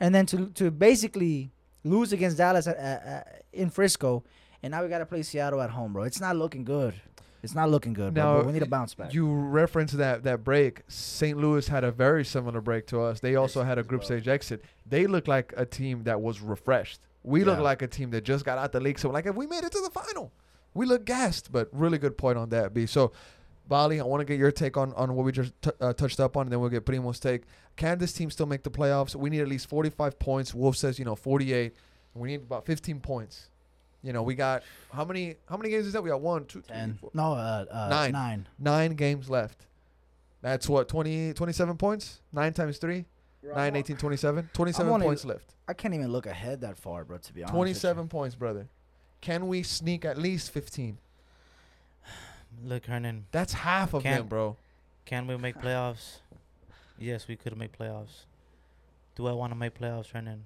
and 0.00 0.14
then 0.14 0.24
to 0.24 0.46
to 0.54 0.70
basically 0.70 1.50
lose 1.84 2.14
against 2.14 2.38
Dallas 2.38 2.66
at, 2.66 2.78
at, 2.78 3.04
at, 3.04 3.44
in 3.52 3.68
Frisco, 3.68 4.24
and 4.62 4.70
now 4.70 4.82
we 4.82 4.88
got 4.88 5.00
to 5.00 5.06
play 5.06 5.22
Seattle 5.22 5.60
at 5.60 5.68
home, 5.68 5.92
bro. 5.92 6.04
It's 6.04 6.18
not 6.18 6.34
looking 6.34 6.64
good. 6.64 6.94
It's 7.42 7.54
not 7.54 7.68
looking 7.68 7.92
good, 7.92 8.14
bro. 8.14 8.24
Now, 8.24 8.36
but 8.38 8.46
we 8.46 8.52
need 8.52 8.62
a 8.62 8.66
bounce 8.66 8.94
back. 8.94 9.12
You 9.12 9.30
referenced 9.30 9.98
that 9.98 10.22
that 10.22 10.42
break. 10.42 10.80
St. 10.88 11.36
Louis 11.36 11.68
had 11.68 11.84
a 11.84 11.92
very 11.92 12.24
similar 12.24 12.62
break 12.62 12.86
to 12.86 13.02
us. 13.02 13.20
They 13.20 13.36
also 13.36 13.64
had 13.64 13.76
a 13.76 13.82
group 13.82 14.02
stage 14.02 14.28
exit. 14.28 14.64
They 14.86 15.06
look 15.06 15.28
like 15.28 15.52
a 15.58 15.66
team 15.66 16.04
that 16.04 16.22
was 16.22 16.40
refreshed. 16.40 17.00
We 17.22 17.44
look 17.44 17.58
like 17.58 17.82
a 17.82 17.86
team 17.86 18.12
that 18.12 18.24
just 18.24 18.46
got 18.46 18.56
out 18.56 18.72
the 18.72 18.80
league. 18.80 18.98
So 18.98 19.10
like 19.10 19.26
if 19.26 19.36
we 19.36 19.46
made 19.46 19.64
it 19.64 19.72
to 19.72 19.82
the 19.82 19.90
final, 19.90 20.32
we 20.76 20.86
look 20.86 21.04
gassed. 21.04 21.50
But 21.50 21.68
really 21.72 21.98
good 21.98 22.16
point 22.16 22.38
on 22.38 22.48
that, 22.50 22.72
B. 22.74 22.86
So. 22.86 23.12
Bali, 23.68 23.98
I 23.98 24.04
want 24.04 24.20
to 24.20 24.24
get 24.24 24.38
your 24.38 24.52
take 24.52 24.76
on, 24.76 24.92
on 24.92 25.16
what 25.16 25.24
we 25.26 25.32
just 25.32 25.52
t- 25.60 25.72
uh, 25.80 25.92
touched 25.92 26.20
up 26.20 26.36
on, 26.36 26.42
and 26.42 26.52
then 26.52 26.60
we'll 26.60 26.70
get 26.70 26.84
Primo's 26.86 27.18
take. 27.18 27.42
Can 27.74 27.98
this 27.98 28.12
team 28.12 28.30
still 28.30 28.46
make 28.46 28.62
the 28.62 28.70
playoffs? 28.70 29.16
We 29.16 29.28
need 29.28 29.40
at 29.40 29.48
least 29.48 29.68
45 29.68 30.20
points. 30.20 30.54
Wolff 30.54 30.76
says, 30.76 31.00
you 31.00 31.04
know, 31.04 31.16
48. 31.16 31.74
We 32.14 32.28
need 32.28 32.42
about 32.42 32.64
15 32.64 33.00
points. 33.00 33.50
You 34.04 34.12
know, 34.12 34.22
we 34.22 34.36
got 34.36 34.62
how 34.92 35.04
many 35.04 35.34
how 35.48 35.56
many 35.56 35.70
games 35.70 35.86
is 35.86 35.94
that? 35.94 36.02
We 36.04 36.10
got 36.10 36.20
one, 36.20 36.44
two, 36.44 36.60
three, 36.60 36.76
Ten. 36.76 36.94
four, 37.00 37.10
No, 37.12 37.32
uh, 37.32 37.64
uh, 37.68 37.88
Nine. 37.88 38.12
nine. 38.12 38.48
nine 38.56 38.92
games 38.94 39.28
left. 39.28 39.66
That's 40.42 40.68
what 40.68 40.86
20 40.86 41.32
27 41.32 41.76
points? 41.76 42.20
9 42.32 42.52
times 42.52 42.78
3? 42.78 43.04
9 43.52 43.74
18 43.76 43.96
27. 43.96 44.48
27 44.52 44.92
only- 44.92 45.06
points 45.06 45.24
left. 45.24 45.54
I 45.66 45.72
can't 45.74 45.92
even 45.92 46.12
look 46.12 46.26
ahead 46.26 46.60
that 46.60 46.78
far, 46.78 47.04
bro. 47.04 47.18
To 47.18 47.32
be 47.34 47.42
honest. 47.42 47.52
27 47.52 48.06
points, 48.06 48.36
brother. 48.36 48.68
Can 49.26 49.48
we 49.48 49.64
sneak 49.64 50.04
at 50.04 50.16
least 50.16 50.52
15? 50.52 50.98
Look, 52.64 52.86
Hernan, 52.86 53.26
That's 53.32 53.54
half 53.54 53.92
of 53.92 54.04
them, 54.04 54.12
Can't. 54.18 54.28
bro. 54.28 54.56
can 55.04 55.26
we 55.26 55.36
make 55.36 55.56
playoffs? 55.56 56.18
Yes, 56.96 57.26
we 57.26 57.34
could 57.34 57.56
make 57.58 57.76
playoffs. 57.76 58.26
Do 59.16 59.26
I 59.26 59.32
want 59.32 59.50
to 59.50 59.56
make 59.58 59.74
playoffs, 59.76 60.12
Hernan? 60.12 60.44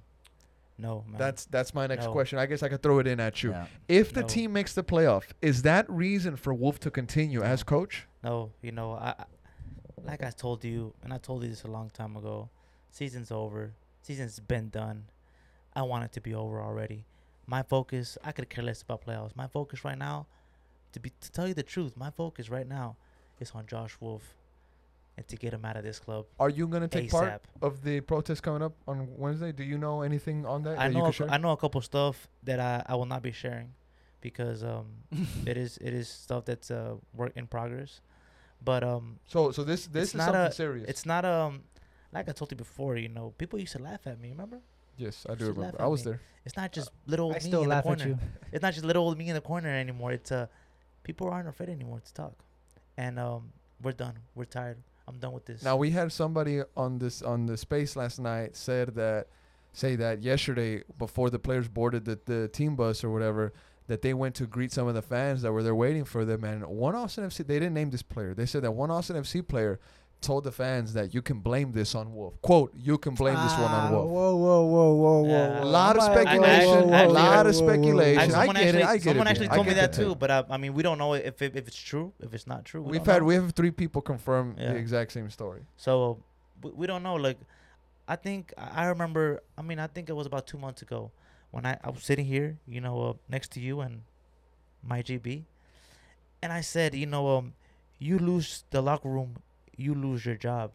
No, 0.79 1.05
man. 1.07 1.19
That's 1.19 1.45
that's 1.45 1.75
my 1.75 1.87
next 1.89 2.07
No. 2.07 2.13
question. 2.13 2.39
I 2.39 2.47
guess 2.47 2.63
I 2.63 2.71
could 2.71 2.83
throw 2.83 3.01
it 3.01 3.07
in 3.07 3.21
at 3.21 3.43
you. 3.43 3.51
Yeah. 3.51 3.67
If 3.87 4.15
the 4.15 4.23
No. 4.23 4.27
team 4.29 4.55
makes 4.55 4.73
the 4.73 4.83
playoff, 4.83 5.25
is 5.43 5.61
that 5.61 5.85
reason 5.91 6.37
for 6.37 6.55
Wolff 6.55 6.81
to 6.81 6.91
continue 6.91 7.43
as 7.43 7.63
coach? 7.63 8.07
no. 8.23 8.51
You 8.63 8.73
know, 8.73 8.93
I, 8.95 9.11
I 9.19 9.25
like 10.03 10.23
I 10.23 10.31
told 10.31 10.65
you, 10.65 10.95
and 11.03 11.13
I 11.13 11.19
told 11.19 11.43
you 11.43 11.51
this 11.51 11.65
a 11.65 11.71
long 11.71 11.91
time 11.91 12.17
ago. 12.17 12.49
Season's 12.91 13.31
over. 13.31 13.73
Season's 14.01 14.41
been 14.41 14.71
done. 14.71 15.05
I 15.77 15.83
want 15.83 16.05
it 16.05 16.13
to 16.13 16.23
be 16.23 16.33
over 16.35 16.63
already. 16.63 17.05
My 17.51 17.63
focus, 17.65 18.17
I 18.23 18.31
could 18.31 18.49
care 18.49 18.63
less 18.63 18.81
about 18.83 19.05
playoffs. 19.05 19.35
My 19.35 19.49
focus 19.49 19.85
right 19.85 19.99
now, 19.99 20.27
to 20.93 21.01
be 21.01 21.11
to 21.21 21.33
tell 21.33 21.49
you 21.49 21.55
the 21.55 21.65
truth, 21.75 21.97
my 21.97 22.11
focus 22.11 22.49
right 22.49 22.69
now 22.79 22.95
is 23.41 23.51
on 23.57 23.67
Josh 23.67 23.97
Wolff, 24.01 24.23
and 25.17 25.27
to 25.27 25.35
get 25.35 25.53
him 25.53 25.65
out 25.65 25.77
of 25.77 25.83
this 25.83 25.99
club. 25.99 26.27
Are 26.39 26.49
you 26.49 26.69
going 26.69 26.83
to 26.83 26.89
take 26.89 27.11
part 27.11 27.43
of 27.61 27.83
the 27.83 28.03
protest 28.03 28.45
coming 28.45 28.63
up 28.63 28.75
on 28.87 29.09
Wednesday? 29.19 29.51
Do 29.51 29.65
you 29.65 29.79
know 29.79 30.03
anything 30.03 30.47
on 30.47 30.63
that? 30.63 30.79
I 30.79 30.87
that 30.87 30.95
know 30.95 31.01
can 31.03 31.11
a, 31.11 31.13
share? 31.13 31.29
I 31.29 31.39
know 31.39 31.51
a 31.51 31.57
couple 31.57 31.81
stuff 31.81 32.29
that 32.45 32.61
I, 32.61 32.85
I 32.87 32.95
will 32.95 33.07
not 33.07 33.21
be 33.23 33.33
sharing 33.33 33.73
because 34.21 34.63
um 34.63 34.87
it 35.45 35.57
is 35.57 35.77
it 35.79 35.93
is 35.93 36.09
stuff 36.09 36.45
that's 36.45 36.71
uh 36.71 36.95
work 37.17 37.33
in 37.35 37.49
progress. 37.49 38.01
But 38.65 38.85
um 38.85 39.19
so 39.27 39.51
so 39.51 39.65
this 39.65 39.89
this 39.89 40.11
is 40.11 40.15
not 40.15 40.27
something 40.27 40.43
a- 40.43 40.53
serious. 40.53 40.89
it's 40.89 41.05
not 41.05 41.25
um 41.25 41.65
like 42.13 42.29
I 42.29 42.33
told 42.33 42.53
you 42.53 42.57
before, 42.57 42.97
you 42.97 43.09
know, 43.09 43.35
people 43.39 43.59
used 43.59 43.73
to 43.73 43.83
laugh 43.83 44.07
at 44.07 44.21
me, 44.21 44.31
remember? 44.31 44.61
Yes, 44.97 45.27
I 45.29 45.35
do 45.35 45.47
should 45.47 45.57
remember. 45.57 45.81
I 45.81 45.87
was 45.87 46.05
me. 46.05 46.13
there. 46.13 46.21
It's 46.45 46.57
not 46.57 46.73
just 46.73 46.91
little 47.07 47.27
old 47.27 47.37
I 47.37 47.39
me 47.39 47.45
still 47.45 47.63
in 47.63 47.69
laugh 47.69 47.85
the 47.85 47.91
at 47.91 47.99
corner. 47.99 48.11
you. 48.13 48.19
It's 48.53 48.63
not 48.63 48.73
just 48.73 48.85
little 48.85 49.05
old 49.05 49.19
me 49.19 49.29
in 49.29 49.35
the 49.35 49.41
corner 49.41 49.69
anymore. 49.69 50.13
It's 50.13 50.33
uh 50.33 50.47
people 51.03 51.29
aren't 51.29 51.49
afraid 51.49 51.69
anymore 51.69 52.01
to 52.05 52.15
talk. 52.15 52.35
And 52.97 53.19
um 53.19 53.53
we're 53.83 53.93
done. 53.93 54.15
We're 54.35 54.45
tired. 54.45 54.79
I'm 55.07 55.19
done 55.19 55.33
with 55.33 55.45
this. 55.47 55.63
Now 55.63 55.77
we 55.77 55.91
had 55.91 56.13
somebody 56.13 56.63
on 56.77 56.99
this 56.99 57.23
on 57.23 57.47
the 57.47 57.57
space 57.57 57.97
last 57.97 58.19
night 58.21 58.57
said 58.57 58.95
that 58.95 59.27
say 59.73 59.97
that 59.97 60.23
yesterday 60.23 60.83
before 60.99 61.31
the 61.31 61.39
players 61.39 61.69
boarded 61.69 62.05
the, 62.05 62.19
the 62.25 62.49
team 62.49 62.75
bus 62.77 63.05
or 63.05 63.11
whatever 63.11 63.53
that 63.87 64.03
they 64.03 64.15
went 64.15 64.35
to 64.37 64.47
greet 64.47 64.73
some 64.73 64.87
of 64.89 64.95
the 64.95 65.03
fans 65.03 65.43
that 65.43 65.53
were 65.53 65.63
there 65.63 65.75
waiting 65.75 66.05
for 66.05 66.25
them 66.25 66.45
and 66.45 66.65
one 66.67 66.95
Austin 66.95 67.25
FC 67.25 67.39
they 67.47 67.59
didn't 67.59 67.75
name 67.75 67.91
this 67.91 68.03
player. 68.03 68.35
They 68.35 68.47
said 68.47 68.63
that 68.63 68.73
one 68.73 68.91
Austin 68.91 69.17
FC 69.17 69.47
player 69.47 69.79
told 70.21 70.45
the 70.45 70.53
fans 70.53 70.93
that 70.95 71.15
you 71.15 71.23
can 71.23 71.41
blame 71.41 71.73
this 71.73 71.95
on 71.95 72.15
Wolff. 72.15 72.41
Quote, 72.43 72.73
you 72.77 72.99
can 72.99 73.15
blame 73.15 73.35
this 73.35 73.53
one 73.53 73.71
on 73.71 73.87
Ah, 73.87 73.91
Wolff. 73.91 74.11
Whoa, 74.11 74.37
whoa, 74.37 74.65
whoa, 74.65 74.93
whoa, 74.95 75.21
whoa. 75.23 75.63
A 75.63 75.65
lot 75.65 75.97
of 75.97 76.03
I'm 76.03 76.09
like, 76.15 76.27
whoa, 76.27 76.33
speculation, 76.43 76.95
a 76.95 77.09
lot 77.09 77.47
of 77.47 77.55
speculation. 77.57 78.19
I, 78.21 78.25
I 78.25 78.29
someone 78.29 78.57
get 78.57 78.65
it, 78.65 78.69
actually, 78.69 78.83
I 78.83 78.97
get 78.97 79.03
someone 79.05 79.27
it, 79.27 79.31
actually 79.31 79.49
I 79.49 79.55
told 79.55 79.67
me 79.67 79.73
that 79.75 79.93
that. 79.93 80.03
too, 80.03 80.15
but 80.15 80.31
uh, 80.31 80.45
I 80.51 80.57
mean, 80.57 80.75
we 80.75 80.83
don't 80.83 80.99
know 80.99 81.15
if 81.15 81.41
it, 81.43 81.57
if 81.57 81.67
it's 81.69 81.77
true, 81.77 82.13
if 82.21 82.35
it's 82.35 82.47
not 82.47 82.65
true. 82.65 82.83
we 82.83 82.93
We've 82.93 83.07
had 83.07 83.23
know. 83.23 83.27
we 83.29 83.35
have 83.35 83.53
three 83.53 83.71
people 83.71 84.03
confirm 84.03 84.57
Yeah. 84.59 84.73
the 84.73 84.79
exact 84.79 85.13
same 85.13 85.31
story. 85.31 85.63
So 85.77 86.19
we, 86.63 86.71
we 86.73 86.87
don't 86.87 87.03
know. 87.03 87.15
Like, 87.15 87.39
I 88.07 88.17
think 88.17 88.53
I 88.59 88.85
I 88.85 88.87
remember. 88.87 89.43
I 89.57 89.63
mean, 89.63 89.79
I 89.79 89.87
think 89.87 90.09
it 90.09 90.15
was 90.15 90.27
about 90.27 90.47
two 90.47 90.59
months 90.59 90.83
ago 90.83 91.11
when 91.51 91.65
I, 91.67 91.79
I 91.83 91.91
was 91.91 92.03
sitting 92.05 92.27
here, 92.27 92.59
you 92.69 92.81
know, 92.81 93.03
uh, 93.03 93.13
next 93.29 93.53
to 93.53 93.61
you 93.61 93.81
and 93.81 94.03
my 94.83 95.03
GB, 95.03 95.45
and 96.43 96.53
I 96.53 96.61
said, 96.61 96.95
you 96.95 97.07
know, 97.07 97.37
um, 97.39 97.55
you 97.99 98.19
lose 98.19 98.65
the 98.71 98.81
locker 98.81 99.09
room, 99.09 99.37
you 99.81 99.95
lose 99.95 100.25
your 100.27 100.35
job. 100.37 100.73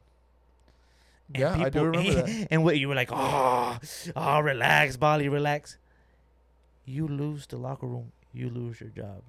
And 1.33 1.41
Yeah, 1.41 1.63
I 1.65 1.69
do 1.69 1.83
remember 1.85 2.13
that. 2.23 2.47
And 2.51 2.63
what 2.63 2.77
you 2.77 2.87
were 2.87 2.95
like, 2.95 3.09
oh, 3.11 3.77
oh, 4.15 4.39
relax, 4.39 4.97
Bali, 4.97 5.29
relax. 5.29 5.77
You 6.85 7.07
lose 7.07 7.47
the 7.47 7.57
locker 7.57 7.87
room, 7.87 8.11
you 8.33 8.49
lose 8.49 8.79
your 8.79 8.89
job. 8.89 9.21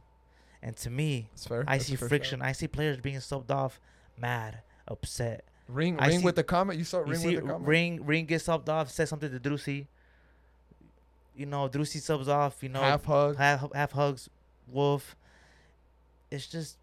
And 0.62 0.76
to 0.78 0.90
me, 0.90 1.28
That's 1.32 1.46
fair. 1.46 1.64
I 1.66 1.78
That's 1.78 1.86
see 1.88 1.96
friction. 1.96 2.42
I 2.42 2.52
see 2.52 2.66
players 2.68 2.98
being 2.98 3.16
subbed 3.16 3.50
off, 3.50 3.80
mad, 4.18 4.58
upset. 4.88 5.44
Ring 5.68 5.98
I 5.98 6.08
ring 6.08 6.18
see- 6.20 6.24
with 6.24 6.36
the 6.36 6.44
comment. 6.44 6.78
You 6.78 6.84
saw 6.84 6.98
You 7.00 7.04
ring 7.12 7.20
see, 7.20 7.26
with 7.36 7.44
the 7.44 7.50
comment. 7.50 7.68
Ring 7.68 8.04
Ring 8.04 8.24
gets 8.26 8.46
subbed 8.46 8.68
off, 8.68 8.90
says 8.90 9.08
something 9.08 9.30
to 9.30 9.38
Driussi. 9.40 9.86
You 11.34 11.46
know, 11.46 11.68
Driussi 11.68 12.00
subs 12.00 12.28
off. 12.28 12.62
You 12.62 12.68
know, 12.70 12.80
half 12.80 13.04
hug. 13.04 13.36
half, 13.36 13.64
half 13.74 13.92
hugs 13.92 14.28
Wolff. 14.68 15.16
It's 16.30 16.46
just 16.46 16.76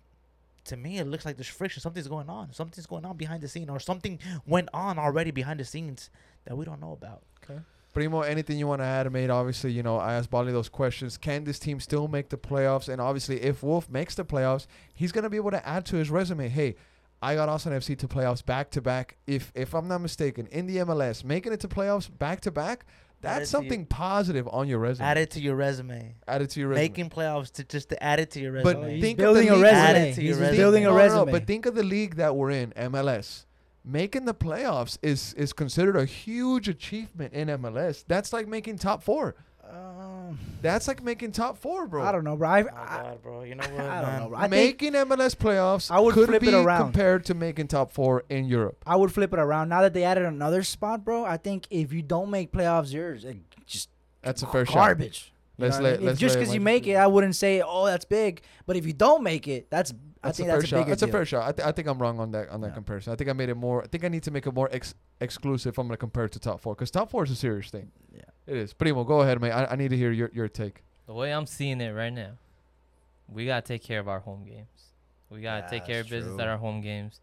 to 0.66 0.78
me, 0.78 1.00
it 1.00 1.08
looks 1.08 1.26
like 1.26 1.38
there's 1.38 1.48
friction. 1.48 1.82
Something's 1.82 2.08
going 2.08 2.30
on. 2.30 2.54
Something's 2.54 2.86
going 2.86 3.06
on 3.06 3.18
behind 3.18 3.42
the 3.42 3.48
scene, 3.48 3.70
or 3.70 3.80
something 3.80 4.20
went 4.46 4.70
on 4.74 4.98
already 4.98 5.32
behind 5.32 5.60
the 5.60 5.66
scenes 5.66 6.10
that 6.46 6.58
we 6.58 6.66
don't 6.66 6.80
know 6.80 6.94
about. 6.94 7.24
Okay. 7.44 7.60
Primo, 7.94 8.22
anything 8.22 8.58
you 8.58 8.66
want 8.66 8.82
to 8.82 8.86
add, 8.86 9.12
mate? 9.12 9.30
Obviously, 9.30 9.72
you 9.72 9.84
know, 9.84 9.98
I 9.98 10.16
asked 10.16 10.32
Bali 10.32 10.52
those 10.52 10.70
questions. 10.70 11.16
Can 11.16 11.44
this 11.44 11.60
team 11.60 11.80
still 11.80 12.08
make 12.08 12.30
the 12.30 12.38
playoffs? 12.38 12.90
And 12.90 13.00
obviously, 13.00 13.42
if 13.42 13.62
Wolff 13.62 13.88
makes 13.88 14.16
the 14.16 14.26
playoffs, 14.26 14.66
he's 14.96 15.12
going 15.12 15.24
to 15.24 15.30
be 15.30 15.38
able 15.38 15.52
to 15.52 15.68
add 15.68 15.86
to 15.88 15.98
his 15.98 16.10
resume. 16.10 16.50
Hey, 16.50 16.76
I 17.22 17.36
got 17.36 17.50
Austin 17.50 17.72
FC 17.72 17.98
to 18.00 18.08
playoffs 18.08 18.44
back 18.44 18.72
to 18.72 18.82
back. 18.82 19.18
If 19.28 19.52
if 19.56 19.76
I'm 19.76 19.88
not 19.88 20.02
mistaken, 20.02 20.48
in 20.48 20.66
the 20.66 20.78
MLS, 20.78 21.24
making 21.24 21.54
it 21.54 21.60
to 21.60 21.68
playoffs 21.68 22.10
back 22.18 22.42
to 22.42 22.52
back, 22.52 22.86
that's 23.24 23.36
to 23.36 23.40
your- 23.40 23.46
something 23.64 23.86
positive 23.88 24.48
on 24.52 24.68
your 24.68 24.80
resume. 24.80 25.06
Add 25.08 25.18
it 25.18 25.32
to 25.32 25.40
your 25.42 25.56
resume. 25.56 26.16
Add 26.28 26.42
it 26.44 26.50
to 26.52 26.60
your 26.60 26.70
resume. 26.70 26.84
Making 26.84 27.10
playoffs 27.10 27.52
to 27.54 27.64
just 27.64 27.90
to 27.90 28.04
add 28.04 28.20
it 28.20 28.30
to 28.32 28.40
your 28.40 28.54
But 28.62 28.78
resume. 28.78 28.94
He's 28.96 29.02
think 29.04 29.18
building 29.18 29.50
of 29.50 29.56
a 29.56 29.58
the 29.58 29.64
league- 29.66 29.74
Add 29.74 29.94
resume. 29.96 30.10
it 30.12 30.14
to 30.16 30.22
He's 30.22 30.30
your 30.30 30.40
resume. 30.40 30.58
building 30.58 30.84
a 30.84 30.86
No, 30.88 30.92
no, 30.92 30.98
no, 30.98 31.04
resume. 31.04 31.32
but 31.32 31.48
think 31.48 31.66
of 31.66 31.76
the 31.76 31.84
league 31.84 32.16
that 32.16 32.36
we're 32.36 32.52
in, 32.52 32.72
MLS. 32.76 33.46
Making 33.86 34.26
the 34.26 34.34
playoffs 34.34 34.98
is 35.02 35.34
is 35.34 35.52
considered 35.52 35.98
a 35.98 36.06
huge 36.06 36.70
achievement 36.70 37.34
in 37.34 37.50
MLS. 37.50 38.06
That's 38.08 38.32
like 38.32 38.48
making 38.48 38.78
top 38.78 39.04
four. 39.04 39.36
Um, 39.74 40.40
That's 40.62 40.88
like 40.88 41.02
making 41.04 41.32
top 41.32 41.58
four, 41.58 41.88
bro. 41.88 42.04
I 42.04 42.12
don't 42.12 42.24
know, 42.24 42.36
bro. 42.36 42.48
I, 42.50 42.62
Oh 42.64 42.68
I, 42.76 42.98
God, 43.02 43.22
bro. 43.24 43.42
You 43.44 43.56
know 43.56 43.64
what, 43.68 43.80
I 43.80 44.02
don't 44.02 44.10
man? 44.12 44.22
know, 44.22 44.30
bro. 44.30 44.38
I 44.38 44.42
think 44.48 44.52
making 44.82 44.94
MLS 44.94 45.36
playoffs 45.36 45.90
I 45.90 46.00
would 46.00 46.14
could 46.14 46.28
flip 46.30 46.44
it 46.44 46.48
be 46.48 46.54
around. 46.54 46.82
compared 46.82 47.26
to 47.26 47.34
making 47.34 47.68
top 47.68 47.92
four 47.92 48.24
in 48.30 48.46
Europe. 48.46 48.84
I 48.86 48.96
would 48.96 49.12
flip 49.12 49.34
it 49.34 49.40
around. 49.40 49.70
Now 49.70 49.82
that 49.82 49.94
they 49.94 50.04
added 50.04 50.26
another 50.26 50.64
spot, 50.64 51.04
bro, 51.04 51.26
I 51.26 51.38
think 51.38 51.68
if 51.70 51.92
you 51.92 52.02
don't 52.02 52.30
make 52.30 52.52
playoffs, 52.52 52.94
you're 52.94 53.16
uh, 53.16 53.34
just 53.66 53.90
That's 54.22 54.44
a 54.44 54.48
fair 54.48 54.66
shot. 54.66 54.76
garbage. 54.76 55.34
You 55.58 55.66
Let's 55.66 55.78
know 55.78 55.84
what 55.84 55.88
I 55.88 55.92
let- 55.92 56.00
mean? 56.00 56.04
If 56.04 56.12
let's 56.12 56.20
just 56.20 56.36
let 56.36 56.42
because 56.42 56.54
you 56.56 56.62
make 56.62 56.88
it, 56.88 56.92
it. 56.92 56.96
I 56.96 57.08
wouldn't 57.08 57.36
say, 57.36 57.62
oh, 57.66 57.86
that's 57.86 58.06
big. 58.06 58.42
But 58.66 58.76
if 58.76 58.86
you 58.86 58.94
don't 58.94 59.24
make 59.24 59.48
it, 59.48 59.70
that's 59.70 59.92
I 60.24 60.28
That's 60.30 60.38
think 60.38 60.48
a 60.48 60.52
fair 60.52 60.60
that's 60.62 60.64
a 60.64 60.68
shot. 60.68 60.78
bigger 60.78 60.90
That's 60.92 61.02
a 61.02 61.06
deal. 61.06 61.12
fair 61.14 61.26
shot. 61.26 61.48
I, 61.48 61.52
th- 61.52 61.68
I 61.68 61.72
think 61.74 61.88
I'm 61.90 62.00
wrong 62.00 62.20
on 62.20 62.32
that 62.32 62.50
on 62.50 62.62
that 62.62 62.68
Yeah. 62.70 62.74
comparison. 62.76 63.12
I 63.14 63.16
think 63.18 63.30
I 63.30 63.34
made 63.34 63.50
it 63.50 63.56
more. 63.58 63.84
I 63.84 63.88
think 63.88 64.04
I 64.06 64.08
need 64.08 64.24
to 64.24 64.32
make 64.32 64.48
it 64.48 64.54
more 64.54 64.70
ex- 64.72 64.96
exclusive. 65.20 65.74
if 65.74 65.78
I'm 65.78 65.88
gonna 65.88 65.98
compare 65.98 66.24
it 66.26 66.32
to 66.32 66.40
top 66.40 66.62
four 66.62 66.74
because 66.76 66.90
top 66.90 67.12
four 67.12 67.24
is 67.26 67.32
a 67.32 67.36
serious 67.36 67.70
thing. 67.70 67.92
Yeah. 68.16 68.22
It 68.46 68.58
is. 68.58 68.74
Primo, 68.74 69.04
go 69.04 69.22
ahead, 69.22 69.42
mate. 69.42 69.52
I, 69.52 69.66
I 69.66 69.76
need 69.76 69.90
to 69.90 69.98
hear 69.98 70.12
your, 70.12 70.30
your 70.34 70.48
take. 70.48 70.84
The 71.08 71.14
way 71.14 71.32
I'm 71.32 71.46
seeing 71.46 71.80
it 71.82 71.92
right 71.92 72.12
now, 72.12 72.32
we 73.28 73.46
gotta 73.46 73.66
take 73.66 73.84
care 73.84 74.00
of 74.00 74.08
our 74.08 74.20
home 74.20 74.46
games. 74.46 74.68
We 75.30 75.42
gotta 75.42 75.68
take 75.70 75.86
care 75.86 76.02
of 76.02 76.10
business 76.10 76.34
true. 76.34 76.42
at 76.42 76.48
our 76.48 76.58
home 76.58 76.82
games. 76.82 77.20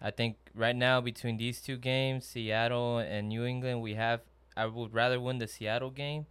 I 0.00 0.10
think 0.10 0.36
right 0.54 0.76
now 0.76 1.00
between 1.00 1.36
these 1.36 1.60
two 1.60 1.76
games, 1.76 2.26
Seattle 2.26 2.98
and 2.98 3.28
New 3.28 3.44
England, 3.44 3.82
we 3.82 3.94
have. 3.94 4.20
I 4.56 4.66
would 4.66 4.94
rather 4.94 5.20
win 5.20 5.38
the 5.38 5.48
Seattle 5.48 5.90
game, 5.90 6.26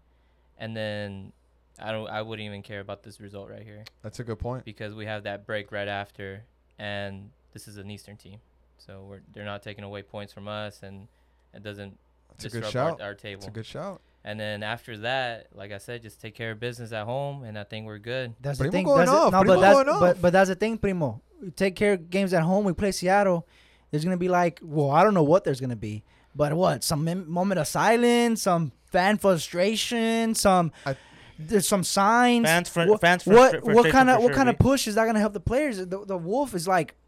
and 0.58 0.76
then 0.76 1.34
I 1.80 1.92
don't. 1.92 2.08
I 2.10 2.22
wouldn't 2.22 2.46
even 2.46 2.62
care 2.62 2.80
about 2.80 3.04
this 3.04 3.20
result 3.20 3.50
right 3.50 3.64
here 3.64 3.84
That's 4.02 4.20
a 4.20 4.24
good 4.24 4.40
point. 4.40 4.64
because 4.64 4.94
we 4.94 5.06
have 5.06 5.24
that 5.24 5.46
break 5.46 5.72
right 5.72 5.88
after, 5.88 6.44
and 6.80 7.32
this 7.52 7.68
is 7.68 7.78
an 7.78 7.90
Eastern 7.92 8.16
team, 8.16 8.40
so 8.78 9.06
we're 9.10 9.22
they're 9.34 9.46
not 9.46 9.64
taking 9.64 9.84
away 9.84 10.04
points 10.04 10.32
from 10.32 10.48
us, 10.48 10.82
and 10.84 11.08
it 11.54 11.64
doesn't 11.64 11.98
That's 12.30 12.46
a 12.46 12.50
good 12.50 12.64
disrupt 12.64 12.74
shout. 12.74 13.02
our, 13.02 13.08
our 13.08 13.16
table. 13.16 13.42
That's 13.42 13.50
a 13.50 13.52
good 13.52 13.66
shout. 13.66 14.02
And 14.26 14.40
then 14.40 14.64
after 14.64 14.98
that, 15.00 15.48
like 15.54 15.72
I 15.74 15.80
said, 15.80 16.02
just 16.02 16.22
take 16.22 16.34
care 16.34 16.52
of 16.52 16.60
business 16.60 16.94
at 16.94 17.06
home, 17.06 17.44
and 17.44 17.60
I 17.60 17.64
think 17.66 17.86
we're 17.86 17.98
good. 18.00 18.34
That's 18.40 18.58
Primo 18.58 18.72
the 18.72 18.78
thing. 18.78 18.86
going 18.86 18.98
that's 19.00 19.12
the- 19.12 19.18
off. 19.18 19.32
no, 19.34 19.40
Primo 19.42 19.56
but 19.56 19.62
that's 19.62 19.74
going 19.76 19.90
off. 19.90 20.00
but 20.00 20.22
but 20.22 20.34
that's 20.34 20.50
the 20.50 20.56
thing, 20.56 20.78
Primo. 20.78 21.22
We 21.42 21.52
take 21.52 21.76
care 21.76 21.94
of 21.94 22.10
games 22.10 22.34
at 22.34 22.44
home. 22.44 22.64
We 22.64 22.72
play 22.74 22.92
Seattle. 22.94 23.46
There's 23.92 24.04
gonna 24.06 24.18
be 24.18 24.30
like, 24.30 24.60
well, 24.64 24.92
I 24.92 25.04
don't 25.04 25.14
know 25.14 25.24
what 25.24 25.44
there's 25.44 25.60
gonna 25.60 25.76
be, 25.76 26.04
but 26.36 26.54
what? 26.54 26.84
Some 26.86 27.04
mem- 27.04 27.30
moment 27.30 27.60
of 27.60 27.68
silence, 27.68 28.44
some 28.44 28.72
fan 28.86 29.18
frustration, 29.18 30.36
some 30.36 30.72
I- 30.86 30.96
there's 31.38 31.68
some 31.68 31.84
signs. 31.84 32.46
Fans 32.46 32.70
fr- 32.70 32.82
what, 32.86 33.02
fans 33.02 33.26
what 33.26 33.52
frustra- 33.52 33.74
what 33.74 33.90
kind 33.92 34.10
of 34.10 34.16
frustration 34.16 34.24
what 34.24 34.34
kind 34.34 34.50
of 34.50 34.58
push 34.60 34.88
is 34.88 34.96
that 34.96 35.06
gonna 35.06 35.20
help 35.20 35.34
the 35.34 35.40
players? 35.40 35.78
The, 35.78 36.06
the 36.06 36.18
Wolff 36.18 36.54
is 36.54 36.68
like, 36.68 36.96
Yeah, 36.96 37.03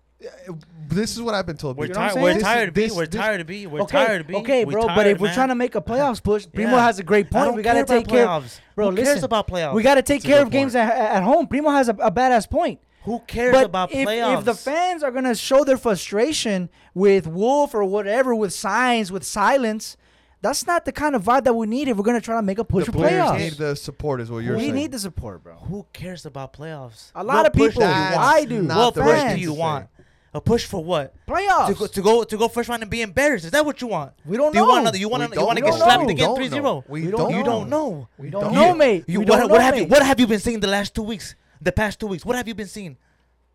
This 0.88 1.12
is 1.16 1.22
what 1.22 1.36
I've 1.36 1.46
been 1.46 1.58
told. 1.58 1.78
We're 1.78 1.88
You 1.88 1.94
know 1.94 2.00
what 2.00 2.10
I'm 2.10 2.14
tired. 2.16 2.24
We're 2.36 2.40
tired, 2.42 2.74
B. 2.74 2.82
This- 2.84 2.96
We're 2.96 3.06
this- 3.06 3.20
tired, 3.22 3.46
B. 3.48 3.68
We're 3.68 3.82
okay, 3.82 4.06
tired, 4.06 4.28
B. 4.28 4.36
okay, 4.36 4.66
We're 4.66 4.72
bro. 4.72 4.88
but 4.88 4.96
tired, 4.96 5.08
if 5.08 5.20
we're 5.20 5.34
trying 5.34 5.50
to 5.50 5.56
make 5.56 5.76
a 5.76 5.82
playoffs 5.90 6.24
push, 6.24 6.48
Primo 6.54 6.72
Yeah. 6.78 6.84
has 6.86 7.00
a 7.00 7.04
great 7.04 7.30
point. 7.30 7.54
We 7.54 7.62
gotta 7.62 7.84
take 7.84 8.08
care. 8.08 8.26
playoffs. 8.26 8.60
Bro, 8.76 8.92
Who 8.92 8.96
cares 8.96 9.08
listen, 9.10 9.26
about 9.26 9.48
playoffs? 9.48 9.74
We 9.74 9.84
gotta 9.84 10.02
take 10.02 10.22
That's 10.22 10.34
care 10.34 10.42
of 10.42 10.50
games 10.50 10.74
at, 10.76 10.90
at 10.92 11.24
home. 11.24 11.48
Primo 11.48 11.70
has 11.70 11.90
a, 11.90 11.94
a 11.94 12.12
badass 12.12 12.50
point. 12.50 12.80
Who 13.04 13.20
cares 13.28 13.52
but 13.54 13.66
about 13.66 13.92
if, 13.92 14.08
playoffs? 14.08 14.40
if 14.40 14.46
the 14.46 14.54
fans 14.56 15.04
are 15.04 15.12
gonna 15.12 15.36
show 15.36 15.64
their 15.64 15.78
frustration 15.78 16.70
with 16.94 17.28
Wolff 17.28 17.76
or 17.76 17.84
whatever, 17.84 18.34
with 18.34 18.54
signs, 18.54 19.12
with 19.12 19.24
silence, 19.24 19.96
that's 20.42 20.66
not 20.66 20.86
the 20.86 20.92
kind 20.92 21.16
of 21.16 21.24
vibe 21.24 21.44
that 21.44 21.54
we 21.56 21.68
need 21.68 21.88
if 21.88 21.98
we're 21.98 22.04
gonna 22.04 22.22
try 22.22 22.36
to 22.36 22.42
make 22.42 22.58
a 22.58 22.64
push 22.64 22.86
the 22.86 22.92
for 22.94 23.00
playoffs. 23.00 23.38
need 23.38 23.54
the 23.54 23.76
support, 23.76 24.22
is 24.22 24.32
what 24.32 24.44
you're 24.44 24.56
we 24.56 24.64
saying. 24.64 24.76
need 24.76 24.92
the 24.92 25.00
support, 25.00 25.44
bro. 25.44 25.56
Who 25.56 25.86
cares 25.94 26.26
about 26.26 26.54
playoffs? 26.54 27.12
A 27.14 27.24
lot 27.24 27.36
What 27.38 27.46
of 27.48 27.54
people. 27.54 27.82
do 27.82 27.86
you 27.88 27.92
want? 27.92 28.16
Why 28.16 28.46
do? 28.46 28.62
not 28.64 28.96
What 28.96 29.04
push 29.06 29.34
do 29.36 29.40
you 29.42 29.54
want? 29.54 29.88
Say. 30.36 30.38
A 30.38 30.42
push 30.42 30.66
for 30.66 30.84
what? 30.84 31.14
Playoffs. 31.28 31.68
To 31.68 31.74
go, 31.74 31.88
to 31.88 32.02
go 32.02 32.24
to 32.24 32.38
go 32.38 32.48
first 32.48 32.70
round 32.70 32.82
and 32.84 32.92
be 32.92 33.02
embarrassed? 33.02 33.46
Is 33.46 33.52
that 33.52 33.66
what 33.66 33.82
you 33.82 33.88
want? 33.88 34.12
we 34.26 34.38
don't 34.38 34.52
Do 34.52 34.60
you 34.60 34.66
know. 34.66 34.70
want 34.72 34.88
to? 34.94 35.00
You 35.00 35.10
want 35.10 35.22
We 35.30 35.36
to? 35.36 35.40
You 35.42 35.46
want 35.46 35.58
to 35.58 35.64
get 35.64 35.72
know. 35.72 35.78
slapped 35.78 36.06
We 36.06 36.12
again 36.14 36.26
don't 36.28 36.40
3-0? 36.40 36.64
know. 36.64 36.84
We 36.88 37.02
We 37.06 37.12
don't 37.12 37.20
don't 37.20 37.30
You 37.32 37.38
know. 37.38 37.44
don't 37.46 37.70
know. 37.70 38.08
we 38.18 38.30
don't 38.30 38.54
know, 38.54 38.74
mate. 38.76 39.06
You, 39.08 39.20
we 39.20 39.26
what, 39.26 39.38
don't 39.40 39.50
what 39.52 39.58
know, 39.58 39.64
have 39.64 39.76
you 39.76 39.82
mate. 39.84 39.90
What 39.92 40.04
have 40.04 40.20
you 40.20 40.28
been 40.28 40.40
seeing 40.40 40.60
the 40.60 40.68
last 40.68 40.94
two 40.96 41.04
weeks? 41.04 41.36
The 41.62 41.72
past 41.72 42.00
two 42.00 42.08
weeks. 42.08 42.26
What 42.26 42.36
have 42.36 42.48
you 42.48 42.54
been 42.56 42.68
seeing? 42.68 42.98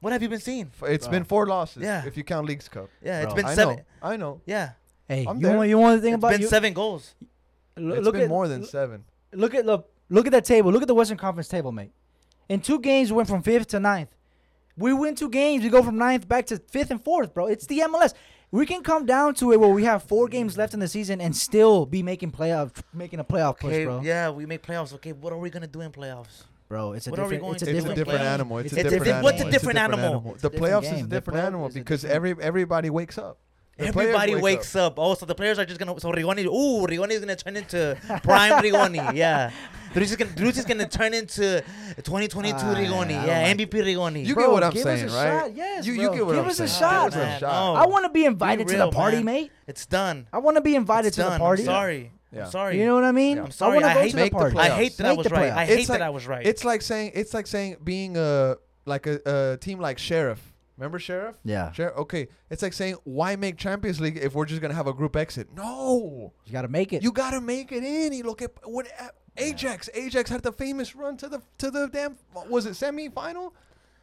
What 0.01 0.13
have 0.15 0.23
you 0.23 0.29
been 0.31 0.41
seeing? 0.41 0.71
It's 0.85 1.07
Bro. 1.07 1.13
been 1.13 1.25
four 1.25 1.47
losses. 1.47 1.83
Yeah. 1.83 2.05
If 2.07 2.17
you 2.17 2.25
count 2.25 2.47
Leagues 2.47 2.69
Cup. 2.69 2.89
Yeah, 3.05 3.19
it's 3.23 3.27
Bro, 3.27 3.35
been 3.37 3.45
I 3.47 3.55
seven. 3.55 3.77
know. 3.77 3.83
I 4.03 4.17
know. 4.17 4.41
Yeah, 4.47 4.71
Hey, 5.07 5.27
I'm 5.29 5.37
you 5.39 5.47
there. 5.49 5.57
want 5.57 5.69
you 5.69 5.79
want 5.79 5.99
to 5.99 6.03
think 6.03 6.15
it's 6.15 6.21
about 6.21 6.31
been 6.33 6.41
you, 6.41 6.47
seven 6.49 6.73
goals. 6.73 7.15
L- 7.77 7.93
It's 7.93 8.05
look 8.05 8.15
been 8.15 8.23
at 8.23 8.29
more 8.29 8.49
than 8.49 8.65
seven. 8.65 9.05
look 9.33 9.55
at 9.55 9.67
the 9.67 9.81
look 10.09 10.27
at 10.27 10.33
that 10.33 10.45
table. 10.47 10.73
Look 10.73 10.83
at 10.83 10.89
the 10.89 10.95
Western 10.95 11.19
Conference 11.19 11.49
table, 11.49 11.73
mate. 11.73 11.93
In 12.49 12.61
two 12.61 12.79
games, 12.81 13.13
we 13.13 13.17
went 13.17 13.29
from 13.29 13.43
fifth 13.43 13.69
to 13.69 13.81
ninth. 13.81 14.09
We 14.81 14.93
win 14.95 15.15
two 15.15 15.29
games, 15.29 15.63
we 15.63 15.69
go 15.69 15.83
from 15.83 15.97
ninth 15.99 16.27
back 16.27 16.47
to 16.47 16.57
fifth 16.57 16.91
and 16.91 17.03
fourth, 17.05 17.35
bro. 17.35 17.47
It's 17.47 17.67
the 17.67 17.81
MLS. 17.81 18.15
We 18.51 18.67
can 18.67 18.83
come 18.83 19.07
down 19.07 19.35
to 19.35 19.53
it 19.53 19.61
where 19.61 19.69
we 19.69 19.85
have 19.85 20.03
four 20.03 20.27
games 20.27 20.57
left 20.59 20.75
in 20.75 20.81
the 20.81 20.89
season 20.89 21.21
and 21.21 21.37
still 21.37 21.87
be 21.87 22.03
making 22.03 22.33
playoff, 22.33 22.73
making 22.93 23.21
a 23.21 23.25
playoff 23.25 23.61
push, 23.61 23.73
Okay, 23.73 23.85
bro. 23.85 24.01
yeah, 24.01 24.31
we 24.31 24.45
make 24.47 24.63
playoffs. 24.63 24.93
Okay, 24.95 25.13
what 25.13 25.33
are 25.33 25.39
we 25.39 25.51
gonna 25.51 25.67
do 25.69 25.83
in 25.83 25.93
playoffs? 25.93 26.45
Bro, 26.69 26.95
it's 26.95 27.07
a 27.07 27.11
What 27.11 27.17
different. 27.21 27.45
It's 27.55 27.63
a 27.63 27.67
to 27.67 27.73
do? 27.73 27.77
It's 27.77 27.85
a 27.85 27.89
different. 27.95 27.97
different 28.09 28.25
animal. 28.25 28.59
It's, 28.59 28.73
It's 28.73 28.77
a 28.77 28.81
a 28.81 28.83
different 28.85 29.05
different- 29.05 29.17
animal. 29.17 29.33
what's 29.33 29.43
a 29.43 29.51
different 29.51 29.79
animal? 29.79 30.37
The 30.41 30.51
playoffs 30.51 30.93
is 30.93 31.01
a 31.01 31.03
The 31.05 31.09
different 31.09 31.41
animal 31.41 31.69
because 31.69 32.05
every 32.05 32.35
everybody 32.41 32.91
wakes 32.91 33.19
up. 33.19 33.39
The 33.81 33.87
Everybody 33.89 34.35
wake 34.35 34.43
wakes 34.43 34.77
up. 34.77 34.95
Oh, 34.99 35.15
so 35.15 35.27
the 35.27 35.35
players 35.35 35.59
are 35.59 35.65
just 35.65 35.79
gonna. 35.81 35.99
So 36.01 36.13
Rigoni, 36.13 36.45
ooh, 36.47 36.87
Rigoni 36.87 37.11
is 37.13 37.21
gonna 37.21 37.37
turn 37.37 37.57
into 37.57 37.97
prime 38.23 38.53
Rigoni. 38.65 39.15
Yeah, 39.15 39.51
Driussi's 39.95 40.17
gonna 40.17 40.31
Driussi's 40.33 40.65
gonna 40.67 40.87
turn 40.89 41.15
into 41.15 41.63
2022 41.97 42.57
Ah, 42.57 42.75
Rigoni. 42.75 43.19
I 43.19 43.27
Yeah, 43.27 43.43
like 43.49 43.57
MVP 43.59 43.71
Rigoni. 43.83 44.25
You 44.27 44.35
Bro, 44.35 44.45
get 44.45 44.53
what 44.53 44.65
I'm 44.65 44.73
give 44.73 44.87
us 44.87 45.01
saying, 45.01 45.11
a 45.11 45.15
right? 45.15 45.41
shot. 45.41 45.57
Yes, 45.57 45.87
you, 45.87 45.95
bro. 45.95 46.03
you 46.05 46.11
get 46.15 46.27
what 46.27 46.33
Give 46.35 46.45
I'm 46.45 46.51
us 46.51 46.61
a 46.61 46.69
saying. 46.69 46.81
shot, 46.81 47.11
Give 47.13 47.21
us 47.21 47.27
man. 47.27 47.37
a 47.37 47.41
shot. 47.41 47.75
No. 47.75 47.81
I 47.81 47.87
want 47.87 48.05
to 48.05 48.11
be 48.11 48.25
invited 48.25 48.69
to 48.69 48.75
real, 48.77 48.91
the 48.91 48.97
party, 48.97 49.17
man. 49.17 49.25
mate. 49.25 49.53
it's 49.67 49.87
done. 49.87 50.27
I 50.33 50.39
want 50.39 50.57
to 50.57 50.61
be 50.61 50.75
invited 50.75 51.09
It's 51.09 51.17
to 51.17 51.23
done. 51.23 51.33
the 51.33 51.39
party. 51.39 51.63
I'm 51.63 51.67
sorry. 51.67 52.13
Yeah. 52.33 52.45
I'm 52.45 52.51
sorry. 52.51 52.79
You 52.79 52.87
know 52.87 52.95
what 52.95 53.05
I 53.05 53.13
mean? 53.13 53.39
Yeah. 53.39 53.45
I'm 53.45 53.51
sorry. 53.51 53.75
want 53.81 53.85
to 53.87 53.91
I 53.91 54.03
hate 54.03 54.15
Make 54.15 54.33
the 54.33 54.39
the 54.39 54.51
party. 54.53 54.59
I 54.59 54.69
hate 54.77 54.97
that 54.99 55.07
I 55.07 55.13
was 55.15 55.27
the 55.27 55.31
right. 55.35 55.51
I 55.53 55.65
hate 55.67 55.79
It's 55.81 55.89
that 55.89 55.95
like- 55.95 56.03
I 56.03 56.11
was 56.11 56.27
right. 56.29 56.47
It's 56.47 56.65
like 56.65 56.83
saying 56.83 57.13
it's 57.15 57.35
like 57.35 57.47
saying 57.47 57.77
being 57.83 58.17
a 58.17 58.57
like 58.87 59.07
a, 59.07 59.53
a 59.55 59.57
team 59.57 59.81
like 59.81 59.99
Sheriff. 59.99 60.41
Remember 60.81 60.99
Sheriff? 60.99 61.37
Yeah, 61.45 61.73
Sheriff. 61.73 61.95
Okay, 61.99 62.29
it's 62.49 62.63
like 62.63 62.73
saying 62.73 62.97
why 63.05 63.37
make 63.37 63.59
Champions 63.59 64.01
League 64.01 64.17
if 64.17 64.35
we're 64.35 64.47
just 64.47 64.63
gonna 64.63 64.73
have 64.73 64.87
a 64.87 64.95
group 64.95 65.15
exit? 65.15 65.49
No, 65.55 66.33
you 66.47 66.53
got 66.53 66.63
to 66.63 66.69
make 66.69 66.95
it. 66.95 67.03
you 67.03 67.13
gotta 67.13 67.39
make 67.39 67.71
it 67.71 67.85
in. 67.85 68.15
You 68.15 68.25
look 68.25 68.41
at 68.41 68.53
what 68.65 68.87
uh, 68.99 69.09
Ajax. 69.37 69.91
Ajax 69.93 70.31
had 70.31 70.43
the 70.43 70.53
famous 70.53 70.97
run 70.97 71.19
to 71.19 71.29
the 71.29 71.43
to 71.59 71.71
the 71.71 71.87
damn 71.93 72.17
what 72.33 72.49
was 72.49 72.65
it 72.65 72.77
semi 72.77 73.11
final, 73.11 73.55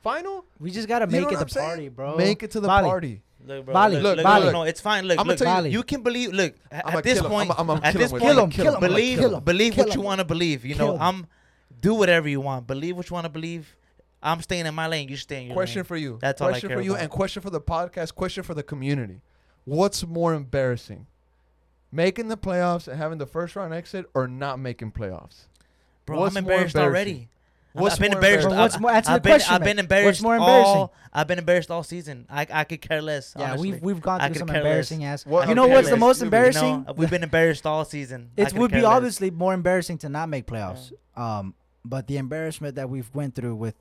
final? 0.04 0.46
we 0.60 0.70
just 0.70 0.88
got 0.88 1.00
to 1.00 1.06
You 1.06 1.12
make 1.14 1.22
know 1.24 1.30
it 1.30 1.38
what 1.40 1.48
the 1.48 1.54
saying? 1.54 1.68
party, 1.68 1.90
bro. 1.90 2.16
Make 2.16 2.44
it 2.44 2.52
to 2.52 2.60
the 2.60 2.68
Vale. 2.68 2.84
party. 2.84 3.22
Look, 3.46 3.66
bro. 3.66 3.74
Bali, 3.74 3.96
look, 3.96 4.04
look, 4.04 4.16
look, 4.18 4.24
Bali. 4.24 4.46
no, 4.48 4.52
no, 4.52 4.64
it's 4.64 4.82
fine. 4.82 5.06
Look, 5.06 5.20
I'ma 5.20 5.30
look. 5.30 5.38
tell 5.40 5.66
you- 5.66 5.72
You 5.72 5.84
can 5.84 6.04
believe. 6.04 6.32
Look, 6.34 6.54
at, 6.72 6.86
I'ma 6.88 6.98
at 7.00 7.04
this 7.04 7.22
point, 7.22 7.50
I'ma- 7.58 7.74
I'ma 7.74 7.80
at 7.82 7.94
this 7.96 8.12
point. 8.12 8.22
Kill 8.24 8.40
him, 8.44 8.50
kill 8.52 8.74
him, 8.76 8.80
believe, 8.82 9.20
kill 9.20 9.36
him, 9.38 9.44
believe 9.44 9.74
kill 9.74 9.86
what 9.86 9.96
you 9.96 10.02
want 10.02 10.20
to 10.20 10.26
believe. 10.26 10.64
You 10.66 10.76
Kill 10.76 10.88
know, 10.90 10.94
him. 10.96 11.02
I'm 11.02 11.28
do 11.82 11.96
whatever 11.96 12.28
you 12.30 12.42
want. 12.42 12.68
Believe 12.68 12.98
what 12.98 13.10
you 13.10 13.14
want 13.16 13.26
to 13.26 13.30
believe. 13.30 13.77
I'm 14.28 14.42
staying 14.42 14.66
in 14.66 14.76
my 14.76 14.88
lane. 14.88 15.10
You 15.10 15.18
stay 15.18 15.42
in 15.42 15.48
your 15.48 15.56
Question 15.56 15.80
lane. 15.80 15.86
for 15.86 15.98
you. 15.98 16.18
That's 16.22 16.42
all 16.42 16.48
I 16.50 16.52
question 16.52 16.70
for 16.72 16.82
you 16.82 16.92
about. 16.92 17.02
and 17.04 17.10
question 17.12 17.42
for 17.42 17.50
the 17.50 17.62
podcast. 17.62 18.16
Question 18.16 18.44
for 18.44 18.54
the 18.54 18.64
community. 18.64 19.22
What's 19.66 20.06
more 20.06 20.34
embarrassing, 20.34 21.08
making 21.92 22.28
the 22.28 22.38
playoffs 22.38 22.88
and 22.88 22.98
having 22.98 23.18
the 23.18 23.26
first 23.26 23.56
round 23.56 23.74
exit, 23.74 24.06
or 24.14 24.28
not 24.28 24.60
making 24.60 24.92
playoffs? 24.92 25.46
Bro, 26.06 26.20
What's 26.20 26.36
I'm 26.36 26.44
more 26.44 26.54
embarrassed 26.54 26.76
embarrassing? 26.76 26.80
already. 26.94 27.12
I've- 27.12 27.30
What's 27.84 27.94
I've 27.96 28.00
been 28.00 28.12
more 28.12 28.18
embarrassed. 28.18 28.48
Bro, 28.48 28.58
what's 28.58 28.80
more- 28.80 28.92
answer 28.92 29.10
the 29.12 29.16
I've 29.18 29.22
been, 29.24 29.32
question, 29.34 29.54
I've 29.56 29.64
been 29.64 29.78
embarrassed. 29.80 30.06
What's 30.08 30.22
more 30.24 30.36
embarrassing? 30.38 30.76
All, 30.78 30.94
I've 31.14 31.28
been 31.28 31.38
embarrassed 31.38 31.70
all 31.70 31.84
season. 31.84 32.26
I 32.28 32.48
I 32.52 32.64
could 32.64 32.82
care 32.82 33.02
less. 33.04 33.36
Yeah, 33.38 33.50
honestly. 33.52 33.72
we've 33.74 33.82
we've 33.84 34.02
gone 34.02 34.20
through 34.20 34.34
some 34.36 34.48
care 34.48 34.56
less. 34.64 34.66
embarrassing 34.66 35.04
ass. 35.06 35.26
What- 35.28 35.48
You 35.48 35.54
know 35.54 35.66
care 35.68 35.76
what's 35.76 35.88
the 35.90 35.94
less. 35.96 36.00
most 36.00 36.20
You 36.22 36.26
embarrassing? 36.26 36.86
know, 36.88 36.94
we've 36.94 37.10
been 37.12 37.22
embarrassed 37.24 37.68
all 37.68 37.86
season. 37.86 38.32
It 38.36 38.52
would 38.54 38.72
be 38.72 38.78
less. 38.82 38.86
obviously 38.86 39.30
more 39.30 39.54
embarrassing 39.54 40.00
to 40.00 40.10
not 40.10 40.28
make 40.28 40.48
playoffs. 40.48 40.92
Um, 41.16 41.54
but 41.86 42.08
the 42.08 42.18
embarrassment 42.18 42.76
that 42.76 42.90
we've 42.90 43.14
went 43.14 43.36
through 43.36 43.56
with 43.56 43.76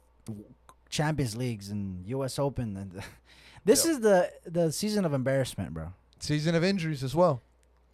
Champions 0.89 1.37
Leagues 1.37 1.71
and 1.71 2.07
U.S. 2.07 2.39
Open 2.39 2.77
and 2.77 2.93
this 3.65 3.85
Yep. 3.85 3.93
is 3.93 4.01
the 4.01 4.33
the 4.47 4.73
season 4.73 5.05
of 5.05 5.13
embarrassment, 5.13 5.75
bro. 5.75 5.93
Season 6.21 6.55
of 6.55 6.65
injuries 6.65 7.03
as 7.05 7.15
well. 7.15 7.43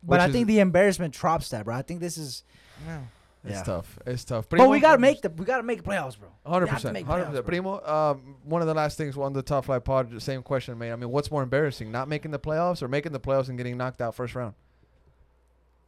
But 0.02 0.20
I 0.20 0.30
think 0.30 0.46
the 0.48 0.58
embarrassment 0.60 1.14
drops 1.14 1.50
that, 1.50 1.64
bro. 1.64 1.74
I 1.76 1.82
think 1.82 2.00
this 2.00 2.18
is. 2.18 2.42
Yeah. 2.86 3.00
It's 3.44 3.54
Yeah. 3.54 3.62
tough. 3.64 3.98
It's 4.06 4.24
tough. 4.24 4.48
But 4.48 4.68
we 4.68 4.78
gotta 4.78 4.98
make 5.00 5.20
the 5.22 5.30
we 5.30 5.44
gotta 5.44 5.62
make 5.64 5.82
playoffs, 5.82 6.16
bro. 6.18 6.28
Hundred 6.46 6.66
We 6.66 6.70
have 6.70 6.80
to 6.82 6.88
percent, 6.88 7.06
hundred 7.06 7.24
percent. 7.26 7.46
Primo, 7.46 7.84
um, 7.84 8.36
one 8.44 8.62
of 8.62 8.68
the 8.68 8.74
last 8.74 8.96
things 8.96 9.16
on 9.16 9.32
the 9.32 9.42
top 9.42 9.64
flight 9.64 9.84
pod, 9.84 10.10
the 10.10 10.20
same 10.20 10.42
question, 10.42 10.78
mate. 10.78 10.92
I 10.92 10.96
mean, 10.96 11.10
what's 11.10 11.30
more 11.30 11.42
embarrassing, 11.42 11.90
not 11.90 12.08
making 12.08 12.30
the 12.30 12.38
playoffs 12.38 12.82
or 12.82 12.88
making 12.88 13.10
the 13.12 13.18
playoffs 13.20 13.48
and 13.48 13.56
getting 13.58 13.76
knocked 13.76 14.00
out 14.00 14.14
first 14.14 14.34
round? 14.36 14.54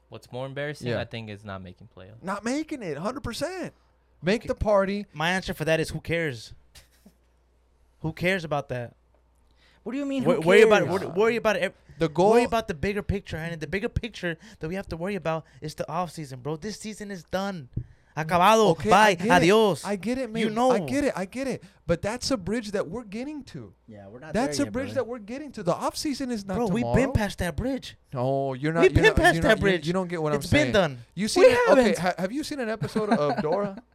What's 0.09 0.31
more 0.33 0.47
embarrassing, 0.47 0.89
Yeah. 0.89 1.01
I 1.01 1.05
think, 1.05 1.29
is 1.31 1.45
not 1.45 1.63
making 1.63 1.89
playoffs. 1.97 2.23
Not 2.23 2.45
making 2.45 2.83
it, 2.83 2.99
hundred 2.99 3.23
percent. 3.23 3.73
Make 4.25 4.47
the 4.47 4.55
party. 4.55 5.07
My 5.12 5.31
answer 5.31 5.55
for 5.55 5.64
that 5.64 5.81
is 5.81 5.91
who 5.91 6.01
cares? 6.01 6.53
Who 8.01 8.12
cares 8.12 8.45
about 8.45 8.68
that? 8.68 8.95
What 9.83 9.93
do 9.93 9.99
you 9.99 10.07
mean? 10.07 10.25
Wor- 10.25 10.37
who 10.37 10.41
worry 10.43 10.62
about 10.62 10.87
cares? 10.87 11.01
wor- 11.05 11.11
worry 11.12 11.37
about 11.37 11.57
ev- 11.57 11.75
The 11.99 12.09
goal. 12.09 12.31
worry 12.31 12.45
about 12.45 12.68
the 12.68 12.75
bigger 12.75 13.03
picture, 13.03 13.37
and 13.37 13.61
the 13.61 13.66
bigger 13.66 13.89
picture 13.89 14.37
that 14.61 14.68
we 14.68 14.75
have 14.75 14.89
to 14.89 14.97
worry 14.97 15.14
about 15.14 15.45
is 15.61 15.75
the 15.75 15.89
off 15.91 16.11
season, 16.11 16.41
bro. 16.41 16.57
This 16.57 16.79
season 16.81 17.11
is 17.11 17.25
done. 17.25 17.68
Acabado. 18.16 18.68
Okay, 18.68 18.91
I 18.93 19.16
Bye. 19.16 19.25
it. 19.25 19.31
Adios. 19.31 19.85
I 19.85 19.97
get 19.97 20.18
it, 20.18 20.31
man. 20.31 20.41
You 20.41 20.49
know. 20.51 20.70
I 20.70 20.79
get 20.79 21.03
it. 21.03 21.12
I 21.16 21.25
get 21.25 21.49
it. 21.49 21.64
But 21.85 22.01
that's 22.01 22.31
a 22.31 22.37
bridge 22.37 22.70
that 22.70 22.89
we're 22.89 23.03
getting 23.03 23.43
to. 23.45 23.75
Yeah, 23.89 24.07
we're 24.07 24.20
not. 24.20 24.33
That's 24.33 24.57
there 24.59 24.64
a 24.64 24.66
yet, 24.66 24.72
bridge 24.72 24.87
brother. 24.87 24.95
that 25.01 25.07
we're 25.09 25.18
getting 25.18 25.51
to. 25.53 25.64
The 25.64 25.75
off 25.75 25.97
season 25.97 26.31
is 26.31 26.45
not 26.47 26.55
bro, 26.57 26.68
tomorrow. 26.68 26.95
we've 26.95 27.03
been 27.05 27.12
past 27.12 27.39
that 27.41 27.57
bridge. 27.57 27.97
No, 28.12 28.55
you're 28.55 28.72
not. 28.72 28.83
We've 28.83 28.93
you're 28.93 29.03
been 29.03 29.09
not, 29.11 29.16
past 29.16 29.43
that 29.43 29.49
not- 29.49 29.61
bridge. 29.61 29.87
You, 29.87 29.93
don't 29.93 30.07
get 30.09 30.22
what 30.22 30.33
It's 30.33 30.45
I'm 30.47 30.49
saying. 30.49 30.64
been 30.66 30.72
done. 30.72 30.99
You 31.16 31.27
seen 31.27 31.43
We? 31.43 31.49
Okay, 31.51 31.59
haven't. 31.66 31.99
ha- 31.99 32.14
have 32.16 32.31
you 32.31 32.45
seen 32.45 32.61
an 32.61 32.68
episode 32.68 33.11
of 33.11 33.43
Dora? 33.43 33.83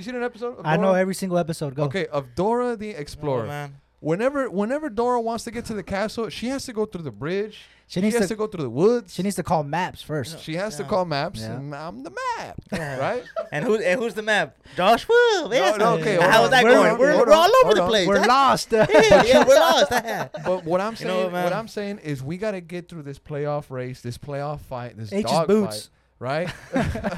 You 0.00 0.04
seen 0.04 0.14
an 0.16 0.22
episode? 0.22 0.58
Of 0.58 0.64
I 0.66 0.76
know 0.78 0.94
every 0.94 1.14
single 1.14 1.36
episode. 1.36 1.74
Go. 1.74 1.84
Okay, 1.84 2.06
of 2.06 2.34
Dora 2.34 2.74
the 2.74 2.94
Oh, 2.96 2.98
Explorer. 3.00 3.46
man. 3.46 3.74
whenever 4.00 4.48
whenever 4.50 4.88
Dora 4.88 5.20
wants 5.20 5.44
to 5.44 5.50
get 5.50 5.66
to 5.66 5.74
the 5.74 5.82
castle, 5.82 6.30
she 6.30 6.46
has 6.48 6.64
to 6.64 6.72
go 6.72 6.86
through 6.86 7.02
the 7.02 7.10
bridge. 7.10 7.66
She 7.86 7.94
She 7.98 8.00
needs 8.02 8.14
has 8.16 8.28
to. 8.28 8.34
to 8.34 8.38
go 8.38 8.46
through 8.46 8.62
the 8.62 8.70
woods. 8.70 9.12
She 9.14 9.22
needs 9.22 9.34
to 9.36 9.42
call 9.42 9.62
maps 9.64 10.00
first. 10.00 10.40
She 10.40 10.54
has 10.54 10.76
to 10.76 10.84
call 10.84 11.04
maps, 11.04 11.40
Yeah. 11.40 11.56
and 11.56 11.74
I'm 11.74 12.02
the 12.04 12.12
map, 12.38 12.56
Yeah. 12.72 12.96
right? 12.98 13.24
And 13.52 13.64
who 13.64 13.74
and 13.76 14.00
who's 14.00 14.14
the 14.14 14.22
map? 14.22 14.56
Josh 14.76 15.06
Wu. 15.06 15.14
No, 15.50 15.76
no, 15.76 15.94
okay, 15.98 16.14
hold 16.14 16.30
How's 16.30 16.44
on. 16.46 16.50
that 16.52 16.64
We're- 16.64 16.74
going? 16.76 16.98
We're, 16.98 17.12
hold 17.16 17.26
we're 17.28 17.34
all 17.34 17.50
over 17.64 17.74
the 17.74 17.86
place. 17.86 18.08
We're 18.08 18.24
lost. 18.24 18.68
yeah, 18.72 18.86
yeah, 19.24 19.44
we're 19.46 19.58
lost. 19.58 19.90
But 20.46 20.64
what 20.64 20.80
I'm 20.80 20.94
You 20.98 21.04
know 21.06 21.20
saying, 21.22 21.32
what, 21.32 21.44
what 21.44 21.52
I'm 21.52 21.68
saying 21.68 21.98
is, 21.98 22.22
we 22.22 22.38
got 22.38 22.52
to 22.52 22.60
get 22.62 22.88
through 22.88 23.02
this 23.02 23.18
playoff 23.18 23.70
race, 23.70 24.00
this 24.00 24.16
playoff 24.16 24.60
fight, 24.60 24.96
this 24.96 25.12
H's 25.12 25.24
dog 25.30 25.48
boots. 25.48 25.90
fight, 26.20 26.48
right? 26.72 27.14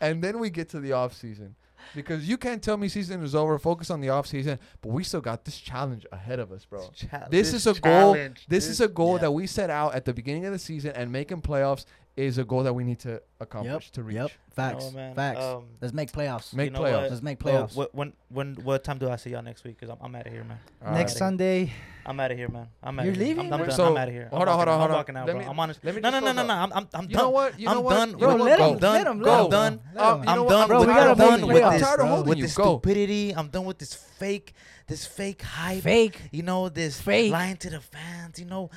and 0.00 0.22
then 0.22 0.38
we 0.38 0.50
get 0.50 0.68
to 0.70 0.80
the 0.80 0.92
off 0.92 1.14
season. 1.14 1.54
Because 1.94 2.28
you 2.28 2.36
can't 2.36 2.62
tell 2.62 2.76
me 2.76 2.88
season 2.88 3.22
is 3.22 3.34
over. 3.34 3.58
Focus 3.58 3.90
on 3.90 4.00
the 4.00 4.08
off 4.10 4.26
season, 4.26 4.58
but 4.80 4.90
we 4.90 5.04
still 5.04 5.20
got 5.20 5.44
this 5.44 5.58
challenge 5.58 6.06
ahead 6.12 6.38
of 6.38 6.52
us, 6.52 6.64
bro. 6.64 6.88
Chal- 6.94 7.28
This 7.30 7.52
is 7.52 7.66
a 7.66 7.74
goal. 7.74 8.14
challenge, 8.14 8.46
This 8.48 8.66
is 8.68 8.80
a 8.80 8.88
goal 8.88 9.14
yeah. 9.16 9.22
that 9.22 9.30
we 9.32 9.46
set 9.46 9.70
out 9.70 9.94
at 9.94 10.04
the 10.04 10.12
beginning 10.14 10.44
of 10.46 10.52
the 10.52 10.58
season, 10.58 10.92
and 10.94 11.10
making 11.12 11.42
playoffs 11.42 11.84
is 12.16 12.38
a 12.38 12.44
goal 12.44 12.62
that 12.62 12.72
we 12.72 12.84
need 12.84 13.00
to 13.00 13.20
accomplish 13.40 13.90
to 13.90 14.02
reach. 14.04 14.14
Yep. 14.16 14.30
Facts. 14.54 14.84
Oh, 14.86 14.90
man. 14.92 15.14
Facts. 15.16 15.40
Um, 15.42 15.64
Let's 15.80 15.92
make 15.92 16.12
playoffs. 16.12 16.54
Make 16.54 16.66
you 16.66 16.70
know 16.70 16.80
playoffs. 16.82 17.02
what? 17.02 17.10
Let's 17.10 17.22
make 17.22 17.38
playoffs. 17.40 17.74
what, 17.74 17.92
when 17.92 18.12
when 18.28 18.54
what 18.62 18.84
time 18.84 18.98
do 18.98 19.10
I 19.10 19.16
see 19.16 19.30
y'all 19.30 19.42
next 19.42 19.64
week? 19.64 19.80
Cause 19.80 19.88
I'm, 19.90 19.96
I'm 20.00 20.14
out 20.14 20.24
of 20.26 20.32
here, 20.32 20.44
man. 20.44 20.58
All 20.84 20.92
Next 20.92 21.14
right. 21.14 21.18
Sunday. 21.18 21.72
I'm 22.06 22.20
out 22.20 22.30
of 22.30 22.38
here, 22.38 22.48
man. 22.48 22.68
I'm 22.82 23.00
out 23.00 23.04
You're 23.06 23.14
here. 23.14 23.24
leaving, 23.24 23.46
I'm, 23.52 23.60
I'm, 23.60 23.66
done. 23.66 23.70
So, 23.72 23.86
I'm 23.90 23.96
out 23.96 24.06
of 24.08 24.14
here. 24.14 24.28
hold 24.30 24.42
I'm 24.42 24.48
on, 24.48 24.54
hold 24.54 24.68
on, 24.68 24.80
I'm 24.82 24.90
walking 24.92 25.16
out, 25.16 25.26
Let 25.26 25.32
bro. 25.32 25.40
me- 25.42 25.48
I'm 25.50 25.58
honest. 25.58 25.80
let 25.84 25.94
me 25.96 26.00
No, 26.02 26.10
no, 26.10 26.20
no, 26.20 26.32
no, 26.32 26.46
no. 26.46 26.54
I'm 26.54 26.72
I'm 26.72 26.88
I'm 26.94 27.10
You 27.10 27.16
know 27.16 27.22
done. 27.24 27.32
what? 27.32 27.58
You 27.60 27.68
I'm 27.68 27.74
know 27.74 27.80
what? 27.80 27.94
done. 27.94 28.10
You 28.10 28.16
Bro, 28.18 28.28
know 28.30 28.36
what? 28.36 28.44
let 28.44 28.58
Go. 28.58 28.68
him, 28.72 28.78
let 28.78 29.06
him, 29.08 29.18
Bro, 29.18 29.26
let 29.26 29.38
I'm 29.38 29.44
him. 29.44 29.50
done. 29.50 29.80
Let 29.94 30.04
him. 30.04 30.28
I'm 30.28 30.46
done 30.48 30.68
Bro, 30.68 30.80
we 30.80 30.86
gotta 30.86 31.10
I'm 31.10 31.16
done 31.16 31.46
with 31.48 31.56
playoffs, 31.56 31.72
this. 31.72 31.74
I'm 31.74 31.80
tired 31.80 31.92
of 31.94 31.98
bro. 32.06 32.06
holding 32.08 32.28
with 32.28 32.38
you. 32.38 32.44
this 32.44 32.52
stupidity. 32.52 33.34
I'm 33.34 33.48
done 33.48 33.64
with 33.64 33.78
this 33.78 33.94
fake, 33.94 34.52
this 34.86 35.04
fake 35.04 35.42
hype. 35.42 35.82
Fake. 35.82 36.20
You 36.30 36.42
know 36.44 36.68
this 36.68 37.00
Fake. 37.00 37.32
lying 37.32 37.56
to 37.56 37.70
the 37.70 37.80
fans. 37.80 38.38
You 38.38 38.44
know, 38.46 38.70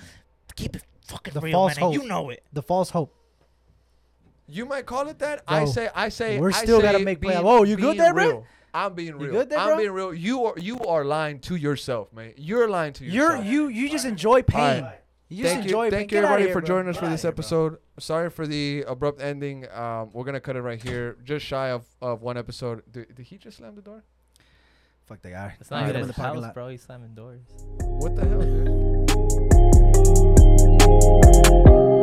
keep 0.56 0.76
it 0.76 0.84
fucking 1.06 1.34
The 1.36 1.42
real, 1.42 1.52
false 1.54 1.76
man. 1.76 1.84
hope. 1.84 1.94
You 1.94 2.08
know 2.08 2.30
it. 2.32 2.44
The 2.52 2.62
false 2.64 2.90
hope. 2.90 3.14
You 4.50 4.66
might 4.66 4.86
call 4.86 5.08
it 5.10 5.20
that. 5.20 5.44
I 5.48 5.64
Bro, 5.64 5.72
say. 5.74 5.90
I 5.94 6.10
say. 6.10 6.40
we're 6.40 6.50
I 6.50 6.64
still 6.64 6.80
say 6.80 6.84
gotta 6.92 7.00
make 7.00 7.20
being- 7.20 7.34
playoff. 7.34 7.44
Oh, 7.44 7.64
you 7.64 7.76
good 7.76 7.82
being 7.94 7.98
there, 7.98 8.14
bro? 8.14 8.28
real. 8.28 8.46
I'm 8.74 8.94
being 8.94 9.10
You 9.10 9.18
real. 9.18 9.32
good 9.32 9.50
there, 9.50 9.60
I'm 9.60 9.68
bro? 9.70 9.78
being 9.78 9.92
real. 9.92 10.14
You 10.14 10.46
are 10.46 10.54
you 10.58 10.80
are 10.80 11.04
lying 11.04 11.40
to 11.42 11.56
yourself, 11.56 12.14
man. 12.14 12.34
You're 12.38 12.70
lying 12.70 12.94
to 12.94 13.04
yourself. 13.06 13.16
You're 13.16 13.32
yourself. 13.38 13.46
you 13.52 13.68
you 13.70 13.90
just 13.90 14.06
enjoy 14.06 14.44
pain. 14.44 14.84
Alright. 14.84 15.02
You 15.30 15.44
just 15.44 15.54
thank 15.56 15.66
you, 15.66 15.70
enjoy 15.70 15.90
thank 15.90 16.10
pain. 16.10 16.18
you 16.18 16.22
Get 16.22 16.24
outta 16.24 16.34
everybody 16.36 16.44
here, 16.46 16.54
for 16.54 16.62
bro. 16.62 16.68
joining 16.68 16.90
us 16.90 16.96
Get 16.96 17.00
for 17.00 17.06
outta 17.08 17.14
this 17.16 17.22
here, 17.24 17.32
bro. 17.32 17.40
episode. 17.44 17.78
Sorry 18.00 18.30
for 18.30 18.48
the 18.48 18.86
abrupt 18.88 19.22
ending. 19.22 19.66
Um, 19.74 20.12
we're 20.14 20.24
gonna 20.24 20.40
cut 20.40 20.56
it 20.56 20.62
right 20.62 20.82
here, 20.82 21.18
just 21.26 21.46
shy 21.46 21.70
of, 21.72 21.86
of 22.02 22.22
one 22.22 22.38
episode. 22.38 22.84
Did, 22.90 23.14
did 23.16 23.26
he 23.26 23.38
just 23.38 23.58
slam 23.58 23.76
the 23.76 23.82
door? 23.82 24.04
Fuck 25.06 25.22
the 25.22 25.32
guy. 25.32 25.56
It's 25.60 25.70
Meet 25.72 25.78
not 25.78 25.84
him 25.84 25.90
even 25.90 26.02
in 26.04 26.08
his 26.08 26.16
the 26.16 26.22
parking 26.22 26.36
house, 26.36 26.44
lot. 26.44 26.54
bro. 26.54 26.68
He's 26.70 26.84
slamming 26.84 27.14
doors. 27.16 27.42
What 27.80 28.16
the 28.16 28.26
hell, 28.26 28.42
dude? 31.88 31.97